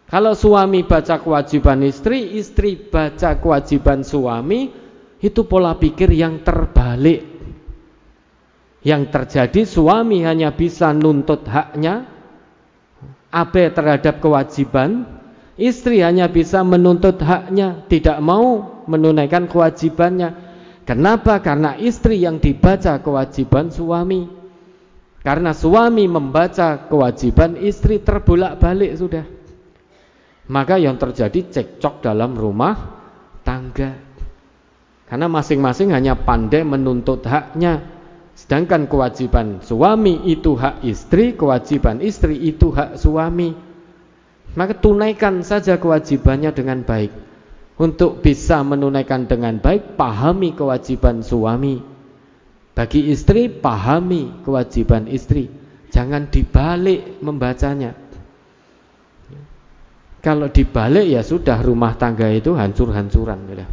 Kalau 0.08 0.32
suami 0.32 0.82
baca 0.82 1.20
kewajiban 1.20 1.84
istri, 1.84 2.40
istri 2.40 2.80
baca 2.80 3.36
kewajiban 3.38 4.02
suami, 4.02 4.83
itu 5.24 5.48
pola 5.48 5.72
pikir 5.80 6.12
yang 6.12 6.44
terbalik. 6.44 7.24
Yang 8.84 9.02
terjadi 9.08 9.64
suami 9.64 10.20
hanya 10.28 10.52
bisa 10.52 10.92
nuntut 10.92 11.48
haknya, 11.48 12.04
abe 13.32 13.72
terhadap 13.72 14.20
kewajiban, 14.20 15.08
istri 15.56 16.04
hanya 16.04 16.28
bisa 16.28 16.60
menuntut 16.60 17.16
haknya, 17.24 17.88
tidak 17.88 18.20
mau 18.20 18.84
menunaikan 18.84 19.48
kewajibannya. 19.48 20.36
Kenapa? 20.84 21.40
Karena 21.40 21.80
istri 21.80 22.20
yang 22.20 22.36
dibaca 22.36 23.00
kewajiban 23.00 23.72
suami. 23.72 24.28
Karena 25.24 25.56
suami 25.56 26.04
membaca 26.04 26.84
kewajiban 26.84 27.56
istri 27.56 28.04
terbolak-balik 28.04 28.92
sudah. 29.00 29.24
Maka 30.52 30.76
yang 30.76 31.00
terjadi 31.00 31.48
cekcok 31.48 32.04
dalam 32.04 32.36
rumah 32.36 33.00
tangga. 33.40 34.03
Karena 35.04 35.28
masing-masing 35.28 35.92
hanya 35.92 36.16
pandai 36.16 36.64
menuntut 36.64 37.24
haknya. 37.28 37.92
Sedangkan 38.34 38.90
kewajiban 38.90 39.62
suami 39.62 40.26
itu 40.26 40.58
hak 40.58 40.82
istri, 40.82 41.38
kewajiban 41.38 42.02
istri 42.02 42.34
itu 42.34 42.74
hak 42.74 42.98
suami. 42.98 43.54
Maka 44.58 44.74
tunaikan 44.74 45.46
saja 45.46 45.78
kewajibannya 45.78 46.50
dengan 46.50 46.82
baik. 46.82 47.14
Untuk 47.74 48.22
bisa 48.22 48.62
menunaikan 48.62 49.26
dengan 49.26 49.58
baik, 49.58 49.98
pahami 49.98 50.54
kewajiban 50.54 51.26
suami. 51.26 51.82
Bagi 52.74 53.10
istri, 53.10 53.50
pahami 53.50 54.42
kewajiban 54.42 55.06
istri. 55.10 55.46
Jangan 55.94 56.26
dibalik 56.26 57.22
membacanya. 57.22 57.94
Kalau 60.18 60.50
dibalik 60.50 61.06
ya 61.06 61.22
sudah 61.22 61.62
rumah 61.62 61.94
tangga 61.94 62.30
itu 62.34 62.54
hancur-hancuran. 62.54 63.46
Ya, 63.52 63.66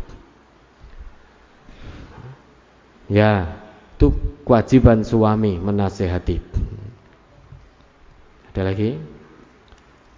itu 3.12 4.08
kewajiban 4.48 5.04
suami 5.04 5.60
menasehati. 5.60 6.40
Ada 8.52 8.62
lagi? 8.68 8.98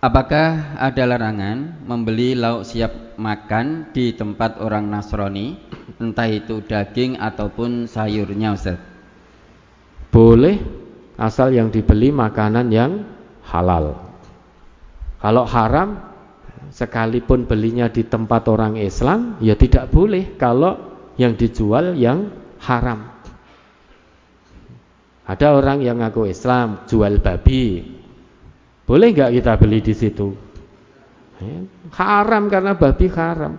Apakah 0.03 0.75
ada 0.77 1.03
larangan 1.07 1.79
membeli 1.87 2.35
lauk 2.35 2.67
siap 2.67 3.15
makan 3.15 3.87
di 3.95 4.11
tempat 4.11 4.59
orang 4.59 4.91
Nasrani, 4.91 5.55
entah 5.95 6.27
itu 6.27 6.59
daging 6.59 7.15
ataupun 7.19 7.87
sayurnya, 7.87 8.51
Ustaz? 8.51 8.79
Boleh, 10.11 10.59
asal 11.15 11.55
yang 11.55 11.71
dibeli 11.71 12.11
makanan 12.11 12.67
yang 12.67 13.07
halal. 13.47 13.95
Kalau 15.23 15.47
haram, 15.47 16.03
sekalipun 16.67 17.47
belinya 17.47 17.87
di 17.87 18.03
tempat 18.03 18.43
orang 18.51 18.75
Islam, 18.75 19.39
ya 19.39 19.55
tidak 19.55 19.87
boleh 19.87 20.35
kalau 20.35 20.99
yang 21.15 21.37
dijual 21.39 21.95
yang 21.95 22.42
haram. 22.63 22.99
Ada 25.23 25.55
orang 25.55 25.79
yang 25.79 26.03
ngaku 26.03 26.27
Islam 26.27 26.83
jual 26.87 27.23
babi, 27.23 27.79
boleh 28.83 29.07
nggak 29.15 29.31
kita 29.39 29.53
beli 29.55 29.79
di 29.79 29.95
situ? 29.95 30.35
Ya, 31.39 31.63
haram 31.95 32.51
karena 32.51 32.75
babi 32.75 33.07
haram. 33.07 33.55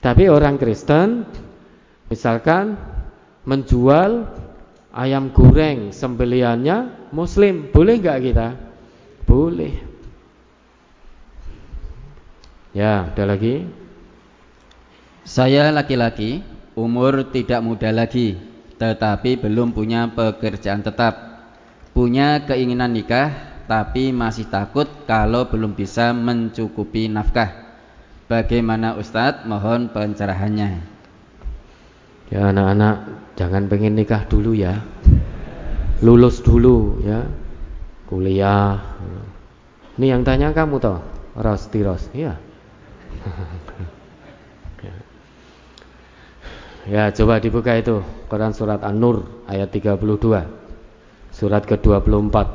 Tapi 0.00 0.28
orang 0.32 0.56
Kristen 0.56 1.28
misalkan 2.08 2.76
menjual 3.44 4.28
ayam 4.96 5.28
goreng 5.28 5.92
sembeliannya 5.92 7.10
muslim, 7.12 7.68
boleh 7.68 7.94
nggak 8.00 8.20
kita? 8.24 8.48
Boleh. 9.28 9.74
Ya, 12.72 13.08
ada 13.12 13.24
lagi. 13.24 13.64
Saya 15.26 15.68
laki-laki, 15.72 16.40
umur 16.76 17.32
tidak 17.32 17.64
muda 17.64 17.88
lagi, 17.88 18.36
tetapi 18.76 19.40
belum 19.40 19.72
punya 19.72 20.12
pekerjaan 20.12 20.84
tetap. 20.84 21.40
Punya 21.96 22.44
keinginan 22.44 22.92
nikah, 22.92 23.32
tapi 23.64 24.12
masih 24.12 24.52
takut 24.52 24.84
kalau 25.08 25.48
belum 25.48 25.72
bisa 25.72 26.12
mencukupi 26.12 27.08
nafkah. 27.08 27.64
Bagaimana 28.28 28.92
Ustadz? 29.00 29.48
Mohon 29.48 29.88
pencerahannya. 29.88 30.84
Ya 32.28 32.52
anak-anak, 32.52 32.96
jangan 33.40 33.72
pengen 33.72 33.96
nikah 33.96 34.28
dulu 34.28 34.52
ya. 34.52 34.84
Lulus 36.04 36.44
dulu 36.44 37.00
ya. 37.00 37.24
Kuliah. 38.06 38.76
Ini 39.96 40.12
yang 40.12 40.22
tanya 40.28 40.52
kamu 40.52 40.76
toh, 40.76 41.00
Ros 41.40 41.72
Tiros. 41.72 42.12
Iya. 42.12 42.36
Ya, 46.86 47.10
coba 47.10 47.42
dibuka 47.42 47.74
itu 47.74 47.98
Quran 48.30 48.54
surat 48.54 48.78
An-Nur 48.86 49.26
ayat 49.50 49.74
32. 49.74 49.98
Surat 51.34 51.66
ke-24. 51.66 52.46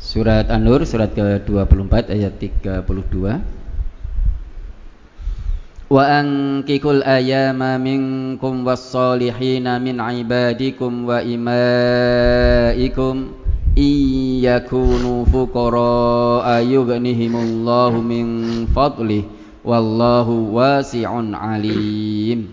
Surat 0.00 0.48
An-Nur 0.48 0.88
surat 0.88 1.12
ke-24 1.12 2.16
ayat 2.16 2.32
32. 2.40 2.80
Wa 5.92 6.04
ankikul 6.08 7.04
ayama 7.04 7.76
minkum 7.76 8.64
was-solihina 8.64 9.76
min 9.76 10.00
ibadikum 10.00 11.04
wa 11.04 11.20
imaikum 11.20 11.52
iyakunu 13.76 15.24
fuqara 15.28 16.60
ayughnihimullahu 16.60 18.04
min 18.04 18.26
fadlih 18.68 19.24
wallahu 19.64 20.52
wasi'un 20.52 21.32
alim. 21.32 22.52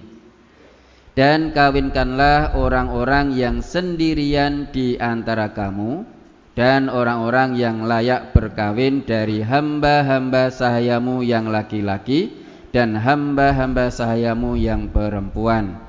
Dan 1.17 1.51
kawinkanlah 1.51 2.55
orang-orang 2.55 3.35
yang 3.35 3.59
sendirian 3.59 4.71
di 4.71 4.95
antara 4.95 5.51
kamu 5.51 6.07
dan 6.55 6.87
orang-orang 6.87 7.59
yang 7.59 7.83
layak 7.83 8.31
berkawin 8.31 9.03
dari 9.03 9.43
hamba-hamba 9.43 10.47
sahayamu 10.47 11.19
yang 11.23 11.51
laki-laki 11.51 12.31
dan 12.71 12.95
hamba-hamba 12.95 13.91
sahayamu 13.91 14.55
yang 14.55 14.87
perempuan 14.87 15.88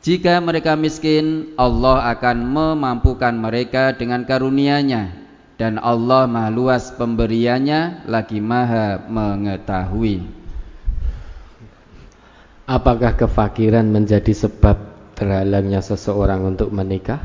jika 0.00 0.40
mereka 0.40 0.80
miskin, 0.80 1.52
Allah 1.60 2.08
akan 2.16 2.40
memampukan 2.40 3.36
mereka 3.36 3.92
dengan 3.92 4.24
karunia-Nya 4.24 5.12
dan 5.60 5.76
Allah 5.76 6.24
Maha 6.24 6.48
luas 6.48 6.88
pemberiannya 6.96 8.08
lagi 8.08 8.40
Maha 8.40 8.96
mengetahui. 9.04 10.24
Apakah 12.64 13.12
kefakiran 13.12 13.84
menjadi 13.92 14.32
sebab 14.32 14.80
terhalangnya 15.20 15.84
seseorang 15.84 16.48
untuk 16.48 16.72
menikah? 16.72 17.20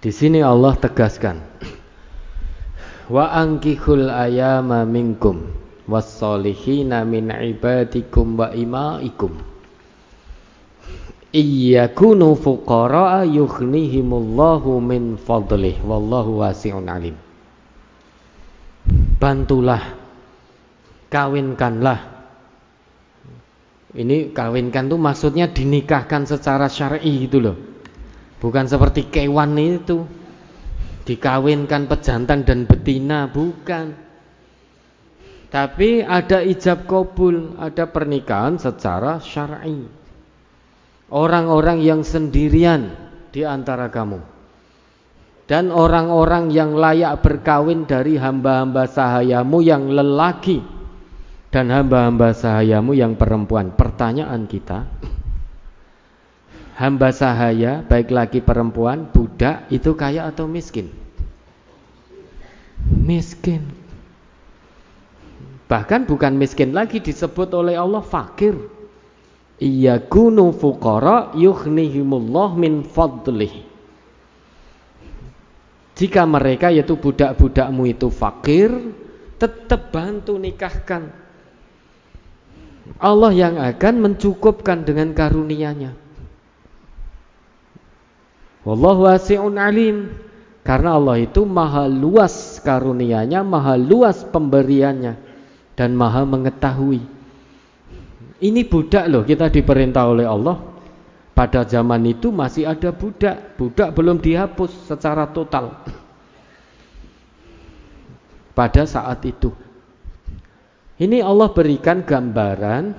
Di 0.00 0.08
sini 0.08 0.40
Allah 0.40 0.80
tegaskan, 0.80 1.44
wa 3.12 3.36
ankihul 3.36 4.08
ayama 4.08 4.88
minkum 4.88 5.44
was-solihina 5.84 7.04
min 7.04 7.28
ibadikum 7.28 8.40
wa 8.40 8.48
imaikum 8.56 9.53
yughnihimullahu 13.26 14.78
min 14.78 15.18
fadlih. 15.18 15.82
Wallahu 15.82 16.38
wasi'un 16.46 16.86
alim. 16.86 17.18
Bantulah. 19.18 19.82
Kawinkanlah. 21.10 22.14
Ini 23.94 24.30
kawinkan 24.30 24.90
tuh 24.90 24.98
maksudnya 24.98 25.50
dinikahkan 25.50 26.26
secara 26.26 26.70
syar'i 26.70 27.26
gitu 27.26 27.42
loh. 27.42 27.58
Bukan 28.38 28.70
seperti 28.70 29.10
kewan 29.10 29.58
itu. 29.58 30.06
Dikawinkan 31.02 31.90
pejantan 31.90 32.46
dan 32.46 32.70
betina 32.70 33.26
bukan. 33.26 33.90
Tapi 35.50 36.02
ada 36.02 36.42
ijab 36.42 36.86
kabul 36.86 37.58
ada 37.58 37.90
pernikahan 37.90 38.58
secara 38.58 39.18
syar'i 39.18 40.03
orang-orang 41.12 41.84
yang 41.84 42.00
sendirian 42.06 42.92
di 43.34 43.42
antara 43.42 43.90
kamu 43.90 44.34
dan 45.44 45.68
orang-orang 45.68 46.48
yang 46.48 46.72
layak 46.72 47.20
berkawin 47.20 47.84
dari 47.84 48.16
hamba-hamba 48.16 48.88
sahayamu 48.88 49.60
yang 49.60 49.92
lelaki 49.92 50.64
dan 51.52 51.68
hamba-hamba 51.70 52.32
sahayamu 52.34 52.96
yang 52.96 53.14
perempuan. 53.14 53.76
Pertanyaan 53.76 54.48
kita, 54.48 54.88
hamba 56.80 57.12
sahaya 57.14 57.84
baik 57.84 58.10
laki 58.10 58.40
perempuan, 58.40 59.06
budak 59.12 59.68
itu 59.68 59.92
kaya 59.94 60.26
atau 60.26 60.48
miskin? 60.48 60.90
Miskin. 62.90 63.68
Bahkan 65.68 66.08
bukan 66.08 66.34
miskin 66.36 66.74
lagi 66.74 67.00
disebut 67.00 67.48
oleh 67.54 67.78
Allah 67.78 68.02
fakir 68.04 68.56
iyakunu 69.58 70.50
fuqara 70.54 71.34
yughnihimullah 71.38 72.54
min 72.58 72.82
fadlih. 72.82 73.52
Jika 75.94 76.26
mereka 76.26 76.74
yaitu 76.74 76.98
budak-budakmu 76.98 77.86
itu 77.86 78.10
fakir 78.10 78.70
tetap 79.38 79.94
bantu 79.94 80.34
nikahkan. 80.34 81.14
Allah 82.98 83.32
yang 83.32 83.56
akan 83.56 83.94
mencukupkan 84.02 84.82
dengan 84.82 85.14
karunia-Nya. 85.14 85.94
Wallahu 88.66 89.06
wasi'un 89.08 89.54
alim. 89.56 90.10
Karena 90.64 90.96
Allah 90.96 91.20
itu 91.20 91.44
maha 91.44 91.84
luas 91.84 92.56
karunia-Nya, 92.64 93.44
maha 93.44 93.76
luas 93.76 94.24
pemberiannya 94.24 95.20
dan 95.76 95.92
maha 95.92 96.24
mengetahui 96.24 97.13
ini 98.44 98.68
budak 98.68 99.08
loh 99.08 99.24
kita 99.24 99.48
diperintah 99.48 100.04
oleh 100.04 100.28
Allah. 100.28 100.60
Pada 101.34 101.66
zaman 101.66 102.04
itu 102.06 102.30
masih 102.30 102.68
ada 102.68 102.92
budak. 102.92 103.56
Budak 103.56 103.96
belum 103.96 104.20
dihapus 104.20 104.86
secara 104.86 105.26
total. 105.32 105.82
Pada 108.54 108.84
saat 108.86 109.24
itu. 109.26 109.50
Ini 110.94 111.26
Allah 111.26 111.50
berikan 111.50 112.06
gambaran 112.06 112.94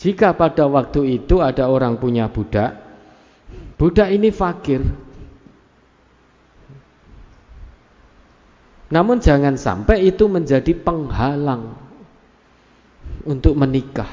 jika 0.00 0.32
pada 0.32 0.64
waktu 0.64 1.20
itu 1.20 1.44
ada 1.44 1.68
orang 1.68 2.00
punya 2.00 2.32
budak, 2.32 2.80
budak 3.76 4.08
ini 4.08 4.32
fakir. 4.32 4.80
Namun 8.88 9.20
jangan 9.20 9.60
sampai 9.60 10.08
itu 10.08 10.24
menjadi 10.32 10.72
penghalang 10.80 11.89
untuk 13.24 13.56
menikah. 13.56 14.08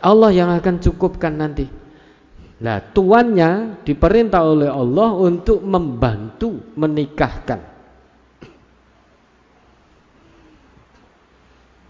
Allah 0.00 0.30
yang 0.32 0.50
akan 0.54 0.80
cukupkan 0.80 1.34
nanti. 1.36 1.68
Nah, 2.60 2.80
tuannya 2.80 3.80
diperintah 3.84 4.42
oleh 4.44 4.68
Allah 4.68 5.16
untuk 5.16 5.64
membantu 5.64 6.60
menikahkan. 6.76 7.60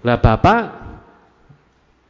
Lah 0.01 0.19
Bapak 0.19 0.63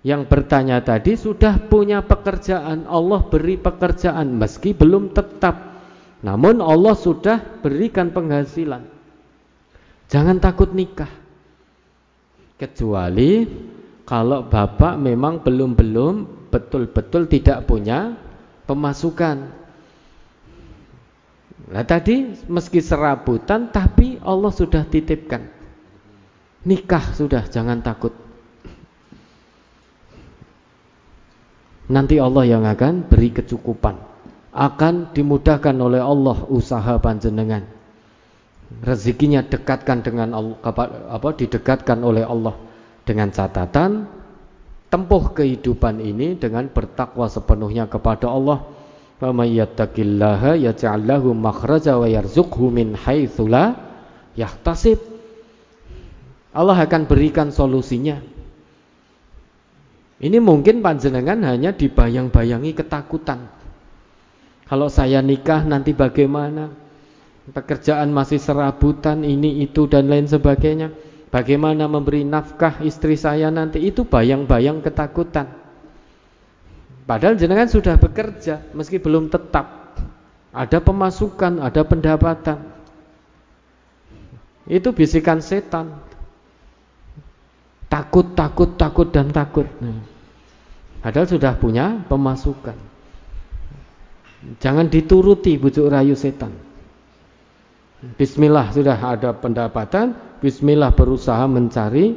yang 0.00 0.24
bertanya 0.24 0.80
tadi 0.80 1.16
sudah 1.16 1.60
punya 1.68 2.00
pekerjaan, 2.00 2.88
Allah 2.88 3.20
beri 3.28 3.60
pekerjaan 3.60 4.36
meski 4.36 4.72
belum 4.72 5.12
tetap. 5.12 5.80
Namun 6.20 6.60
Allah 6.60 6.96
sudah 6.96 7.40
berikan 7.64 8.12
penghasilan. 8.12 8.84
Jangan 10.12 10.36
takut 10.36 10.72
nikah 10.72 11.19
kecuali 12.60 13.48
kalau 14.04 14.44
bapak 14.44 15.00
memang 15.00 15.40
belum-belum 15.40 16.48
betul-betul 16.52 17.24
tidak 17.32 17.64
punya 17.64 18.20
pemasukan. 18.68 19.56
Nah 21.72 21.84
tadi 21.88 22.36
meski 22.44 22.84
serabutan 22.84 23.72
tapi 23.72 24.20
Allah 24.20 24.52
sudah 24.52 24.84
titipkan. 24.84 25.48
Nikah 26.68 27.16
sudah 27.16 27.48
jangan 27.48 27.80
takut. 27.80 28.12
nanti 31.90 32.22
Allah 32.22 32.46
yang 32.46 32.64
akan 32.64 33.10
beri 33.10 33.34
kecukupan. 33.34 33.98
Akan 34.54 35.10
dimudahkan 35.10 35.74
oleh 35.74 35.98
Allah 35.98 36.46
usaha 36.46 36.96
panjenengan. 37.02 37.66
Rezekinya 38.70 39.42
dekatkan 39.42 40.06
dengan 40.06 40.30
Allah, 40.30 40.56
apa 41.10 41.28
didekatkan 41.34 41.98
oleh 42.06 42.22
Allah 42.22 42.54
dengan 43.02 43.34
catatan 43.34 44.06
tempuh 44.90 45.34
kehidupan 45.34 46.02
ini 46.02 46.38
dengan 46.38 46.70
bertakwa 46.70 47.26
sepenuhnya 47.30 47.90
kepada 47.90 48.30
Allah. 48.30 48.62
Wa 49.20 49.30
may 49.36 49.58
yattaqillaha 49.58 50.56
yaj'al 50.56 51.02
lahu 51.02 51.34
makhraja 51.34 51.98
wa 51.98 52.06
yarzuqhu 52.06 52.70
min. 52.72 52.96
Allah 56.50 56.78
akan 56.78 57.02
berikan 57.06 57.52
solusinya. 57.52 58.22
Ini 60.20 60.36
mungkin 60.36 60.84
panjenengan 60.84 61.40
hanya 61.48 61.72
dibayang-bayangi 61.72 62.76
ketakutan. 62.76 63.48
Kalau 64.68 64.88
saya 64.92 65.24
nikah 65.24 65.64
nanti 65.64 65.96
bagaimana? 65.96 66.79
Pekerjaan 67.50 68.14
masih 68.14 68.38
serabutan 68.38 69.26
ini 69.26 69.66
itu 69.66 69.90
dan 69.90 70.06
lain 70.06 70.30
sebagainya. 70.30 70.94
Bagaimana 71.30 71.86
memberi 71.86 72.26
nafkah 72.26 72.82
istri 72.82 73.14
saya 73.14 73.50
nanti 73.50 73.82
itu 73.82 74.02
bayang-bayang 74.06 74.82
ketakutan. 74.82 75.46
Padahal 77.06 77.34
jenengan 77.34 77.66
sudah 77.66 77.98
bekerja 77.98 78.70
meski 78.70 79.02
belum 79.02 79.30
tetap. 79.30 79.94
Ada 80.50 80.82
pemasukan, 80.82 81.62
ada 81.62 81.82
pendapatan. 81.86 82.58
Itu 84.66 84.94
bisikan 84.94 85.42
setan. 85.42 86.02
Takut, 87.90 88.34
takut, 88.38 88.78
takut 88.78 89.10
dan 89.10 89.34
takut. 89.34 89.66
Padahal 91.02 91.26
sudah 91.26 91.58
punya 91.58 92.02
pemasukan. 92.06 92.78
Jangan 94.62 94.86
dituruti 94.86 95.58
bujuk 95.58 95.90
rayu 95.90 96.14
setan. 96.14 96.69
Bismillah 98.00 98.72
sudah 98.72 98.96
ada 98.96 99.36
pendapatan, 99.36 100.16
bismillah 100.40 100.96
berusaha 100.96 101.44
mencari 101.44 102.16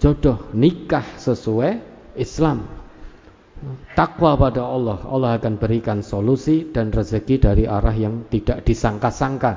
jodoh 0.00 0.48
nikah 0.56 1.04
sesuai 1.20 1.84
Islam. 2.16 2.64
Takwa 3.92 4.40
pada 4.40 4.64
Allah, 4.64 5.04
Allah 5.04 5.36
akan 5.36 5.60
berikan 5.60 6.00
solusi 6.00 6.72
dan 6.72 6.88
rezeki 6.88 7.44
dari 7.44 7.64
arah 7.68 7.92
yang 7.92 8.24
tidak 8.32 8.64
disangka-sangka. 8.64 9.52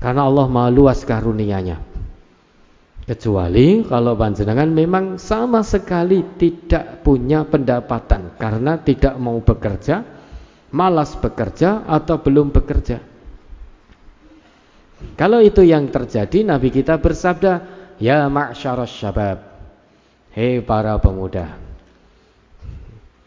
Karena 0.00 0.26
Allah 0.26 0.48
maha 0.48 0.72
luas 0.72 1.04
karunia-Nya. 1.06 1.76
Kecuali 3.04 3.84
kalau 3.86 4.16
panjenengan 4.16 4.70
memang 4.72 5.22
sama 5.22 5.60
sekali 5.62 6.24
tidak 6.34 7.04
punya 7.06 7.46
pendapatan 7.46 8.34
karena 8.40 8.80
tidak 8.80 9.14
mau 9.20 9.38
bekerja, 9.38 10.02
malas 10.72 11.14
bekerja 11.14 11.84
atau 11.86 12.16
belum 12.22 12.50
bekerja. 12.50 13.09
Kalau 15.16 15.44
itu 15.44 15.60
yang 15.60 15.88
terjadi 15.92 16.44
Nabi 16.44 16.72
kita 16.72 16.96
bersabda, 16.96 17.52
"Ya 18.00 18.24
ma'syaras 18.28 18.88
syabab." 18.88 19.38
Hei 20.32 20.62
para 20.62 20.96
pemuda. 21.02 21.58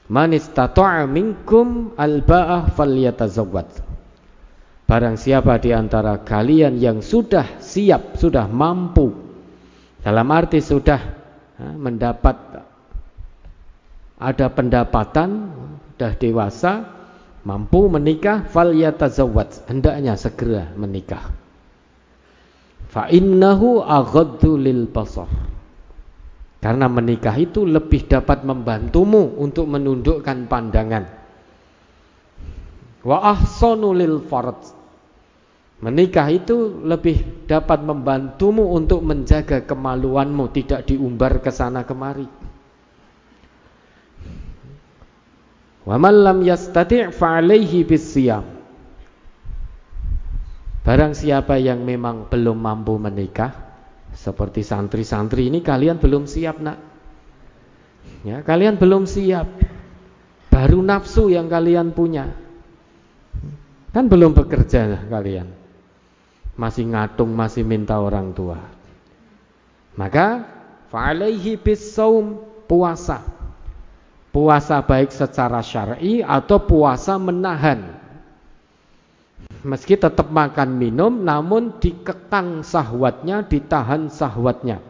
Man 0.08 0.32
istata'a 0.34 1.06
minkum 1.06 1.94
alba'ah 2.00 2.72
falyatazawwad. 2.74 3.70
Barang 4.84 5.16
siapa 5.16 5.58
di 5.58 5.72
antara 5.72 6.22
kalian 6.22 6.78
yang 6.78 7.00
sudah 7.00 7.58
siap, 7.64 8.20
sudah 8.20 8.46
mampu 8.52 9.10
dalam 10.04 10.28
arti 10.30 10.60
sudah 10.60 11.00
mendapat 11.80 12.36
ada 14.20 14.48
pendapatan, 14.52 15.52
sudah 15.96 16.14
dewasa, 16.20 16.74
mampu 17.48 17.88
menikah, 17.92 18.48
fal 18.48 18.72
yatazawwaj, 18.72 19.68
hendaknya 19.68 20.16
segera 20.16 20.72
menikah. 20.76 21.43
Fa 22.94 23.10
innahu 23.10 23.82
aghaddu 23.82 24.54
lil 24.54 24.86
basar. 24.86 25.26
Karena 26.62 26.86
menikah 26.86 27.34
itu 27.34 27.66
lebih 27.66 28.06
dapat 28.06 28.46
membantumu 28.46 29.34
untuk 29.42 29.66
menundukkan 29.66 30.46
pandangan. 30.46 31.04
Wa 33.04 33.34
ahsanu 33.34 33.98
lil 33.98 34.22
farj 34.30 34.84
Menikah 35.84 36.32
itu 36.32 36.80
lebih 36.80 37.44
dapat 37.44 37.84
membantumu 37.84 38.72
untuk 38.72 39.04
menjaga 39.04 39.68
kemaluanmu 39.68 40.48
tidak 40.56 40.88
diumbar 40.88 41.44
ke 41.44 41.52
sana 41.52 41.84
kemari. 41.84 42.24
Wa 45.84 46.00
man 46.00 46.24
lam 46.24 46.40
yastati' 46.40 47.12
fa'alaihi 47.12 47.84
bisyam. 47.84 48.53
Barang 50.84 51.16
siapa 51.16 51.56
yang 51.56 51.88
memang 51.88 52.28
belum 52.28 52.60
mampu 52.60 53.00
menikah, 53.00 53.56
seperti 54.12 54.68
santri-santri 54.68 55.48
ini 55.48 55.64
kalian 55.64 55.98
belum 55.98 56.28
siap, 56.28 56.60
Nak. 56.60 56.80
Ya, 58.28 58.44
kalian 58.44 58.76
belum 58.76 59.08
siap. 59.08 59.48
Baru 60.52 60.84
nafsu 60.84 61.32
yang 61.32 61.48
kalian 61.48 61.96
punya. 61.96 62.30
Kan 63.96 64.12
belum 64.12 64.36
bekerja 64.36 65.08
kalian 65.08 65.64
masih 66.54 66.86
ngatung, 66.94 67.34
masih 67.34 67.66
minta 67.66 67.98
orang 67.98 68.34
tua. 68.34 68.62
Maka 69.98 70.46
fa'alaihi 70.90 71.58
bisaum 71.58 72.42
puasa. 72.70 73.22
Puasa 74.34 74.82
baik 74.82 75.14
secara 75.14 75.62
syar'i 75.62 76.26
atau 76.26 76.58
puasa 76.58 77.22
menahan. 77.22 78.02
Meski 79.64 79.96
tetap 79.96 80.28
makan 80.28 80.76
minum 80.76 81.24
namun 81.24 81.80
dikekang 81.80 82.68
sahwatnya, 82.68 83.48
ditahan 83.48 84.12
sahwatnya. 84.12 84.84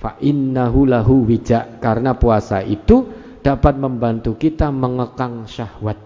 Fa 0.00 0.16
innahu 0.18 0.88
lahu 0.88 1.28
wija 1.28 1.78
karena 1.78 2.16
puasa 2.16 2.64
itu 2.64 3.06
dapat 3.44 3.76
membantu 3.76 4.40
kita 4.40 4.72
mengekang 4.72 5.44
syahwat. 5.44 6.00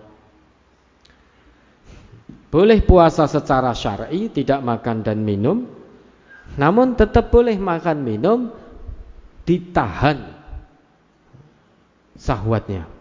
Boleh 2.51 2.83
puasa 2.83 3.31
secara 3.31 3.71
syar'i, 3.71 4.27
tidak 4.33 4.65
makan 4.67 5.07
dan 5.07 5.23
minum. 5.23 5.71
Namun 6.59 6.99
tetap 6.99 7.31
boleh 7.31 7.55
makan 7.59 7.99
minum 8.03 8.51
ditahan 9.47 10.35
sahwatnya. 12.19 12.96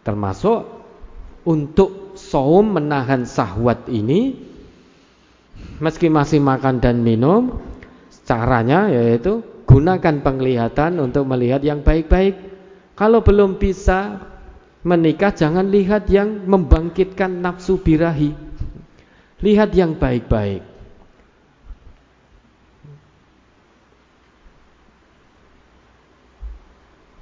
Termasuk 0.00 0.64
untuk 1.44 2.16
saum 2.16 2.76
menahan 2.76 3.24
sahwat 3.24 3.88
ini 3.88 4.36
meski 5.80 6.08
masih 6.08 6.40
makan 6.40 6.80
dan 6.80 7.00
minum, 7.00 7.60
caranya 8.24 8.88
yaitu 8.88 9.44
gunakan 9.68 10.20
penglihatan 10.24 11.00
untuk 11.00 11.28
melihat 11.28 11.60
yang 11.64 11.84
baik-baik. 11.84 12.36
Kalau 12.96 13.24
belum 13.24 13.56
bisa 13.56 14.20
menikah 14.84 15.32
jangan 15.32 15.68
lihat 15.68 16.08
yang 16.08 16.48
membangkitkan 16.48 17.40
nafsu 17.40 17.80
birahi. 17.80 18.32
Lihat 19.40 19.72
yang 19.72 19.96
baik-baik. 19.96 20.60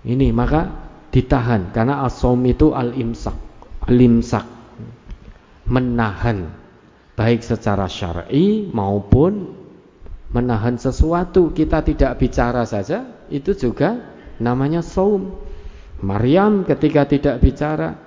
Ini 0.09 0.33
maka 0.33 0.88
ditahan. 1.15 1.73
Karena 1.73 2.05
asom 2.05 2.41
itu 2.47 2.73
al-imsak, 2.73 3.37
al-imsak. 3.89 4.47
Menahan. 5.69 6.55
Baik 7.19 7.43
secara 7.43 7.91
syar'i 7.91 8.71
maupun 8.71 9.53
menahan 10.31 10.79
sesuatu. 10.79 11.51
Kita 11.51 11.83
tidak 11.83 12.17
bicara 12.23 12.63
saja. 12.63 13.27
Itu 13.29 13.53
juga 13.59 13.99
namanya 14.39 14.81
saum. 14.81 15.35
Maryam 15.99 16.63
ketika 16.63 17.11
tidak 17.11 17.43
bicara 17.43 17.99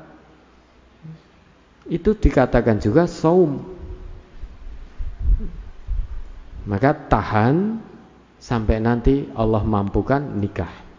itu 1.91 2.15
dikatakan 2.15 2.79
juga 2.79 3.03
saum. 3.03 3.59
Maka 6.63 6.95
tahan 6.95 7.83
sampai 8.39 8.79
nanti 8.79 9.27
Allah 9.35 9.61
mampukan 9.67 10.23
nikah. 10.39 10.90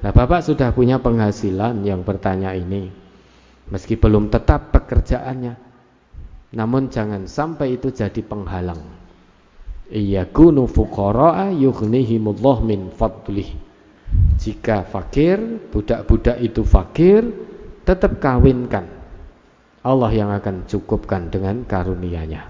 Nah, 0.00 0.12
Bapak 0.16 0.40
sudah 0.44 0.72
punya 0.72 0.96
penghasilan 1.00 1.84
yang 1.84 2.00
bertanya 2.04 2.56
ini. 2.56 2.88
Meski 3.68 4.00
belum 4.00 4.32
tetap 4.32 4.72
pekerjaannya. 4.72 5.54
Namun 6.56 6.90
jangan 6.90 7.28
sampai 7.28 7.78
itu 7.78 7.92
jadi 7.92 8.20
penghalang. 8.24 8.80
Iyakunu 9.90 10.66
fuqara'a 10.66 11.52
yughnihimullah 11.54 12.58
min 12.64 12.90
fadlih 12.94 13.70
jika 14.40 14.88
fakir, 14.88 15.36
budak-budak 15.68 16.40
itu 16.40 16.64
fakir, 16.64 17.28
tetap 17.84 18.18
kawinkan. 18.18 18.88
Allah 19.84 20.12
yang 20.12 20.32
akan 20.32 20.64
cukupkan 20.64 21.28
dengan 21.28 21.64
karunia-Nya. 21.64 22.48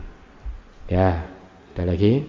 Ya, 0.87 1.27
ada 1.75 1.83
lagi? 1.87 2.27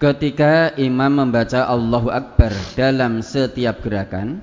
Ketika 0.00 0.72
imam 0.80 1.12
membaca 1.12 1.68
Allahu 1.68 2.08
Akbar 2.08 2.56
dalam 2.72 3.20
setiap 3.20 3.84
gerakan, 3.84 4.40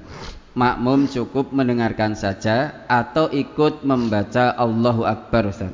makmum 0.53 1.09
cukup 1.09 1.49
mendengarkan 1.49 2.13
saja 2.13 2.85
atau 2.85 3.25
ikut 3.33 3.81
membaca 3.81 4.53
Allahu 4.53 5.01
Akbar 5.01 5.49
Ustaz. 5.49 5.73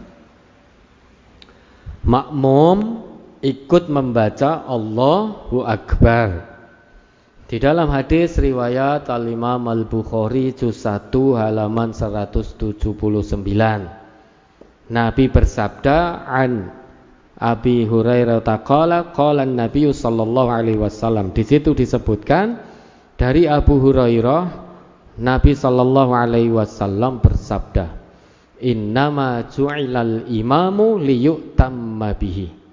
Makmum 2.07 3.03
ikut 3.43 3.91
membaca 3.91 4.63
Allahu 4.63 5.67
Akbar. 5.67 6.47
Di 7.51 7.59
dalam 7.59 7.91
hadis 7.91 8.39
riwayat 8.39 9.11
Al-Imam 9.11 9.67
Al-Bukhari 9.67 10.55
juz 10.55 10.79
1 10.79 11.11
halaman 11.35 11.91
179. 11.91 12.87
Nabi 14.87 15.25
bersabda 15.27 16.23
an 16.23 16.82
Abi 17.43 17.83
Hurairah 17.83 18.39
taqala 18.39 19.11
qala 19.11 19.43
Nabi 19.43 19.91
sallallahu 19.91 20.47
alaihi 20.47 20.79
wasallam. 20.79 21.35
Di 21.35 21.43
situ 21.43 21.75
disebutkan 21.75 22.55
dari 23.19 23.51
Abu 23.51 23.83
Hurairah 23.83 24.63
Nabi 25.19 25.51
sallallahu 25.51 26.15
alaihi 26.15 26.55
wasallam 26.55 27.19
bersabda, 27.19 27.91
"Innama 28.63 29.43
ju'ilal 29.51 30.31
imamu 30.31 30.95
liyutamma 31.03 32.15
bihi." 32.15 32.63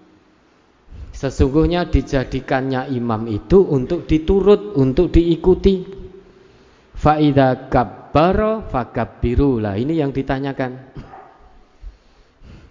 Sesungguhnya 1.21 1.85
dijadikannya 1.85 2.95
imam 2.97 3.29
itu 3.29 3.61
untuk 3.61 4.09
diturut, 4.09 4.73
untuk 4.79 5.13
diikuti. 5.13 5.85
Faida 6.97 7.69
kabbara 7.69 8.65
fakabbiru. 8.65 9.61
Lah 9.61 9.77
ini 9.77 10.01
yang 10.01 10.17
ditanyakan. 10.17 10.81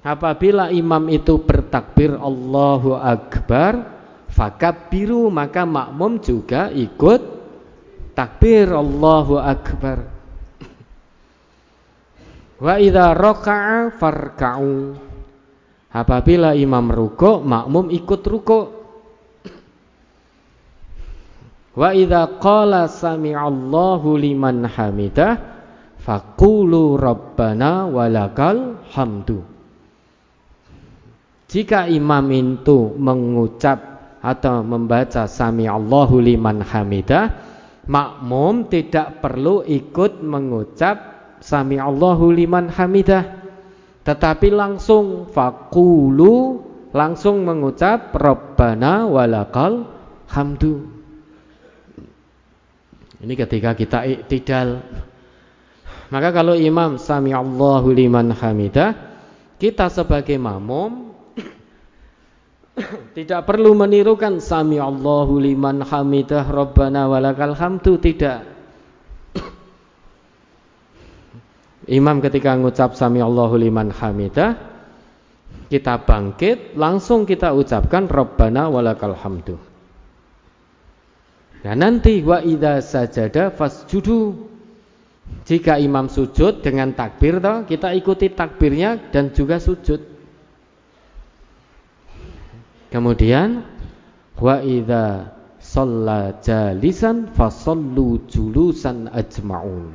Apabila 0.02 0.74
imam 0.74 1.12
itu 1.14 1.46
bertakbir 1.70 2.18
Allahu 2.18 2.98
Akbar, 2.98 3.86
fakabbiru 4.34 5.30
maka 5.30 5.70
makmum 5.70 6.18
juga 6.18 6.74
ikut 6.74 7.22
takbir 8.18 8.74
Allahu 8.74 9.38
Akbar. 9.38 10.10
Wa 12.58 12.82
idza 12.82 13.14
raka'a 13.14 13.94
farka'u. 14.02 14.98
Apabila 15.94 16.58
imam 16.58 16.90
ruko, 16.90 17.38
makmum 17.46 17.94
ikut 17.94 18.22
ruko. 18.26 18.60
Wa 21.78 21.94
idza 21.94 22.42
qala 22.42 22.90
sami'allahu 22.90 24.18
liman 24.18 24.66
hamidah 24.66 25.38
faqulu 26.02 26.98
rabbana 26.98 27.86
walakal 27.86 28.82
hamdu. 28.90 29.59
Jika 31.50 31.90
imam 31.90 32.30
itu 32.30 32.94
mengucap 32.94 33.82
atau 34.22 34.62
membaca 34.62 35.26
sami 35.26 35.66
Allahu 35.66 36.22
liman 36.22 36.62
hamidah, 36.62 37.26
makmum 37.90 38.70
tidak 38.70 39.18
perlu 39.18 39.66
ikut 39.66 40.22
mengucap 40.22 40.98
sami 41.42 41.82
Allahu 41.82 42.30
liman 42.30 42.70
hamidah, 42.70 43.26
tetapi 44.06 44.54
langsung 44.54 45.26
fakulu 45.34 46.62
langsung 46.94 47.42
mengucap 47.42 48.14
Rabbana 48.14 49.10
walakal 49.10 49.90
hamdu. 50.30 50.86
Ini 53.26 53.34
ketika 53.34 53.74
kita 53.74 54.06
iktidal. 54.06 54.86
Maka 56.14 56.30
kalau 56.30 56.54
imam 56.54 57.02
sami 57.02 57.34
Allahu 57.34 57.90
liman 57.90 58.34
hamidah, 58.38 58.94
kita 59.58 59.90
sebagai 59.90 60.38
makmum 60.38 61.09
tidak 63.18 63.46
perlu 63.46 63.76
menirukan 63.76 64.40
sami 64.40 64.80
Allahu 64.80 65.40
liman 65.40 65.84
hamidah 65.84 66.48
rabbana 66.48 67.08
walakal 67.12 67.54
hamdu 67.56 68.00
tidak. 68.00 68.44
Imam 72.00 72.24
ketika 72.24 72.56
mengucap 72.56 72.96
sami 72.96 73.20
Allahu 73.20 73.60
liman 73.60 73.92
hamidah 73.92 74.70
kita 75.70 76.02
bangkit 76.02 76.74
langsung 76.74 77.30
kita 77.30 77.54
ucapkan 77.54 78.10
rabbana 78.10 78.74
walakal 78.74 79.14
hamdu. 79.14 79.62
Nah 81.62 81.76
nanti 81.78 82.26
wa 82.26 82.42
idza 82.42 82.82
sajada 82.82 83.54
fasjudu. 83.54 84.50
Jika 85.46 85.78
imam 85.78 86.10
sujud 86.10 86.66
dengan 86.66 86.98
takbir 86.98 87.38
toh, 87.38 87.70
kita 87.70 87.94
ikuti 87.94 88.34
takbirnya 88.34 89.14
dan 89.14 89.30
juga 89.30 89.62
sujud. 89.62 90.09
Kemudian 92.90 93.62
wa 94.42 94.58
idza 94.66 95.34
shalla 95.62 96.42
jalisan 96.42 97.30
fasallu 97.38 98.26
julusan 98.26 99.06
ajma'un. 99.14 99.94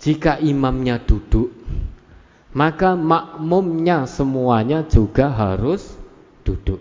Jika 0.00 0.40
imamnya 0.40 1.00
duduk, 1.04 1.52
maka 2.56 2.96
makmumnya 2.96 4.08
semuanya 4.08 4.88
juga 4.88 5.28
harus 5.28 5.84
duduk. 6.48 6.80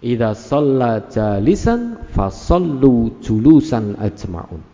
Idza 0.00 0.32
shalla 0.32 1.04
jalisan 1.12 2.00
fasallu 2.16 3.20
julusan 3.20 4.00
ajma'un. 4.00 4.64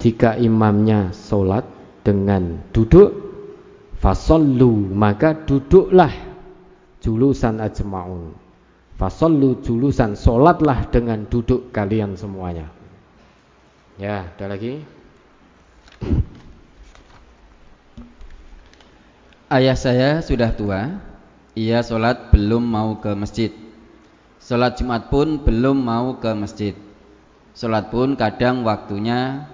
Jika 0.00 0.40
imamnya 0.40 1.12
sholat 1.14 1.62
dengan 2.02 2.58
duduk, 2.74 3.31
Fasallu 4.02 4.90
maka 4.90 5.30
duduklah 5.46 6.10
julusan 6.98 7.62
ajmaun. 7.62 8.34
Fasallu 8.98 9.62
julusan 9.62 10.18
solatlah 10.18 10.90
dengan 10.90 11.22
duduk 11.30 11.70
kalian 11.70 12.18
semuanya. 12.18 12.66
Ya, 14.02 14.26
ada 14.26 14.58
lagi. 14.58 14.82
Ayah 19.46 19.78
saya 19.78 20.18
sudah 20.18 20.50
tua, 20.50 20.98
ia 21.54 21.78
solat 21.86 22.34
belum 22.34 22.64
mau 22.66 22.98
ke 22.98 23.14
masjid. 23.14 23.54
Solat 24.42 24.82
Jumat 24.82 25.14
pun 25.14 25.46
belum 25.46 25.78
mau 25.78 26.18
ke 26.18 26.34
masjid. 26.34 26.74
Solat 27.54 27.94
pun 27.94 28.18
kadang 28.18 28.66
waktunya, 28.66 29.46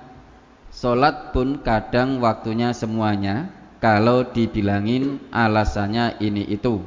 solat 0.73 1.37
pun 1.37 1.61
kadang 1.61 2.25
waktunya 2.25 2.73
semuanya 2.73 3.58
kalau 3.79 4.27
dibilangin 4.27 5.23
alasannya 5.31 6.19
ini 6.19 6.43
itu. 6.51 6.83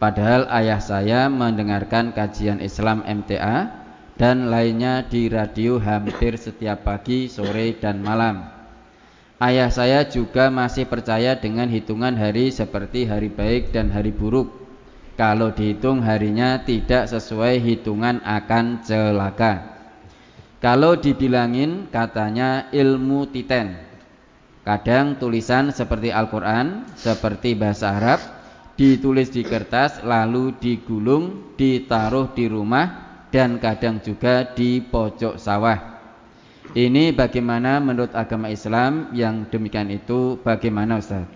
Padahal 0.00 0.48
ayah 0.50 0.80
saya 0.82 1.28
mendengarkan 1.30 2.10
kajian 2.16 2.58
Islam 2.58 3.04
MTA 3.04 3.68
dan 4.18 4.50
lainnya 4.50 5.06
di 5.06 5.28
radio 5.30 5.78
hampir 5.78 6.34
setiap 6.40 6.82
pagi, 6.82 7.28
sore, 7.30 7.76
dan 7.78 8.00
malam. 8.00 8.48
Ayah 9.40 9.72
saya 9.72 10.04
juga 10.04 10.52
masih 10.52 10.84
percaya 10.84 11.36
dengan 11.36 11.68
hitungan 11.68 12.12
hari 12.12 12.52
seperti 12.52 13.08
hari 13.08 13.32
baik 13.32 13.72
dan 13.72 13.88
hari 13.88 14.12
buruk. 14.12 14.52
Kalau 15.16 15.52
dihitung 15.52 16.00
harinya 16.00 16.60
tidak 16.64 17.08
sesuai 17.08 17.60
hitungan 17.60 18.24
akan 18.24 18.84
celaka. 18.84 19.84
Kalau 20.60 20.96
dibilangin 20.96 21.88
katanya 21.88 22.68
ilmu 22.72 23.28
titen 23.32 23.89
Kadang 24.60 25.16
tulisan 25.16 25.72
seperti 25.72 26.12
Al-Quran, 26.12 26.84
seperti 26.92 27.56
bahasa 27.56 27.96
Arab, 27.96 28.20
ditulis 28.76 29.32
di 29.32 29.40
kertas, 29.40 30.04
lalu 30.04 30.52
digulung, 30.60 31.56
ditaruh 31.56 32.36
di 32.36 32.44
rumah, 32.44 33.10
dan 33.32 33.56
kadang 33.56 34.04
juga 34.04 34.44
di 34.52 34.84
pojok 34.84 35.40
sawah. 35.40 35.78
Ini 36.70 37.16
bagaimana 37.16 37.82
menurut 37.82 38.14
agama 38.14 38.46
Islam 38.46 39.10
yang 39.16 39.48
demikian 39.48 39.90
itu 39.90 40.38
bagaimana 40.44 41.02
Ustaz? 41.02 41.26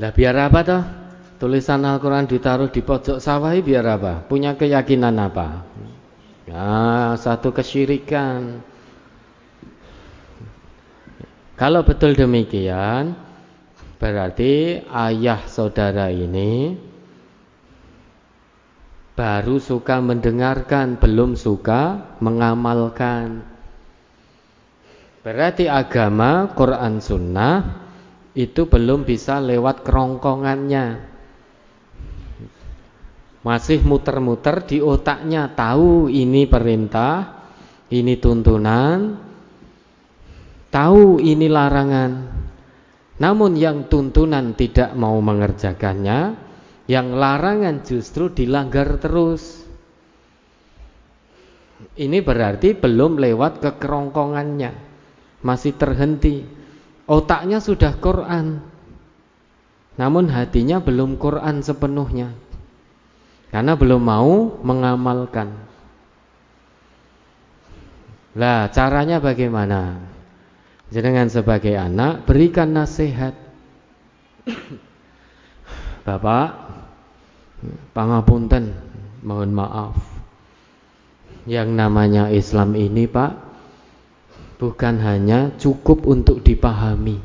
Lah 0.00 0.10
biar 0.10 0.34
apa 0.40 0.60
toh? 0.64 0.82
Tulisan 1.36 1.84
Al-Quran 1.84 2.26
ditaruh 2.26 2.72
di 2.72 2.80
pojok 2.80 3.20
sawah 3.20 3.52
biar 3.52 3.84
apa? 3.86 4.24
Punya 4.24 4.56
keyakinan 4.56 5.14
apa? 5.20 5.68
Ya, 6.48 7.14
satu 7.18 7.54
kesyirikan. 7.54 8.71
Kalau 11.62 11.86
betul 11.86 12.18
demikian, 12.18 13.14
berarti 14.02 14.82
ayah 14.82 15.46
saudara 15.46 16.10
ini 16.10 16.74
baru 19.14 19.62
suka 19.62 20.02
mendengarkan, 20.02 20.98
belum 20.98 21.38
suka 21.38 22.18
mengamalkan. 22.18 23.46
Berarti 25.22 25.70
agama, 25.70 26.50
Quran 26.50 26.98
Sunnah 26.98 27.86
itu 28.34 28.66
belum 28.66 29.06
bisa 29.06 29.38
lewat 29.38 29.86
kerongkongannya. 29.86 30.86
Masih 33.46 33.86
muter-muter 33.86 34.66
di 34.66 34.82
otaknya, 34.82 35.46
tahu 35.54 36.10
ini 36.10 36.42
perintah, 36.42 37.46
ini 37.86 38.18
tuntunan, 38.18 39.30
tahu 40.72 41.20
ini 41.20 41.46
larangan 41.52 42.42
namun 43.22 43.54
yang 43.54 43.86
tuntunan 43.86 44.58
tidak 44.58 44.98
mau 44.98 45.14
mengerjakannya 45.22 46.50
Yang 46.90 47.08
larangan 47.14 47.76
justru 47.86 48.26
dilanggar 48.34 48.98
terus. 48.98 49.62
Ini 51.94 52.18
berarti 52.26 52.74
belum 52.74 53.22
lewat 53.22 53.62
ke 53.62 53.70
kerongkongannya. 53.78 54.74
Masih 55.46 55.78
terhenti. 55.78 56.42
Otaknya 57.06 57.62
sudah 57.62 57.94
Quran. 58.02 58.58
Namun 59.94 60.26
hatinya 60.34 60.82
belum 60.82 61.22
Quran 61.22 61.62
sepenuhnya. 61.62 62.34
Karena 63.54 63.78
belum 63.78 64.02
mau 64.02 64.58
mengamalkan. 64.66 65.54
Lah, 68.34 68.66
caranya 68.74 69.22
bagaimana? 69.22 70.11
Jenengan 70.92 71.32
sebagai 71.32 71.72
anak 71.72 72.28
berikan 72.28 72.76
nasihat. 72.76 73.32
Bapak, 76.06 76.52
pangapunten, 77.96 78.76
mohon 79.24 79.56
maaf. 79.56 79.96
Yang 81.48 81.68
namanya 81.72 82.28
Islam 82.28 82.76
ini, 82.76 83.08
Pak, 83.08 83.32
bukan 84.60 85.00
hanya 85.00 85.56
cukup 85.56 86.04
untuk 86.04 86.44
dipahami. 86.44 87.24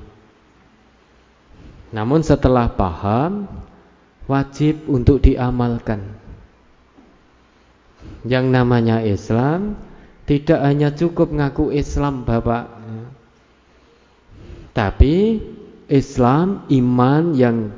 Namun 1.91 2.23
setelah 2.23 2.71
paham, 2.71 3.51
wajib 4.31 4.87
untuk 4.87 5.19
diamalkan. 5.19 6.15
Yang 8.23 8.45
namanya 8.47 9.03
Islam 9.03 9.75
tidak 10.23 10.63
hanya 10.63 10.95
cukup 10.95 11.35
ngaku 11.35 11.75
Islam 11.75 12.23
Bapak 12.23 12.76
Tapi 14.77 15.41
Islam, 15.89 16.69
iman 16.69 17.33
yang 17.33 17.73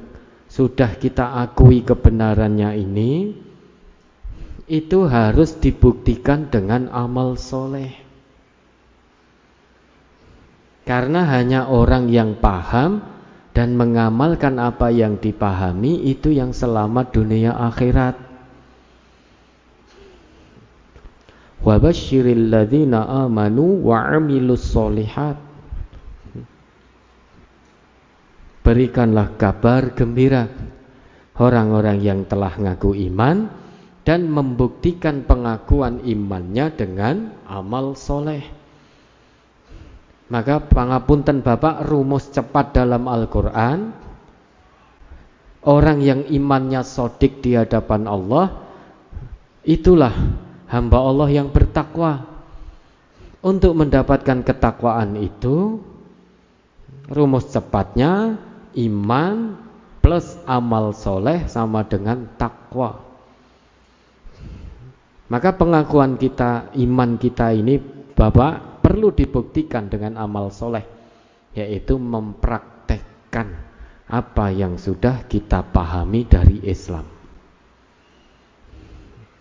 sudah 0.51 0.99
kita 0.99 1.39
akui 1.47 1.79
kebenarannya 1.79 2.75
ini 2.75 3.13
Itu 4.69 5.07
harus 5.09 5.57
dibuktikan 5.57 6.51
dengan 6.51 6.93
amal 6.93 7.39
soleh. 7.41 7.89
Karena 10.85 11.25
hanya 11.25 11.65
orang 11.65 12.05
yang 12.13 12.37
paham 12.37 13.01
dan 13.57 13.73
mengamalkan 13.73 14.61
apa 14.61 14.93
yang 14.93 15.17
dipahami 15.17 16.05
itu 16.05 16.29
yang 16.29 16.53
selamat 16.53 17.09
dunia 17.17 17.57
akhirat. 17.57 18.13
Wa 21.65 21.81
basyiril 21.81 22.53
ladzina 22.53 23.09
amanu 23.25 23.89
wa 23.89 24.05
amilus 24.05 24.69
solihat 24.69 25.48
berikanlah 28.65 29.35
kabar 29.39 29.95
gembira 29.95 30.47
orang-orang 31.39 31.99
yang 32.03 32.19
telah 32.27 32.53
ngaku 32.55 32.95
iman 33.11 33.49
dan 34.03 34.27
membuktikan 34.27 35.23
pengakuan 35.23 36.03
imannya 36.03 36.73
dengan 36.73 37.35
amal 37.47 37.93
soleh 37.95 38.43
maka 40.29 40.61
pangapunten 40.61 41.41
Bapak 41.41 41.89
rumus 41.89 42.29
cepat 42.29 42.77
dalam 42.77 43.09
Al-Quran 43.09 44.05
Orang 45.59 45.99
yang 45.99 46.23
imannya 46.23 46.87
sodik 46.87 47.43
di 47.43 47.57
hadapan 47.57 48.07
Allah 48.07 48.69
Itulah 49.65 50.13
hamba 50.69 50.97
Allah 51.03 51.29
yang 51.29 51.51
bertakwa. 51.51 52.25
Untuk 53.39 53.71
mendapatkan 53.71 54.43
ketakwaan 54.43 55.15
itu 55.15 55.79
rumus 57.07 57.47
cepatnya 57.47 58.35
iman 58.79 59.59
plus 59.99 60.39
amal 60.47 60.95
soleh 60.95 61.45
sama 61.51 61.83
dengan 61.83 62.31
takwa. 62.39 63.03
Maka 65.29 65.53
pengakuan 65.53 66.17
kita, 66.17 66.73
iman 66.73 67.19
kita 67.21 67.53
ini 67.53 67.77
Bapak 68.17 68.81
perlu 68.81 69.13
dibuktikan 69.13 69.85
dengan 69.85 70.17
amal 70.17 70.49
soleh 70.49 70.81
Yaitu 71.53 72.01
mempraktekkan 72.01 73.47
apa 74.09 74.49
yang 74.49 74.81
sudah 74.81 75.29
kita 75.29 75.61
pahami 75.69 76.25
dari 76.25 76.65
Islam 76.65 77.19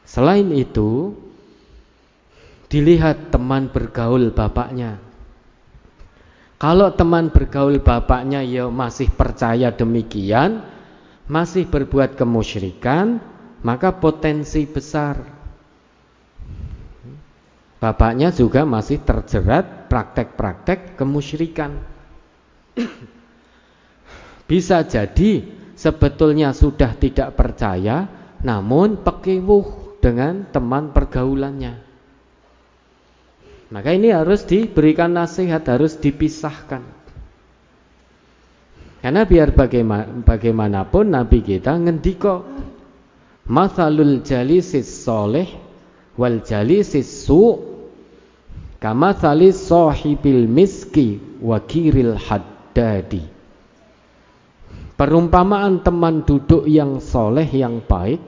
Selain 0.08 0.48
itu, 0.56 1.12
dilihat 2.72 3.28
teman 3.28 3.68
bergaul 3.68 4.32
bapaknya. 4.32 4.96
Kalau 6.58 6.90
teman 6.90 7.30
bergaul 7.30 7.78
bapaknya 7.78 8.42
ya 8.42 8.66
masih 8.66 9.06
percaya 9.14 9.70
demikian, 9.70 10.66
masih 11.30 11.70
berbuat 11.70 12.18
kemusyrikan, 12.18 13.22
maka 13.62 13.94
potensi 13.94 14.66
besar 14.66 15.38
bapaknya 17.78 18.34
juga 18.34 18.66
masih 18.66 18.98
terjerat 19.06 19.86
praktek-praktek 19.86 20.98
kemusyrikan. 20.98 21.78
Bisa 24.50 24.82
jadi 24.82 25.46
sebetulnya 25.78 26.50
sudah 26.50 26.98
tidak 26.98 27.38
percaya, 27.38 28.10
namun 28.42 28.98
pekewuh 29.06 29.98
dengan 30.02 30.46
teman 30.50 30.90
pergaulannya. 30.90 31.87
Maka 33.68 33.92
ini 33.92 34.08
harus 34.12 34.48
diberikan 34.48 35.12
nasihat, 35.12 35.60
harus 35.68 36.00
dipisahkan. 36.00 36.80
Karena 38.98 39.22
biar 39.28 39.54
bagaimanapun 40.24 41.14
Nabi 41.14 41.38
kita 41.44 41.76
ngendiko 41.78 42.42
Masalul 43.48 44.20
jalisis 44.28 44.84
soleh 44.84 45.48
wal 46.20 46.44
jalisis 46.44 47.08
su 47.24 47.56
kama 48.76 49.16
salis 49.16 49.56
sahibil 49.56 50.44
miski 50.44 51.16
wakiril 51.40 52.20
haddadi. 52.20 53.24
Perumpamaan 55.00 55.80
teman 55.80 56.28
duduk 56.28 56.68
yang 56.68 57.00
soleh 57.00 57.48
yang 57.48 57.80
baik 57.80 58.20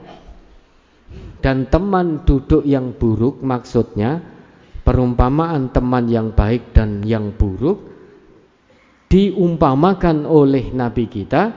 dan 1.45 1.69
teman 1.69 2.25
duduk 2.25 2.65
yang 2.65 2.97
buruk 2.97 3.45
maksudnya 3.45 4.25
perumpamaan 4.91 5.71
teman 5.71 6.11
yang 6.11 6.35
baik 6.35 6.75
dan 6.75 7.07
yang 7.07 7.31
buruk 7.39 7.79
diumpamakan 9.07 10.27
oleh 10.27 10.75
Nabi 10.75 11.07
kita 11.07 11.55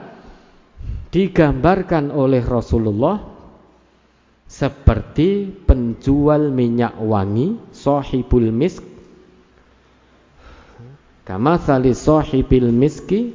digambarkan 1.10 2.14
oleh 2.14 2.46
Rasulullah 2.46 3.18
seperti 4.46 5.50
penjual 5.50 6.54
minyak 6.54 6.94
wangi 7.02 7.58
sahibul 7.74 8.54
misk. 8.54 8.86
Kama 11.26 11.58
sahibil 11.58 12.70
miski 12.70 13.34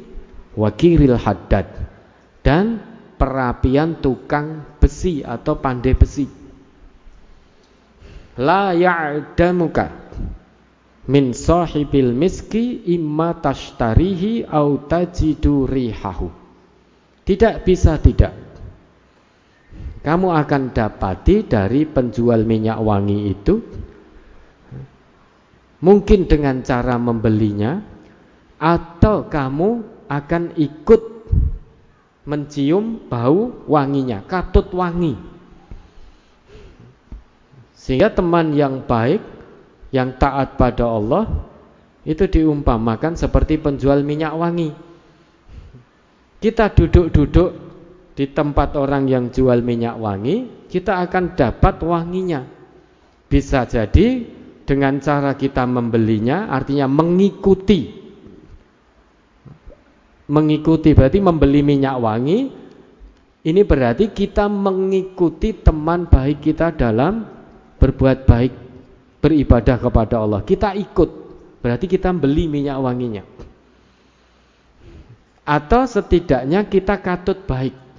wakiril 0.55 1.19
haddad. 1.19 1.67
Dan 2.39 2.79
perapian 3.19 3.99
tukang 3.99 4.63
besi 4.79 5.27
atau 5.27 5.59
pandai 5.59 5.91
besi 5.91 6.38
la 8.39 8.71
ya'damuka 8.71 9.91
min 11.11 11.35
sahibil 11.35 12.15
miski 12.15 12.87
imma 12.95 13.35
tashtarihi 13.35 14.47
au 14.47 14.87
tajidu 14.87 15.67
rihahu. 15.67 16.31
Tidak 17.27 17.61
bisa 17.67 17.99
tidak. 17.99 18.33
Kamu 19.99 20.31
akan 20.31 20.71
dapati 20.71 21.43
dari 21.45 21.83
penjual 21.83 22.47
minyak 22.47 22.79
wangi 22.79 23.19
itu 23.29 23.55
mungkin 25.83 26.25
dengan 26.25 26.63
cara 26.63 26.95
membelinya 26.95 27.83
atau 28.55 29.27
kamu 29.27 29.69
akan 30.07 30.43
ikut 30.55 31.03
mencium 32.25 33.09
bau 33.11 33.65
wanginya, 33.67 34.23
katut 34.25 34.71
wangi. 34.71 35.17
Sehingga 37.89 38.13
teman 38.13 38.53
yang 38.53 38.85
baik, 38.85 39.17
yang 39.89 40.13
taat 40.21 40.61
pada 40.61 40.85
Allah, 40.85 41.25
itu 42.05 42.21
diumpamakan 42.29 43.17
seperti 43.17 43.57
penjual 43.57 44.05
minyak 44.05 44.29
wangi. 44.37 44.69
Kita 46.37 46.69
duduk-duduk 46.69 47.49
di 48.13 48.29
tempat 48.29 48.77
orang 48.77 49.09
yang 49.09 49.33
jual 49.33 49.65
minyak 49.65 49.97
wangi, 49.97 50.69
kita 50.69 51.01
akan 51.01 51.33
dapat 51.33 51.81
wanginya. 51.81 52.45
Bisa 53.25 53.65
jadi 53.65 54.21
dengan 54.69 55.01
cara 55.01 55.33
kita 55.33 55.65
membelinya, 55.65 56.45
artinya 56.45 56.85
mengikuti. 56.85 57.89
Mengikuti 60.29 60.93
berarti 60.93 61.17
membeli 61.17 61.65
minyak 61.65 61.97
wangi, 61.97 62.39
ini 63.49 63.61
berarti 63.65 64.13
kita 64.13 64.45
mengikuti 64.45 65.57
teman 65.57 66.05
baik 66.05 66.45
kita 66.45 66.69
dalam 66.77 67.38
berbuat 67.79 68.27
baik, 68.27 68.53
beribadah 69.23 69.79
kepada 69.79 70.19
Allah. 70.19 70.43
Kita 70.43 70.75
ikut, 70.75 71.09
berarti 71.63 71.87
kita 71.87 72.11
beli 72.11 72.51
minyak 72.51 72.77
wanginya. 72.77 73.23
Atau 75.47 75.87
setidaknya 75.89 76.67
kita 76.69 77.01
katut 77.01 77.41
baik. 77.47 77.89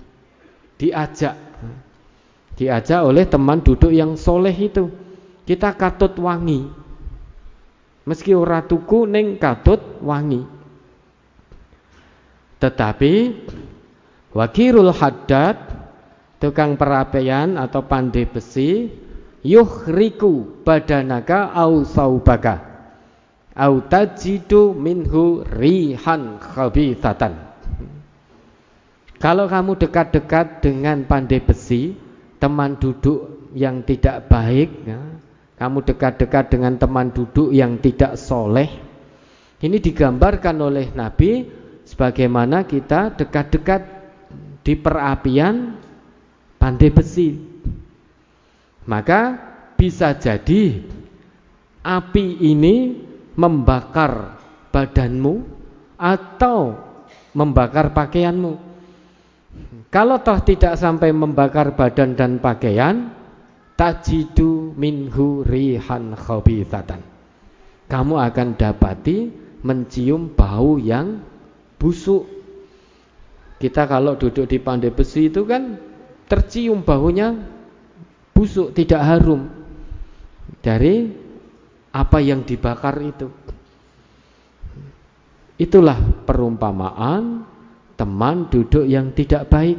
diajak 0.80 1.36
diajak 2.56 3.04
oleh 3.04 3.28
teman 3.28 3.60
duduk 3.60 3.92
yang 3.92 4.16
soleh 4.16 4.52
itu 4.56 4.88
kita 5.44 5.76
katut 5.76 6.16
wangi 6.16 6.72
meski 8.08 8.32
ora 8.32 8.64
tuku 8.64 9.04
ning 9.04 9.36
katut 9.36 9.80
wangi 10.00 10.48
tetapi 12.60 13.44
wakirul 14.32 14.92
haddad 14.92 15.60
tukang 16.40 16.80
perapian 16.80 17.60
atau 17.60 17.84
pandai 17.84 18.24
besi 18.24 18.88
yuhriku 19.44 20.62
badanaka 20.64 21.52
au 21.54 21.84
saubaka. 21.84 22.68
Au 23.56 23.82
tajidu 23.84 24.72
minhu 24.72 25.44
rihan 25.44 26.38
khabithatan. 26.38 27.50
Kalau 29.20 29.50
kamu 29.50 29.76
dekat-dekat 29.76 30.64
dengan 30.64 31.04
pandai 31.04 31.44
besi 31.44 31.92
teman 32.40 32.80
duduk 32.80 33.52
yang 33.52 33.84
tidak 33.84 34.32
baik 34.32 34.70
ya, 34.88 34.96
kamu 35.60 35.84
dekat-dekat 35.84 36.56
dengan 36.56 36.80
teman 36.80 37.12
duduk 37.12 37.52
yang 37.52 37.76
tidak 37.84 38.16
soleh 38.16 38.90
ini 39.60 39.76
digambarkan 39.76 40.56
oleh 40.56 40.88
Nabi 40.96 41.44
sebagaimana 41.84 42.64
kita 42.64 43.12
dekat-dekat 43.12 43.82
di 44.64 44.72
perapian 44.72 45.76
pandai 46.56 46.88
besi 46.88 47.36
maka 48.88 49.36
bisa 49.76 50.16
jadi 50.16 50.80
api 51.80 52.26
ini 52.44 52.76
membakar 53.36 54.36
badanmu 54.68 55.34
atau 55.96 56.76
membakar 57.32 57.92
pakaianmu. 57.96 58.70
Kalau 59.90 60.22
toh 60.22 60.38
tidak 60.46 60.78
sampai 60.78 61.10
membakar 61.10 61.74
badan 61.74 62.14
dan 62.14 62.38
pakaian, 62.38 63.10
tajidu 63.74 64.76
minhu 64.78 65.42
rihan 65.42 66.14
khabithatan. 66.14 67.02
Kamu 67.90 68.14
akan 68.22 68.48
dapati 68.54 69.32
mencium 69.66 70.30
bau 70.30 70.78
yang 70.78 71.18
busuk. 71.74 72.22
Kita 73.58 73.84
kalau 73.90 74.14
duduk 74.14 74.46
di 74.46 74.62
pandai 74.62 74.94
besi 74.94 75.28
itu 75.28 75.42
kan 75.42 75.74
tercium 76.30 76.86
baunya 76.86 77.59
busuk, 78.40 78.72
tidak 78.72 79.04
harum. 79.04 79.52
Dari 80.64 81.12
apa 81.92 82.18
yang 82.24 82.40
dibakar 82.48 82.96
itu. 83.04 83.28
Itulah 85.60 86.24
perumpamaan 86.24 87.44
teman 88.00 88.48
duduk 88.48 88.88
yang 88.88 89.12
tidak 89.12 89.52
baik. 89.52 89.76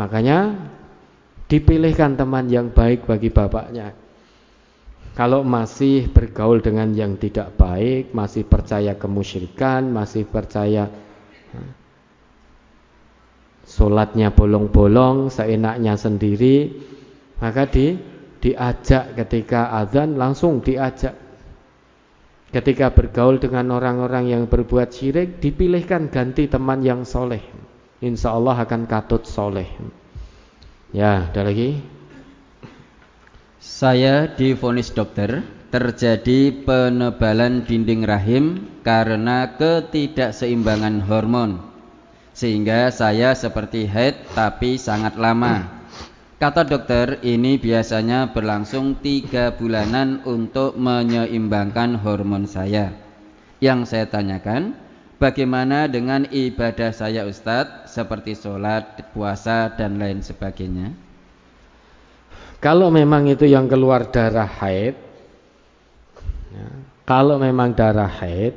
Makanya 0.00 0.56
dipilihkan 1.44 2.16
teman 2.16 2.48
yang 2.48 2.72
baik 2.72 3.04
bagi 3.04 3.28
bapaknya. 3.28 3.92
Kalau 5.12 5.44
masih 5.44 6.08
bergaul 6.08 6.64
dengan 6.64 6.88
yang 6.96 7.20
tidak 7.20 7.52
baik, 7.60 8.16
masih 8.16 8.48
percaya 8.48 8.96
kemusyrikan, 8.96 9.92
masih 9.92 10.24
percaya 10.24 10.88
sholatnya 13.68 14.32
bolong-bolong, 14.32 15.28
seenaknya 15.28 16.00
sendiri, 16.00 16.72
maka 17.36 17.68
di 17.68 18.00
diajak 18.40 19.12
ketika 19.12 19.76
azan 19.76 20.16
langsung 20.16 20.64
diajak. 20.64 21.12
Ketika 22.48 22.96
bergaul 22.96 23.36
dengan 23.36 23.76
orang-orang 23.76 24.32
yang 24.32 24.42
berbuat 24.48 24.88
syirik 24.88 25.36
dipilihkan 25.36 26.08
ganti 26.08 26.48
teman 26.48 26.80
yang 26.80 27.04
soleh. 27.04 27.44
Insya 28.00 28.32
Allah 28.32 28.56
akan 28.64 28.88
katut 28.88 29.28
soleh. 29.28 29.68
Ya 30.96 31.28
ada 31.28 31.44
lagi? 31.44 31.76
Saya 33.60 34.32
difonis 34.32 34.96
dokter. 34.96 35.44
Terjadi 35.68 36.64
penebalan 36.64 37.68
dinding 37.68 38.08
rahim 38.08 38.72
karena 38.80 39.52
ketidakseimbangan 39.60 41.04
hormon 41.04 41.68
sehingga 42.38 42.94
saya 42.94 43.34
seperti 43.34 43.90
haid 43.90 44.30
tapi 44.38 44.78
sangat 44.78 45.18
lama 45.18 45.78
Kata 46.38 46.62
dokter, 46.62 47.18
ini 47.26 47.58
biasanya 47.58 48.30
berlangsung 48.30 49.02
tiga 49.02 49.58
bulanan 49.58 50.22
untuk 50.22 50.78
menyeimbangkan 50.78 51.98
hormon 51.98 52.46
saya. 52.46 52.94
Yang 53.58 53.90
saya 53.90 54.06
tanyakan, 54.06 54.78
bagaimana 55.18 55.90
dengan 55.90 56.30
ibadah 56.30 56.94
saya 56.94 57.26
Ustadz, 57.26 57.90
seperti 57.90 58.38
sholat, 58.38 59.10
puasa, 59.10 59.74
dan 59.74 59.98
lain 59.98 60.22
sebagainya? 60.22 60.94
Kalau 62.62 62.94
memang 62.94 63.26
itu 63.26 63.42
yang 63.42 63.66
keluar 63.66 64.06
darah 64.06 64.46
haid, 64.46 64.94
ya, 66.54 66.66
kalau 67.02 67.42
memang 67.42 67.74
darah 67.74 68.06
haid, 68.06 68.54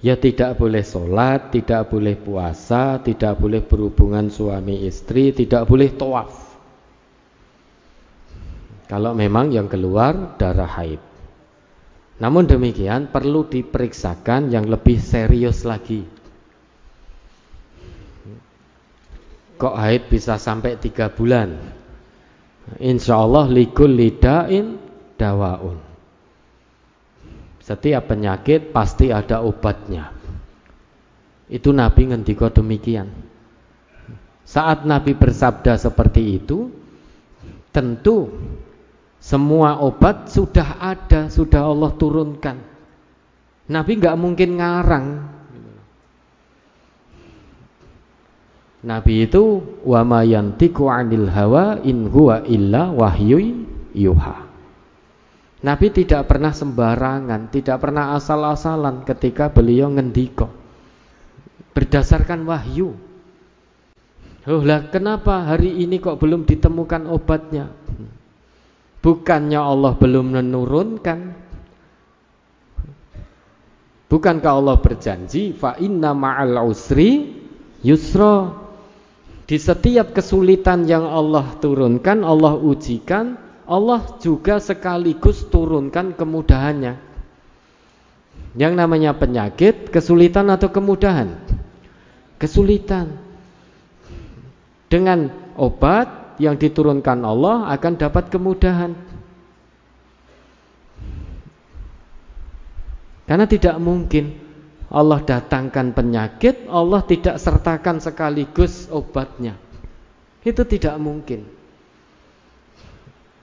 ya 0.00 0.16
tidak 0.16 0.56
boleh 0.56 0.80
sholat, 0.80 1.52
tidak 1.52 1.92
boleh 1.92 2.16
puasa, 2.16 3.00
tidak 3.00 3.36
boleh 3.36 3.60
berhubungan 3.64 4.32
suami 4.32 4.88
istri, 4.88 5.32
tidak 5.36 5.68
boleh 5.68 5.92
tawaf. 5.92 6.32
Kalau 8.88 9.14
memang 9.14 9.54
yang 9.54 9.70
keluar 9.70 10.34
darah 10.34 10.66
haid. 10.66 10.98
Namun 12.20 12.44
demikian 12.44 13.08
perlu 13.08 13.48
diperiksakan 13.48 14.52
yang 14.52 14.68
lebih 14.68 15.00
serius 15.00 15.64
lagi. 15.64 16.04
Kok 19.56 19.76
haid 19.76 20.08
bisa 20.08 20.36
sampai 20.36 20.76
tiga 20.80 21.08
bulan? 21.12 21.54
Insya 22.80 23.24
Allah 23.24 23.48
likul 23.48 23.92
lidain 23.92 24.76
dawaun. 25.16 25.89
Setiap 27.70 28.10
penyakit 28.10 28.74
pasti 28.74 29.14
ada 29.14 29.46
obatnya. 29.46 30.10
Itu 31.46 31.70
Nabi 31.70 32.10
ngendiko 32.10 32.50
demikian. 32.50 33.06
Saat 34.42 34.82
Nabi 34.82 35.14
bersabda 35.14 35.78
seperti 35.78 36.42
itu, 36.42 36.66
tentu 37.70 38.26
semua 39.22 39.78
obat 39.78 40.26
sudah 40.34 40.82
ada, 40.82 41.30
sudah 41.30 41.70
Allah 41.70 41.94
turunkan. 41.94 42.58
Nabi 43.70 43.92
nggak 44.02 44.18
mungkin 44.18 44.50
ngarang. 44.58 45.06
Nabi 48.82 49.30
itu 49.30 49.62
wa 49.86 50.02
ma 50.02 50.26
yantiqu 50.26 50.90
'anil 50.90 51.30
hawa 51.30 51.78
in 51.86 52.10
huwa 52.10 52.42
illa 52.50 52.90
wahyu 52.90 53.62
yuha. 53.94 54.49
Nabi 55.60 55.92
tidak 55.92 56.24
pernah 56.24 56.56
sembarangan, 56.56 57.52
tidak 57.52 57.84
pernah 57.84 58.16
asal-asalan 58.16 59.04
ketika 59.04 59.52
beliau 59.52 59.92
ngendiko. 59.92 60.48
Berdasarkan 61.76 62.48
wahyu. 62.48 62.96
Oh 64.48 64.64
lah 64.64 64.88
kenapa 64.88 65.44
hari 65.44 65.84
ini 65.84 66.00
kok 66.00 66.16
belum 66.16 66.48
ditemukan 66.48 67.04
obatnya? 67.12 67.68
Bukannya 69.00 69.60
Allah 69.60 69.96
belum 69.96 70.36
menurunkan 70.36 71.18
Bukankah 74.10 74.52
Allah 74.52 74.76
berjanji 74.76 75.56
fa 75.56 75.78
inna 75.80 76.12
ma'al 76.12 76.60
usri 76.68 77.30
yusra 77.80 78.52
Di 79.48 79.56
setiap 79.56 80.14
kesulitan 80.14 80.86
yang 80.86 81.10
Allah 81.10 81.58
turunkan, 81.58 82.22
Allah 82.22 82.54
ujikan, 82.54 83.34
Allah 83.70 84.18
juga 84.18 84.58
sekaligus 84.58 85.46
turunkan 85.46 86.18
kemudahannya. 86.18 86.98
Yang 88.58 88.74
namanya 88.74 89.14
penyakit, 89.14 89.94
kesulitan 89.94 90.50
atau 90.50 90.74
kemudahan? 90.74 91.38
Kesulitan. 92.34 93.14
Dengan 94.90 95.30
obat 95.54 96.34
yang 96.42 96.58
diturunkan 96.58 97.22
Allah 97.22 97.70
akan 97.70 97.94
dapat 97.94 98.26
kemudahan. 98.26 98.90
Karena 103.30 103.46
tidak 103.46 103.78
mungkin 103.78 104.34
Allah 104.90 105.22
datangkan 105.22 105.94
penyakit, 105.94 106.66
Allah 106.66 107.06
tidak 107.06 107.38
sertakan 107.38 108.02
sekaligus 108.02 108.90
obatnya. 108.90 109.54
Itu 110.42 110.66
tidak 110.66 110.98
mungkin. 110.98 111.59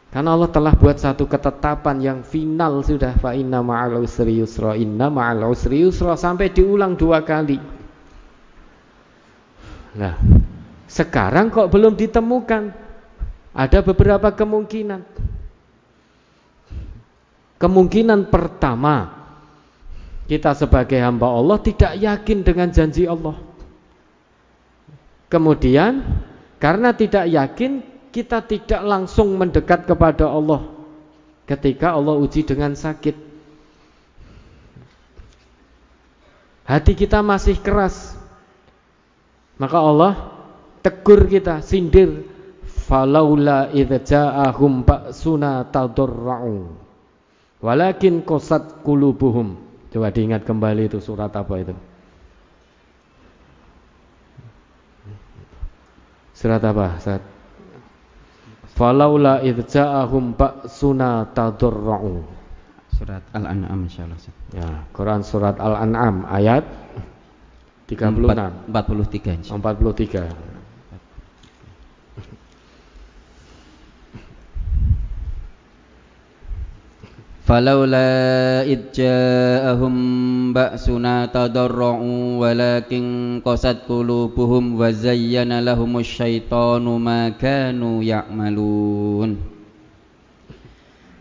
Karena 0.08 0.34
Allah 0.34 0.48
telah 0.48 0.74
buat 0.74 0.98
satu 0.98 1.28
ketetapan 1.28 2.00
yang 2.00 2.20
final 2.24 2.80
sudah 2.80 3.12
fa 3.20 3.36
inna 3.36 3.60
ma'al 3.60 4.02
usri 4.02 4.40
yusra 4.40 4.74
inna 4.80 5.12
ma'al 5.12 5.44
usri 5.52 5.84
yusra 5.84 6.16
sampai 6.16 6.48
diulang 6.50 6.96
dua 6.96 7.22
kali. 7.28 7.60
Nah, 10.00 10.16
sekarang 10.88 11.52
kok 11.52 11.68
belum 11.68 12.00
ditemukan? 12.00 12.72
Ada 13.58 13.84
beberapa 13.84 14.32
kemungkinan. 14.32 15.02
Kemungkinan 17.58 18.30
pertama, 18.30 19.12
kita 20.30 20.54
sebagai 20.54 21.02
hamba 21.02 21.28
Allah 21.34 21.58
tidak 21.60 21.98
yakin 21.98 22.46
dengan 22.46 22.70
janji 22.70 23.10
Allah. 23.10 23.34
Kemudian 25.28 26.06
Karena 26.58 26.90
tidak 26.94 27.30
yakin 27.30 27.86
kita 28.10 28.44
tidak 28.44 28.82
langsung 28.84 29.36
mendekat 29.36 29.86
kepada 29.86 30.28
Allah 30.28 30.78
ketika 31.48 31.96
Allah 31.96 32.20
uji 32.20 32.44
dengan 32.44 32.76
sakit. 32.76 33.16
Hati 36.68 36.94
kita 37.00 37.24
masih 37.24 37.56
keras. 37.64 38.20
Maka 39.56 39.80
Allah 39.80 40.14
tegur 40.84 41.26
kita, 41.26 41.64
sindir. 41.64 42.28
Falaula 42.88 43.72
idza 43.72 44.00
ja'ahum 44.04 44.84
ba'suna 44.84 45.64
tadarra'u. 45.72 46.72
Walakin 47.64 48.24
qasat 48.28 48.84
qulubuhum. 48.84 49.56
Coba 49.92 50.12
diingat 50.12 50.44
kembali 50.44 50.92
itu 50.92 51.00
surat 51.00 51.32
apa 51.32 51.54
itu? 51.58 51.76
Surat 56.36 56.62
apa? 56.62 57.00
Surat 57.00 57.37
Falaula 58.78 59.42
idh 59.42 59.66
ja'ahum 59.66 60.38
ba'suna 60.38 61.26
tadarra'u. 61.34 62.22
Surat 62.94 63.26
Al-An'am 63.34 63.90
insyaallah. 63.90 64.18
Ya, 64.54 64.86
Quran 64.94 65.26
surat 65.26 65.58
Al-An'am 65.58 66.30
ayat 66.30 66.62
36 67.90 68.70
43 68.70 69.50
insyaallah. 69.50 70.54
43. 70.54 70.57
فلولا 77.47 78.11
إذ 78.71 78.81
جاءهم 78.95 79.95
بأسنا 80.55 81.17
تضرعوا 81.35 82.23
ولكن 82.39 83.05
قست 83.43 83.79
قلوبهم 83.91 84.65
وزين 84.81 85.51
لهم 85.51 85.93
الشيطان 85.99 86.85
ما 87.03 87.29
كانوا 87.35 87.97
يعملون 88.03 89.31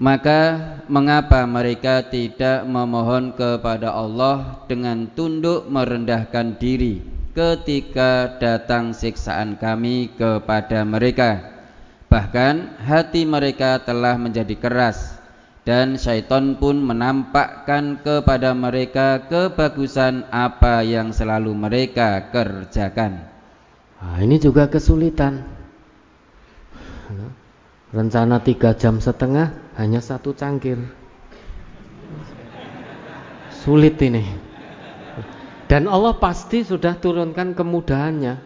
Maka 0.01 0.41
mengapa 0.89 1.45
mereka 1.45 2.01
tidak 2.01 2.65
memohon 2.65 3.37
kepada 3.37 3.93
Allah 3.93 4.65
dengan 4.65 5.05
tunduk 5.13 5.69
merendahkan 5.69 6.57
diri 6.57 7.05
ketika 7.37 8.41
datang 8.41 8.97
siksaan 8.97 9.61
kami 9.61 10.09
kepada 10.17 10.81
mereka 10.81 11.53
Bahkan 12.09 12.81
hati 12.81 13.29
mereka 13.29 13.77
telah 13.77 14.17
menjadi 14.17 14.57
keras 14.57 15.14
dan 15.66 15.98
syaitan 15.98 16.54
pun 16.62 16.78
menampakkan 16.78 17.98
kepada 17.98 18.54
mereka 18.54 19.26
kebagusan 19.26 20.30
apa 20.30 20.86
yang 20.86 21.10
selalu 21.10 21.50
mereka 21.58 22.30
kerjakan. 22.30 23.26
Nah, 23.98 24.22
ini 24.22 24.38
juga 24.38 24.70
kesulitan. 24.70 25.42
Rencana 27.90 28.38
tiga 28.46 28.78
jam 28.78 29.02
setengah 29.02 29.74
hanya 29.74 29.98
satu 29.98 30.30
cangkir. 30.38 30.78
Sulit 33.50 33.98
ini. 33.98 34.22
Dan 35.66 35.90
Allah 35.90 36.14
pasti 36.14 36.62
sudah 36.62 36.94
turunkan 36.94 37.58
kemudahannya. 37.58 38.38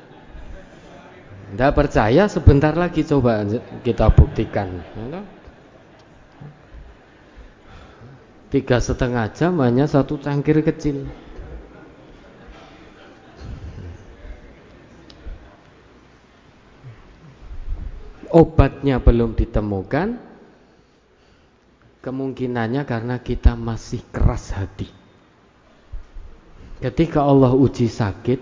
Tidak 1.53 1.73
percaya 1.77 2.25
sebentar 2.33 2.73
lagi 2.73 3.05
coba 3.05 3.45
kita 3.85 4.09
buktikan. 4.09 4.81
Tiga 8.51 8.83
setengah 8.83 9.31
jam 9.31 9.63
hanya 9.63 9.87
satu 9.87 10.19
cangkir 10.19 10.61
kecil. 10.67 11.07
Obatnya 18.31 18.99
belum 18.99 19.39
ditemukan. 19.39 20.31
Kemungkinannya 22.01 22.89
karena 22.89 23.21
kita 23.21 23.55
masih 23.55 24.01
keras 24.09 24.57
hati. 24.57 24.89
Ketika 26.81 27.21
Allah 27.21 27.53
uji 27.53 27.93
sakit 27.93 28.41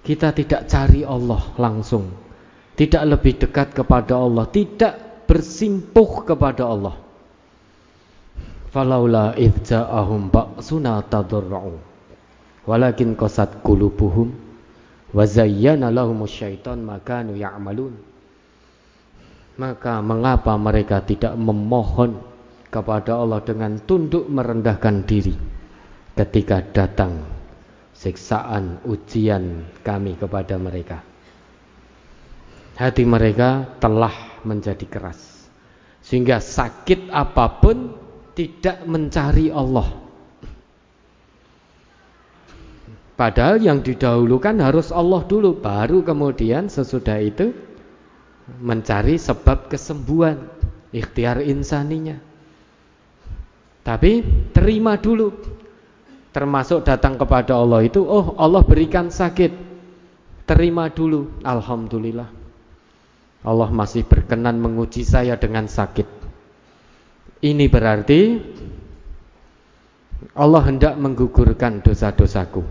kita 0.00 0.32
tidak 0.32 0.70
cari 0.70 1.02
Allah 1.06 1.42
langsung. 1.58 2.08
Tidak 2.72 3.02
lebih 3.04 3.36
dekat 3.36 3.74
kepada 3.74 4.16
Allah. 4.16 4.48
Tidak 4.48 5.26
bersimpuh 5.28 6.24
kepada 6.24 6.64
Allah 6.70 7.05
falaula 8.70 9.34
idh 9.38 9.62
ja'ahum 9.62 10.30
ba'suna 10.30 11.02
tadarra'u 11.06 11.96
walakin 12.66 13.14
qasat 13.14 13.62
qulubuhum 13.62 14.34
wa 15.14 15.24
zayyana 15.24 15.88
lahumus 15.94 16.34
syaitan 16.34 16.82
makanu 16.82 17.38
ya'malun. 17.38 17.94
Maka 19.56 20.04
mengapa 20.04 20.52
mereka 20.60 21.00
tidak 21.00 21.32
memohon 21.32 22.20
kepada 22.68 23.16
Allah 23.16 23.40
dengan 23.40 23.80
tunduk 23.80 24.28
merendahkan 24.28 25.08
diri 25.08 25.32
ketika 26.12 26.60
datang 26.60 27.24
siksaan 27.96 28.84
ujian 28.84 29.64
kami 29.80 30.20
kepada 30.20 30.60
mereka? 30.60 31.00
Hati 32.76 33.08
mereka 33.08 33.80
telah 33.80 34.44
menjadi 34.44 34.84
keras 34.84 35.48
sehingga 36.04 36.44
sakit 36.44 37.08
apa 37.08 37.56
pun 37.64 38.05
tidak 38.36 38.84
mencari 38.84 39.48
Allah. 39.48 40.04
Padahal 43.16 43.64
yang 43.64 43.80
didahulukan 43.80 44.60
harus 44.60 44.92
Allah 44.92 45.24
dulu, 45.24 45.56
baru 45.56 46.04
kemudian 46.04 46.68
sesudah 46.68 47.16
itu 47.16 47.56
mencari 48.60 49.16
sebab 49.16 49.72
kesembuhan, 49.72 50.52
ikhtiar 50.92 51.40
insaninya. 51.40 52.20
Tapi 53.80 54.20
terima 54.52 55.00
dulu, 55.00 55.32
termasuk 56.36 56.84
datang 56.84 57.16
kepada 57.16 57.56
Allah 57.56 57.88
itu, 57.88 58.04
oh 58.04 58.36
Allah 58.36 58.60
berikan 58.60 59.08
sakit, 59.08 59.56
terima 60.44 60.92
dulu, 60.92 61.40
Alhamdulillah. 61.40 62.28
Allah 63.46 63.70
masih 63.72 64.04
berkenan 64.04 64.60
menguji 64.60 65.08
saya 65.08 65.40
dengan 65.40 65.64
sakit. 65.70 66.15
Ini 67.44 67.68
berarti 67.68 68.20
Allah 70.36 70.62
hendak 70.64 70.96
menggugurkan 70.96 71.84
dosa-dosaku. 71.84 72.64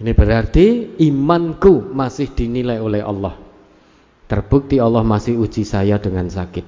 Ini 0.00 0.16
berarti 0.16 0.96
imanku 1.04 1.92
masih 1.92 2.32
dinilai 2.32 2.80
oleh 2.80 3.04
Allah. 3.04 3.36
Terbukti 4.24 4.80
Allah 4.80 5.04
masih 5.04 5.36
uji 5.36 5.60
saya 5.68 6.00
dengan 6.00 6.24
sakit. 6.32 6.64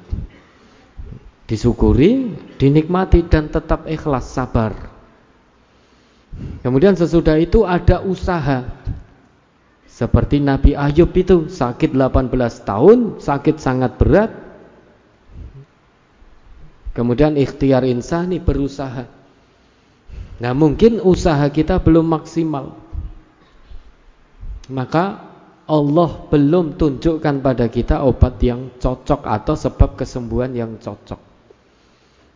Disyukuri, 1.48 2.36
dinikmati 2.60 3.24
dan 3.24 3.48
tetap 3.48 3.88
ikhlas 3.88 4.28
sabar. 4.28 4.92
Kemudian 6.60 6.92
sesudah 6.92 7.40
itu 7.40 7.64
ada 7.64 8.04
usaha. 8.04 8.68
Seperti 9.88 10.40
Nabi 10.40 10.76
Ayub 10.76 11.12
itu 11.16 11.48
sakit 11.48 11.92
18 11.92 12.32
tahun, 12.68 12.98
sakit 13.20 13.56
sangat 13.60 13.96
berat, 14.00 14.32
Kemudian 16.92 17.40
ikhtiar 17.40 17.88
insani 17.88 18.36
berusaha. 18.36 19.08
Nah 20.44 20.52
mungkin 20.52 21.00
usaha 21.00 21.48
kita 21.48 21.80
belum 21.80 22.04
maksimal. 22.04 22.76
Maka 24.68 25.32
Allah 25.64 26.10
belum 26.28 26.76
tunjukkan 26.76 27.40
pada 27.40 27.66
kita 27.72 28.04
obat 28.04 28.36
yang 28.44 28.76
cocok 28.76 29.24
atau 29.24 29.54
sebab 29.56 29.96
kesembuhan 29.96 30.52
yang 30.52 30.76
cocok. 30.76 31.20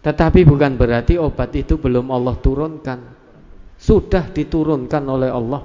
Tetapi 0.01 0.41
bukan 0.49 0.81
berarti 0.81 1.21
obat 1.21 1.53
itu 1.53 1.77
belum 1.77 2.09
Allah 2.09 2.39
turunkan. 2.41 3.01
Sudah 3.77 4.33
diturunkan 4.33 5.05
oleh 5.05 5.29
Allah. 5.29 5.61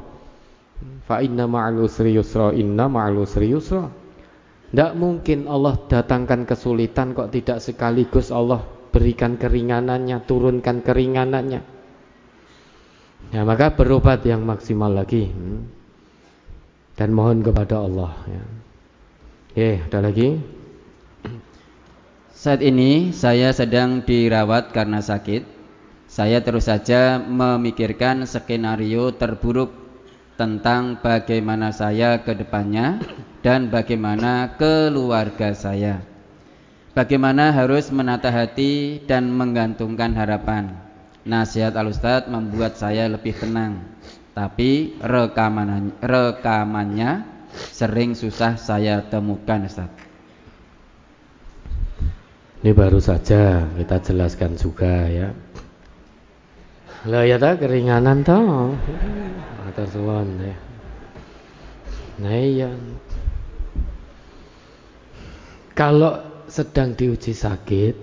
Fa 1.07 1.23
inna 1.23 1.47
ma'al 1.47 1.88
yusra 2.11 2.51
inna 2.51 2.91
ma'al 2.91 3.23
usri 3.23 3.55
yusra. 3.55 3.88
Tidak 3.88 4.91
mungkin 4.99 5.47
Allah 5.47 5.80
datangkan 5.88 6.43
kesulitan 6.43 7.15
kok 7.15 7.31
tidak 7.31 7.63
sekaligus 7.63 8.31
Allah 8.34 8.81
berikan 8.91 9.39
keringanannya, 9.39 10.22
turunkan 10.27 10.84
keringanannya. 10.84 11.61
Ya, 13.31 13.41
maka 13.47 13.72
berobat 13.72 14.27
yang 14.27 14.43
maksimal 14.43 14.91
lagi. 14.91 15.31
Hmm. 15.31 15.72
Dan 16.99 17.15
mohon 17.15 17.39
kepada 17.41 17.81
Allah 17.81 18.13
ya. 18.27 18.43
Oke, 19.51 19.69
ada 19.88 19.99
lagi? 20.03 20.30
Saat 22.35 22.59
ini 22.59 23.15
saya 23.15 23.55
sedang 23.55 24.03
dirawat 24.03 24.76
karena 24.76 24.99
sakit. 24.99 25.63
Saya 26.11 26.43
terus 26.43 26.68
saja 26.68 27.23
memikirkan 27.23 28.27
skenario 28.27 29.15
terburuk 29.15 29.72
tentang 30.35 30.99
bagaimana 30.99 31.72
saya 31.72 32.19
ke 32.19 32.35
depannya 32.35 32.99
dan 33.39 33.72
bagaimana 33.72 34.59
keluarga 34.59 35.55
saya. 35.55 36.10
Bagaimana 36.91 37.55
harus 37.55 37.88
menata 37.88 38.27
hati 38.27 38.99
dan 39.07 39.31
menggantungkan 39.31 40.11
harapan. 40.11 40.76
Nasihat 41.23 41.72
Al-Ustadz 41.80 42.27
membuat 42.27 42.76
saya 42.76 43.07
lebih 43.07 43.31
tenang. 43.31 43.80
Tapi 44.35 44.99
rekamannya, 44.99 45.95
rekamannya 46.03 47.23
sering 47.51 48.11
susah 48.11 48.59
saya 48.59 49.07
temukan 49.07 49.63
Ustaz. 49.63 49.88
Ini 52.61 52.72
baru 52.76 52.99
saja 52.99 53.65
kita 53.80 53.97
jelaskan 54.03 54.59
juga 54.59 55.07
ya. 55.07 55.31
Lah 57.07 57.23
ya 57.26 57.39
tak 57.39 57.65
keringanan 57.65 58.22
toh. 58.22 58.76
Matur 59.63 59.88
suwun 59.89 60.27
ya. 60.43 60.57
Nah 62.22 62.35
iya. 62.38 62.69
Kalau 65.73 66.31
sedang 66.52 66.91
diuji 66.99 67.32
sakit, 67.32 67.95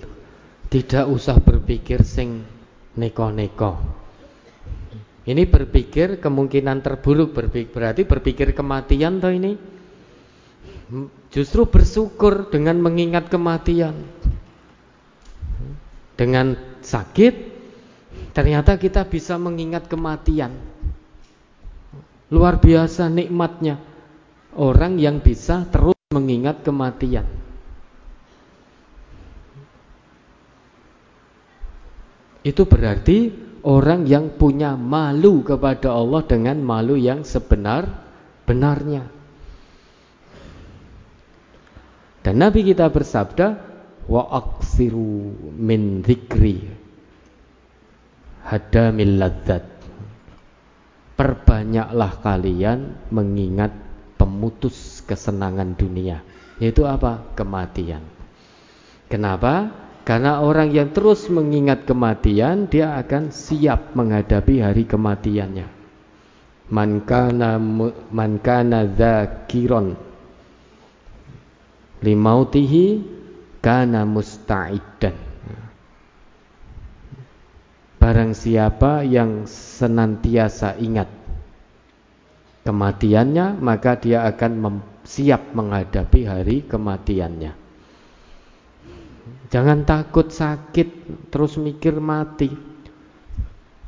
tidak 0.73 1.05
usah 1.13 1.37
berpikir 1.37 2.01
sing 2.01 2.41
neko-neko. 2.97 3.77
Ini 5.29 5.45
berpikir 5.45 6.25
kemungkinan 6.25 6.81
terburuk 6.81 7.37
berpikir, 7.37 7.69
berarti 7.69 8.09
berpikir 8.09 8.57
kematian 8.57 9.21
toh 9.21 9.29
ini. 9.29 9.53
Justru 11.29 11.69
bersyukur 11.69 12.49
dengan 12.49 12.81
mengingat 12.81 13.29
kematian 13.29 13.93
dengan 16.19 16.59
sakit 16.83 17.35
ternyata 18.35 18.75
kita 18.75 19.07
bisa 19.07 19.39
mengingat 19.39 19.87
kematian 19.87 20.51
luar 22.35 22.59
biasa 22.59 23.07
nikmatnya 23.07 23.79
orang 24.59 24.99
yang 24.99 25.23
bisa 25.23 25.63
terus 25.71 25.95
mengingat 26.11 26.67
kematian 26.67 27.25
itu 32.49 32.65
berarti 32.65 33.29
orang 33.69 34.09
yang 34.09 34.33
punya 34.33 34.73
malu 34.73 35.45
kepada 35.45 35.93
Allah 35.93 36.25
dengan 36.25 36.57
malu 36.65 36.97
yang 36.97 37.21
sebenar-benarnya 37.21 39.19
dan 42.29 42.45
Nabi 42.45 42.61
kita 42.61 42.93
bersabda 42.93 43.47
wa 44.09 44.23
aksiru 44.33 45.33
min 45.57 46.05
dzikri 46.05 46.61
hadamil 48.45 49.17
ladzat. 49.21 49.65
Perbanyaklah 51.17 52.13
kalian 52.23 53.09
mengingat 53.11 53.75
pemutus 54.21 55.03
kesenangan 55.09 55.73
dunia 55.73 56.23
yaitu 56.61 56.85
apa? 56.85 57.33
Kematian. 57.33 58.05
Kenapa 59.09 59.73
karena 60.09 60.41
orang 60.41 60.73
yang 60.73 60.89
terus 60.89 61.29
mengingat 61.29 61.85
kematian 61.85 62.65
dia 62.65 62.97
akan 62.97 63.29
siap 63.29 63.93
menghadapi 63.93 64.65
hari 64.65 64.89
kematiannya. 64.89 65.69
Man 66.73 67.05
kana 68.41 68.81
dzakiron 68.89 70.01
limautihi 72.05 72.87
kana 73.65 74.05
musta'idan 74.05 75.17
Barang 77.99 78.31
siapa 78.31 79.03
yang 79.03 79.45
senantiasa 79.51 80.79
ingat 80.79 81.11
kematiannya 82.63 83.59
maka 83.59 83.99
dia 83.99 84.23
akan 84.29 84.79
siap 85.03 85.51
menghadapi 85.57 86.21
hari 86.29 86.57
kematiannya 86.63 87.58
Jangan 89.49 89.89
takut 89.89 90.29
sakit 90.29 90.89
terus 91.33 91.57
mikir 91.57 91.97
mati 91.97 92.53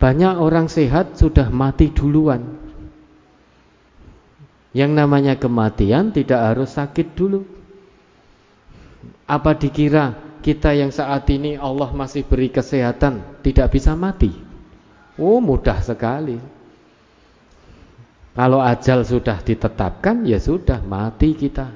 Banyak 0.00 0.40
orang 0.40 0.72
sehat 0.72 1.20
sudah 1.20 1.52
mati 1.52 1.92
duluan 1.92 2.56
Yang 4.72 4.90
namanya 4.96 5.34
kematian 5.36 6.16
tidak 6.16 6.40
harus 6.54 6.72
sakit 6.72 7.12
dulu 7.12 7.60
apa 9.30 9.54
dikira 9.54 10.18
kita 10.42 10.74
yang 10.74 10.90
saat 10.90 11.22
ini 11.30 11.54
Allah 11.54 11.94
masih 11.94 12.26
beri 12.26 12.50
kesehatan 12.50 13.44
tidak 13.46 13.70
bisa 13.70 13.94
mati? 13.94 14.34
Oh, 15.14 15.38
mudah 15.38 15.78
sekali. 15.78 16.34
Kalau 18.34 18.58
ajal 18.58 19.06
sudah 19.06 19.38
ditetapkan, 19.38 20.26
ya 20.26 20.40
sudah 20.42 20.82
mati 20.82 21.38
kita. 21.38 21.70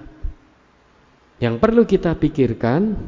Yang 1.39 1.55
perlu 1.63 1.83
kita 1.87 2.17
pikirkan, 2.19 2.99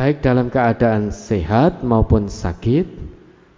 baik 0.00 0.24
dalam 0.24 0.48
keadaan 0.48 1.12
sehat 1.12 1.84
maupun 1.84 2.32
sakit, 2.32 2.88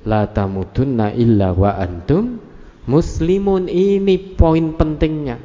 la 0.03 0.27
tamutunna 0.27 1.15
illa 1.15 1.55
wa 1.55 1.79
antum 1.79 2.43
muslimun. 2.91 3.71
Ini 3.71 4.35
poin 4.35 4.75
pentingnya. 4.75 5.39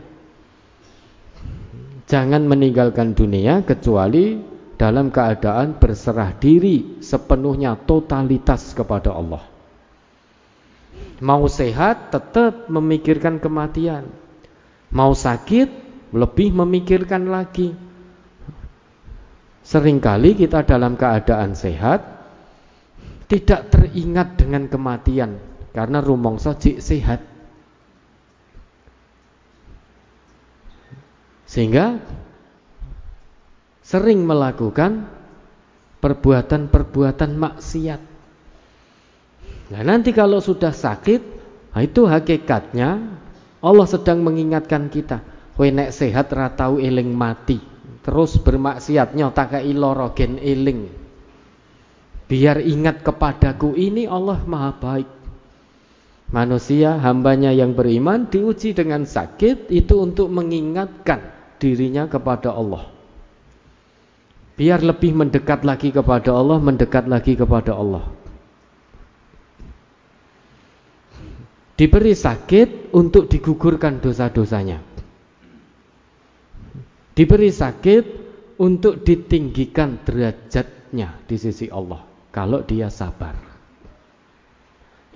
Jangan 2.10 2.50
meninggalkan 2.50 3.14
dunia 3.14 3.62
kecuali 3.62 4.42
dalam 4.74 5.14
keadaan 5.14 5.78
berserah 5.78 6.34
diri 6.34 6.98
sepenuhnya 6.98 7.78
totalitas 7.78 8.74
kepada 8.74 9.14
Allah. 9.14 9.46
Mau 11.22 11.46
sehat 11.46 12.10
tetap 12.10 12.74
memikirkan 12.74 13.38
kematian. 13.38 14.10
Mau 14.90 15.14
sakit 15.14 15.70
lebih 16.10 16.58
memikirkan 16.58 17.30
lagi. 17.30 17.86
Seringkali 19.68 20.40
kita 20.40 20.64
dalam 20.64 20.96
keadaan 20.96 21.52
sehat 21.52 22.00
tidak 23.28 23.68
teringat 23.68 24.40
dengan 24.40 24.72
kematian 24.72 25.36
karena 25.76 26.00
rumong 26.00 26.40
jik 26.40 26.80
sehat. 26.80 27.20
Sehingga 31.52 32.00
sering 33.84 34.24
melakukan 34.24 35.04
perbuatan-perbuatan 36.00 37.32
maksiat. 37.36 38.02
Nah, 39.68 39.82
nanti 39.84 40.16
kalau 40.16 40.40
sudah 40.40 40.72
sakit, 40.72 41.22
nah 41.76 41.84
itu 41.84 42.08
hakikatnya 42.08 43.20
Allah 43.60 43.88
sedang 43.88 44.24
mengingatkan 44.24 44.88
kita, 44.88 45.20
kowe 45.60 45.68
nek 45.68 45.92
sehat 45.92 46.32
ra 46.32 46.56
tau 46.56 46.80
eling 46.80 47.12
mati, 47.12 47.60
terus 48.08 48.40
bermaksiat 48.40 49.20
nyotakai 49.20 49.68
loro 49.76 50.16
gen 50.16 50.40
eling. 50.40 50.88
Biar 52.32 52.64
ingat 52.64 53.04
kepadaku 53.04 53.76
ini 53.76 54.08
Allah 54.08 54.48
Maha 54.48 54.72
baik. 54.80 55.10
Manusia 56.32 56.96
hambanya 57.04 57.52
yang 57.52 57.76
beriman 57.76 58.32
diuji 58.32 58.72
dengan 58.72 59.04
sakit 59.04 59.68
itu 59.76 59.96
untuk 60.00 60.32
mengingatkan 60.32 61.20
dirinya 61.60 62.08
kepada 62.08 62.56
Allah. 62.56 62.88
Biar 64.56 64.80
lebih 64.88 65.12
mendekat 65.12 65.68
lagi 65.68 65.92
kepada 65.92 66.32
Allah, 66.32 66.64
mendekat 66.64 67.12
lagi 67.12 67.36
kepada 67.36 67.76
Allah. 67.76 68.08
Diberi 71.76 72.16
sakit 72.16 72.96
untuk 72.96 73.28
digugurkan 73.30 74.00
dosa-dosanya. 74.00 74.87
Diberi 77.18 77.50
sakit 77.50 78.04
untuk 78.62 79.02
ditinggikan 79.02 80.06
derajatnya 80.06 81.18
di 81.26 81.34
sisi 81.42 81.66
Allah 81.66 82.06
kalau 82.30 82.62
dia 82.62 82.94
sabar. 82.94 83.34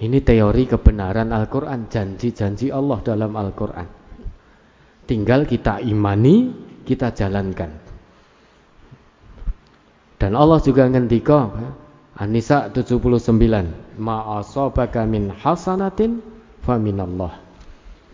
Ini 0.01 0.17
teori 0.25 0.65
kebenaran 0.65 1.30
Al-Quran, 1.30 1.85
janji-janji 1.85 2.73
Allah 2.73 2.97
dalam 3.05 3.38
Al-Quran. 3.38 3.85
Tinggal 5.05 5.45
kita 5.45 5.77
imani, 5.77 6.49
kita 6.81 7.13
jalankan. 7.13 7.69
Dan 10.17 10.33
Allah 10.33 10.57
juga 10.57 10.89
ngendika 10.89 11.53
An-Nisa 12.17 12.73
79 12.73 14.01
Ma 14.01 14.41
asabaka 14.41 15.05
min 15.05 15.30
hasanatin 15.30 16.21
faminallah 16.65 17.33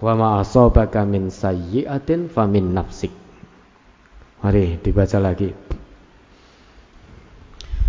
wa 0.04 0.14
ma 0.16 0.28
asabaka 0.44 1.08
min 1.08 1.32
sayyi'atin 1.32 2.28
famin 2.32 2.76
nafsik. 2.76 3.12
Mari 4.38 4.78
dibaca 4.86 5.18
lagi. 5.18 5.50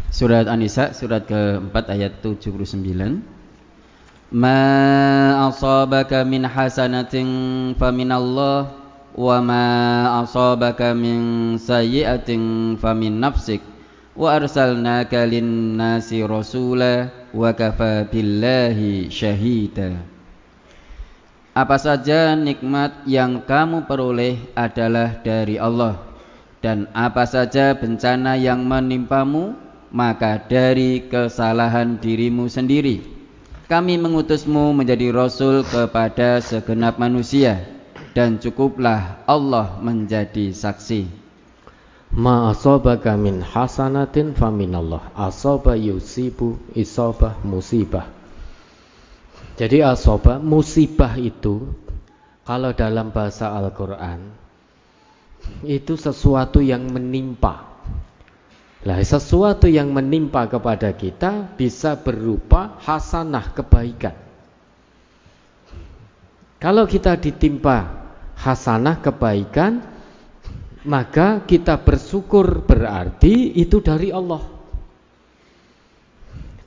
Surat 0.09 0.49
An-Nisa 0.49 0.97
surat 0.97 1.29
keempat 1.29 1.93
ayat 1.93 2.25
79 2.25 3.21
Ma 4.33 4.61
asabaka 5.53 6.25
min 6.25 6.49
hasanatin 6.49 7.29
faminallah 7.77 8.73
wa 9.13 9.37
ma 9.45 9.65
asabaka 10.25 10.97
min 10.97 11.55
sayyi'atin 11.61 12.81
famin 12.81 13.21
nafsik 13.21 13.61
wa 14.17 14.33
arsalnaka 14.33 15.29
lin-nasi 15.29 16.25
rasula 16.25 17.13
wa 17.37 17.53
kafa 17.53 18.09
billahi 18.09 19.13
syahida. 19.13 20.01
Apa 21.53 21.77
saja 21.77 22.33
nikmat 22.33 23.05
yang 23.05 23.45
kamu 23.45 23.85
peroleh 23.85 24.41
adalah 24.57 25.21
dari 25.21 25.61
Allah 25.61 26.08
dan 26.65 26.91
apa 26.97 27.25
saja 27.29 27.77
bencana 27.79 28.35
yang 28.35 28.67
menimpamu 28.67 29.55
maka 29.95 30.43
dari 30.45 31.07
kesalahan 31.07 31.97
dirimu 31.97 32.51
sendiri 32.51 33.19
kami 33.69 34.01
mengutusmu 34.01 34.73
menjadi 34.73 35.13
rasul 35.13 35.61
kepada 35.61 36.41
segenap 36.41 36.97
manusia 36.97 37.69
dan 38.17 38.41
cukuplah 38.41 39.21
Allah 39.29 39.77
menjadi 39.85 40.57
saksi. 40.57 41.05
Ma 42.17 42.49
asabaka 42.49 43.21
min 43.21 43.45
hasanatin 43.45 44.33
faminallah. 44.33 45.13
Asaba 45.13 45.77
yusibu 45.77 46.57
isabah 46.73 47.37
musibah. 47.45 48.09
Jadi 49.61 49.85
asabah 49.85 50.41
musibah 50.41 51.21
itu 51.21 51.69
kalau 52.49 52.73
dalam 52.73 53.13
bahasa 53.13 53.53
Al-Qur'an 53.53 54.33
itu 55.67 55.99
sesuatu 55.99 56.63
yang 56.63 56.87
menimpa. 56.87 57.69
Lah 58.87 58.99
sesuatu 59.03 59.67
yang 59.67 59.91
menimpa 59.91 60.47
kepada 60.47 60.95
kita 60.95 61.59
bisa 61.59 61.99
berupa 61.99 62.79
hasanah 62.79 63.51
kebaikan. 63.53 64.15
Kalau 66.59 66.87
kita 66.87 67.15
ditimpa 67.19 67.87
hasanah 68.39 68.99
kebaikan, 69.03 69.83
maka 70.87 71.43
kita 71.43 71.79
bersyukur 71.83 72.67
berarti 72.67 73.55
itu 73.59 73.83
dari 73.83 74.15
Allah. 74.15 74.43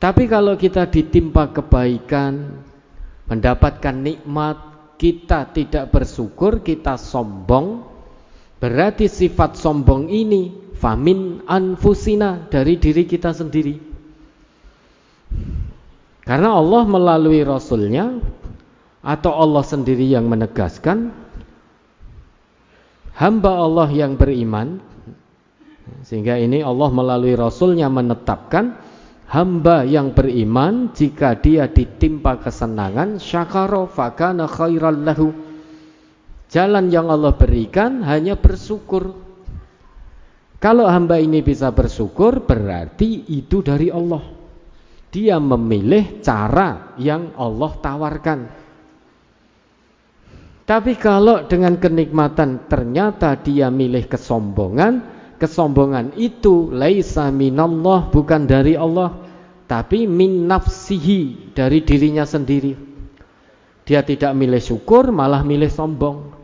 Tapi 0.01 0.25
kalau 0.25 0.57
kita 0.57 0.89
ditimpa 0.89 1.53
kebaikan, 1.53 2.63
mendapatkan 3.29 3.95
nikmat, 3.95 4.57
kita 4.97 5.51
tidak 5.53 5.93
bersyukur, 5.93 6.59
kita 6.65 6.97
sombong, 6.97 7.90
berarti 8.61 9.09
sifat 9.09 9.57
sombong 9.57 10.07
ini 10.07 10.53
famin 10.77 11.41
anfusina 11.49 12.45
dari 12.47 12.77
diri 12.77 13.09
kita 13.09 13.33
sendiri. 13.33 13.75
Karena 16.21 16.53
Allah 16.53 16.85
melalui 16.85 17.41
Rasulnya 17.41 18.21
atau 19.01 19.33
Allah 19.33 19.65
sendiri 19.65 20.05
yang 20.05 20.29
menegaskan 20.29 21.09
hamba 23.17 23.51
Allah 23.57 23.89
yang 23.89 24.13
beriman 24.13 24.77
sehingga 26.05 26.37
ini 26.37 26.61
Allah 26.61 26.93
melalui 26.93 27.33
Rasulnya 27.33 27.89
menetapkan 27.89 28.77
hamba 29.29 29.81
yang 29.81 30.13
beriman 30.13 30.93
jika 30.93 31.33
dia 31.41 31.65
ditimpa 31.65 32.37
kesenangan 32.37 33.17
syakara 33.17 33.89
fakana 33.89 34.45
khairal 34.45 35.01
lahu 35.01 35.33
jalan 36.51 36.91
yang 36.91 37.07
Allah 37.07 37.33
berikan 37.33 38.03
hanya 38.03 38.35
bersyukur 38.35 39.15
kalau 40.61 40.85
hamba 40.85 41.17
ini 41.17 41.41
bisa 41.41 41.71
bersyukur 41.71 42.43
berarti 42.43 43.25
itu 43.31 43.63
dari 43.63 43.87
Allah 43.87 44.21
dia 45.09 45.39
memilih 45.39 46.19
cara 46.19 46.93
yang 46.99 47.33
Allah 47.39 47.71
tawarkan 47.79 48.61
tapi 50.71 50.95
kalau 50.95 51.43
dengan 51.51 51.75
kenikmatan 51.75 52.71
ternyata 52.71 53.35
dia 53.35 53.67
milih 53.67 54.07
kesombongan, 54.07 55.03
kesombongan 55.35 56.15
itu 56.15 56.71
laisa 56.71 57.27
minallah 57.27 58.07
bukan 58.07 58.47
dari 58.47 58.79
Allah, 58.79 59.19
tapi 59.67 60.07
min 60.07 60.47
nafsihi 60.47 61.51
dari 61.51 61.83
dirinya 61.83 62.23
sendiri. 62.23 62.71
Dia 63.83 63.99
tidak 64.07 64.31
milih 64.31 64.63
syukur, 64.63 65.11
malah 65.11 65.43
milih 65.43 65.67
sombong. 65.67 66.39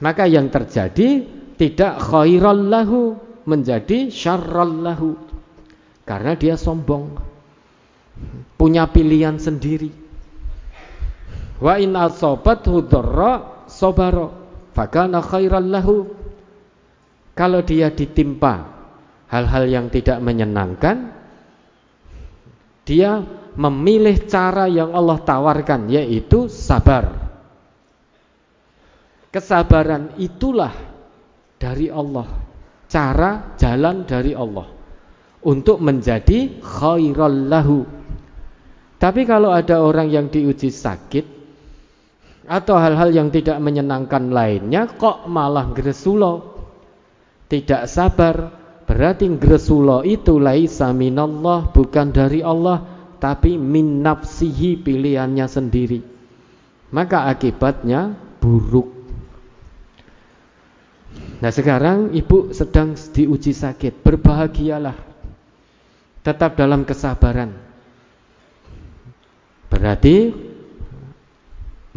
Maka 0.00 0.28
yang 0.28 0.52
terjadi 0.52 1.24
tidak 1.56 2.00
khairal 2.04 2.60
lahu 2.68 3.16
menjadi 3.48 4.12
syarral 4.12 4.84
lahu. 4.84 5.16
Karena 6.04 6.36
dia 6.36 6.54
sombong. 6.60 7.16
Punya 8.56 8.88
pilihan 8.88 9.40
sendiri. 9.40 9.92
Wa 11.56 11.80
in 11.80 11.96
asabathu 11.96 12.84
dharra 12.84 13.64
sabara 13.66 14.28
fakana 14.76 15.24
khairan 15.24 15.72
lahu. 15.72 16.12
Kalau 17.36 17.60
dia 17.64 17.92
ditimpa 17.92 18.64
hal-hal 19.28 19.64
yang 19.68 19.86
tidak 19.92 20.20
menyenangkan, 20.24 21.12
dia 22.88 23.20
memilih 23.56 24.24
cara 24.28 24.68
yang 24.68 24.92
Allah 24.92 25.20
tawarkan 25.20 25.88
yaitu 25.92 26.48
sabar. 26.48 27.25
Kesabaran 29.36 30.16
itulah 30.16 30.72
dari 31.60 31.92
Allah, 31.92 32.24
cara 32.88 33.52
jalan 33.60 34.08
dari 34.08 34.32
Allah. 34.32 34.64
Untuk 35.44 35.76
menjadi 35.84 36.56
khairal 36.64 37.44
lahu. 37.44 37.84
Tapi 38.96 39.28
kalau 39.28 39.52
ada 39.52 39.84
orang 39.84 40.08
yang 40.08 40.32
diuji 40.32 40.72
sakit 40.72 41.28
atau 42.48 42.80
hal-hal 42.80 43.12
yang 43.12 43.28
tidak 43.28 43.60
menyenangkan 43.60 44.32
lainnya 44.32 44.88
kok 44.96 45.28
malah 45.28 45.68
gresulo? 45.68 46.56
Tidak 47.44 47.84
sabar. 47.84 48.56
Berarti 48.88 49.28
gresulo 49.36 50.00
itu 50.00 50.40
laisa 50.40 50.96
minallah 50.96 51.68
bukan 51.76 52.08
dari 52.08 52.40
Allah 52.40 52.80
tapi 53.20 53.60
min 53.60 54.00
nafsihi 54.00 54.80
pilihannya 54.80 55.44
sendiri. 55.44 56.00
Maka 56.88 57.28
akibatnya 57.28 58.16
buruk 58.40 58.95
nah 61.40 61.52
sekarang 61.52 62.16
ibu 62.16 62.52
sedang 62.52 62.96
diuji 62.96 63.52
sakit. 63.52 64.00
Berbahagialah. 64.00 64.96
Tetap 66.24 66.58
dalam 66.58 66.82
kesabaran. 66.82 67.54
Berarti 69.70 70.34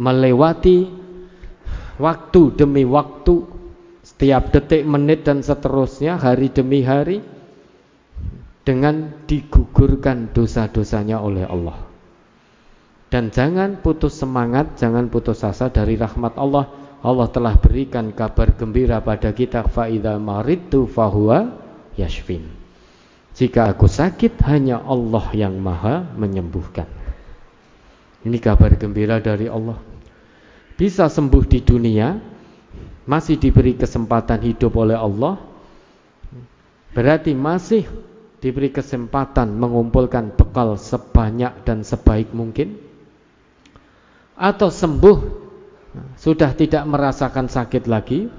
melewati 0.00 0.88
waktu 2.00 2.42
demi 2.56 2.88
waktu 2.88 3.44
setiap 4.00 4.48
detik 4.52 4.88
menit 4.88 5.28
dan 5.28 5.44
seterusnya 5.44 6.16
hari 6.16 6.48
demi 6.48 6.80
hari 6.80 7.20
dengan 8.64 9.12
digugurkan 9.28 10.32
dosa-dosanya 10.32 11.20
oleh 11.20 11.44
Allah. 11.44 11.90
Dan 13.10 13.34
jangan 13.34 13.82
putus 13.82 14.16
semangat 14.16 14.78
jangan 14.78 15.10
putus 15.10 15.42
asa 15.42 15.68
dari 15.68 15.98
rahmat 15.98 16.38
Allah 16.38 16.79
Allah 17.00 17.28
telah 17.32 17.56
berikan 17.56 18.12
kabar 18.12 18.52
gembira 18.52 19.00
pada 19.00 19.32
kita 19.32 19.64
faida 19.64 20.20
maritu 20.20 20.84
fahuwa 20.84 21.56
yashfin. 21.96 22.44
Jika 23.32 23.72
aku 23.72 23.88
sakit 23.88 24.36
hanya 24.44 24.84
Allah 24.84 25.24
yang 25.32 25.56
maha 25.56 26.04
menyembuhkan. 26.12 26.84
Ini 28.20 28.36
kabar 28.36 28.76
gembira 28.76 29.16
dari 29.16 29.48
Allah. 29.48 29.80
Bisa 30.76 31.08
sembuh 31.08 31.44
di 31.48 31.64
dunia, 31.64 32.20
masih 33.08 33.40
diberi 33.40 33.80
kesempatan 33.80 34.44
hidup 34.44 34.76
oleh 34.76 34.96
Allah, 34.96 35.40
berarti 36.92 37.32
masih 37.32 37.88
diberi 38.44 38.68
kesempatan 38.68 39.56
mengumpulkan 39.56 40.36
bekal 40.36 40.76
sebanyak 40.76 41.64
dan 41.64 41.80
sebaik 41.80 42.28
mungkin, 42.36 42.76
atau 44.36 44.68
sembuh 44.68 45.39
sudah 46.14 46.54
tidak 46.54 46.86
merasakan 46.86 47.50
sakit 47.50 47.90
lagi, 47.90 48.30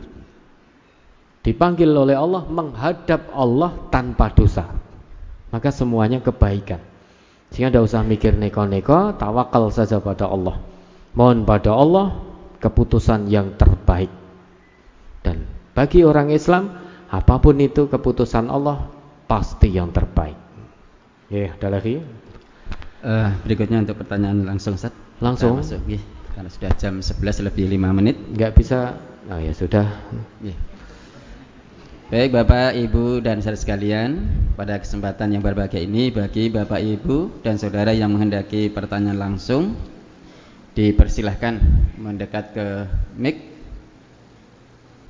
dipanggil 1.44 1.92
oleh 1.92 2.16
Allah 2.16 2.48
menghadap 2.48 3.28
Allah 3.36 3.76
tanpa 3.92 4.32
dosa, 4.32 4.72
maka 5.52 5.70
semuanya 5.74 6.24
kebaikan. 6.24 6.80
Sehingga 7.52 7.76
tidak 7.76 7.86
usah 7.92 8.02
mikir 8.08 8.32
neko-neko, 8.40 9.20
tawakal 9.20 9.68
saja 9.76 10.00
pada 10.00 10.32
Allah. 10.32 10.64
Mohon 11.12 11.44
pada 11.44 11.76
Allah 11.76 12.16
keputusan 12.64 13.28
yang 13.28 13.60
terbaik. 13.60 14.08
Dan 15.20 15.44
bagi 15.76 16.08
orang 16.08 16.32
Islam, 16.32 16.72
apa 17.12 17.44
pun 17.44 17.60
itu 17.60 17.92
keputusan 17.92 18.48
Allah 18.48 18.88
pasti 19.28 19.68
yang 19.68 19.92
terbaik. 19.92 20.40
Ya, 21.28 21.52
ada 21.60 21.68
lagi? 21.80 22.00
Uh, 23.04 23.36
berikutnya 23.44 23.84
untuk 23.84 24.00
pertanyaan 24.00 24.48
langsung 24.48 24.80
Ustaz. 24.80 24.96
Langsung. 25.20 25.60
masuk. 25.60 25.84
Karena 26.32 26.50
sudah 26.50 26.72
jam 26.80 27.00
11 27.00 27.48
lebih 27.48 27.66
5 27.72 27.98
menit. 27.98 28.16
Enggak 28.32 28.56
bisa. 28.56 28.98
Oh 29.28 29.40
ya 29.40 29.54
sudah. 29.56 29.88
Ya. 30.42 30.56
Baik 32.12 32.36
Bapak, 32.36 32.76
Ibu 32.76 33.24
dan 33.24 33.40
saudara 33.40 33.56
sekalian, 33.56 34.28
pada 34.60 34.76
kesempatan 34.76 35.32
yang 35.32 35.40
berbahagia 35.40 35.80
ini 35.80 36.12
bagi 36.12 36.52
Bapak, 36.52 36.84
Ibu 36.84 37.40
dan 37.40 37.56
saudara 37.56 37.96
yang 37.96 38.12
menghendaki 38.12 38.68
pertanyaan 38.68 39.16
langsung 39.32 39.80
dipersilahkan 40.72 41.60
mendekat 42.00 42.56
ke 42.56 42.68
mic 43.20 43.44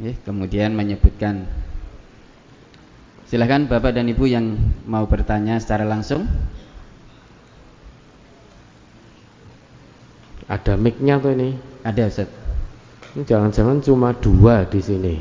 ya, 0.02 0.14
kemudian 0.26 0.74
menyebutkan 0.74 1.46
silahkan 3.30 3.70
bapak 3.70 3.96
dan 3.96 4.10
ibu 4.10 4.26
yang 4.26 4.58
mau 4.90 5.06
bertanya 5.06 5.62
secara 5.62 5.86
langsung 5.86 6.26
ada 10.52 10.76
micnya 10.76 11.16
tuh 11.24 11.32
ini 11.32 11.56
ada 11.88 12.12
Ustaz 12.12 12.28
jangan-jangan 13.16 13.80
cuma 13.80 14.12
dua 14.12 14.68
di 14.68 14.82
sini 14.84 15.16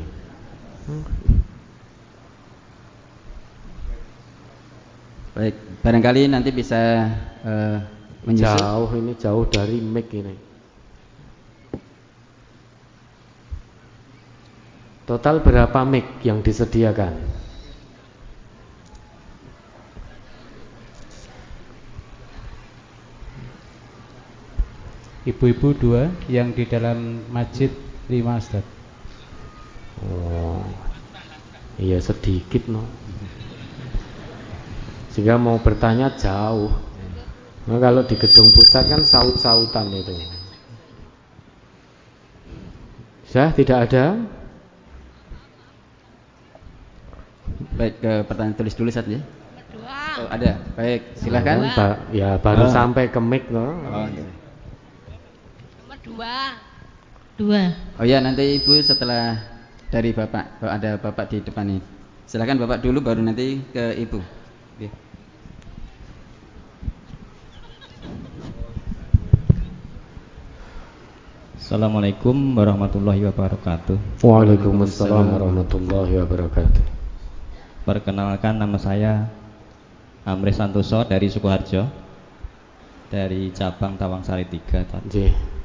baik 5.31 5.55
barangkali 5.79 6.27
nanti 6.27 6.51
bisa 6.51 7.07
uh, 7.47 7.79
Menyusul. 8.21 8.53
Jauh 8.53 8.91
ini 9.01 9.13
jauh 9.17 9.45
dari 9.49 9.81
mic 9.81 10.13
ini. 10.13 10.35
Total 15.09 15.41
berapa 15.41 15.81
mic 15.89 16.21
yang 16.21 16.45
disediakan? 16.45 17.17
Ibu-ibu 25.21 25.77
dua 25.77 26.09
yang 26.25 26.49
di 26.49 26.65
dalam 26.65 27.21
masjid 27.29 27.69
lima 28.09 28.41
Ustaz. 28.41 28.65
Oh, 30.01 30.65
iya 31.77 32.01
sedikit 32.01 32.65
no. 32.65 32.81
Sehingga 35.13 35.37
mau 35.37 35.61
bertanya 35.61 36.09
jauh. 36.17 36.73
Nah, 37.69 37.77
kalau 37.77 38.01
di 38.01 38.17
gedung 38.17 38.49
pusat 38.49 38.89
kan 38.89 39.05
saut-sautan 39.05 39.93
itu. 39.93 40.17
Saya 43.29 43.53
tidak 43.53 43.77
ada. 43.93 44.25
Baik 47.77 47.93
ke 48.01 48.13
pertanyaan 48.25 48.57
tulis 48.57 48.73
dulu 48.73 48.89
saja. 48.89 49.21
Oh, 50.17 50.27
ada. 50.33 50.57
Baik, 50.73 51.13
silakan. 51.13 51.69
Ba 51.77 52.09
ya 52.09 52.41
baru 52.41 52.65
oh. 52.65 52.73
sampai 52.73 53.13
ke 53.13 53.21
mic 53.21 53.53
no. 53.53 53.77
Oh, 53.85 54.09
iya. 54.09 54.40
Dua. 56.11 56.59
Dua. 57.39 57.63
Oh 57.95 58.03
ya 58.03 58.19
nanti 58.19 58.59
ibu 58.59 58.75
setelah 58.83 59.39
dari 59.87 60.11
bapak. 60.11 60.59
Oh, 60.59 60.67
ada 60.67 60.99
bapak 60.99 61.31
di 61.31 61.39
depan 61.39 61.63
ini. 61.71 61.79
Silakan 62.27 62.59
bapak 62.59 62.83
dulu 62.83 62.99
baru 62.99 63.23
nanti 63.23 63.63
ke 63.71 63.95
ibu. 63.95 64.19
Ya. 64.75 64.91
Assalamualaikum 71.55 72.35
warahmatullahi 72.59 73.23
wabarakatuh. 73.31 74.19
Waalaikumsalam 74.19 75.31
warahmatullahi 75.31 76.19
wabarakatuh. 76.19 76.83
Perkenalkan 77.87 78.59
nama 78.59 78.75
saya 78.75 79.31
Amri 80.27 80.51
Santoso 80.51 81.07
dari 81.07 81.31
Sukoharjo 81.31 81.87
dari 83.07 83.55
cabang 83.55 83.95
Tawangsari 83.95 84.43
3 84.51 84.91
tadi. 84.91 85.60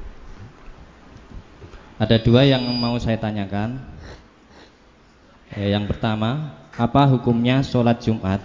Ada 1.96 2.20
dua 2.20 2.44
yang 2.44 2.60
mau 2.76 3.00
saya 3.00 3.16
tanyakan. 3.16 3.80
Eh, 5.56 5.72
yang 5.72 5.88
pertama, 5.88 6.52
apa 6.76 7.08
hukumnya 7.08 7.64
sholat 7.64 8.04
Jumat? 8.04 8.44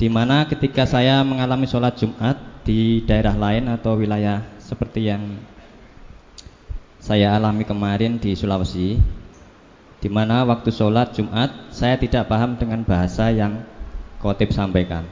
Di 0.00 0.08
mana 0.08 0.48
ketika 0.48 0.88
saya 0.88 1.20
mengalami 1.20 1.68
sholat 1.68 2.00
Jumat 2.00 2.40
di 2.64 3.04
daerah 3.04 3.36
lain 3.36 3.68
atau 3.68 4.00
wilayah 4.00 4.40
seperti 4.56 5.12
yang 5.12 5.36
saya 7.02 7.34
alami 7.36 7.68
kemarin 7.68 8.16
di 8.16 8.32
Sulawesi 8.32 8.96
di 10.02 10.08
mana 10.10 10.46
waktu 10.46 10.70
sholat 10.70 11.14
Jumat 11.14 11.50
saya 11.74 11.98
tidak 11.98 12.30
paham 12.30 12.54
dengan 12.54 12.82
bahasa 12.86 13.30
yang 13.30 13.62
khotib 14.22 14.54
sampaikan 14.54 15.06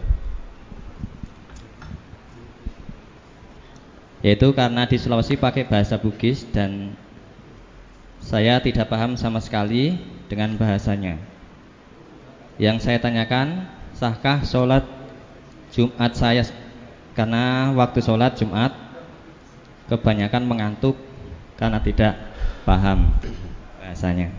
yaitu 4.21 4.53
karena 4.53 4.85
di 4.85 4.97
Sulawesi 5.01 5.41
pakai 5.41 5.65
bahasa 5.65 5.97
Bugis 5.97 6.45
dan 6.53 6.93
saya 8.21 8.61
tidak 8.61 8.89
paham 8.93 9.17
sama 9.17 9.41
sekali 9.41 9.97
dengan 10.29 10.55
bahasanya 10.61 11.17
yang 12.61 12.77
saya 12.77 13.01
tanyakan 13.01 13.65
sahkah 13.97 14.45
sholat 14.45 14.85
Jumat 15.73 16.13
saya 16.13 16.45
karena 17.17 17.73
waktu 17.73 18.05
sholat 18.05 18.37
Jumat 18.37 18.73
kebanyakan 19.91 20.47
mengantuk 20.47 20.95
karena 21.59 21.83
tidak 21.83 22.15
paham 22.63 23.11
bahasanya. 23.83 24.31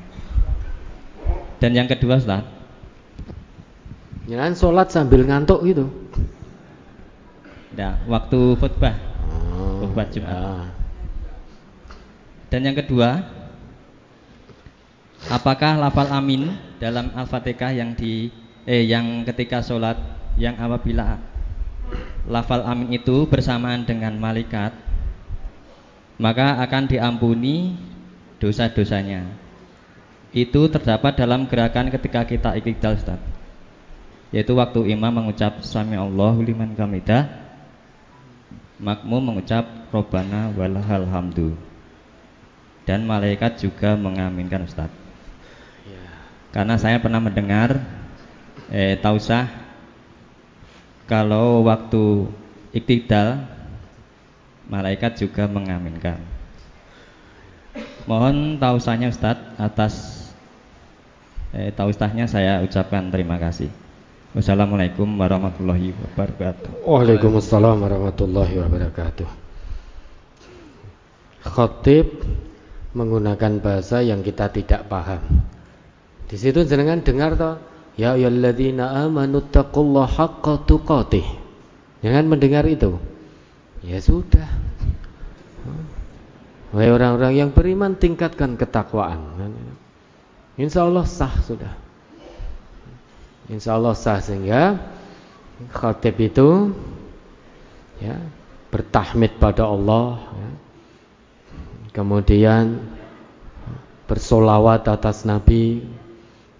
Dan 1.59 1.77
yang 1.77 1.85
kedua, 1.85 2.17
Ustaz. 2.17 2.47
Jangan 4.25 4.55
sholat 4.55 4.87
sambil 4.89 5.27
ngantuk 5.27 5.61
gitu. 5.67 5.91
Nah, 7.75 7.99
waktu 8.07 8.39
khutbah. 8.57 9.10
Oh, 9.41 9.85
khutbah 9.85 10.07
Jumat. 10.13 10.35
Ya. 10.35 10.69
Dan 12.51 12.67
yang 12.67 12.77
kedua, 12.77 13.23
apakah 15.29 15.77
lafal 15.77 16.09
amin 16.11 16.55
dalam 16.81 17.13
Al-Fatihah 17.13 17.71
yang 17.71 17.93
di 17.93 18.33
eh 18.65 18.85
yang 18.85 19.25
ketika 19.25 19.61
sholat 19.61 19.97
yang 20.37 20.57
apabila 20.57 21.17
lafal 22.29 22.61
amin 22.65 22.93
itu 22.93 23.25
bersamaan 23.25 23.85
dengan 23.85 24.13
malaikat 24.17 24.73
maka 26.21 26.61
akan 26.61 26.85
diampuni 26.85 27.73
dosa-dosanya 28.37 29.25
itu 30.31 30.69
terdapat 30.69 31.17
dalam 31.17 31.49
gerakan 31.49 31.89
ketika 31.89 32.23
kita 32.23 32.49
iktidal 32.57 32.95
Ustaz 32.95 33.19
yaitu 34.31 34.55
waktu 34.55 34.93
imam 34.95 35.11
mengucap 35.11 35.59
sami 35.65 35.97
Allahu 35.97 36.45
liman 36.45 36.71
kamidah 36.77 37.27
makmum 38.81 39.21
mengucap 39.21 39.63
robbana 39.93 40.49
walahal 40.57 41.05
hamdu 41.05 41.53
dan 42.83 43.05
malaikat 43.05 43.61
juga 43.61 43.93
mengaminkan 43.93 44.65
Ustaz 44.65 44.89
ya. 45.85 46.01
karena 46.49 46.75
saya 46.81 46.97
pernah 46.97 47.21
mendengar 47.21 47.77
eh, 48.73 48.97
tausah 48.97 49.45
kalau 51.05 51.67
waktu 51.67 52.31
iktidal 52.71 53.43
malaikat 54.71 55.19
juga 55.19 55.43
mengaminkan. 55.51 56.23
Mohon 58.07 58.55
tausahnya 58.55 59.11
Ustadz 59.11 59.59
atas 59.59 59.93
eh, 61.51 61.75
tausahnya 61.75 62.31
saya 62.31 62.63
ucapkan 62.63 63.11
terima 63.11 63.35
kasih. 63.35 63.67
Wassalamualaikum 64.31 65.19
warahmatullahi 65.19 65.91
wabarakatuh. 65.91 66.87
Waalaikumsalam 66.87 67.83
warahmatullahi 67.83 68.63
wabarakatuh. 68.63 69.27
Khotib 71.51 72.23
menggunakan 72.95 73.59
bahasa 73.59 73.99
yang 73.99 74.23
kita 74.23 74.47
tidak 74.55 74.87
paham. 74.87 75.19
Di 76.31 76.39
situ 76.39 76.63
jenengan 76.63 77.03
dengar 77.03 77.35
toh 77.35 77.59
Ya 77.99 78.15
ayyuhalladzina 78.15 79.03
amanu 79.03 79.43
taqullaha 79.43 80.07
haqqa 80.07 80.63
tuqatih. 80.63 81.27
Jangan 81.99 82.31
mendengar 82.31 82.63
itu. 82.63 83.03
Ya 83.83 83.99
sudah. 83.99 84.47
Wahai 86.71 86.87
orang-orang 86.87 87.35
yang 87.35 87.49
beriman 87.51 87.99
tingkatkan 87.99 88.55
ketakwaan. 88.55 89.19
Insya 90.55 90.87
Allah 90.87 91.03
sah 91.03 91.35
sudah. 91.43 91.80
Insya 93.51 93.75
Allah 93.75 93.91
sah 93.93 94.23
sehingga 94.23 94.79
khatib 95.75 96.15
itu 96.23 96.71
ya 97.99 98.15
bertahmid 98.71 99.35
pada 99.37 99.67
Allah 99.67 100.23
ya. 100.31 100.51
kemudian 101.99 102.79
bersolawat 104.07 104.87
atas 104.87 105.27
Nabi 105.27 105.83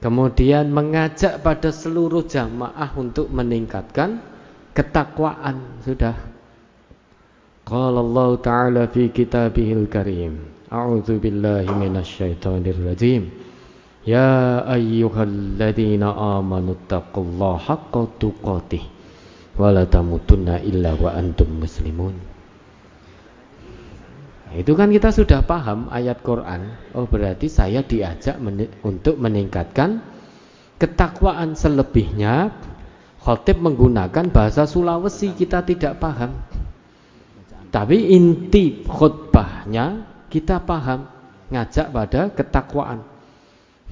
Kemudian 0.02 0.74
mengajak 0.74 1.46
pada 1.46 1.70
seluruh 1.70 2.26
jamaah 2.26 2.90
untuk 2.98 3.30
meningkatkan 3.30 4.18
ketakwaan 4.74 5.78
sudah. 5.86 6.18
Qala 7.62 8.02
Allah 8.02 8.30
Ta'ala 8.42 8.84
fi 8.90 9.14
kitabihil 9.14 9.86
karim. 9.86 10.42
A'udzu 10.74 11.22
billahi 11.22 11.70
rajim. 12.82 13.30
Ya 14.02 14.66
ayyuhalladzina 14.66 16.10
amanu 16.10 16.74
taqullaha 16.90 17.62
haqqa 17.62 18.18
tuqatih 18.18 18.82
wa 19.62 19.70
la 19.70 19.86
tamutunna 19.86 20.58
illa 20.66 20.98
wa 20.98 21.14
antum 21.14 21.62
muslimun. 21.62 22.18
Itu 24.52 24.76
kan 24.76 24.92
kita 24.92 25.14
sudah 25.14 25.46
paham 25.46 25.88
ayat 25.94 26.20
Quran. 26.26 26.76
Oh 26.98 27.06
berarti 27.08 27.48
saya 27.48 27.86
diajak 27.86 28.42
men 28.42 28.68
untuk 28.84 29.22
meningkatkan 29.22 30.04
ketakwaan 30.82 31.56
selebihnya. 31.56 32.52
Khotib 33.22 33.62
menggunakan 33.62 34.34
bahasa 34.34 34.66
Sulawesi 34.66 35.38
kita 35.38 35.62
tidak 35.62 36.02
paham. 36.02 36.42
Tapi 37.70 38.18
inti 38.18 38.82
khutbahnya 38.82 40.10
kita 40.28 40.58
paham. 40.66 41.06
Ngajak 41.54 41.88
pada 41.94 42.22
ketakwaan. 42.34 43.11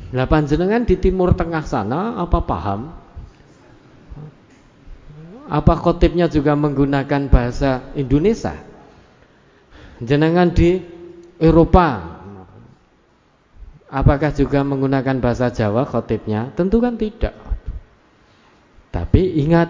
Lah 0.09 0.25
panjenengan 0.25 0.83
di 0.87 0.97
timur 0.97 1.37
tengah 1.37 1.61
sana 1.63 2.17
apa 2.17 2.39
paham? 2.41 2.89
Apa 5.49 5.73
khotibnya 5.77 6.29
juga 6.29 6.53
menggunakan 6.53 7.29
bahasa 7.29 7.89
Indonesia? 7.97 8.69
jenengan 9.99 10.51
di 10.51 10.79
Eropa 11.39 12.19
apakah 13.91 14.31
juga 14.31 14.63
menggunakan 14.63 15.19
bahasa 15.19 15.51
Jawa 15.51 15.87
khotibnya? 15.87 16.51
Tentu 16.55 16.79
kan 16.79 16.95
tidak. 16.95 17.35
Tapi 18.89 19.43
ingat 19.43 19.69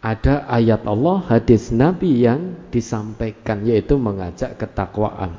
ada 0.00 0.46
ayat 0.46 0.86
Allah, 0.86 1.18
hadis 1.26 1.74
Nabi 1.74 2.24
yang 2.24 2.56
disampaikan 2.70 3.66
yaitu 3.66 3.98
mengajak 3.98 4.54
ketakwaan. 4.54 5.34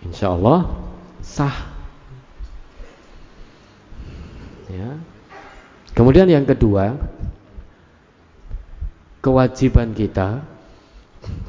insya 0.00 0.32
Allah 0.32 0.64
sah. 1.30 1.70
Ya. 4.66 4.98
Kemudian 5.94 6.26
yang 6.26 6.42
kedua, 6.42 6.98
kewajiban 9.22 9.94
kita 9.94 10.42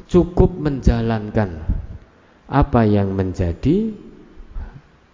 cukup 0.06 0.54
menjalankan 0.54 1.62
apa 2.46 2.84
yang 2.86 3.10
menjadi 3.10 3.90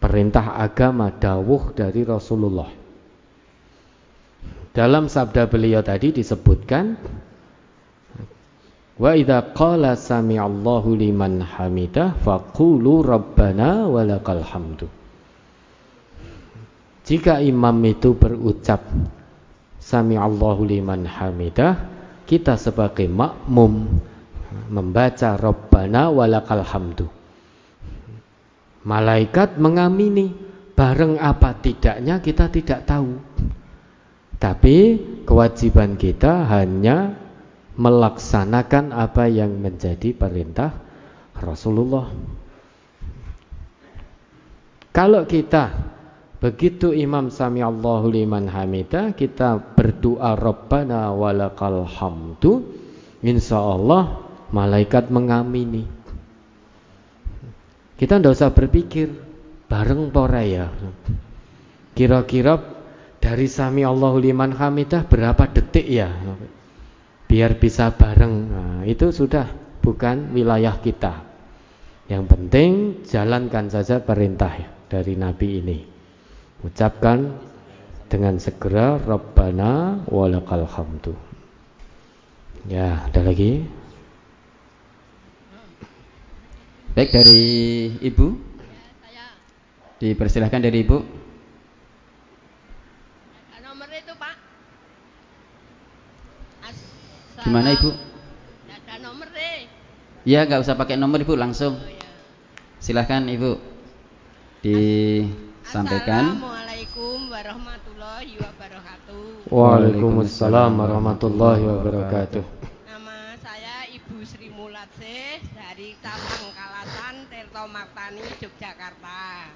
perintah 0.03 0.59
agama 0.59 1.13
dawuh 1.15 1.73
dari 1.73 2.03
Rasulullah. 2.05 2.69
Dalam 4.75 5.11
sabda 5.11 5.51
beliau 5.51 5.83
tadi 5.83 6.15
disebutkan 6.15 6.99
Wa 8.99 9.15
idza 9.15 9.55
qala 9.55 9.95
sami'allahu 9.95 10.99
liman 10.99 11.39
hamidah 11.39 12.19
faqulu 12.19 13.07
rabbana 13.07 13.87
walakal 13.87 14.43
hamdu. 14.43 14.91
Jika 17.07 17.39
imam 17.39 17.79
itu 17.87 18.19
berucap 18.19 18.83
sami'allahu 19.79 20.67
liman 20.67 21.07
hamidah, 21.07 21.79
kita 22.27 22.59
sebagai 22.59 23.07
makmum 23.07 23.87
membaca 24.67 25.39
rabbana 25.39 26.11
walakal 26.11 26.67
hamdu. 26.67 27.07
Malaikat 28.83 29.63
mengamini 29.63 30.35
bareng 30.75 31.23
apa 31.23 31.55
tidaknya 31.55 32.19
kita 32.19 32.51
tidak 32.51 32.83
tahu. 32.83 33.15
Tapi 34.43 34.77
kewajiban 35.23 35.95
kita 35.95 36.51
hanya 36.51 37.28
melaksanakan 37.79 38.91
apa 38.91 39.31
yang 39.31 39.55
menjadi 39.63 40.11
perintah 40.11 40.75
Rasulullah. 41.39 42.11
Kalau 44.91 45.23
kita 45.31 45.79
begitu 46.43 46.91
Imam 46.91 47.31
Sami 47.31 47.63
Allahu 47.63 48.11
liman 48.11 48.51
hamidah 48.51 49.15
kita 49.15 49.63
berdoa 49.79 50.35
Rabbana 50.35 51.15
walakal 51.15 51.87
hamdu 51.87 52.67
insya 53.23 53.63
Allah 53.63 54.27
malaikat 54.51 55.07
mengamini. 55.15 55.87
Kita 57.95 58.19
tidak 58.19 58.35
usah 58.35 58.51
berpikir 58.51 59.11
bareng 59.71 60.11
pora 60.11 60.43
ya. 60.43 60.67
Kira-kira 61.95 62.59
dari 63.23 63.47
Sami 63.47 63.87
Allahu 63.87 64.19
liman 64.19 64.51
hamidah 64.51 65.07
berapa 65.07 65.47
detik 65.51 65.87
ya? 65.87 66.11
Biar 67.29 67.61
bisa 67.61 67.93
bareng. 67.93 68.35
Nah, 68.49 68.81
itu 68.89 69.13
sudah 69.13 69.47
bukan 69.85 70.33
wilayah 70.33 70.81
kita. 70.81 71.29
Yang 72.09 72.25
penting 72.25 72.71
jalankan 73.05 73.69
saja 73.69 74.01
perintah 74.01 74.57
dari 74.89 75.15
Nabi 75.15 75.49
ini. 75.61 75.79
Ucapkan 76.65 77.37
dengan 78.09 78.41
segera 78.41 78.97
Rabbana 78.97 80.03
walakal 80.09 80.65
hamdu. 80.65 81.13
Ya, 82.65 83.05
ada 83.05 83.21
lagi? 83.23 83.63
Baik 86.97 87.13
dari 87.13 87.45
Ibu. 88.01 88.27
Dipersilahkan 90.01 90.65
dari 90.65 90.83
Ibu. 90.83 91.18
Gimana 97.39 97.71
Ibu? 97.79 97.91
Ada 98.67 98.95
nomor 98.99 99.31
deh. 99.31 99.71
Iya, 100.27 100.43
nggak 100.43 100.61
usah 100.67 100.75
pakai 100.75 100.99
nomor 100.99 101.23
Ibu, 101.23 101.39
langsung. 101.39 101.79
Oh, 101.79 101.87
iya. 101.87 102.11
Silahkan 102.83 103.23
Ibu. 103.31 103.55
Disampaikan. 104.59 106.35
Assalamualaikum 106.35 107.31
warahmatullahi 107.31 108.35
wabarakatuh. 108.43 109.55
Waalaikumsalam 109.55 110.73
warahmatullahi 110.83 111.63
wabarakatuh. 111.63 112.43
Nama 112.91 113.19
saya 113.39 113.87
Ibu 113.95 114.19
Sri 114.27 114.51
Mulatse 114.51 115.39
dari 115.55 115.95
Cabang 116.03 116.51
Kalasan 116.59 117.31
Tirto 117.31 117.63
Martani 117.71 118.27
Yogyakarta. 118.43 119.55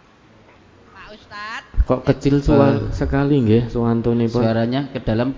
Pak 0.93 1.07
Ustadz. 1.19 1.67
Kok 1.83 2.01
kecil 2.07 2.39
suara 2.39 2.79
sekali 2.95 3.43
nggih 3.43 3.75
suwantunipun? 3.75 4.39
Suaranya 4.39 4.87
ke 4.95 5.03
dalam 5.03 5.35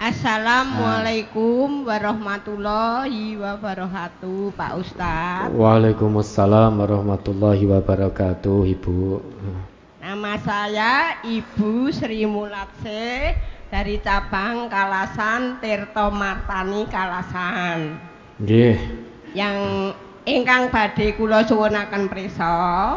Assalamualaikum 0.00 1.84
warahmatullahi 1.84 3.36
wabarakatuh 3.36 4.48
Pak 4.56 4.72
Ustadz. 4.80 5.52
Waalaikumsalam 5.52 6.72
warahmatullahi 6.80 7.68
wabarakatuh 7.68 8.64
Ibu. 8.80 9.20
Nama 10.00 10.40
saya 10.40 11.20
Ibu 11.20 11.92
Sri 11.92 12.24
Mulatse 12.24 13.36
dari 13.68 14.00
cabang 14.00 14.72
Kalasan 14.72 15.60
Tirto 15.60 16.08
Martani 16.08 16.88
Kalasan. 16.88 18.00
Nggih. 18.40 18.80
Yang 19.36 19.56
ingkang 20.24 20.72
badhe 20.72 21.12
kula 21.12 21.44
suwunaken 21.44 22.08
prisa. 22.08 22.96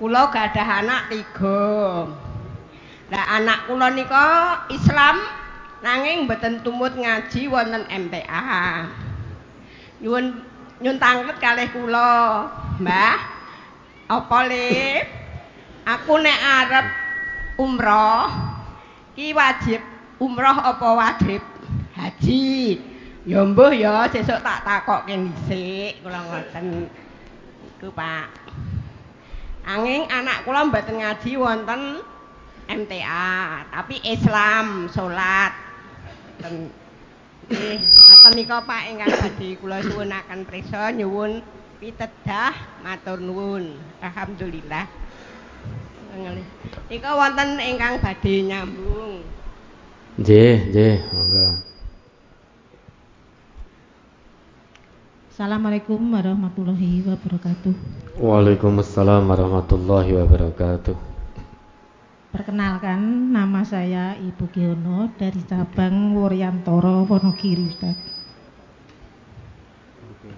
Kula 0.00 0.32
gadah 0.32 0.88
anak 0.88 1.12
tiga. 1.12 2.08
Lah 3.12 3.24
anak 3.28 3.68
kula 3.68 3.92
nika 3.92 4.64
Islam 4.72 5.43
nanging 5.84 6.24
mboten 6.24 6.64
tumut 6.64 6.96
ngaji 6.96 7.44
wonten 7.52 7.84
MTA. 7.84 8.88
Nyuwun 10.00 10.40
nyun 10.80 10.96
tanglet 10.96 11.36
kalih 11.36 11.68
kula, 11.76 12.48
Mbah. 12.80 13.36
Apa 14.08 14.38
le? 14.48 14.68
Aku 15.84 16.16
nek 16.16 16.40
arep 16.40 16.86
umroh 17.60 18.32
ki 19.12 19.36
wajib 19.36 19.84
umroh 20.16 20.56
apa 20.56 20.88
wajib 20.96 21.44
haji? 21.92 22.80
Ya 23.28 23.40
mbuh 23.44 23.72
ya 23.72 24.08
sesuk 24.08 24.40
tak 24.40 24.64
takokke 24.64 25.12
dhisik 25.12 26.00
kula 26.00 26.24
ngoten. 26.24 26.88
Iku 27.76 27.92
Pak. 27.92 28.28
Anging 29.64 30.08
anak 30.08 30.48
kula 30.48 30.68
mboten 30.68 31.04
ngaji 31.04 31.30
wonten 31.36 32.00
MTA, 32.64 33.68
tapi 33.68 34.00
Islam, 34.04 34.88
salat. 34.88 35.63
Ten 36.44 36.68
nggih, 37.48 37.80
ngoten 37.80 38.32
nika 38.36 38.60
Pak 38.68 38.82
ingkang 38.92 39.16
badhe 39.16 39.56
kula 39.64 39.80
suwunaken 39.80 40.44
prisa 40.44 40.92
nyuwun 40.92 41.40
pitedah 41.80 42.52
matur 42.84 43.16
nuwun. 43.16 43.80
Alhamdulillah. 44.04 44.84
Nika 46.92 47.10
wonten 47.16 47.56
ingkang 47.64 47.96
badhe 47.96 48.44
nyambung. 48.44 49.24
Nggih, 50.20 50.68
nggih, 50.68 50.96
monggo. 51.16 51.48
Assalamualaikum 55.32 56.00
warahmatullahi 56.12 57.08
wabarakatuh. 57.08 57.72
Waalaikumsalam 58.20 59.24
warahmatullahi 59.32 60.12
wabarakatuh. 60.12 61.13
Perkenalkan, 62.34 63.30
nama 63.30 63.62
saya 63.62 64.18
Ibu 64.18 64.50
Giono 64.50 65.06
dari 65.14 65.38
cabang 65.46 66.18
Wuryantoro 66.18 67.06
Wonogiri, 67.06 67.70
Ustaz. 67.70 67.94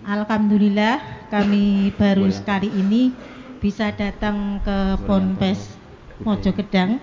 Alhamdulillah 0.04 1.00
kami 1.32 1.96
baru 1.96 2.28
sekali 2.28 2.68
ini 2.68 3.16
bisa 3.64 3.96
datang 3.96 4.60
ke 4.60 5.00
Ponpes 5.08 5.72
Mojokedang. 6.20 7.00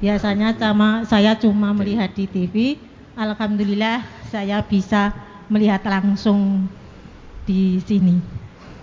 Biasanya 0.00 0.56
sama 0.56 1.04
saya 1.04 1.36
cuma 1.36 1.76
melihat 1.76 2.08
di 2.16 2.24
TV. 2.24 2.80
Alhamdulillah 3.20 4.00
saya 4.32 4.64
bisa 4.64 5.12
melihat 5.52 5.84
langsung 5.84 6.64
di 7.44 7.84
sini. 7.84 8.16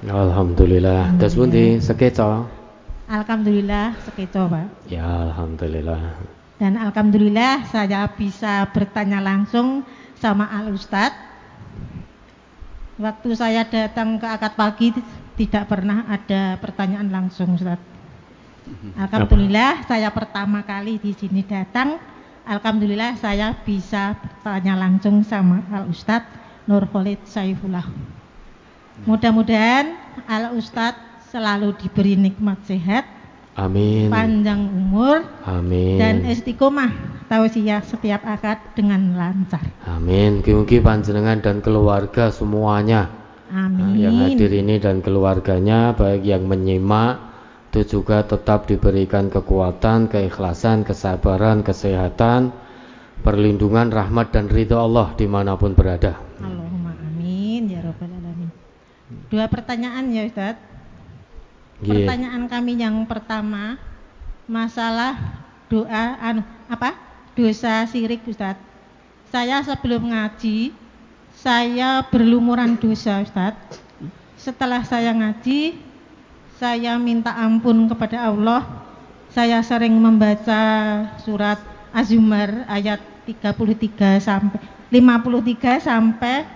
Alhamdulillah. 0.05 1.17
Terus 1.17 1.33
pundi 1.33 1.81
sekeca? 1.81 2.62
Alhamdulillah 3.07 3.99
sekeco 4.07 4.47
Pak. 4.47 4.87
Ya 4.87 5.03
Alhamdulillah. 5.03 6.15
Dan 6.55 6.79
Alhamdulillah 6.79 7.67
saya 7.67 8.07
bisa 8.07 8.63
bertanya 8.71 9.19
langsung 9.19 9.83
sama 10.15 10.47
Al 10.47 10.71
Ustadz. 10.71 11.35
Waktu 12.95 13.29
saya 13.35 13.67
datang 13.67 14.21
ke 14.21 14.27
akad 14.29 14.53
pagi 14.55 14.95
tidak 15.35 15.67
pernah 15.67 16.07
ada 16.07 16.55
pertanyaan 16.61 17.09
langsung 17.11 17.59
Ustaz. 17.59 17.81
Alhamdulillah 18.95 19.83
saya 19.83 20.07
pertama 20.07 20.63
kali 20.63 20.95
di 21.01 21.11
sini 21.11 21.43
datang. 21.43 21.99
Alhamdulillah 22.47 23.19
saya 23.19 23.51
bisa 23.67 24.15
bertanya 24.15 24.79
langsung 24.79 25.23
sama 25.27 25.63
Al 25.67 25.91
Ustadz 25.91 26.31
Nur 26.63 26.87
Khalid 26.87 27.19
Saifullah. 27.27 27.83
Mudah-mudahan 29.03 29.91
Al 30.29 30.55
Ustadz 30.55 31.12
selalu 31.33 31.73
diberi 31.81 32.13
nikmat 32.13 32.61
sehat, 32.69 33.09
Amin. 33.57 34.13
panjang 34.13 34.69
umur, 34.69 35.25
Amin. 35.49 35.97
dan 35.97 36.21
istiqomah 36.29 36.93
tausiah 37.25 37.81
setiap 37.81 38.21
akad 38.29 38.61
dengan 38.77 39.17
lancar. 39.17 39.65
Amin. 39.89 40.45
Mugi 40.45 40.77
panjenengan 40.77 41.41
dan 41.41 41.65
keluarga 41.65 42.29
semuanya 42.29 43.09
Amin. 43.49 43.81
Nah, 43.81 43.93
yang 43.97 44.17
hadir 44.21 44.49
ini 44.49 44.81
dan 44.81 45.01
keluarganya 45.01 45.93
baik 45.93 46.21
yang 46.21 46.45
menyimak 46.45 47.21
itu 47.73 47.97
juga 47.97 48.21
tetap 48.21 48.69
diberikan 48.69 49.33
kekuatan, 49.33 50.09
keikhlasan, 50.09 50.85
kesabaran, 50.85 51.65
kesehatan, 51.65 52.53
perlindungan, 53.25 53.89
rahmat 53.89 54.29
dan 54.33 54.49
ridho 54.49 54.77
Allah 54.77 55.13
di 55.17 55.25
mana 55.25 55.57
pun 55.57 55.73
berada. 55.73 56.17
Allahumma 56.37 56.93
amin 56.97 57.73
ya 57.73 57.81
robbal 57.81 58.09
alamin. 58.09 58.49
Dua 59.29 59.45
pertanyaan 59.49 60.09
ya 60.13 60.25
Ustaz. 60.29 60.72
Yeah. 61.83 62.07
Pertanyaan 62.07 62.47
kami 62.47 62.79
yang 62.79 63.03
pertama 63.03 63.75
masalah 64.47 65.19
doa 65.67 66.15
anu 66.23 66.41
apa? 66.71 66.95
Dosa 67.35 67.83
sirik 67.91 68.23
Ustaz. 68.23 68.55
Saya 69.27 69.59
sebelum 69.67 70.15
ngaji 70.15 70.71
saya 71.35 72.07
berlumuran 72.07 72.79
dosa 72.79 73.19
Ustaz. 73.19 73.59
Setelah 74.39 74.87
saya 74.87 75.11
ngaji 75.11 75.75
saya 76.55 76.95
minta 76.95 77.35
ampun 77.35 77.91
kepada 77.91 78.31
Allah. 78.31 78.63
Saya 79.33 79.59
sering 79.65 79.97
membaca 79.97 80.61
surat 81.25 81.59
Az-Zumar 81.91 82.63
ayat 82.69 83.01
33 83.27 84.23
sampai 84.23 84.61
53 84.93 85.83
sampai 85.83 86.47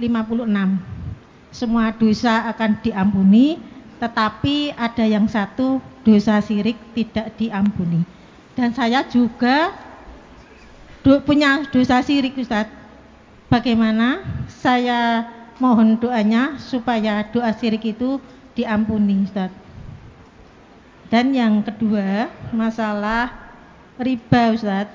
56. 0.00 1.52
Semua 1.52 1.92
dosa 1.92 2.48
akan 2.48 2.80
diampuni, 2.80 3.60
tetapi 4.02 4.74
ada 4.74 5.06
yang 5.06 5.30
satu 5.30 5.78
dosa 6.02 6.42
sirik 6.42 6.74
tidak 6.90 7.38
diampuni. 7.38 8.02
Dan 8.58 8.74
saya 8.74 9.06
juga 9.06 9.70
do, 11.06 11.22
punya 11.22 11.62
dosa 11.70 12.02
sirik 12.02 12.34
Ustaz. 12.34 12.66
Bagaimana 13.46 14.26
saya 14.50 15.30
mohon 15.62 15.94
doanya 16.02 16.58
supaya 16.58 17.22
doa 17.30 17.54
sirik 17.54 17.94
itu 17.94 18.18
diampuni 18.58 19.22
Ustaz. 19.22 19.54
Dan 21.06 21.30
yang 21.30 21.62
kedua, 21.62 22.26
masalah 22.50 23.30
riba 24.02 24.50
Ustaz. 24.50 24.90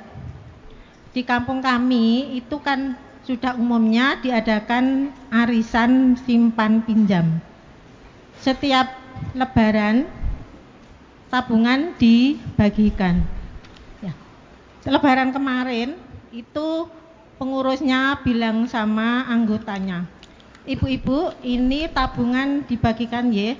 Di 1.15 1.23
kampung 1.23 1.63
kami 1.63 2.35
itu 2.43 2.59
kan 2.59 2.99
sudah 3.23 3.55
umumnya 3.55 4.19
diadakan 4.19 5.15
arisan 5.31 6.19
simpan 6.27 6.83
pinjam. 6.83 7.39
Setiap 8.47 8.87
lebaran 9.35 10.07
tabungan 11.27 11.91
dibagikan. 11.99 13.19
Ya. 13.99 14.15
Lebaran 14.87 15.35
kemarin 15.35 15.99
itu 16.31 16.87
pengurusnya 17.35 18.23
bilang 18.23 18.63
sama 18.71 19.27
anggotanya, 19.27 20.07
ibu-ibu 20.63 21.35
ini 21.43 21.91
tabungan 21.91 22.63
dibagikan 22.63 23.35
ya 23.35 23.59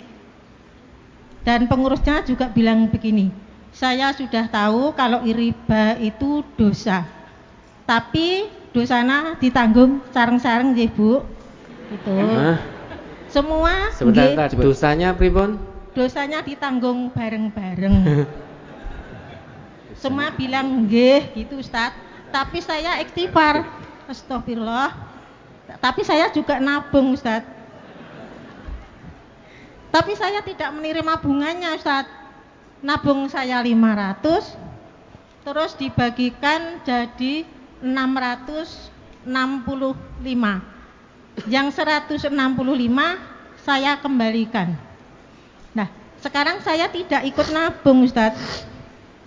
dan 1.48 1.64
pengurusnya 1.72 2.28
juga 2.28 2.52
bilang 2.52 2.92
begini 2.92 3.32
saya 3.72 4.12
sudah 4.12 4.52
tahu 4.52 4.92
kalau 4.92 5.24
riba 5.24 5.96
itu 6.04 6.44
dosa 6.60 7.08
tapi 7.88 8.52
dosana 8.76 9.40
ditanggung 9.40 10.04
sarang-sarang 10.12 10.76
ya 10.76 10.92
bu 10.92 11.24
itu 11.88 12.16
Hah? 12.20 12.77
Semua? 13.30 13.94
Sebentar 13.96 14.50
nge, 14.50 14.60
dosanya 14.60 15.16
pribon 15.16 15.62
dosanya 15.98 16.46
ditanggung 16.46 17.10
bareng-bareng. 17.10 18.30
Semua 19.98 20.30
bilang 20.30 20.86
nggih 20.86 21.34
gitu 21.34 21.58
Ustaz. 21.58 21.90
Tapi 22.30 22.62
saya 22.62 23.02
ikhtifar 23.02 23.66
astagfirullah. 24.06 24.94
Tapi 25.82 26.06
saya 26.06 26.30
juga 26.30 26.62
nabung 26.62 27.18
Ustaz. 27.18 27.42
Tapi 29.90 30.14
saya 30.14 30.46
tidak 30.46 30.70
menerima 30.78 31.18
bunganya 31.18 31.74
Ustaz. 31.74 32.06
Nabung 32.86 33.26
saya 33.26 33.58
500 33.58 34.54
terus 35.42 35.74
dibagikan 35.80 36.78
jadi 36.86 37.42
665. 37.82 40.77
Yang 41.46 41.78
165 41.78 42.34
saya 43.62 44.02
kembalikan. 44.02 44.74
Nah, 45.78 45.86
sekarang 46.26 46.66
saya 46.66 46.90
tidak 46.90 47.22
ikut 47.30 47.54
nabung 47.54 48.02
Ustaz 48.02 48.66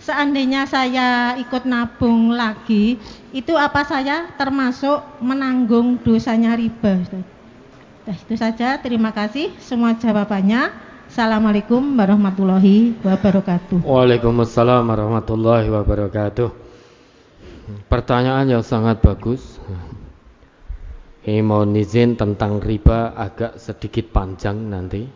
seandainya 0.00 0.64
saya 0.64 1.36
ikut 1.36 1.68
nabung 1.68 2.32
lagi, 2.32 2.96
itu 3.30 3.52
apa 3.54 3.84
saya 3.84 4.32
termasuk 4.34 5.04
menanggung 5.20 6.00
dosanya 6.00 6.56
riba? 6.56 7.04
Nah, 8.08 8.16
itu 8.16 8.34
saja. 8.34 8.80
Terima 8.80 9.12
kasih 9.12 9.52
semua 9.60 9.94
jawabannya. 9.94 10.88
Assalamualaikum 11.10 11.82
warahmatullahi 12.00 12.96
wabarakatuh. 13.04 13.84
Waalaikumsalam 13.84 14.82
warahmatullahi 14.88 15.68
wabarakatuh. 15.68 16.48
Pertanyaan 17.86 18.58
yang 18.58 18.64
sangat 18.64 18.98
bagus. 19.04 19.59
Ini 21.30 21.46
mau 21.46 21.62
izin 21.62 22.18
tentang 22.18 22.58
riba 22.58 23.14
agak 23.14 23.62
sedikit 23.62 24.10
panjang 24.10 24.66
nanti. 24.66 25.06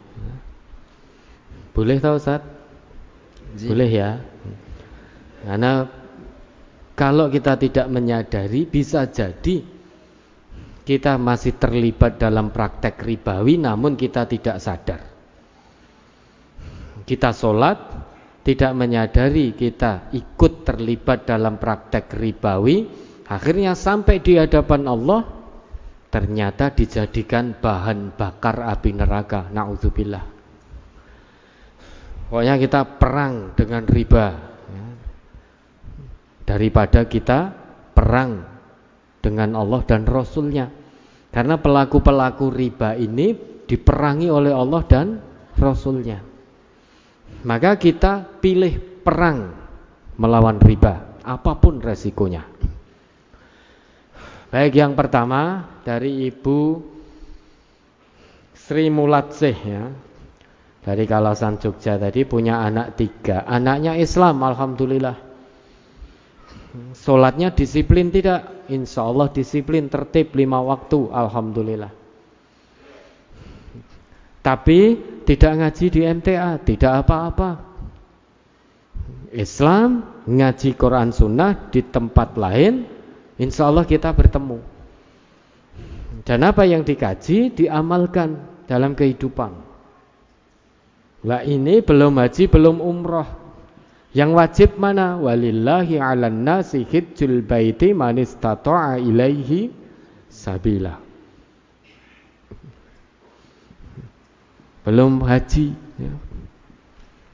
Boleh 1.74 1.98
tahu 1.98 2.22
Ustaz? 2.22 2.38
Boleh 3.66 3.90
ya. 3.90 4.22
Karena 5.42 5.90
kalau 6.94 7.26
kita 7.26 7.58
tidak 7.58 7.90
menyadari 7.90 8.62
bisa 8.62 9.10
jadi 9.10 9.66
kita 10.86 11.18
masih 11.18 11.58
terlibat 11.58 12.22
dalam 12.22 12.54
praktek 12.54 13.02
ribawi 13.02 13.58
namun 13.58 13.98
kita 13.98 14.30
tidak 14.30 14.62
sadar. 14.62 15.02
Kita 17.02 17.34
sholat 17.34 17.90
tidak 18.46 18.70
menyadari 18.70 19.50
kita 19.58 20.14
ikut 20.14 20.62
terlibat 20.62 21.26
dalam 21.26 21.58
praktek 21.58 22.14
ribawi 22.14 22.86
akhirnya 23.26 23.74
sampai 23.74 24.22
di 24.22 24.38
hadapan 24.38 24.86
Allah 24.86 25.43
ternyata 26.14 26.70
dijadikan 26.70 27.58
bahan 27.58 28.14
bakar 28.14 28.62
api 28.62 28.94
neraka. 28.94 29.50
Naudzubillah. 29.50 30.22
Pokoknya 32.30 32.54
kita 32.54 32.86
perang 33.02 33.50
dengan 33.58 33.82
riba 33.82 34.26
daripada 36.46 37.10
kita 37.10 37.50
perang 37.90 38.46
dengan 39.18 39.58
Allah 39.58 39.82
dan 39.82 40.06
Rasulnya. 40.06 40.70
Karena 41.34 41.58
pelaku-pelaku 41.58 42.46
riba 42.46 42.94
ini 42.94 43.34
diperangi 43.66 44.30
oleh 44.30 44.54
Allah 44.54 44.82
dan 44.86 45.18
Rasulnya. 45.58 46.22
Maka 47.42 47.74
kita 47.74 48.38
pilih 48.38 49.02
perang 49.02 49.50
melawan 50.14 50.62
riba 50.62 51.18
apa 51.26 51.58
pun 51.58 51.82
resikonya 51.82 52.46
baik 54.54 54.78
yang 54.78 54.94
pertama 54.94 55.66
dari 55.82 56.30
Ibu 56.30 56.78
Sri 58.54 58.86
Mulatsih 58.86 59.58
ya. 59.66 59.84
Dari 60.84 61.08
Kalasan 61.08 61.58
Jogja 61.58 61.98
tadi 61.98 62.22
punya 62.22 62.60
anak 62.62 62.94
tiga. 62.94 63.42
Anaknya 63.48 63.98
Islam 63.98 64.38
Alhamdulillah. 64.44 65.16
Sholatnya 66.94 67.50
disiplin 67.56 68.12
tidak? 68.14 68.68
Insya 68.68 69.08
Allah 69.08 69.32
disiplin 69.32 69.88
tertib 69.88 70.36
lima 70.36 70.60
waktu 70.60 71.08
Alhamdulillah. 71.08 71.92
Tapi 74.44 74.80
tidak 75.24 75.52
ngaji 75.56 75.84
di 75.88 76.00
MTA 76.04 76.60
Tidak 76.60 76.92
apa-apa. 77.00 77.50
Islam 79.32 80.04
ngaji 80.28 80.76
Quran 80.76 81.10
Sunnah 81.16 81.72
di 81.72 81.80
tempat 81.80 82.36
lain 82.36 82.93
Insya 83.34 83.66
Allah 83.66 83.82
kita 83.82 84.14
bertemu 84.14 84.62
Dan 86.22 86.46
apa 86.46 86.62
yang 86.62 86.86
dikaji 86.86 87.50
diamalkan 87.50 88.38
dalam 88.70 88.94
kehidupan 88.94 89.52
Lah 91.26 91.42
ini 91.42 91.82
belum 91.82 92.14
haji 92.20 92.44
belum 92.46 92.78
umroh 92.78 93.44
yang 94.14 94.30
wajib 94.30 94.78
mana? 94.78 95.18
Walillahi 95.18 95.98
'alan 95.98 96.46
nasi 96.46 96.86
hijjul 96.86 97.42
baiti 97.42 97.90
man 97.90 98.14
istata'a 98.14 99.02
ilaihi 99.02 99.74
sabila. 100.30 101.02
Belum 104.86 105.18
haji 105.18 105.66
ya. 105.98 106.14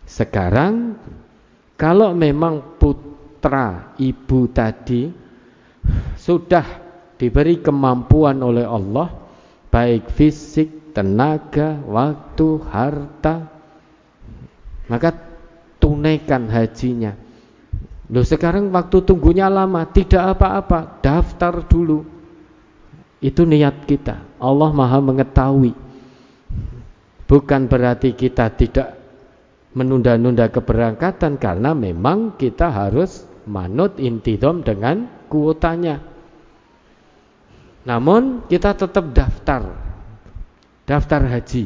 Sekarang 0.09 0.97
kalau 1.77 2.17
memang 2.17 2.81
putra 2.81 3.93
ibu 4.01 4.49
tadi 4.49 5.13
sudah 6.17 6.67
diberi 7.17 7.61
kemampuan 7.61 8.41
oleh 8.41 8.65
Allah 8.65 9.13
baik 9.71 10.11
fisik, 10.11 10.93
tenaga, 10.97 11.79
waktu, 11.87 12.49
harta 12.67 13.61
maka 14.91 15.15
tunaikan 15.79 16.51
hajinya. 16.51 17.15
Loh 18.11 18.27
sekarang 18.27 18.75
waktu 18.75 19.07
tunggunya 19.07 19.47
lama, 19.47 19.87
tidak 19.87 20.35
apa-apa, 20.35 20.99
daftar 20.99 21.63
dulu. 21.63 22.03
Itu 23.23 23.47
niat 23.47 23.87
kita. 23.87 24.43
Allah 24.43 24.71
Maha 24.75 24.99
mengetahui. 24.99 25.71
Bukan 27.31 27.71
berarti 27.71 28.11
kita 28.19 28.51
tidak 28.59 28.99
menunda-nunda 29.71 30.51
keberangkatan 30.51 31.39
karena 31.39 31.71
memang 31.71 32.35
kita 32.35 32.67
harus 32.67 33.30
manut 33.51 33.99
intidom 33.99 34.63
dengan 34.63 35.27
kuotanya. 35.27 35.99
Namun 37.83 38.47
kita 38.47 38.79
tetap 38.79 39.11
daftar 39.11 39.63
daftar 40.87 41.23
haji. 41.27 41.65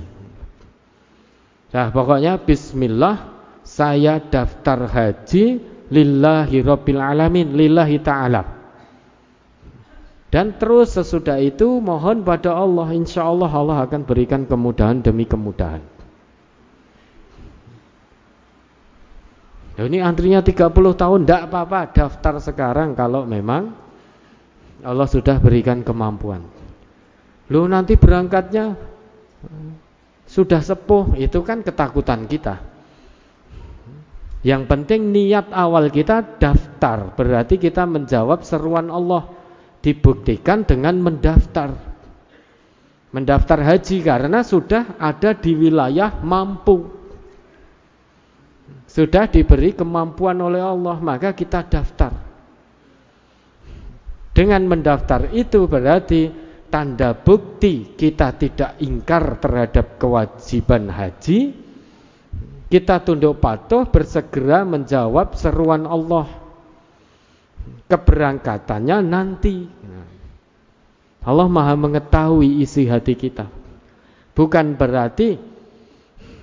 Nah, 1.75 1.91
pokoknya 1.93 2.41
bismillah 2.41 3.35
saya 3.65 4.21
daftar 4.21 4.89
haji 4.89 5.59
lillahi 5.91 6.65
rabbil 6.65 7.01
alamin 7.01 7.53
lillahi 7.53 7.99
ta'ala. 8.01 8.43
Dan 10.35 10.59
terus 10.59 10.99
sesudah 10.99 11.39
itu 11.39 11.79
mohon 11.79 12.27
pada 12.27 12.59
Allah 12.59 12.91
insya 12.91 13.23
Allah 13.23 13.51
Allah 13.51 13.87
akan 13.87 14.03
berikan 14.03 14.43
kemudahan 14.51 14.99
demi 14.99 15.25
kemudahan. 15.31 15.94
Nah, 19.75 19.83
ini 19.91 19.99
antrinya 19.99 20.39
30 20.39 20.71
tahun 20.71 21.27
tidak 21.27 21.43
apa-apa 21.51 21.81
daftar 21.91 22.39
sekarang 22.39 22.95
kalau 22.95 23.27
memang 23.27 23.75
Allah 24.87 25.09
sudah 25.11 25.43
berikan 25.43 25.83
kemampuan. 25.83 26.47
Lu 27.51 27.67
nanti 27.67 27.99
berangkatnya 27.99 28.79
sudah 30.31 30.63
sepuh 30.63 31.19
itu 31.19 31.43
kan 31.43 31.67
ketakutan 31.67 32.31
kita. 32.31 32.63
Yang 34.45 34.63
penting 34.71 35.11
niat 35.11 35.51
awal 35.51 35.91
kita 35.91 36.23
daftar 36.39 37.11
berarti 37.17 37.59
kita 37.59 37.83
menjawab 37.89 38.47
seruan 38.47 38.93
Allah 38.95 39.27
dibuktikan 39.83 40.63
dengan 40.63 41.03
mendaftar. 41.03 41.75
Mendaftar 43.11 43.59
haji 43.63 44.07
karena 44.07 44.45
sudah 44.47 45.01
ada 45.03 45.35
di 45.35 45.55
wilayah 45.55 46.15
mampu 46.23 47.04
sudah 48.95 49.27
diberi 49.27 49.75
kemampuan 49.75 50.39
oleh 50.39 50.63
Allah, 50.63 51.03
maka 51.03 51.35
kita 51.35 51.67
daftar. 51.67 52.15
Dengan 54.31 54.63
mendaftar 54.71 55.35
itu 55.35 55.67
berarti 55.67 56.31
tanda 56.71 57.11
bukti 57.11 57.99
kita 57.99 58.39
tidak 58.39 58.79
ingkar 58.79 59.43
terhadap 59.43 59.99
kewajiban 59.99 60.95
haji. 60.95 61.59
Kita 62.71 63.03
tunduk 63.03 63.43
patuh 63.43 63.91
bersegera 63.91 64.63
menjawab 64.63 65.35
seruan 65.35 65.91
Allah. 65.91 66.31
Keberangkatannya 67.91 68.99
nanti. 69.03 69.67
Allah 71.27 71.49
Maha 71.51 71.75
mengetahui 71.75 72.63
isi 72.63 72.87
hati 72.87 73.19
kita. 73.19 73.51
Bukan 74.35 74.75
berarti 74.79 75.54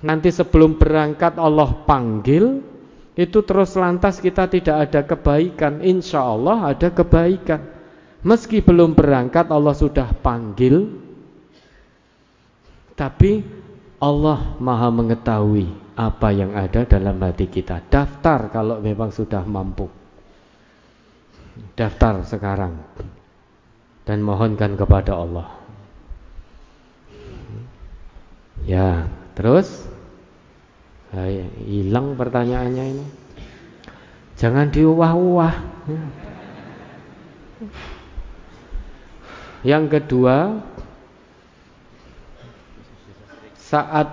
nanti 0.02 0.34
sebelum 0.34 0.76
berangkat 0.76 1.38
Allah 1.38 1.70
panggil 1.86 2.72
itu 3.12 3.44
terus 3.44 3.76
lantas 3.76 4.16
kita 4.24 4.48
tidak 4.48 4.88
ada 4.88 5.00
kebaikan. 5.04 5.84
Insya 5.84 6.24
Allah 6.24 6.72
ada 6.72 6.88
kebaikan. 6.88 7.60
Meski 8.24 8.64
belum 8.64 8.96
berangkat 8.96 9.52
Allah 9.52 9.76
sudah 9.76 10.16
panggil. 10.16 10.88
Tapi 12.96 13.44
Allah 14.00 14.56
maha 14.56 14.88
mengetahui 14.88 15.68
apa 15.92 16.28
yang 16.32 16.56
ada 16.56 16.88
dalam 16.88 17.20
hati 17.20 17.52
kita. 17.52 17.84
Daftar 17.84 18.48
kalau 18.48 18.80
memang 18.80 19.12
sudah 19.12 19.44
mampu. 19.44 19.92
Daftar 21.76 22.24
sekarang. 22.24 22.80
Dan 24.08 24.24
mohonkan 24.24 24.72
kepada 24.72 25.20
Allah. 25.20 25.52
Ya 28.64 29.10
terus 29.36 29.91
hilang 31.12 32.16
pertanyaannya 32.16 32.84
ini. 32.96 33.06
Jangan 34.40 34.72
diuah-uah. 34.72 35.54
Yang 39.62 39.84
kedua, 39.92 40.58
saat 43.54 44.08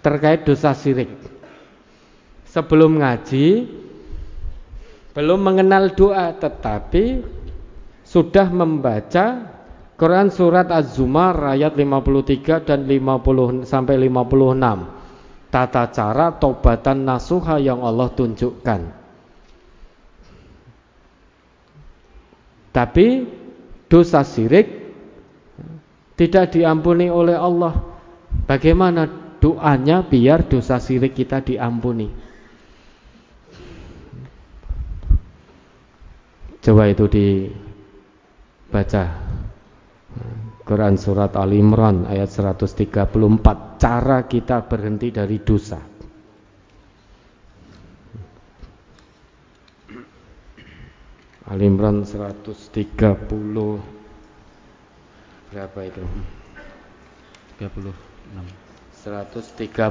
terkait 0.00 0.44
dosa 0.48 0.72
syirik. 0.72 1.12
Sebelum 2.48 3.02
ngaji, 3.02 3.68
belum 5.12 5.40
mengenal 5.42 5.92
doa, 5.92 6.32
tetapi 6.32 7.24
sudah 8.06 8.46
membaca 8.48 9.50
Quran 9.94 10.26
surat 10.34 10.66
Az-Zumar 10.74 11.38
ayat 11.54 11.78
53 11.78 12.66
dan 12.66 12.82
50 12.82 13.62
sampai 13.62 13.94
56. 14.10 15.54
Tata 15.54 15.86
cara 15.94 16.34
tobatan 16.34 17.06
nasuha 17.06 17.62
yang 17.62 17.78
Allah 17.78 18.10
tunjukkan. 18.10 18.80
Tapi 22.74 23.06
dosa 23.86 24.26
syirik 24.26 24.66
tidak 26.18 26.58
diampuni 26.58 27.06
oleh 27.06 27.38
Allah. 27.38 27.78
Bagaimana 28.50 29.06
doanya 29.38 30.02
biar 30.02 30.50
dosa 30.50 30.82
syirik 30.82 31.14
kita 31.14 31.38
diampuni? 31.38 32.10
Coba 36.58 36.90
itu 36.90 37.06
dibaca. 37.06 37.84
Quran 40.64 40.96
surat 40.96 41.36
Al 41.36 41.52
Imran 41.52 42.08
ayat 42.08 42.32
134 42.32 43.76
cara 43.76 44.24
kita 44.24 44.64
berhenti 44.64 45.12
dari 45.12 45.36
dosa. 45.44 45.76
Al 51.44 51.60
Imran 51.60 52.08
130 52.08 52.80
berapa 55.52 55.78
itu? 55.84 56.00
36 57.60 57.92
135 59.04 59.04
135 59.04 59.84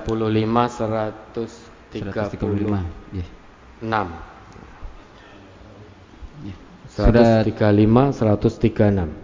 yeah. 3.14 3.30
6 3.78 6.50
yeah. 6.50 6.58
135 6.90 8.18
136 8.18 8.74
yeah. 8.74 9.23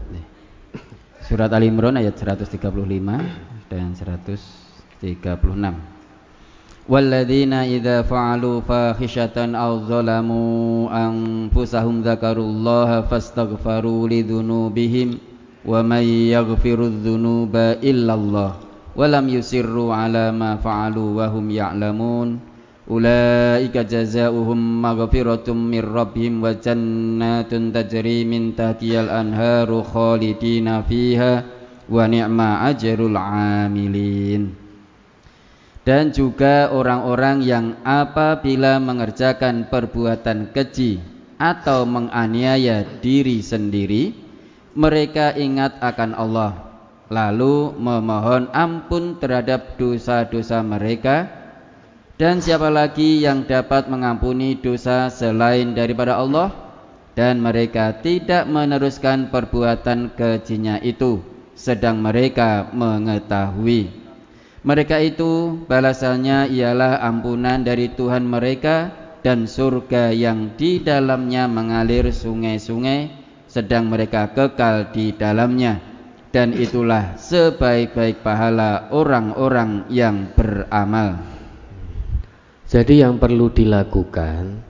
Surat 1.30 1.54
Al 1.54 1.62
Imran 1.62 1.94
ayat 1.94 2.18
135 2.18 2.58
dan 3.70 3.94
136. 3.94 4.98
Walladzina 6.90 7.70
idza 7.70 8.02
fa'alu 8.02 8.66
fahishatan 8.66 9.54
aw 9.54 9.78
zalamu 9.86 10.90
anfusahum 10.90 12.02
dzakarullaha 12.02 13.06
fastaghfaru 13.06 14.10
lidzunubihim 14.10 15.22
wa 15.70 15.86
may 15.86 16.34
yaghfiru 16.34 16.98
dzunuba 16.98 17.78
illallah 17.78 18.58
wa 18.98 19.06
lam 19.06 19.30
yusirru 19.30 19.94
ala 19.94 20.34
ma 20.34 20.58
fa'alu 20.58 21.14
wa 21.14 21.30
hum 21.30 21.46
ya'lamun 21.54 22.42
Ulaika 22.90 23.86
jazaohum 23.86 24.58
maghfiratum 24.58 25.54
mir 25.54 25.86
rabbihim 25.86 26.42
wa 26.42 26.58
jannatun 26.58 27.70
tajri 27.70 28.26
min 28.26 28.58
tahtiyal 28.58 29.14
anharu 29.14 29.86
khalidina 29.86 30.82
fiha 30.82 31.46
wa 31.86 32.10
ni'ma 32.10 32.66
ajrul 32.66 33.14
amilin. 33.14 34.58
Dan 35.86 36.10
juga 36.10 36.74
orang-orang 36.74 37.46
yang 37.46 37.78
apabila 37.86 38.82
mengerjakan 38.82 39.70
perbuatan 39.70 40.50
keji 40.50 40.98
atau 41.38 41.86
menganiaya 41.86 42.82
diri 43.06 43.46
sendiri, 43.46 44.18
mereka 44.74 45.38
ingat 45.38 45.78
akan 45.78 46.18
Allah, 46.18 46.52
lalu 47.14 47.70
memohon 47.78 48.50
ampun 48.50 49.22
terhadap 49.22 49.78
dosa-dosa 49.78 50.66
mereka 50.66 51.39
dan 52.20 52.44
siapa 52.44 52.68
lagi 52.68 53.24
yang 53.24 53.48
dapat 53.48 53.88
mengampuni 53.88 54.60
dosa 54.60 55.08
selain 55.08 55.72
daripada 55.72 56.20
Allah? 56.20 56.52
Dan 57.16 57.40
mereka 57.40 57.96
tidak 58.04 58.44
meneruskan 58.44 59.32
perbuatan 59.32 60.20
kejinya 60.20 60.84
itu 60.84 61.24
sedang 61.56 62.04
mereka 62.04 62.68
mengetahui. 62.76 63.92
Mereka 64.68 65.00
itu 65.00 65.64
balasannya 65.64 66.52
ialah 66.52 67.00
ampunan 67.00 67.64
dari 67.64 67.88
Tuhan 67.96 68.28
mereka 68.28 68.92
dan 69.24 69.48
surga 69.48 70.12
yang 70.12 70.60
di 70.60 70.84
dalamnya 70.84 71.48
mengalir 71.48 72.12
sungai-sungai 72.12 73.16
sedang 73.48 73.88
mereka 73.88 74.36
kekal 74.36 74.92
di 74.92 75.16
dalamnya. 75.16 75.80
Dan 76.36 76.52
itulah 76.52 77.16
sebaik-baik 77.16 78.22
pahala 78.24 78.92
orang-orang 78.92 79.88
yang 79.88 80.36
beramal. 80.36 81.39
Jadi 82.70 83.02
yang 83.02 83.18
perlu 83.18 83.50
dilakukan 83.50 84.62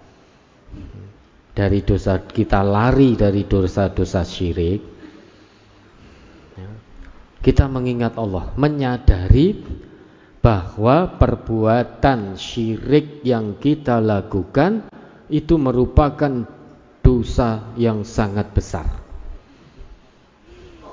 dari 1.52 1.84
dosa 1.84 2.24
kita 2.24 2.64
lari 2.64 3.20
dari 3.20 3.44
dosa-dosa 3.44 4.24
syirik 4.24 4.80
ya, 6.56 6.70
Kita 7.44 7.68
mengingat 7.68 8.16
Allah, 8.16 8.56
menyadari 8.56 9.60
bahwa 10.40 11.20
perbuatan 11.20 12.40
syirik 12.40 13.20
yang 13.28 13.60
kita 13.60 14.00
lakukan 14.00 14.88
itu 15.28 15.60
merupakan 15.60 16.48
dosa 17.04 17.76
yang 17.76 18.08
sangat 18.08 18.56
besar. 18.56 18.88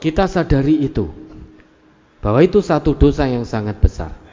Kita 0.03 0.27
sadari 0.27 0.83
itu, 0.83 1.07
bahwa 2.19 2.43
itu 2.43 2.59
satu 2.59 2.99
dosa 2.99 3.31
yang 3.31 3.47
sangat 3.47 3.79
besar. 3.79 4.26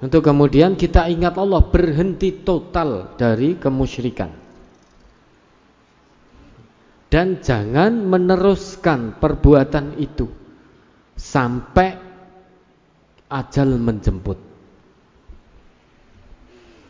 Untuk 0.00 0.24
kemudian 0.24 0.80
kita 0.80 1.12
ingat 1.12 1.36
Allah 1.36 1.60
berhenti 1.60 2.40
total 2.40 3.12
dari 3.20 3.60
kemusyrikan. 3.60 4.32
Dan 7.10 7.44
jangan 7.44 8.08
meneruskan 8.08 9.20
perbuatan 9.20 10.00
itu 10.00 10.24
sampai 11.20 12.00
ajal 13.28 13.76
menjemput. 13.76 14.38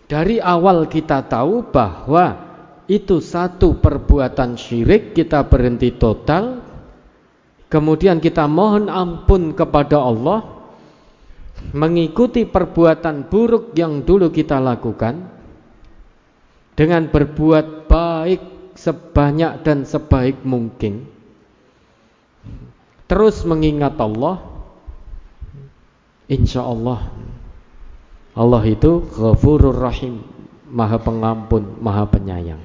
Dari 0.06 0.38
awal 0.38 0.86
kita 0.86 1.26
tahu 1.26 1.66
bahwa 1.66 2.50
itu 2.90 3.22
satu 3.22 3.78
perbuatan 3.78 4.54
syirik, 4.58 5.14
kita 5.14 5.46
berhenti 5.46 5.94
total. 5.94 6.62
Kemudian 7.70 8.18
kita 8.18 8.50
mohon 8.50 8.90
ampun 8.90 9.54
kepada 9.54 10.02
Allah 10.02 10.59
mengikuti 11.70 12.48
perbuatan 12.48 13.30
buruk 13.30 13.76
yang 13.78 14.02
dulu 14.02 14.32
kita 14.34 14.58
lakukan 14.58 15.28
dengan 16.74 17.06
berbuat 17.12 17.86
baik 17.86 18.42
sebanyak 18.74 19.60
dan 19.62 19.84
sebaik 19.84 20.42
mungkin. 20.42 21.06
Terus 23.06 23.42
mengingat 23.42 23.98
Allah 23.98 24.38
insya 26.30 26.62
Allah 26.62 27.10
Allah 28.38 28.62
itu 28.64 29.02
ghafurur 29.10 29.74
rahim 29.74 30.22
maha 30.70 30.96
pengampun 31.02 31.76
maha 31.82 32.06
penyayang. 32.06 32.62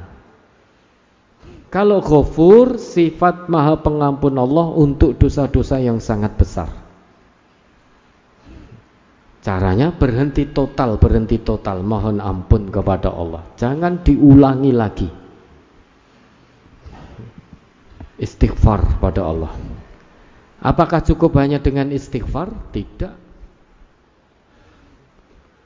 Kalau 1.74 2.06
ghafur 2.06 2.78
sifat 2.78 3.50
maha 3.50 3.82
pengampun 3.82 4.38
Allah 4.38 4.70
untuk 4.78 5.18
dosa-dosa 5.18 5.82
yang 5.82 5.98
sangat 5.98 6.38
besar. 6.38 6.70
Caranya 9.42 9.90
berhenti 9.90 10.46
total, 10.54 11.02
berhenti 11.02 11.42
total, 11.42 11.82
mohon 11.82 12.22
ampun 12.22 12.70
kepada 12.70 13.10
Allah. 13.10 13.42
Jangan 13.58 14.06
diulangi 14.06 14.72
lagi. 14.72 15.10
Istighfar 18.22 19.02
pada 19.02 19.26
Allah. 19.26 19.52
Apakah 20.64 21.04
cukup 21.04 21.36
hanya 21.42 21.60
dengan 21.60 21.92
istighfar? 21.92 22.72
Tidak. 22.72 23.23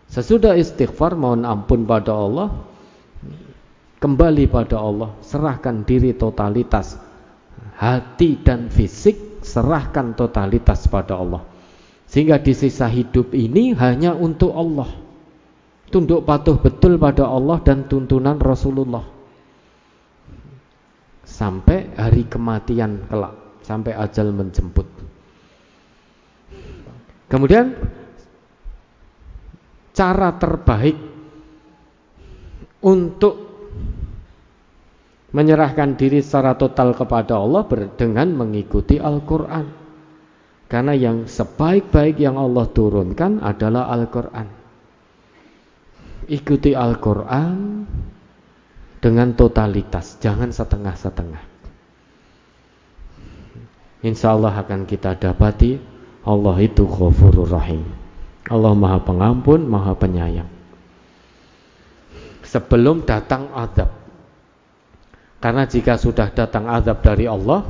Sesudah 0.08 0.56
istighfar 0.56 1.20
mohon 1.20 1.44
ampun 1.44 1.84
pada 1.84 2.16
Allah, 2.16 2.48
kembali 4.00 4.48
pada 4.48 4.80
Allah, 4.80 5.12
serahkan 5.20 5.84
diri 5.84 6.16
totalitas 6.16 7.08
hati 7.78 8.42
dan 8.42 8.68
fisik, 8.74 9.42
serahkan 9.46 10.18
totalitas 10.18 10.90
pada 10.90 11.16
Allah. 11.22 11.46
Sehingga 12.10 12.42
di 12.42 12.56
sisa 12.58 12.90
hidup 12.90 13.32
ini 13.38 13.78
hanya 13.78 14.18
untuk 14.18 14.52
Allah. 14.56 14.90
Tunduk 15.88 16.28
patuh 16.28 16.60
betul 16.60 17.00
pada 17.00 17.24
Allah 17.24 17.64
dan 17.64 17.88
tuntunan 17.88 18.36
Rasulullah. 18.42 19.06
Sampai 21.24 21.92
hari 21.96 22.28
kematian 22.28 23.08
kelak, 23.08 23.36
sampai 23.64 23.96
ajal 23.96 24.32
menjemput. 24.32 24.88
Kemudian 27.28 27.76
cara 29.98 30.38
terbaik 30.38 30.94
untuk 32.86 33.34
menyerahkan 35.34 35.98
diri 35.98 36.22
secara 36.22 36.54
total 36.54 36.94
kepada 36.94 37.42
Allah 37.42 37.66
dengan 37.98 38.30
mengikuti 38.38 39.02
Al-Quran. 39.02 39.90
Karena 40.70 40.94
yang 40.94 41.26
sebaik-baik 41.26 42.22
yang 42.22 42.38
Allah 42.38 42.70
turunkan 42.70 43.42
adalah 43.42 43.90
Al-Quran. 43.90 44.48
Ikuti 46.30 46.78
Al-Quran 46.78 47.88
dengan 49.02 49.34
totalitas 49.34 50.22
jangan 50.22 50.54
setengah-setengah. 50.54 51.44
Insya 54.06 54.38
Allah 54.38 54.54
akan 54.62 54.86
kita 54.86 55.18
dapati. 55.18 55.98
Allah 56.28 56.60
itu 56.60 56.84
ghafurur 56.84 57.48
rahim 57.48 58.07
Allah 58.48 58.74
maha 58.76 59.00
pengampun, 59.04 59.68
maha 59.68 59.94
penyayang 59.96 60.50
sebelum 62.48 63.04
datang 63.04 63.52
azab 63.52 63.92
karena 65.38 65.70
jika 65.70 66.02
sudah 66.02 66.34
datang 66.34 66.66
azab 66.66 67.06
dari 67.06 67.30
Allah, 67.30 67.62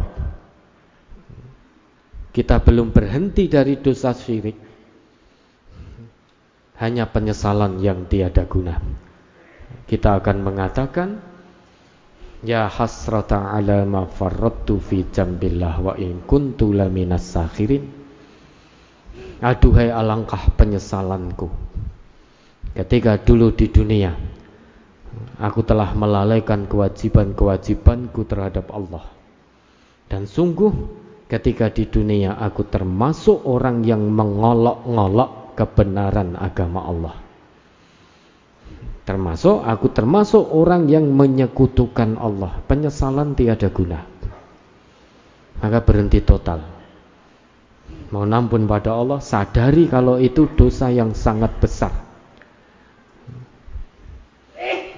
kita 2.31 2.63
belum 2.63 2.95
berhenti 2.95 3.51
dari 3.51 3.75
dosa 3.75 4.15
syirik. 4.15 4.55
Hanya 6.77 7.09
penyesalan 7.09 7.81
yang 7.81 8.05
tiada 8.05 8.45
guna. 8.45 8.77
Kita 9.89 10.21
akan 10.21 10.37
mengatakan, 10.45 11.09
Ya 12.45 12.69
hasrata 12.69 13.49
ala 13.49 13.81
ma 13.81 14.05
farrattu 14.05 14.77
fi 14.77 15.01
jambillah 15.09 15.75
wa 15.81 15.93
in 15.97 16.21
kuntu 16.21 16.69
laminas 16.69 17.33
sakhirin. 17.33 17.96
Aduhai 19.37 19.93
alangkah 19.93 20.49
penyesalanku. 20.57 21.49
Ketika 22.73 23.17
dulu 23.21 23.53
di 23.53 23.69
dunia 23.69 24.13
Aku 25.37 25.61
telah 25.61 25.93
melalaikan 25.93 26.65
kewajiban-kewajibanku 26.65 28.25
terhadap 28.25 28.73
Allah. 28.73 29.05
Dan 30.09 30.25
sungguh 30.25 30.71
ketika 31.29 31.69
di 31.69 31.85
dunia 31.85 32.37
aku 32.37 32.65
termasuk 32.65 33.45
orang 33.45 33.85
yang 33.85 34.01
mengolok-ngolok 34.01 35.53
kebenaran 35.53 36.33
agama 36.37 36.81
Allah. 36.85 37.15
Termasuk 39.07 39.63
aku 39.63 39.87
termasuk 39.93 40.43
orang 40.51 40.89
yang 40.91 41.07
menyekutukan 41.13 42.19
Allah. 42.19 42.59
Penyesalan 42.65 43.37
tiada 43.37 43.71
guna. 43.71 44.03
Maka 45.63 45.79
berhenti 45.81 46.19
total. 46.21 46.76
Mohon 48.09 48.31
ampun 48.35 48.63
pada 48.65 48.95
Allah, 48.95 49.19
sadari 49.19 49.91
kalau 49.91 50.15
itu 50.15 50.47
dosa 50.55 50.87
yang 50.87 51.11
sangat 51.11 51.59
besar 51.59 52.07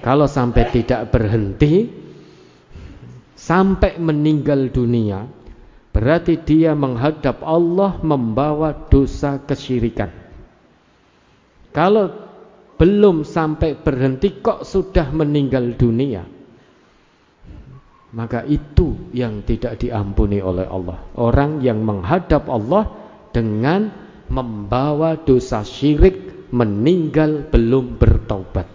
kalau 0.00 0.24
sampai 0.24 0.64
tidak 0.72 1.12
berhenti 1.12 1.84
sampai 3.36 4.00
meninggal 4.00 4.72
dunia, 4.72 5.28
berarti 5.92 6.40
dia 6.40 6.72
menghadap 6.72 7.44
Allah 7.44 8.00
membawa 8.00 8.72
dosa 8.88 9.44
kesyirikan. 9.44 10.08
Kalau 11.70 12.10
belum 12.80 13.28
sampai 13.28 13.76
berhenti 13.76 14.40
kok 14.40 14.64
sudah 14.64 15.12
meninggal 15.12 15.76
dunia. 15.76 16.24
Maka 18.10 18.42
itu 18.42 19.12
yang 19.14 19.46
tidak 19.46 19.78
diampuni 19.78 20.42
oleh 20.42 20.66
Allah. 20.66 20.98
Orang 21.14 21.62
yang 21.62 21.86
menghadap 21.86 22.50
Allah 22.50 22.99
dengan 23.30 23.90
membawa 24.30 25.18
dosa 25.18 25.66
syirik 25.66 26.50
meninggal 26.54 27.46
belum 27.50 27.98
bertobat. 27.98 28.66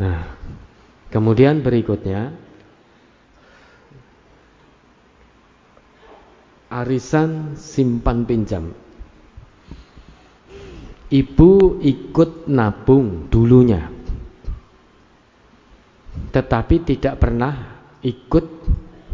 Nah, 0.00 0.24
kemudian 1.12 1.60
berikutnya 1.60 2.32
arisan 6.72 7.58
simpan 7.58 8.24
pinjam. 8.24 8.72
Ibu 11.10 11.82
ikut 11.82 12.46
nabung 12.46 13.26
dulunya. 13.28 13.90
Tetapi 16.30 16.76
tidak 16.86 17.18
pernah 17.18 17.82
ikut 18.00 18.46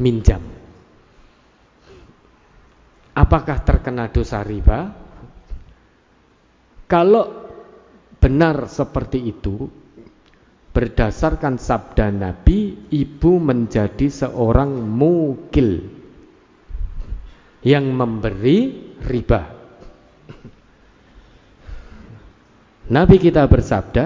minjam. 0.01 0.43
Apakah 3.17 3.65
terkena 3.65 4.13
dosa 4.13 4.45
riba? 4.45 4.93
Kalau 6.87 7.25
benar 8.21 8.69
seperti 8.69 9.25
itu, 9.25 9.67
berdasarkan 10.77 11.57
sabda 11.57 12.13
Nabi, 12.13 12.93
ibu 12.93 13.41
menjadi 13.41 14.13
seorang 14.13 14.85
mukil 14.85 15.81
yang 17.65 17.89
memberi 17.89 18.93
riba. 19.01 19.43
Nabi 22.87 23.17
kita 23.19 23.49
bersabda, 23.51 24.05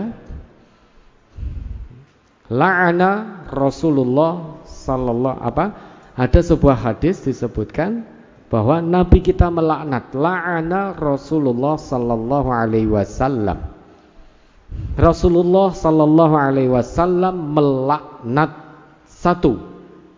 la'ana 2.49 3.45
Rasulullah 3.51 4.60
sallallahu 4.91 5.39
apa? 5.39 5.65
Ada 6.19 6.43
sebuah 6.43 6.75
hadis 6.75 7.23
disebutkan 7.23 8.03
bahwa 8.51 8.83
Nabi 8.83 9.23
kita 9.23 9.47
melaknat, 9.47 10.11
la'ana 10.11 10.99
Rasulullah 10.99 11.79
sallallahu 11.79 12.51
alaihi 12.51 12.91
wasallam. 12.91 13.63
Rasulullah 14.99 15.71
sallallahu 15.71 16.35
alaihi 16.35 16.71
wasallam 16.71 17.55
melaknat 17.55 18.51
satu 19.07 19.59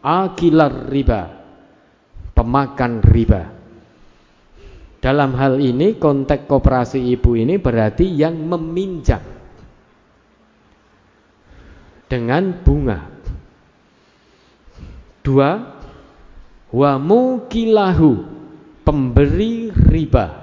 akilar 0.01 0.89
riba 0.89 1.42
pemakan 2.33 3.05
riba. 3.05 3.42
Dalam 5.02 5.34
hal 5.34 5.59
ini 5.59 5.99
konteks 5.99 6.47
koperasi 6.47 7.02
ibu 7.10 7.34
ini 7.34 7.59
berarti 7.59 8.07
yang 8.07 8.39
meminjam 8.39 9.18
dengan 12.07 12.55
bunga. 12.62 13.11
Dua, 15.23 15.78
wa 16.75 16.92
mukilahu 16.99 18.26
pemberi 18.83 19.70
riba. 19.70 20.42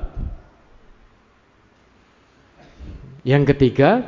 Yang 3.27 3.43
ketiga, 3.53 4.07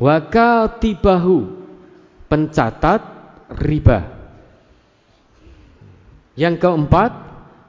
wa 0.00 0.16
katibahu 0.16 1.52
pencatat 2.32 3.04
riba. 3.60 4.08
Yang 6.32 6.64
keempat, 6.64 7.12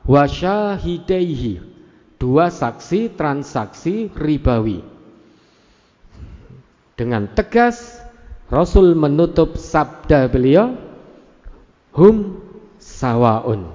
wasyahidaihi, 0.07 1.59
dua 2.15 2.47
saksi 2.47 3.11
transaksi 3.11 4.07
ribawi. 4.15 4.79
Dengan 6.95 7.27
tegas 7.35 7.99
Rasul 8.47 8.95
menutup 8.95 9.59
sabda 9.59 10.31
beliau, 10.31 10.79
hum 11.93 12.41
sawaun. 12.81 13.69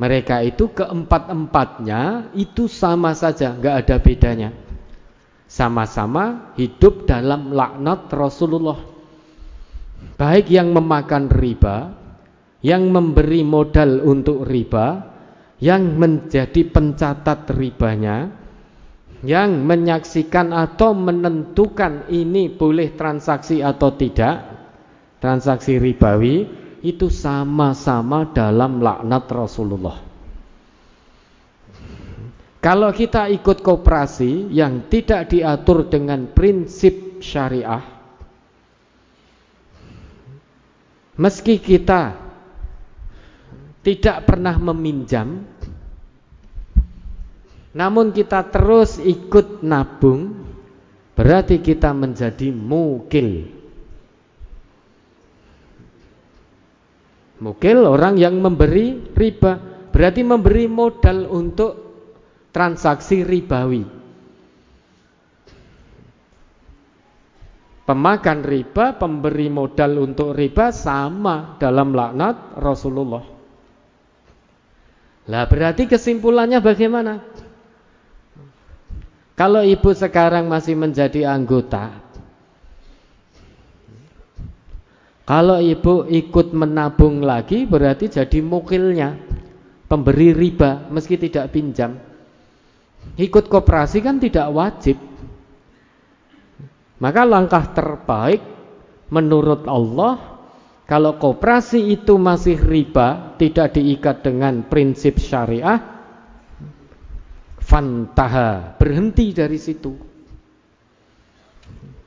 Mereka 0.00 0.42
itu 0.48 0.72
keempat-empatnya 0.72 2.32
itu 2.32 2.66
sama 2.66 3.12
saja, 3.12 3.52
nggak 3.52 3.74
ada 3.84 3.96
bedanya. 4.00 4.50
Sama-sama 5.50 6.54
hidup 6.56 7.04
dalam 7.04 7.52
laknat 7.52 8.08
Rasulullah. 8.08 8.80
Baik 10.16 10.48
yang 10.48 10.72
memakan 10.72 11.28
riba 11.28 12.00
yang 12.60 12.92
memberi 12.92 13.40
modal 13.40 14.04
untuk 14.04 14.44
riba, 14.44 15.16
yang 15.60 15.96
menjadi 15.96 16.68
pencatat 16.68 17.48
ribanya, 17.56 18.28
yang 19.24 19.64
menyaksikan 19.64 20.52
atau 20.52 20.96
menentukan 20.96 22.08
ini 22.12 22.52
boleh 22.52 22.96
transaksi 22.96 23.64
atau 23.64 23.96
tidak, 23.96 24.44
transaksi 25.20 25.76
ribawi, 25.80 26.48
itu 26.80 27.12
sama-sama 27.12 28.28
dalam 28.32 28.80
laknat 28.80 29.24
Rasulullah. 29.28 29.98
Kalau 32.60 32.92
kita 32.92 33.32
ikut 33.32 33.64
kooperasi 33.64 34.52
yang 34.52 34.88
tidak 34.92 35.32
diatur 35.32 35.88
dengan 35.88 36.28
prinsip 36.28 37.24
syariah, 37.24 37.80
meski 41.16 41.56
kita 41.56 42.16
tidak 43.80 44.28
pernah 44.28 44.56
meminjam 44.60 45.44
namun 47.70 48.10
kita 48.10 48.44
terus 48.50 48.98
ikut 48.98 49.62
nabung 49.64 50.42
berarti 51.16 51.60
kita 51.60 51.92
menjadi 51.92 52.50
mukil 52.52 53.59
mukil 57.40 57.88
orang 57.88 58.20
yang 58.20 58.38
memberi 58.38 59.10
riba 59.16 59.58
berarti 59.90 60.22
memberi 60.22 60.68
modal 60.70 61.26
untuk 61.28 61.72
transaksi 62.54 63.24
ribawi 63.26 63.82
pemakan 67.88 68.38
riba 68.46 68.94
pemberi 69.00 69.48
modal 69.50 69.98
untuk 69.98 70.36
riba 70.36 70.70
sama 70.70 71.56
dalam 71.58 71.90
laknat 71.96 72.60
Rasulullah 72.60 73.40
lah 75.30 75.46
berarti 75.46 75.86
kesimpulannya 75.86 76.58
bagaimana? 76.58 77.22
Kalau 79.38 79.62
ibu 79.62 79.94
sekarang 79.94 80.50
masih 80.50 80.74
menjadi 80.74 81.30
anggota 81.30 82.09
Kalau 85.30 85.62
ibu 85.62 86.10
ikut 86.10 86.50
menabung 86.50 87.22
lagi 87.22 87.62
berarti 87.62 88.10
jadi 88.10 88.42
mukilnya 88.42 89.14
Pemberi 89.86 90.34
riba 90.34 90.90
meski 90.90 91.14
tidak 91.14 91.54
pinjam 91.54 91.94
Ikut 93.14 93.46
koperasi 93.46 94.02
kan 94.02 94.18
tidak 94.18 94.50
wajib 94.50 94.98
Maka 96.98 97.22
langkah 97.22 97.62
terbaik 97.70 98.42
menurut 99.14 99.70
Allah 99.70 100.30
kalau 100.90 101.22
koperasi 101.22 101.94
itu 101.94 102.18
masih 102.18 102.58
riba, 102.58 103.38
tidak 103.38 103.78
diikat 103.78 104.26
dengan 104.26 104.66
prinsip 104.66 105.22
syariah, 105.22 105.78
fantaha, 107.62 108.74
berhenti 108.74 109.30
dari 109.30 109.54
situ. 109.54 110.09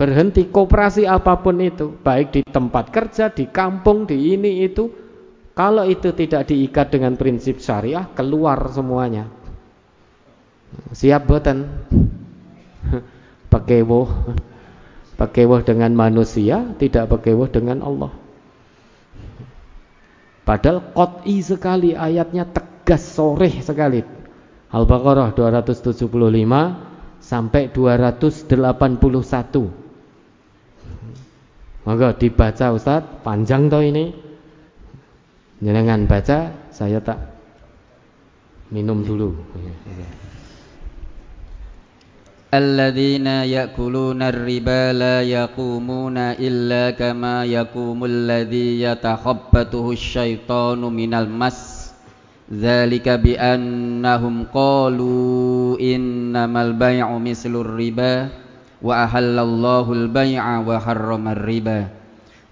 Berhenti 0.04 0.52
koperasi 0.52 1.08
apa 1.08 1.40
pun 1.40 1.64
itu, 1.64 1.96
baik 1.96 2.36
di 2.36 2.44
tempat 2.44 2.92
kerja, 2.92 3.32
di 3.32 3.48
kampung, 3.48 4.04
di 4.04 4.36
ini 4.36 4.68
itu, 4.68 4.92
kalau 5.56 5.88
itu 5.88 6.12
tidak 6.12 6.52
diikat 6.52 6.92
dengan 6.92 7.16
prinsip 7.16 7.64
syariah, 7.64 8.12
keluar 8.12 8.68
semuanya. 8.68 9.32
Siap 10.92 11.24
boten? 11.24 11.88
Pakewoh. 13.56 14.36
Pakewoh 15.16 15.64
dengan 15.64 15.96
manusia, 15.96 16.76
tidak 16.76 17.08
pakewoh 17.08 17.48
dengan 17.48 17.80
Allah. 17.80 18.12
Padahal 20.44 20.92
qot'i 20.92 21.40
sekali 21.40 21.96
ayatnya 21.96 22.44
tegas 22.52 23.08
soreh 23.08 23.64
sekali. 23.64 24.04
Al-Baqarah 24.68 25.32
275 25.32 26.12
sampai 27.24 27.72
281. 27.72 29.83
Monggo 31.84 32.16
dibaca 32.16 32.72
Ustadz, 32.72 33.24
panjang 33.28 33.68
toh 33.68 33.84
ini. 33.84 34.16
Jenengan 35.60 36.08
baca, 36.08 36.52
saya 36.72 37.00
tak 37.04 37.20
minum 38.72 39.04
dulu. 39.04 39.36
Alladzina 42.54 43.44
ya'kuluna 43.50 44.30
riba 44.30 44.94
la 44.94 45.26
yaqumuna 45.26 46.38
illa 46.38 46.94
kama 46.94 47.50
yaqumul 47.50 48.30
ladzi 48.30 48.84
yatakhabbatuhu 48.86 49.98
syaitanu 49.98 50.94
minal 50.94 51.26
mas 51.26 51.84
Zalika 52.54 53.18
bi 53.18 53.34
annahum 53.34 54.46
qalu 54.54 55.80
innamal 55.82 56.78
bay'u 56.78 57.18
mislur 57.18 57.74
riba 57.74 58.43
wa 58.84 59.08
ahallallahu 59.08 59.96
al-bai'a 59.96 60.60
wa 60.60 60.76
harrama 60.78 61.32
riba 61.34 61.88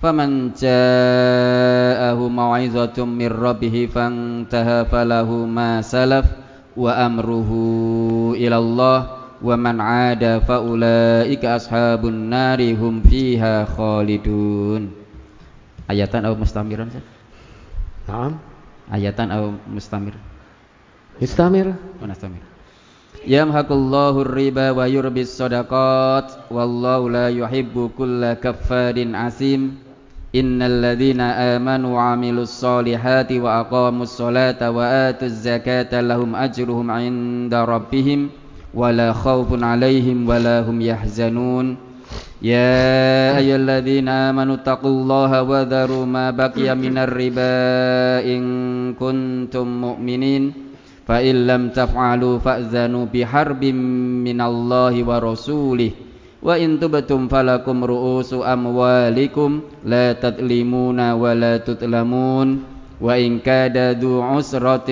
Faman 0.01 0.57
ja'ahu 0.57 2.25
mau'izatun 2.25 3.05
min 3.05 3.29
rabbih 3.29 3.85
fantaha 3.85 4.89
falahu 4.89 5.45
ma 5.45 5.83
salaf 5.85 6.25
wa 6.73 6.89
amruhu 6.97 8.33
ila 8.33 8.57
Allah 8.57 8.99
wa 9.37 9.53
man 9.59 9.77
'ada 9.77 10.41
fa 10.41 10.57
ulaika 10.57 11.61
ashabun 11.61 12.33
nari 12.33 12.73
hum 12.73 13.05
fiha 13.05 13.69
khalidun 13.69 14.89
Ayatan 15.85 16.23
atau 16.23 16.39
mustamiran 16.39 16.89
Naam. 18.09 18.41
Ayatan 18.91 19.27
atau 19.31 19.55
mustamir? 19.71 20.15
Istamir. 21.21 21.71
Oh, 22.01 22.07
mustamir. 22.07 22.43
يمحق 23.27 23.69
الله 23.71 24.21
الربا 24.21 24.71
ويربي 24.71 25.21
الصدقات 25.21 26.31
والله 26.51 27.09
لا 27.09 27.27
يحب 27.29 27.89
كل 27.97 28.33
كفار 28.33 28.97
عسيم. 29.13 29.61
إن 30.35 30.61
الذين 30.61 31.21
آمنوا 31.21 31.91
وعملوا 31.95 32.43
الصالحات 32.43 33.31
وأقاموا 33.31 34.03
الصلاة 34.03 34.71
وآتوا 34.71 35.27
الزكاة 35.27 36.01
لهم 36.01 36.35
أجرهم 36.35 36.91
عند 36.91 37.53
ربهم 37.53 38.29
ولا 38.73 39.13
خوف 39.13 39.63
عليهم 39.63 40.29
ولا 40.29 40.63
هم 40.63 40.81
يحزنون. 40.81 41.77
يا 42.41 43.37
أيها 43.37 43.55
الذين 43.55 44.07
آمنوا 44.07 44.55
اتقوا 44.55 44.89
الله 44.89 45.31
وذروا 45.43 46.05
ما 46.05 46.31
بقي 46.31 46.75
من 46.75 46.97
الربا 46.97 47.53
إن 48.25 48.41
كنتم 48.95 49.67
مؤمنين. 49.67 50.70
فإن 51.11 51.35
لم 51.43 51.75
تفعلوا 51.75 52.39
فأذنوا 52.39 53.05
بحرب 53.11 53.63
من 54.23 54.39
الله 54.39 54.93
ورسوله. 55.03 55.91
وإن 56.39 56.79
تبتم 56.79 57.27
فلكم 57.27 57.77
رؤوس 57.83 58.31
أموالكم 58.39 59.49
لا 59.91 60.15
تظلمون 60.15 60.99
ولا 61.11 61.53
تظلمون. 61.59 62.47
وإن 63.03 63.43
كاد 63.43 63.99
ذو 63.99 64.23
عسرة 64.23 64.89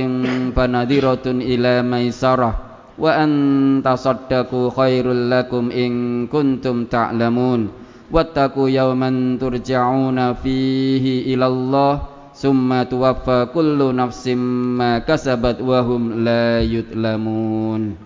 فنذرة 0.52 1.26
إلى 1.26 1.74
ميسرة. 1.88 2.52
an 3.00 3.80
tasaddaqu 3.80 4.76
khairul 4.76 5.32
lakum 5.32 5.72
in 5.72 6.28
kuntum 6.28 6.84
ta'lamun 6.92 7.72
wattaqu 8.12 8.68
yawman 8.68 9.40
turja'una 9.40 10.36
fihi 10.36 11.32
ila 11.32 11.48
Allah 11.48 12.19
summa 12.40 12.88
tuwaffa 12.88 13.52
kullu 13.52 13.92
nafsim 13.92 14.40
ma 14.80 15.04
kasabat 15.04 15.60
wa 15.60 15.84
hum 15.84 16.24
la 16.24 16.64
yutlamun 16.64 18.00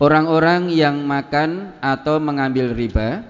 Orang-orang 0.00 0.72
yang 0.72 1.04
makan 1.04 1.76
atau 1.84 2.16
mengambil 2.16 2.72
riba 2.72 3.20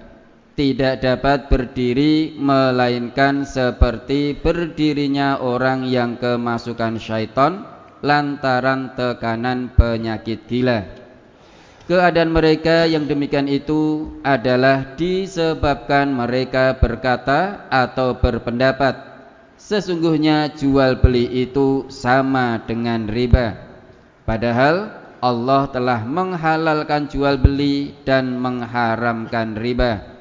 tidak 0.55 1.03
dapat 1.03 1.51
berdiri 1.51 2.39
melainkan 2.39 3.43
seperti 3.43 4.39
berdirinya 4.39 5.43
orang 5.43 5.83
yang 5.91 6.15
kemasukan 6.21 7.03
syaitan 7.03 7.67
lantaran 8.07 8.95
tekanan 8.95 9.75
penyakit 9.75 10.47
gila. 10.47 11.00
Keadaan 11.91 12.31
mereka 12.31 12.87
yang 12.87 13.11
demikian 13.11 13.51
itu 13.51 14.15
adalah 14.23 14.95
disebabkan 14.95 16.15
mereka 16.15 16.79
berkata 16.79 17.67
atau 17.67 18.15
berpendapat 18.15 18.95
sesungguhnya 19.59 20.55
jual 20.55 21.03
beli 21.03 21.27
itu 21.43 21.91
sama 21.91 22.63
dengan 22.63 23.11
riba. 23.11 23.59
Padahal 24.23 25.03
Allah 25.19 25.67
telah 25.75 26.07
menghalalkan 26.07 27.11
jual 27.11 27.43
beli 27.43 27.99
dan 28.07 28.39
mengharamkan 28.39 29.59
riba. 29.59 30.15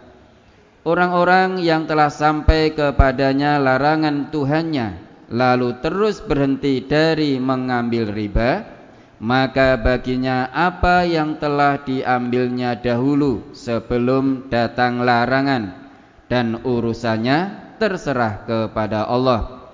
Orang-orang 0.82 1.62
yang 1.62 1.86
telah 1.86 2.10
sampai 2.10 2.74
kepadanya 2.74 3.62
larangan 3.62 4.34
Tuhannya 4.34 5.06
lalu 5.30 5.78
terus 5.86 6.18
berhenti 6.18 6.82
dari 6.82 7.38
mengambil 7.38 8.10
riba 8.10 8.79
maka 9.20 9.76
baginya 9.76 10.48
apa 10.56 11.04
yang 11.04 11.36
telah 11.36 11.84
diambilnya 11.84 12.80
dahulu 12.80 13.52
sebelum 13.52 14.48
datang 14.48 15.04
larangan 15.04 15.92
dan 16.32 16.64
urusannya 16.64 17.72
terserah 17.80 18.48
kepada 18.48 19.08
Allah. 19.08 19.72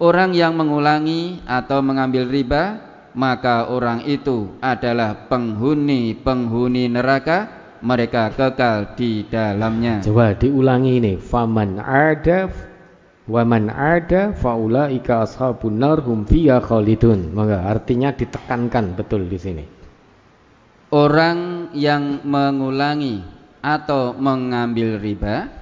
Orang 0.00 0.32
yang 0.32 0.56
mengulangi 0.56 1.42
atau 1.44 1.84
mengambil 1.84 2.24
riba 2.28 2.88
maka 3.18 3.66
orang 3.66 4.06
itu 4.06 4.54
adalah 4.62 5.26
penghuni-penghuni 5.28 6.86
neraka. 6.86 7.56
Mereka 7.78 8.34
kekal 8.34 8.98
di 8.98 9.22
dalamnya. 9.30 10.02
Coba 10.02 10.34
diulangi 10.34 10.98
ini. 10.98 11.14
Faman 11.14 11.78
ada 11.78 12.50
Wa 13.28 13.44
man 13.44 13.68
ada 13.68 14.32
faulaika 14.32 15.28
ashabun 15.28 15.76
nar 15.76 16.00
hum 16.00 16.24
fiha 16.24 16.64
khalidun. 16.64 17.36
Maka 17.36 17.68
artinya 17.68 18.10
ditekankan 18.16 18.96
betul 18.96 19.28
di 19.28 19.38
sini. 19.38 19.64
Orang 20.88 21.68
yang 21.76 22.24
mengulangi 22.24 23.20
atau 23.60 24.16
mengambil 24.16 24.96
riba 24.96 25.58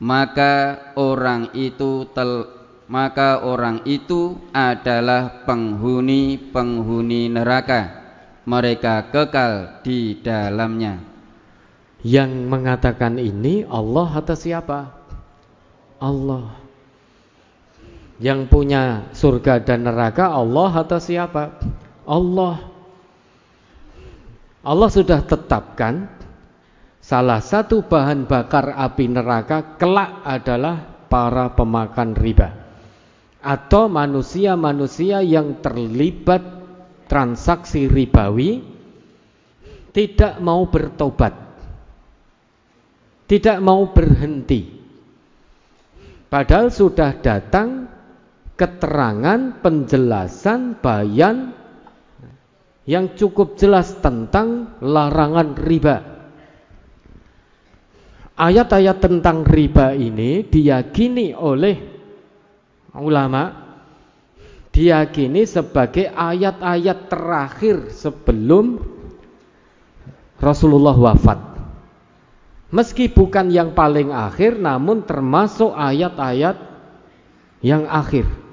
maka 0.00 0.80
orang 0.96 1.52
itu 1.52 2.08
tel, 2.16 2.48
maka 2.88 3.44
orang 3.44 3.84
itu 3.84 4.40
adalah 4.50 5.44
penghuni-penghuni 5.44 7.28
neraka. 7.28 8.00
Mereka 8.48 9.12
kekal 9.12 9.84
di 9.84 10.16
dalamnya. 10.24 10.96
Yang 12.00 12.32
mengatakan 12.48 13.20
ini 13.20 13.68
Allah 13.68 14.08
atau 14.24 14.32
siapa? 14.32 14.88
Allah. 16.00 16.59
Yang 18.20 18.52
punya 18.52 19.08
surga 19.16 19.64
dan 19.64 19.88
neraka 19.88 20.28
Allah 20.28 20.84
atau 20.84 21.00
siapa? 21.00 21.56
Allah. 22.04 22.68
Allah 24.60 24.90
sudah 24.92 25.24
tetapkan 25.24 26.04
salah 27.00 27.40
satu 27.40 27.80
bahan 27.80 28.28
bakar 28.28 28.76
api 28.76 29.08
neraka 29.08 29.80
kelak 29.80 30.20
adalah 30.20 30.84
para 31.08 31.48
pemakan 31.56 32.12
riba 32.12 32.60
atau 33.40 33.88
manusia-manusia 33.88 35.24
yang 35.24 35.64
terlibat 35.64 36.44
transaksi 37.08 37.88
ribawi 37.88 38.60
tidak 39.90 40.38
mau 40.38 40.68
bertobat, 40.70 41.34
tidak 43.26 43.58
mau 43.58 43.90
berhenti. 43.90 44.78
Padahal 46.30 46.70
sudah 46.70 47.18
datang 47.18 47.90
keterangan, 48.60 49.64
penjelasan, 49.64 50.76
bayan 50.84 51.56
yang 52.84 53.16
cukup 53.16 53.56
jelas 53.56 53.96
tentang 54.04 54.76
larangan 54.84 55.56
riba. 55.56 55.96
Ayat-ayat 58.36 59.00
tentang 59.00 59.48
riba 59.48 59.96
ini 59.96 60.44
diyakini 60.44 61.32
oleh 61.32 61.76
ulama 63.00 63.72
diyakini 64.72 65.48
sebagai 65.48 66.12
ayat-ayat 66.12 67.08
terakhir 67.08 67.96
sebelum 67.96 68.80
Rasulullah 70.36 70.96
wafat. 70.96 71.40
Meski 72.70 73.08
bukan 73.08 73.48
yang 73.48 73.72
paling 73.72 74.12
akhir 74.12 74.56
namun 74.56 75.04
termasuk 75.04 75.72
ayat-ayat 75.72 76.56
yang 77.60 77.84
akhir. 77.88 78.49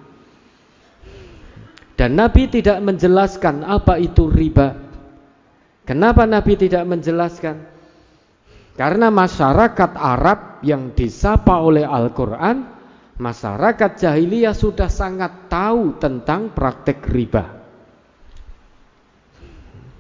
Dan 1.98 2.14
Nabi 2.14 2.46
tidak 2.46 2.78
menjelaskan 2.86 3.66
apa 3.66 3.98
itu 3.98 4.30
riba. 4.30 4.78
Kenapa 5.82 6.30
Nabi 6.30 6.54
tidak 6.54 6.86
menjelaskan? 6.86 7.58
Karena 8.78 9.10
masyarakat 9.10 9.98
Arab 9.98 10.62
yang 10.62 10.94
disapa 10.94 11.58
oleh 11.58 11.82
Al-Quran, 11.82 12.70
masyarakat 13.18 13.98
jahiliyah 13.98 14.54
sudah 14.54 14.86
sangat 14.94 15.50
tahu 15.50 15.98
tentang 15.98 16.54
praktek 16.54 17.02
riba. 17.10 17.58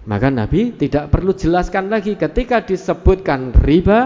Maka 0.06 0.30
Nabi 0.30 0.78
tidak 0.78 1.10
perlu 1.10 1.34
jelaskan 1.34 1.90
lagi 1.90 2.14
ketika 2.14 2.62
disebutkan 2.62 3.58
riba, 3.58 4.00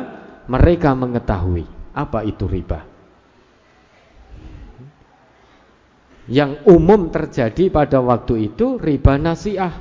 mereka 0.47 0.95
mengetahui 0.95 1.67
apa 1.91 2.23
itu 2.23 2.47
riba. 2.47 2.90
Yang 6.31 6.63
umum 6.63 7.11
terjadi 7.11 7.67
pada 7.67 7.99
waktu 7.99 8.47
itu 8.55 8.79
riba 8.79 9.19
nasiah. 9.19 9.75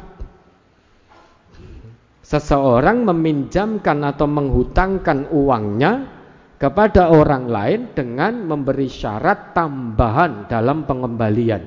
Seseorang 2.26 3.06
meminjamkan 3.06 4.02
atau 4.02 4.26
menghutangkan 4.26 5.30
uangnya 5.30 6.10
kepada 6.58 7.14
orang 7.14 7.46
lain 7.46 7.80
dengan 7.94 8.50
memberi 8.50 8.90
syarat 8.90 9.54
tambahan 9.54 10.50
dalam 10.50 10.86
pengembalian. 10.90 11.62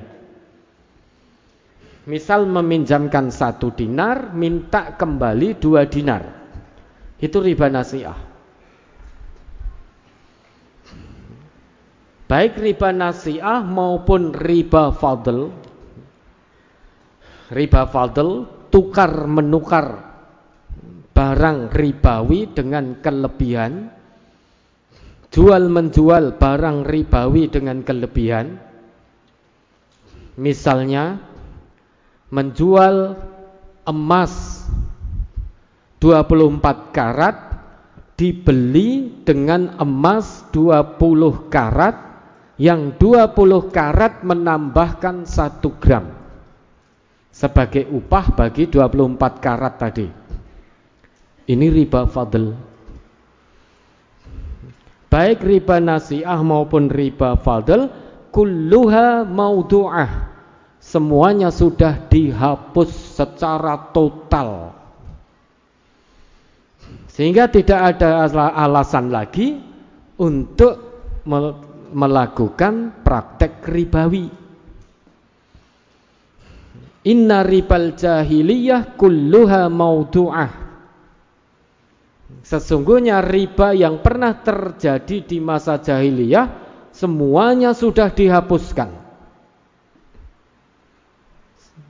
Misal 2.04 2.44
meminjamkan 2.44 3.32
satu 3.32 3.72
dinar, 3.72 4.36
minta 4.36 4.92
kembali 4.92 5.56
dua 5.56 5.88
dinar. 5.88 6.28
Itu 7.16 7.40
riba 7.40 7.72
nasiah. 7.72 8.33
Baik 12.34 12.58
riba 12.58 12.90
nasiah 12.90 13.62
maupun 13.62 14.34
riba 14.34 14.90
fadl. 14.90 15.54
Riba 17.54 17.86
fadl 17.86 18.50
tukar 18.74 19.30
menukar 19.30 20.02
barang 21.14 21.70
ribawi 21.70 22.50
dengan 22.50 22.98
kelebihan. 22.98 23.86
Jual 25.30 25.70
menjual 25.70 26.34
barang 26.34 26.82
ribawi 26.82 27.54
dengan 27.54 27.86
kelebihan. 27.86 28.58
Misalnya 30.34 31.22
menjual 32.34 33.14
emas 33.86 34.66
24 36.02 36.90
karat 36.90 37.62
dibeli 38.18 39.22
dengan 39.22 39.78
emas 39.78 40.42
20 40.50 40.98
karat 41.46 42.13
yang 42.60 42.94
20 42.96 43.74
karat 43.74 44.22
menambahkan 44.22 45.26
1 45.26 45.82
gram 45.82 46.06
sebagai 47.34 47.90
upah 47.90 48.30
bagi 48.30 48.70
24 48.70 49.42
karat 49.42 49.74
tadi. 49.74 50.06
Ini 51.44 51.66
riba 51.66 52.06
fadl. 52.06 52.54
Baik 55.10 55.42
riba 55.42 55.82
nasiah 55.82 56.38
maupun 56.42 56.86
riba 56.86 57.34
fadl 57.38 57.90
kulluha 58.30 59.26
maudu'ah. 59.26 60.32
Semuanya 60.78 61.48
sudah 61.50 62.06
dihapus 62.06 63.18
secara 63.18 63.90
total. 63.90 64.76
Sehingga 67.08 67.48
tidak 67.48 67.94
ada 67.96 68.26
alasan 68.52 69.08
lagi 69.08 69.58
untuk 70.20 70.76
melakukan 71.94 73.06
praktek 73.06 73.62
ribawi. 73.64 74.26
Inna 77.04 77.46
ribal 77.46 77.94
jahiliyah 77.94 78.98
kulluha 78.98 79.70
maudu'ah. 79.70 80.52
Sesungguhnya 82.44 83.24
riba 83.24 83.72
yang 83.72 84.04
pernah 84.04 84.36
terjadi 84.42 85.24
di 85.24 85.38
masa 85.40 85.80
jahiliyah 85.80 86.46
semuanya 86.92 87.72
sudah 87.72 88.12
dihapuskan. 88.12 88.90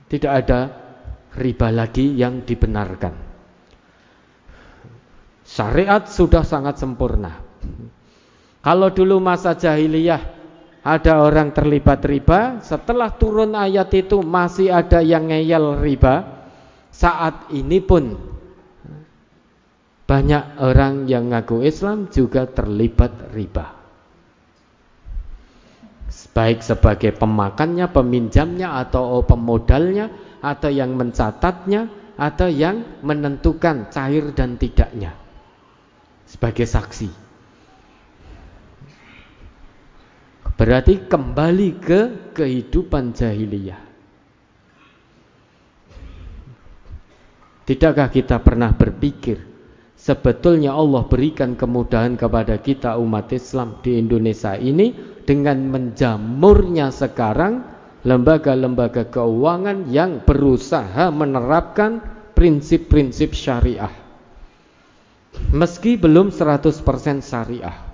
Tidak 0.05 0.31
ada 0.31 0.59
riba 1.35 1.67
lagi 1.73 2.15
yang 2.15 2.45
dibenarkan. 2.45 3.13
Syariat 5.45 6.07
sudah 6.07 6.43
sangat 6.43 6.79
sempurna. 6.79 7.37
Kalau 8.65 8.89
dulu 8.89 9.21
masa 9.21 9.53
jahiliyah 9.53 10.33
ada 10.81 11.21
orang 11.21 11.53
terlibat 11.53 12.01
riba, 12.01 12.65
setelah 12.65 13.13
turun 13.13 13.53
ayat 13.53 13.93
itu 13.93 14.25
masih 14.25 14.73
ada 14.73 15.05
yang 15.05 15.29
ngeyel 15.29 15.77
riba. 15.77 16.49
Saat 16.89 17.53
ini 17.53 17.77
pun 17.83 18.17
banyak 20.09 20.57
orang 20.57 21.05
yang 21.05 21.29
ngaku 21.29 21.61
Islam 21.61 22.09
juga 22.09 22.49
terlibat 22.49 23.35
riba 23.35 23.85
baik 26.35 26.59
sebagai 26.59 27.15
pemakannya, 27.15 27.87
peminjamnya 27.87 28.75
atau 28.83 29.23
pemodalnya 29.23 30.11
atau 30.43 30.67
yang 30.67 30.91
mencatatnya 30.99 31.87
atau 32.19 32.51
yang 32.51 32.99
menentukan 32.99 33.87
cair 33.87 34.35
dan 34.35 34.59
tidaknya 34.59 35.15
sebagai 36.27 36.67
saksi. 36.67 37.24
Berarti 40.55 41.03
kembali 41.03 41.69
ke 41.83 42.01
kehidupan 42.31 43.11
jahiliyah. 43.11 43.81
Tidakkah 47.65 48.13
kita 48.13 48.39
pernah 48.39 48.71
berpikir 48.71 49.41
sebetulnya 49.97 50.77
Allah 50.77 51.01
berikan 51.09 51.57
kemudahan 51.57 52.13
kepada 52.13 52.61
kita 52.61 52.93
umat 53.01 53.33
Islam 53.33 53.81
di 53.81 53.97
Indonesia 53.97 54.53
ini 54.53 54.93
dengan 55.25 55.65
menjamurnya 55.73 56.93
sekarang 56.93 57.65
lembaga-lembaga 58.05 59.09
keuangan 59.09 59.89
yang 59.89 60.21
berusaha 60.21 61.09
menerapkan 61.09 62.05
prinsip-prinsip 62.37 63.33
syariah 63.33 63.89
meski 65.49 65.97
belum 65.97 66.29
100% 66.29 66.85
syariah 67.25 67.84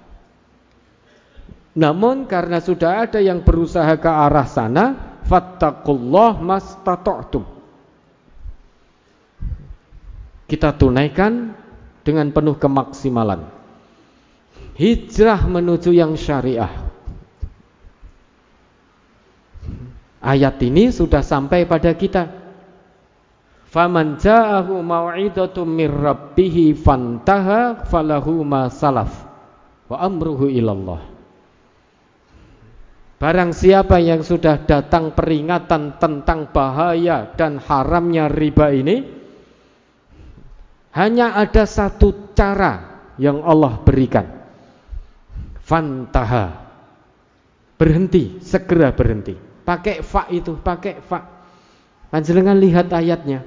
namun 1.71 2.27
karena 2.27 2.59
sudah 2.59 3.07
ada 3.07 3.19
yang 3.23 3.43
berusaha 3.43 3.95
ke 3.95 4.09
arah 4.09 4.47
sana 4.47 4.85
fattaqullah 5.27 6.41
mastata'tum 6.43 7.43
kita 10.51 10.75
tunaikan 10.75 11.55
dengan 12.03 12.27
penuh 12.31 12.59
kemaksimalan 12.59 13.47
hijrah 14.75 15.47
menuju 15.47 15.95
yang 15.95 16.17
syariah 16.19 16.91
Ayat 20.21 20.61
ini 20.61 20.93
sudah 20.93 21.25
sampai 21.25 21.65
pada 21.65 21.97
kita. 21.97 22.29
Faman 23.73 24.21
ja'ahu 24.21 24.85
mau'idatu 24.85 25.65
mir 25.65 25.89
rabbih 25.89 26.77
fantaha 26.77 27.81
falahu 27.89 28.45
ma 28.45 28.69
salaf 28.69 29.09
wa 29.89 29.97
amruhu 29.97 30.45
ilallah. 30.45 31.01
Barang 33.21 33.53
siapa 33.53 34.01
yang 34.01 34.25
sudah 34.25 34.65
datang 34.65 35.13
peringatan 35.13 36.01
tentang 36.01 36.49
bahaya 36.49 37.29
dan 37.37 37.61
haramnya 37.61 38.25
riba 38.25 38.73
ini 38.73 39.05
hanya 40.97 41.37
ada 41.37 41.69
satu 41.69 42.33
cara 42.33 43.05
yang 43.21 43.45
Allah 43.45 43.77
berikan. 43.85 44.25
Fantaha. 45.61 46.65
Berhenti, 47.77 48.41
segera 48.41 48.89
berhenti. 48.89 49.37
Pakai 49.37 50.01
fa 50.01 50.25
itu, 50.33 50.57
pakai 50.57 50.97
fa. 51.05 51.21
Panjenengan 52.09 52.57
lihat 52.57 52.89
ayatnya. 52.89 53.45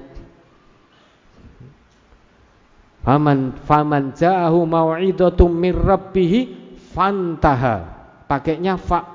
Faman 3.03 3.59
faman 3.67 4.15
ja'ahu 4.15 4.63
mau'idatum 4.63 5.51
mir 5.51 5.75
rabbih 5.75 6.47
fantaha. 6.95 7.91
Pakainya 8.25 8.79
fa 8.79 9.14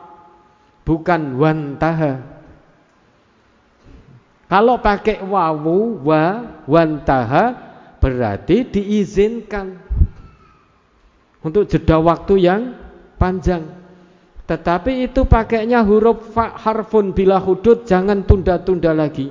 bukan 0.91 1.39
wantaha. 1.39 2.19
Kalau 4.51 4.83
pakai 4.83 5.23
wawu 5.23 6.03
wa 6.03 6.43
wantaha 6.67 7.55
berarti 8.03 8.67
diizinkan 8.67 9.79
untuk 11.47 11.71
jeda 11.71 12.03
waktu 12.03 12.35
yang 12.43 12.75
panjang. 13.15 13.63
Tetapi 14.51 15.07
itu 15.07 15.23
pakainya 15.31 15.87
huruf 15.87 16.35
fa 16.35 16.59
harfun 16.59 17.15
bila 17.15 17.39
hudud 17.39 17.87
jangan 17.87 18.27
tunda-tunda 18.27 18.91
lagi. 18.91 19.31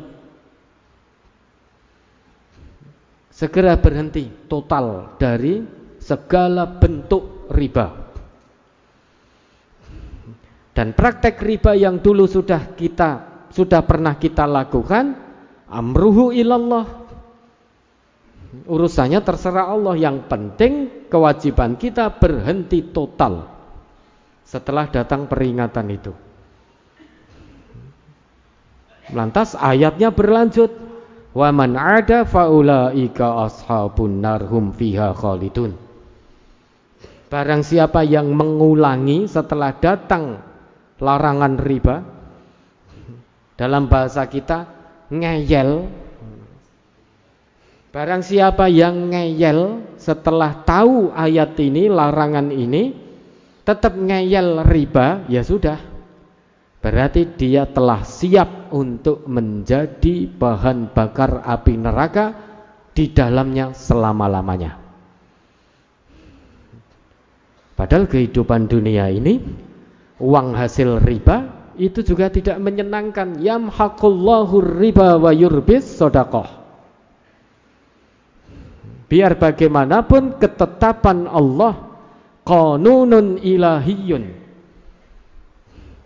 Segera 3.36 3.76
berhenti 3.76 4.32
total 4.48 5.20
dari 5.20 5.60
segala 6.00 6.64
bentuk 6.64 7.52
riba. 7.52 8.09
Dan 10.74 10.96
praktek 10.96 11.42
riba 11.42 11.76
yang 11.76 12.00
dulu 12.00 12.30
sudah 12.30 12.74
kita 12.78 13.30
sudah 13.50 13.82
pernah 13.82 14.16
kita 14.16 14.46
lakukan 14.46 15.18
amruhu 15.70 16.30
ilallah. 16.34 16.86
Urusannya 18.66 19.22
terserah 19.22 19.70
Allah, 19.70 19.94
yang 19.94 20.26
penting 20.26 21.06
kewajiban 21.06 21.78
kita 21.78 22.10
berhenti 22.18 22.82
total 22.90 23.46
setelah 24.42 24.90
datang 24.90 25.30
peringatan 25.30 25.88
itu. 25.94 26.14
Lantas 29.14 29.54
ayatnya 29.54 30.10
berlanjut, 30.10 30.74
"Wa 31.34 31.54
man 31.54 31.78
'ada 31.78 32.26
faulaika 32.26 33.46
ashabun 33.46 34.22
narhum 34.22 34.74
fiha 34.74 35.14
khalidun." 35.14 35.78
Barang 37.30 37.62
siapa 37.62 38.02
yang 38.02 38.34
mengulangi 38.34 39.30
setelah 39.30 39.78
datang 39.78 40.42
larangan 41.00 41.56
riba 41.60 41.98
dalam 43.56 43.88
bahasa 43.92 44.24
kita 44.28 44.68
ngeyel 45.12 45.88
Barang 47.90 48.22
siapa 48.22 48.70
yang 48.70 49.10
ngeyel 49.10 49.82
setelah 49.98 50.62
tahu 50.62 51.10
ayat 51.10 51.58
ini, 51.58 51.90
larangan 51.90 52.54
ini 52.54 52.94
tetap 53.66 53.98
ngeyel 53.98 54.62
riba, 54.62 55.26
ya 55.26 55.42
sudah. 55.42 55.82
Berarti 56.86 57.34
dia 57.34 57.66
telah 57.66 58.06
siap 58.06 58.70
untuk 58.78 59.26
menjadi 59.26 60.30
bahan 60.30 60.94
bakar 60.94 61.42
api 61.42 61.74
neraka 61.82 62.26
di 62.94 63.10
dalamnya 63.10 63.74
selama-lamanya. 63.74 64.78
Padahal 67.74 68.06
kehidupan 68.06 68.70
dunia 68.70 69.10
ini 69.10 69.42
uang 70.20 70.54
hasil 70.54 71.00
riba 71.02 71.50
itu 71.80 72.04
juga 72.04 72.28
tidak 72.28 72.60
menyenangkan. 72.60 73.40
Yamhaqullahu 73.40 74.84
riba 74.84 75.16
wa 75.16 75.32
yurbis 75.32 75.88
sodakoh. 75.96 76.48
Biar 79.10 79.40
bagaimanapun 79.40 80.38
ketetapan 80.38 81.26
Allah 81.26 81.90
qanunun 82.46 83.42
ilahiyun 83.42 84.38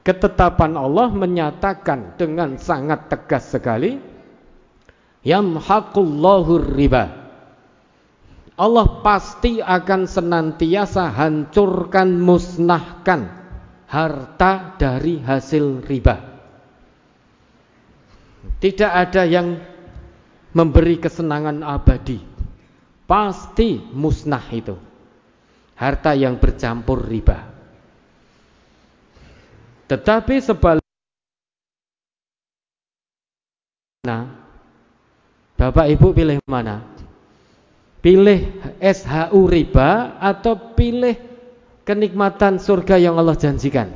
ketetapan 0.03 0.75
Allah 0.75 1.07
menyatakan 1.15 2.19
dengan 2.19 2.59
sangat 2.59 3.07
tegas 3.07 3.55
sekali 3.55 3.95
yamhaqullahu 5.23 6.75
riba 6.75 7.23
Allah 8.59 9.01
pasti 9.01 9.63
akan 9.63 10.05
senantiasa 10.05 11.09
hancurkan 11.09 12.19
musnahkan 12.19 13.42
harta 13.93 14.73
dari 14.73 15.21
hasil 15.21 15.85
riba. 15.85 16.17
Tidak 18.57 18.89
ada 18.89 19.21
yang 19.21 19.53
memberi 20.57 20.97
kesenangan 20.97 21.61
abadi. 21.61 22.17
Pasti 23.05 23.77
musnah 23.93 24.49
itu. 24.49 24.73
Harta 25.77 26.17
yang 26.17 26.41
bercampur 26.41 27.05
riba. 27.05 27.53
Tetapi 29.85 30.41
sebaliknya 30.41 30.81
Bapak 35.53 35.85
Ibu 35.93 36.17
pilih 36.17 36.41
mana? 36.49 36.81
Pilih 38.01 38.57
SHU 38.81 39.47
riba 39.47 40.17
atau 40.17 40.73
pilih 40.73 41.32
kenikmatan 41.83 42.59
surga 42.59 42.99
yang 42.99 43.15
Allah 43.19 43.37
janjikan? 43.37 43.91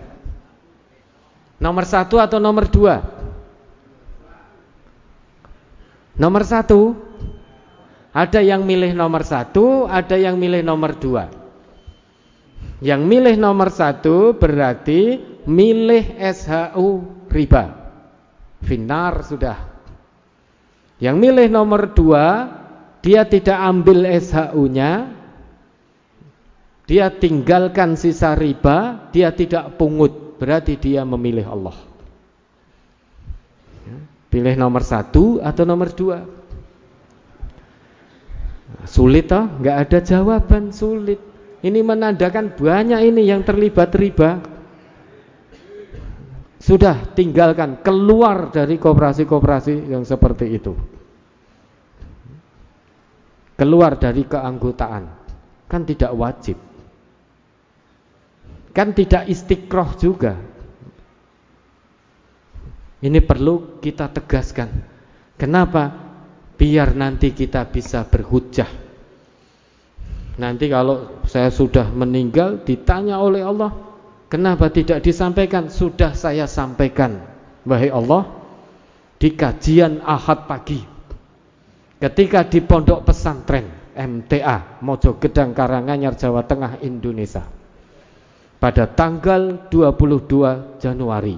Nomor 1.57 1.83
satu 1.89 2.21
atau 2.21 2.37
nomor 2.37 2.69
dua? 2.69 3.01
Nomor 6.17 6.45
satu 6.45 6.93
Ada 8.13 8.41
yang 8.41 8.65
milih 8.65 8.93
nomor 8.93 9.21
satu 9.21 9.85
Ada 9.85 10.17
yang 10.17 10.37
milih 10.37 10.61
nomor 10.61 10.97
dua 10.97 11.29
Yang 12.81 13.01
milih 13.05 13.35
nomor 13.41 13.73
satu 13.73 14.37
berarti 14.37 15.17
milih 15.47 16.19
SHU 16.19 17.17
riba. 17.31 17.63
Finar 18.61 19.23
sudah. 19.23 19.57
Yang 20.99 21.15
milih 21.17 21.47
nomor 21.47 21.95
dua, 21.95 22.25
dia 22.99 23.23
tidak 23.23 23.55
ambil 23.55 24.03
SHU-nya, 24.03 25.13
dia 26.87 27.11
tinggalkan 27.11 27.99
sisa 27.99 28.31
riba, 28.31 29.11
dia 29.11 29.35
tidak 29.35 29.75
pungut, 29.75 30.39
berarti 30.39 30.79
dia 30.79 31.03
memilih 31.03 31.43
Allah. 31.43 31.75
Ya, 33.83 33.97
pilih 34.31 34.55
nomor 34.55 34.87
satu 34.87 35.43
atau 35.43 35.67
nomor 35.67 35.91
dua. 35.91 36.23
Sulit 38.87 39.27
toh? 39.27 39.51
Nggak 39.59 39.77
ada 39.83 39.99
jawaban, 39.99 40.71
sulit. 40.71 41.19
Ini 41.59 41.83
menandakan 41.83 42.55
banyak 42.55 43.03
ini 43.03 43.27
yang 43.27 43.43
terlibat 43.43 43.91
riba. 43.91 44.39
Sudah 46.63 47.03
tinggalkan, 47.11 47.83
keluar 47.83 48.47
dari 48.47 48.79
kooperasi-kooperasi 48.79 49.91
yang 49.91 50.07
seperti 50.07 50.55
itu. 50.55 50.71
Keluar 53.59 53.99
dari 53.99 54.23
keanggotaan. 54.23 55.03
Kan 55.67 55.83
tidak 55.83 56.15
wajib. 56.15 56.66
Kan 58.77 58.93
tidak 58.93 59.25
istiqroh 59.25 59.97
juga. 59.97 60.37
Ini 63.01 63.17
perlu 63.25 63.81
kita 63.81 64.13
tegaskan. 64.13 64.69
Kenapa? 65.33 66.05
Biar 66.57 66.93
nanti 66.93 67.33
kita 67.33 67.65
bisa 67.69 68.05
berhujah. 68.05 68.69
Nanti 70.37 70.69
kalau 70.69 71.25
saya 71.25 71.49
sudah 71.49 71.89
meninggal 71.89 72.61
ditanya 72.61 73.17
oleh 73.17 73.41
Allah, 73.41 73.87
Kenapa 74.27 74.67
tidak 74.67 74.99
disampaikan? 74.99 75.71
Sudah 75.71 76.11
saya 76.11 76.51
sampaikan 76.51 77.23
Wahai 77.63 77.87
Allah 77.87 78.27
Di 79.15 79.31
kajian 79.33 80.03
ahad 80.03 80.51
pagi 80.51 80.83
Ketika 81.97 82.45
di 82.45 82.59
pondok 82.61 83.07
pesantren 83.07 83.95
MTA 83.95 84.83
Mojo 84.83 85.15
Gedang 85.17 85.55
Karanganyar 85.55 86.19
Jawa 86.19 86.43
Tengah 86.43 86.83
Indonesia 86.83 87.47
Pada 88.57 88.89
tanggal 88.89 89.69
22 89.69 90.81
Januari 90.81 91.37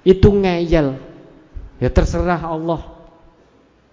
Itu 0.00 0.32
ngeyel. 0.32 0.96
Ya 1.76 1.92
terserah 1.92 2.40
Allah. 2.40 3.04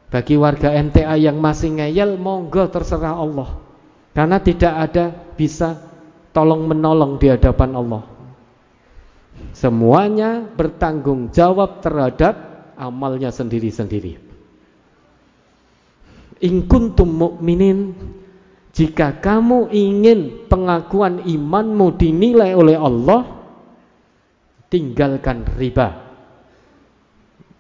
Bagi 0.08 0.40
warga 0.40 0.72
MTA 0.72 1.20
yang 1.20 1.36
masih 1.36 1.76
ngeyel 1.76 2.16
monggo 2.16 2.64
terserah 2.72 3.20
Allah. 3.20 3.60
Karena 4.16 4.40
tidak 4.40 4.72
ada 4.72 5.12
bisa 5.36 5.84
tolong 6.32 6.64
menolong 6.64 7.20
di 7.20 7.28
hadapan 7.28 7.76
Allah 7.76 8.11
semuanya 9.52 10.46
bertanggung 10.46 11.34
jawab 11.34 11.82
terhadap 11.82 12.36
amalnya 12.78 13.30
sendiri-sendiri 13.30 14.32
in 16.42 16.66
kuntum 16.66 17.38
jika 18.72 19.22
kamu 19.22 19.70
ingin 19.70 20.50
pengakuan 20.50 21.22
imanmu 21.28 21.96
dinilai 21.96 22.58
oleh 22.58 22.78
Allah 22.80 23.22
tinggalkan 24.72 25.46
riba. 25.60 26.10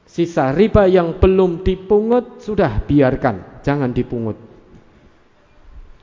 Sisa 0.07 0.51
riba 0.51 0.87
yang 0.91 1.19
belum 1.19 1.63
dipungut 1.63 2.43
sudah 2.43 2.83
biarkan, 2.83 3.63
jangan 3.63 3.95
dipungut. 3.95 4.35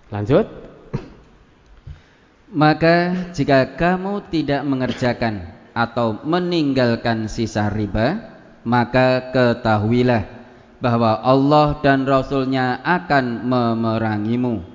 Lanjut. 0.09 0.49
Maka 2.49 3.29
jika 3.37 3.77
kamu 3.77 4.33
tidak 4.33 4.65
mengerjakan 4.65 5.58
atau 5.79 6.19
meninggalkan 6.27 7.31
sisa 7.31 7.71
riba, 7.71 8.19
maka 8.67 9.31
ketahuilah 9.31 10.27
bahwa 10.83 11.23
Allah 11.23 11.79
dan 11.79 12.03
Rasulnya 12.03 12.83
akan 12.83 13.47
memerangimu. 13.47 14.67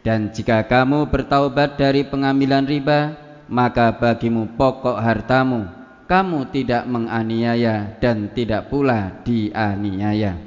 Dan 0.00 0.32
jika 0.32 0.64
kamu 0.64 1.12
bertaubat 1.12 1.76
dari 1.76 2.08
pengambilan 2.08 2.64
riba, 2.64 3.12
maka 3.52 3.92
bagimu 3.92 4.56
pokok 4.56 4.96
hartamu 4.96 5.76
kamu 6.06 6.54
tidak 6.54 6.86
menganiaya 6.86 7.98
dan 7.98 8.30
tidak 8.30 8.70
pula 8.70 9.10
dianiaya. 9.26 10.38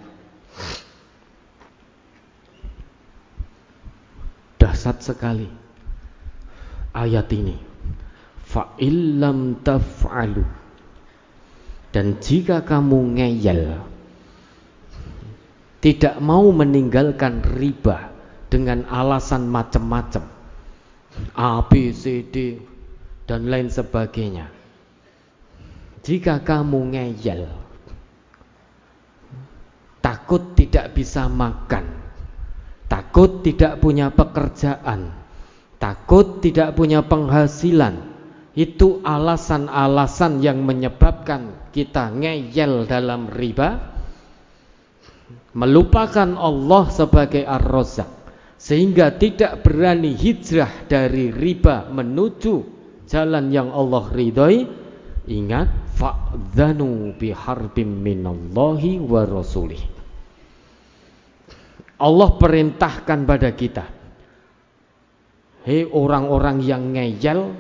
Dasar 4.56 4.96
sekali 5.04 5.52
ayat 6.96 7.28
ini. 7.36 7.69
Fa 8.50 8.74
illam 8.82 9.62
taf'alu. 9.62 10.42
Dan 11.94 12.18
jika 12.18 12.66
kamu 12.66 13.18
ngeyel 13.18 13.78
tidak 15.80 16.18
mau 16.18 16.50
meninggalkan 16.50 17.46
riba 17.56 18.10
dengan 18.50 18.90
alasan 18.90 19.46
macam-macam 19.50 20.26
A, 21.38 21.66
B, 21.66 21.94
C, 21.94 22.26
D 22.26 22.62
dan 23.26 23.50
lain 23.50 23.70
sebagainya. 23.70 24.50
Jika 26.02 26.42
kamu 26.42 26.96
ngeyel 26.96 27.46
Takut 30.00 30.56
tidak 30.56 30.96
bisa 30.96 31.28
makan 31.28 31.86
Takut 32.88 33.44
tidak 33.44 33.84
punya 33.84 34.08
pekerjaan 34.08 35.12
Takut 35.76 36.40
tidak 36.40 36.74
punya 36.80 37.04
penghasilan 37.04 38.09
Itu 38.58 39.02
alasan-alasan 39.06 40.42
yang 40.42 40.66
menyebabkan 40.66 41.72
kita 41.74 42.10
ngeyel 42.14 42.90
dalam 42.90 43.30
riba 43.30 43.98
Melupakan 45.54 46.30
Allah 46.38 46.84
sebagai 46.90 47.46
ar-rozak 47.46 48.10
Sehingga 48.58 49.16
tidak 49.18 49.62
berani 49.66 50.14
hijrah 50.18 50.90
dari 50.90 51.30
riba 51.30 51.90
menuju 51.90 52.56
jalan 53.06 53.54
yang 53.54 53.70
Allah 53.70 54.04
ridhoi 54.10 54.80
Ingat 55.30 55.94
fa'dhanu 55.94 57.14
biharbim 57.20 57.90
minallahi 58.02 58.98
wa 58.98 59.22
rasulih. 59.28 59.84
Allah 62.00 62.30
perintahkan 62.40 63.20
pada 63.28 63.50
kita. 63.54 63.86
Hei 65.68 65.86
orang-orang 65.86 66.64
yang 66.64 66.96
ngeyel 66.96 67.52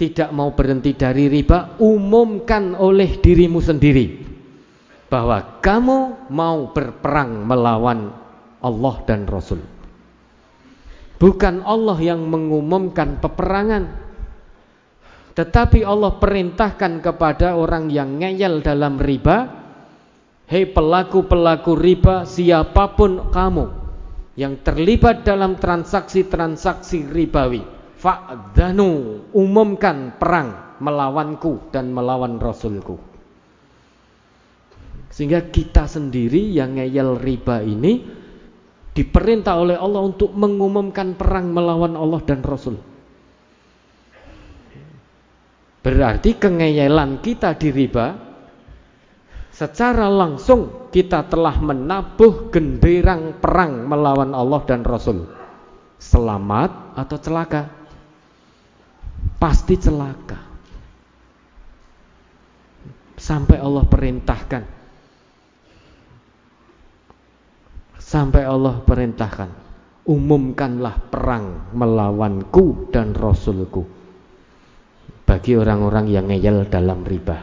tidak 0.00 0.32
mau 0.32 0.56
berhenti 0.56 0.96
dari 0.96 1.28
riba, 1.28 1.76
umumkan 1.76 2.72
oleh 2.72 3.20
dirimu 3.20 3.60
sendiri 3.60 4.24
bahwa 5.12 5.60
kamu 5.60 6.32
mau 6.32 6.72
berperang 6.72 7.44
melawan 7.44 8.08
Allah 8.64 8.94
dan 9.04 9.28
Rasul. 9.28 9.60
Bukan 11.20 11.60
Allah 11.68 12.00
yang 12.00 12.24
mengumumkan 12.24 13.20
peperangan, 13.20 13.92
tetapi 15.36 15.84
Allah 15.84 16.16
perintahkan 16.16 17.04
kepada 17.04 17.60
orang 17.60 17.92
yang 17.92 18.16
ngeyel 18.24 18.64
dalam 18.64 18.96
riba, 18.96 19.60
Hei 20.50 20.66
pelaku-pelaku 20.66 21.78
riba 21.78 22.26
siapa 22.26 22.98
pun 22.98 23.30
kamu 23.30 23.70
yang 24.34 24.58
terlibat 24.66 25.22
dalam 25.22 25.54
transaksi-transaksi 25.54 27.06
ribawi, 27.06 27.62
fa'dhanu 28.00 29.28
umumkan 29.36 30.16
perang 30.16 30.80
melawanku 30.80 31.68
dan 31.68 31.92
melawan 31.92 32.40
rasulku. 32.40 32.96
Sehingga 35.12 35.52
kita 35.52 35.84
sendiri 35.84 36.40
yang 36.54 36.80
ngeyel 36.80 37.20
riba 37.20 37.60
ini 37.60 38.00
diperintah 38.96 39.54
oleh 39.58 39.76
Allah 39.76 40.02
untuk 40.06 40.32
mengumumkan 40.32 41.18
perang 41.18 41.52
melawan 41.52 41.94
Allah 41.98 42.20
dan 42.24 42.40
Rasul. 42.40 42.78
Berarti 45.80 46.36
kengeyelan 46.36 47.24
kita 47.24 47.56
di 47.56 47.72
riba 47.72 48.12
secara 49.50 50.06
langsung 50.12 50.92
kita 50.92 51.26
telah 51.26 51.56
menabuh 51.58 52.52
genderang 52.52 53.40
perang 53.40 53.88
melawan 53.88 54.36
Allah 54.36 54.60
dan 54.68 54.84
Rasul. 54.84 55.26
Selamat 55.96 56.96
atau 56.96 57.16
celaka? 57.16 57.79
Pasti 59.40 59.74
celaka. 59.80 60.40
Sampai 63.20 63.60
Allah 63.60 63.84
perintahkan. 63.84 64.62
Sampai 68.00 68.42
Allah 68.44 68.80
perintahkan. 68.84 69.50
Umumkanlah 70.08 71.12
perang 71.12 71.72
melawanku 71.76 72.88
dan 72.88 73.12
Rasulku. 73.12 73.84
Bagi 75.28 75.54
orang-orang 75.54 76.10
yang 76.10 76.26
ngeyel 76.26 76.66
dalam 76.66 77.06
riba. 77.06 77.38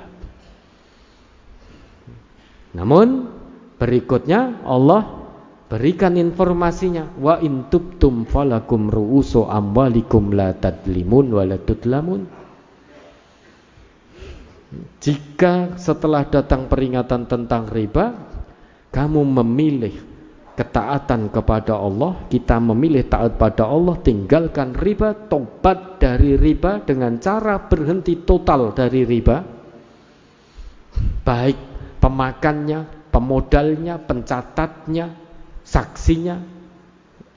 Namun 2.75 3.31
berikutnya 3.79 4.65
Allah 4.67 5.26
berikan 5.67 6.15
informasinya 6.15 7.11
wa 7.19 7.39
in 7.43 7.67
tubtum 7.67 8.23
falakum 8.23 8.87
ru'usu 8.87 9.47
amwalikum 9.47 10.31
la 10.31 10.55
tadlimun 10.55 11.27
wa 11.35 11.43
la. 11.43 11.59
Jika 14.99 15.79
setelah 15.79 16.27
datang 16.27 16.67
peringatan 16.67 17.27
tentang 17.27 17.67
riba 17.71 18.15
kamu 18.91 19.21
memilih 19.43 19.95
ketaatan 20.57 21.29
kepada 21.29 21.77
Allah, 21.77 22.25
kita 22.33 22.57
memilih 22.57 23.05
taat 23.05 23.37
pada 23.37 23.69
Allah, 23.69 23.93
tinggalkan 24.01 24.73
riba, 24.73 25.13
tobat 25.29 26.01
dari 26.01 26.33
riba 26.33 26.81
dengan 26.81 27.21
cara 27.21 27.61
berhenti 27.61 28.25
total 28.25 28.73
dari 28.73 29.05
riba. 29.05 29.37
Baik 31.21 31.57
pemakannya, 32.01 33.11
pemodalnya, 33.13 34.01
pencatatnya, 34.01 35.26
saksinya. 35.77 36.41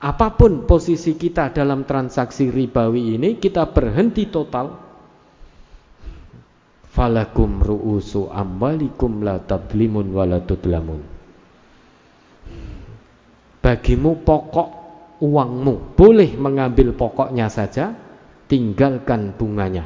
Apa 0.01 0.33
pun 0.33 0.65
posisi 0.65 1.13
kita 1.13 1.53
dalam 1.53 1.85
transaksi 1.85 2.49
ribawi 2.49 3.21
ini, 3.21 3.37
kita 3.37 3.69
berhenti 3.69 4.25
total. 4.33 4.89
Falakum 6.89 7.61
ru'usu 7.61 8.33
amwalikum 8.33 9.21
la 9.21 9.37
tadlimun 9.37 10.09
wa. 10.09 10.25
Bagimu 13.61 14.11
pokok 14.25 14.69
uangmu, 15.21 15.93
boleh 15.93 16.33
mengambil 16.33 16.97
pokoknya 16.97 17.45
saja, 17.53 17.93
tinggalkan 18.49 19.37
bunganya. 19.37 19.85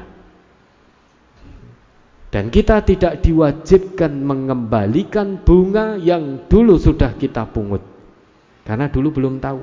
Dan 2.32 2.48
kita 2.48 2.88
tidak 2.88 3.19
diwajibkan 3.19 4.16
mengembalikan 4.16 5.43
bunga 5.43 6.00
yang 6.00 6.48
dulu 6.48 6.80
sudah 6.80 7.19
kita 7.19 7.51
pungut. 7.51 7.94
Karena 8.66 8.90
dulu 8.90 9.14
belum 9.14 9.38
tahu. 9.38 9.61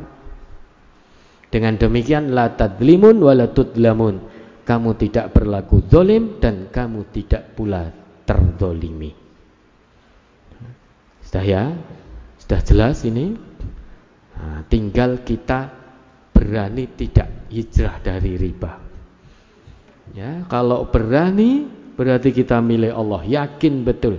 Dengan 1.52 1.74
demikian 1.76 2.32
la 2.32 2.54
tadlimun 2.54 3.18
wa 3.18 3.34
la 3.34 3.50
tudlamun. 3.50 4.30
Kamu 4.62 4.94
tidak 4.94 5.34
berlaku 5.34 5.82
zolim 5.90 6.38
dan 6.38 6.70
kamu 6.70 7.10
tidak 7.10 7.58
pula 7.58 7.90
terdolimi. 8.22 9.10
Sudah 11.26 11.42
ya? 11.42 11.64
Sudah 12.38 12.60
jelas 12.62 13.02
ini? 13.02 13.34
Nah, 14.38 14.62
tinggal 14.70 15.26
kita 15.26 15.66
berani 16.30 16.86
tidak 16.94 17.50
hijrah 17.50 17.98
dari 18.00 18.38
riba. 18.38 18.72
Ya, 20.14 20.46
kalau 20.46 20.86
berani 20.90 21.66
berarti 21.98 22.30
kita 22.30 22.62
milik 22.62 22.94
Allah, 22.94 23.22
yakin 23.26 23.82
betul. 23.82 24.18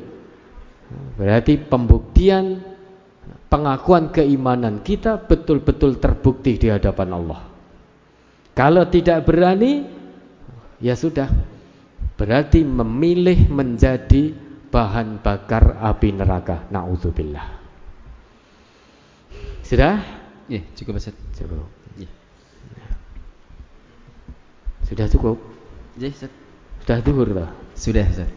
Berarti 1.16 1.58
pembuktian 1.58 2.73
pengakuan 3.54 4.10
keimanan 4.10 4.82
kita 4.82 5.22
betul-betul 5.30 6.02
terbukti 6.02 6.58
di 6.58 6.74
hadapan 6.74 7.14
Allah. 7.14 7.42
Kalau 8.58 8.90
tidak 8.90 9.30
berani, 9.30 9.86
ya 10.82 10.98
sudah. 10.98 11.30
Berarti 12.18 12.66
memilih 12.66 13.54
menjadi 13.54 14.34
bahan 14.74 15.22
bakar 15.22 15.78
api 15.86 16.10
neraka. 16.18 16.66
Nauzubillah. 16.74 17.62
Sudah? 19.62 20.02
Ya, 20.50 20.66
cukup 20.74 20.98
Ustaz. 20.98 21.14
Cukup. 21.38 21.70
Ya. 21.98 22.10
Sudah 24.90 25.06
cukup? 25.14 25.38
Ya, 26.02 26.10
Ustaz. 26.10 26.34
Sudah 26.82 26.98
duhur? 27.06 27.30
Sudah, 27.78 28.06
Ustaz. 28.06 28.30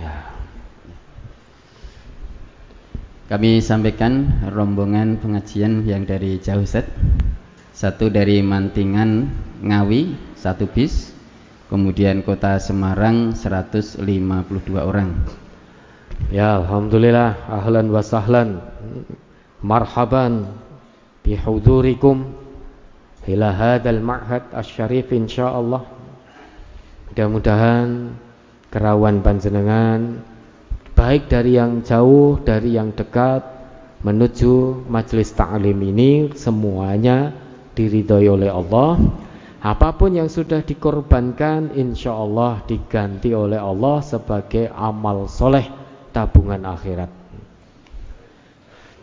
Ya. 0.00 0.33
Kami 3.24 3.56
sampaikan 3.64 4.44
rombongan 4.52 5.16
pengajian 5.16 5.88
yang 5.88 6.04
dari 6.04 6.36
jauh 6.36 6.60
Ustaz. 6.60 6.84
Satu 7.72 8.12
dari 8.12 8.44
Mantingan 8.44 9.32
Ngawi, 9.64 10.12
satu 10.36 10.68
bis. 10.68 11.16
Kemudian 11.72 12.20
kota 12.20 12.60
Semarang 12.60 13.32
152 13.32 14.04
orang. 14.76 15.16
Ya, 16.28 16.60
alhamdulillah, 16.60 17.48
ahlan 17.48 17.88
wa 17.88 18.04
sahlan. 18.04 18.60
Marhaban 19.64 20.60
bihudurikum 21.24 22.28
ila 23.24 23.48
hadzal 23.56 24.04
ma'had 24.04 24.52
asy-syarif 24.52 25.08
insyaallah. 25.08 25.80
Mudah-mudahan 27.08 28.20
kerawan 28.68 29.24
panjenengan 29.24 30.20
baik 30.94 31.26
dari 31.26 31.58
yang 31.58 31.82
jauh, 31.82 32.38
dari 32.40 32.78
yang 32.78 32.94
dekat 32.94 33.42
menuju 34.06 34.86
majelis 34.86 35.34
ta'lim 35.34 35.76
ini 35.82 36.30
semuanya 36.38 37.34
diridhoi 37.74 38.30
oleh 38.30 38.50
Allah. 38.50 38.96
Apa 39.64 39.96
pun 39.96 40.12
yang 40.12 40.28
sudah 40.28 40.60
dikorbankan 40.60 41.72
insya 41.74 42.12
Allah 42.12 42.62
diganti 42.68 43.32
oleh 43.32 43.56
Allah 43.56 44.04
sebagai 44.04 44.68
amal 44.70 45.24
soleh 45.26 45.64
tabungan 46.12 46.62
akhirat. 46.68 47.08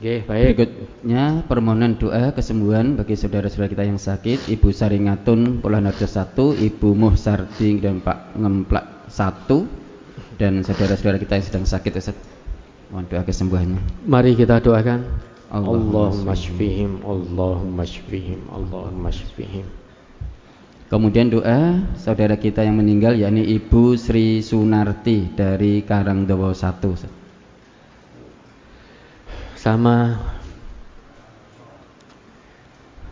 Oke, 0.02 0.26
baik. 0.26 0.58
Berikutnya 0.58 1.46
permohonan 1.46 1.98
doa 1.98 2.34
kesembuhan 2.34 2.98
bagi 2.98 3.14
saudara-saudara 3.14 3.70
kita 3.70 3.86
yang 3.86 4.02
sakit, 4.02 4.50
Ibu 4.50 4.70
Saringatun 4.74 5.62
Polanarjo 5.62 6.10
1, 6.10 6.58
Ibu 6.58 6.90
Muhsardi 6.94 7.82
dan 7.82 8.02
Pak 8.02 8.38
Ngemplak 8.38 9.10
1 9.14 9.81
dan 10.42 10.66
saudara-saudara 10.66 11.22
kita 11.22 11.38
yang 11.38 11.46
sedang 11.46 11.66
sakit 11.70 12.02
Ustaz. 12.02 12.18
Mohon 12.90 13.06
doa 13.14 13.22
kesembuhannya. 13.22 13.82
Mari 14.10 14.34
kita 14.34 14.58
doakan. 14.58 15.06
Allahumma 15.54 16.34
shfihim, 16.34 17.06
Allahumma 17.06 17.86
shfihim, 17.86 18.42
Allahumma 18.50 19.14
shfihim. 19.14 19.70
Kemudian 20.90 21.30
doa 21.30 21.86
saudara 21.96 22.36
kita 22.36 22.66
yang 22.66 22.82
meninggal 22.82 23.16
yakni 23.16 23.48
Ibu 23.54 23.96
Sri 23.96 24.42
Sunarti 24.42 25.30
dari 25.32 25.86
Karangdowo 25.86 26.52
1 26.52 26.90
Ustaz. 26.90 27.14
Sama 29.62 30.18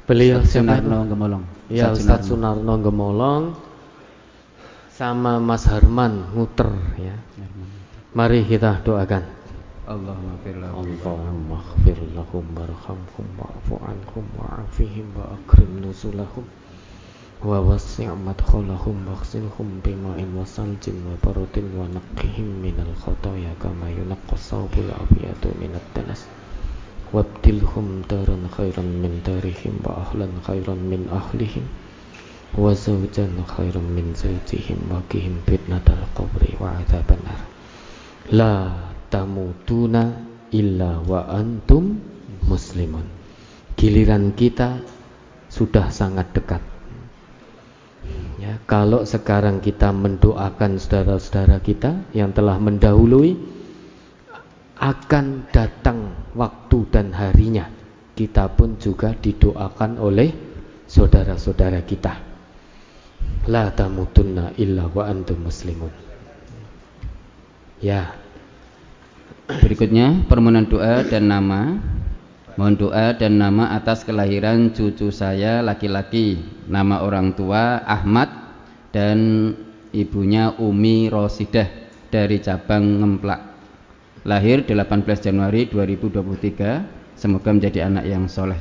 beliau 0.09 0.41
Sunarno? 0.41 1.05
Gemolong. 1.05 1.43
Ya 1.69 1.93
Ustaz 1.93 2.25
Sunarno 2.25 2.73
Gemolong 2.81 3.68
sama 4.99 5.39
Mas 5.39 5.63
Herman 5.63 6.27
muter 6.35 6.67
ya. 6.99 7.15
Mari 8.11 8.43
kita 8.43 8.83
doakan. 8.83 9.23
Allahumma 9.87 10.35
ighfir 10.43 12.03
lahum 12.11 12.43
warhamhum 12.51 13.27
wa'fu 13.39 13.79
anhum 13.79 14.27
wa'afihim 14.35 15.07
wa 15.15 15.39
akrim 15.39 15.79
nuzulahum 15.79 16.43
wa 17.39 17.63
wasi' 17.63 18.11
madkhalahum 18.11 19.07
waghsilhum 19.07 19.79
bima'in 19.79 20.35
wa 20.35 20.43
saljin 20.43 20.99
wa 21.07 21.15
Parutin 21.23 21.71
wa 21.79 21.87
naqqihim 21.87 22.59
minal 22.59 22.91
khataaya 22.99 23.55
kama 23.55 23.87
yunaqqas 23.87 24.51
thawbul 24.51 24.91
abyadu 24.99 25.55
minat 25.63 25.85
danas 25.95 26.27
wabtilhum 27.15 28.03
daran 28.03 28.51
khairan 28.51 28.99
min 28.99 29.23
darihim 29.23 29.79
wa 29.79 30.03
ahlan 30.03 30.43
khairan 30.43 30.75
min 30.91 31.07
ahlihim 31.07 31.63
وزوجا 32.54 33.26
خيرا 33.44 33.82
من 33.82 34.14
زوجهم 34.14 34.78
وقهم 34.90 35.34
فتنة 35.46 35.86
القبر 35.90 36.42
وعذاب 36.62 37.08
النار 37.10 37.42
لا 38.30 38.52
tamutuna 39.14 40.26
illa 40.50 40.98
wa 41.06 41.30
antum 41.30 41.94
muslimun. 42.50 43.06
Giliran 43.78 44.34
kita 44.34 44.82
sudah 45.46 45.94
sangat 45.94 46.34
dekat. 46.34 46.62
Ya, 48.42 48.58
kalau 48.66 49.06
sekarang 49.06 49.62
kita 49.62 49.94
mendoakan 49.94 50.82
saudara-saudara 50.82 51.62
kita 51.62 52.10
yang 52.10 52.34
telah 52.34 52.58
mendahului 52.58 53.38
akan 54.74 55.46
datang 55.54 56.12
waktu 56.34 56.78
dan 56.90 57.14
harinya 57.14 57.70
kita 58.18 58.50
pun 58.50 58.76
juga 58.82 59.14
didoakan 59.14 60.02
oleh 60.02 60.34
saudara-saudara 60.90 61.86
kita. 61.86 62.27
La 63.49 63.73
tamutunna 63.73 64.53
illa 64.61 64.85
wa 64.91 65.03
antum 65.09 65.41
muslimun. 65.41 65.91
Ya, 67.79 68.13
Berikutnya 69.49 70.29
permohonan 70.29 70.69
doa 70.69 71.01
dan 71.09 71.25
nama. 71.25 71.81
Mohon 72.53 72.75
doa 72.77 73.17
dan 73.17 73.41
nama 73.41 73.73
atas 73.73 74.05
kelahiran 74.05 74.69
cucu 74.69 75.09
saya 75.09 75.65
laki-laki. 75.65 76.37
Nama 76.69 77.01
orang 77.01 77.33
tua 77.33 77.81
Ahmad 77.81 78.29
dan 78.93 79.49
ibunya 79.89 80.53
Umi 80.61 81.09
Rosidah 81.09 81.65
dari 82.13 82.37
cabang 82.45 83.01
Ngemplak. 83.01 83.41
Lahir 84.21 84.67
18 84.67 84.75
Januari 85.17 85.65
2023 85.71 87.15
Semoga 87.15 87.55
menjadi 87.55 87.87
anak 87.87 88.03
yang 88.03 88.27
soleh 88.27 88.59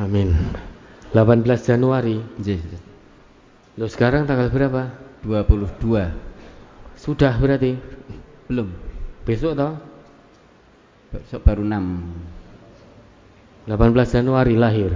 Amin 0.00 0.32
18 1.12 1.44
Januari 1.64 2.20
Jih. 2.36 2.60
Lo 3.80 3.88
sekarang 3.88 4.28
tanggal 4.28 4.52
berapa? 4.52 4.92
22 5.24 6.12
Sudah 6.98 7.38
berarti 7.38 7.78
belum. 8.50 8.68
Besok 9.24 9.56
toh? 9.56 9.78
Besok 11.14 11.40
baru 11.46 11.62
6. 11.64 11.78
18 13.68 14.16
Januari 14.20 14.56
lahir. 14.56 14.92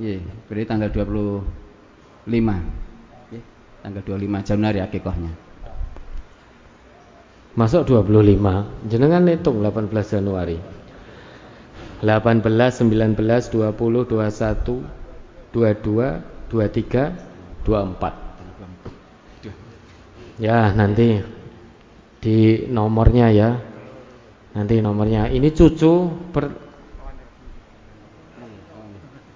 Iya, 0.00 0.20
berarti 0.48 0.66
tanggal 0.66 0.90
25. 0.90 1.44
Iya, 3.30 3.42
tanggal 3.84 4.02
25 4.02 4.48
Januari 4.48 4.80
akikahnya. 4.82 5.32
Masuk 7.54 7.86
25. 7.86 8.66
Jenengan 8.90 9.22
hitung 9.30 9.62
18 9.62 10.10
Januari. 10.10 10.58
18, 12.02 12.42
19, 12.42 13.54
20, 13.54 14.10
21, 14.10 14.82
22, 15.54 16.50
23, 16.50 17.14
24. 17.62 20.42
Ya, 20.42 20.74
nanti 20.74 21.22
di 22.18 22.66
nomornya 22.66 23.30
ya. 23.30 23.54
Nanti 24.58 24.82
nomornya. 24.82 25.30
Ini 25.30 25.54
cucu 25.54 26.10
per 26.34 26.50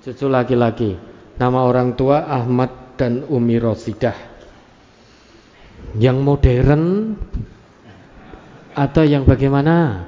cucu 0.03 0.27
laki-laki. 0.27 0.99
Nama 1.39 1.63
orang 1.63 1.95
tua 1.95 2.27
Ahmad 2.27 2.99
dan 2.99 3.23
Umi 3.31 3.63
Rosidah. 3.63 4.19
Yang 5.95 6.19
modern 6.19 7.15
atau 8.75 9.07
yang 9.07 9.23
bagaimana? 9.23 10.03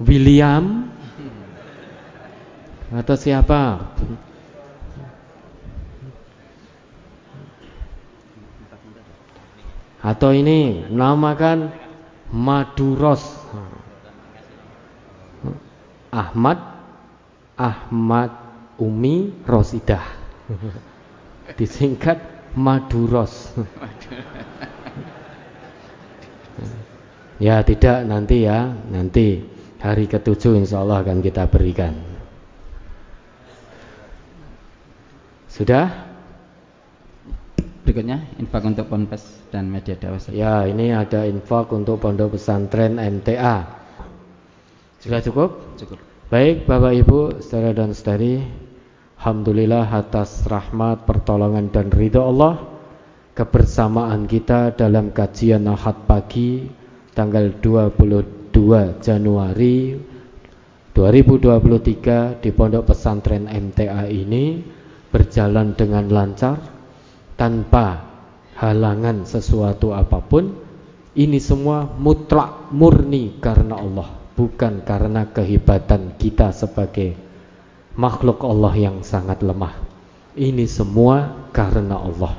William 0.00 0.95
atau 2.96 3.14
siapa 3.14 3.92
Atau 10.06 10.30
ini 10.30 10.86
namakan 10.86 11.74
Maduros. 12.30 13.26
Ahmad 16.14 16.62
Ahmad 17.58 18.30
Umi 18.78 19.34
Rosidah. 19.42 20.06
Disingkat 21.58 22.22
Maduros. 22.54 23.50
ya 27.42 27.66
tidak 27.66 28.06
nanti 28.06 28.46
ya, 28.46 28.70
nanti 28.86 29.42
hari 29.82 30.06
ketujuh 30.06 30.54
insya 30.54 30.86
Allah 30.86 31.02
akan 31.02 31.18
kita 31.18 31.50
berikan. 31.50 32.15
Sudah? 35.56 35.88
Berikutnya 37.80 38.28
infak 38.36 38.60
untuk 38.68 38.92
ponpes 38.92 39.24
dan 39.48 39.72
media 39.72 39.96
dakwah. 39.96 40.20
Ya, 40.28 40.68
ini 40.68 40.92
ada 40.92 41.24
infak 41.24 41.72
untuk 41.72 41.96
pondok 41.96 42.36
pesantren 42.36 43.00
MTA. 43.00 43.64
Sudah 45.00 45.24
cukup? 45.24 45.80
Cukup. 45.80 45.96
Baik, 46.28 46.68
Bapak 46.68 46.92
Ibu, 46.92 47.40
saudara 47.40 47.72
dan 47.72 47.96
saudari, 47.96 48.44
alhamdulillah 49.16 49.88
atas 49.96 50.44
rahmat, 50.44 51.08
pertolongan 51.08 51.72
dan 51.72 51.88
ridho 51.88 52.20
Allah 52.20 52.76
kebersamaan 53.32 54.28
kita 54.28 54.76
dalam 54.76 55.12
kajian 55.12 55.68
Ahad 55.68 56.08
pagi 56.08 56.68
tanggal 57.12 57.52
22 57.60 59.00
Januari 59.04 59.92
2023 60.96 62.40
di 62.40 62.50
Pondok 62.56 62.92
Pesantren 62.92 63.44
MTA 63.44 64.08
ini 64.08 64.75
berjalan 65.16 65.72
dengan 65.72 66.12
lancar 66.12 66.60
tanpa 67.40 68.04
halangan 68.60 69.24
sesuatu 69.24 69.96
apa 69.96 70.20
pun 70.20 70.52
ini 71.16 71.40
semua 71.40 71.88
mutlak 71.88 72.68
murni 72.68 73.40
karena 73.40 73.80
Allah 73.80 74.12
bukan 74.36 74.84
karena 74.84 75.32
kehebatan 75.32 76.20
kita 76.20 76.52
sebagai 76.52 77.16
makhluk 77.96 78.44
Allah 78.44 78.76
yang 78.76 79.00
sangat 79.00 79.40
lemah. 79.40 79.72
Ini 80.36 80.68
semua 80.68 81.48
karena 81.56 81.96
Allah. 81.96 82.36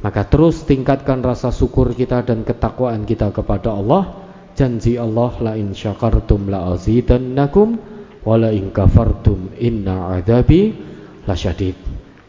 Maka 0.00 0.24
terus 0.24 0.64
tingkatkan 0.64 1.20
rasa 1.20 1.52
syukur 1.52 1.92
kita 1.92 2.24
dan 2.24 2.42
ketakwaan 2.48 3.04
kita 3.04 3.28
kepada 3.30 3.76
Allah. 3.76 4.24
Janji 4.56 4.96
Allah 4.96 5.32
la 5.44 5.52
in 5.60 5.76
syakartum 5.76 6.48
la 6.48 6.72
azidannakum 6.72 7.76
wa 8.24 8.36
la 8.40 8.48
in 8.52 8.72
kafartum 8.72 9.52
inna 9.60 10.16
adabi 10.16 10.72
lasyadid 11.28 11.81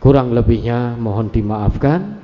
Kurang 0.03 0.35
lebihnya 0.35 0.99
mohon 0.99 1.31
dimaafkan. 1.31 2.19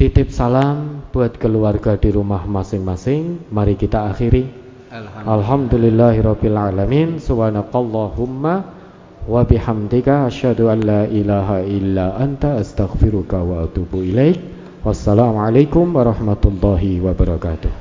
Titip 0.00 0.32
salam 0.32 1.04
buat 1.12 1.36
keluarga 1.36 2.00
di 2.00 2.08
rumah 2.08 2.48
masing-masing. 2.48 3.52
Mari 3.52 3.76
kita 3.76 4.08
akhiri. 4.08 4.48
Alhamdulillahirabbil 5.28 6.56
alamin. 6.56 7.20
Subhanakallahumma 7.20 8.54
wa 9.28 9.40
bihamdika 9.44 10.24
asyhadu 10.24 10.72
an 10.72 10.80
la 10.80 11.04
ilaha 11.04 11.60
illa 11.60 12.16
anta 12.16 12.56
astaghfiruka 12.56 13.44
wa 13.44 13.68
atubu 13.68 14.00
ilaik. 14.00 14.40
Wassalamualaikum 14.80 15.92
warahmatullahi 15.92 17.04
wabarakatuh. 17.04 17.72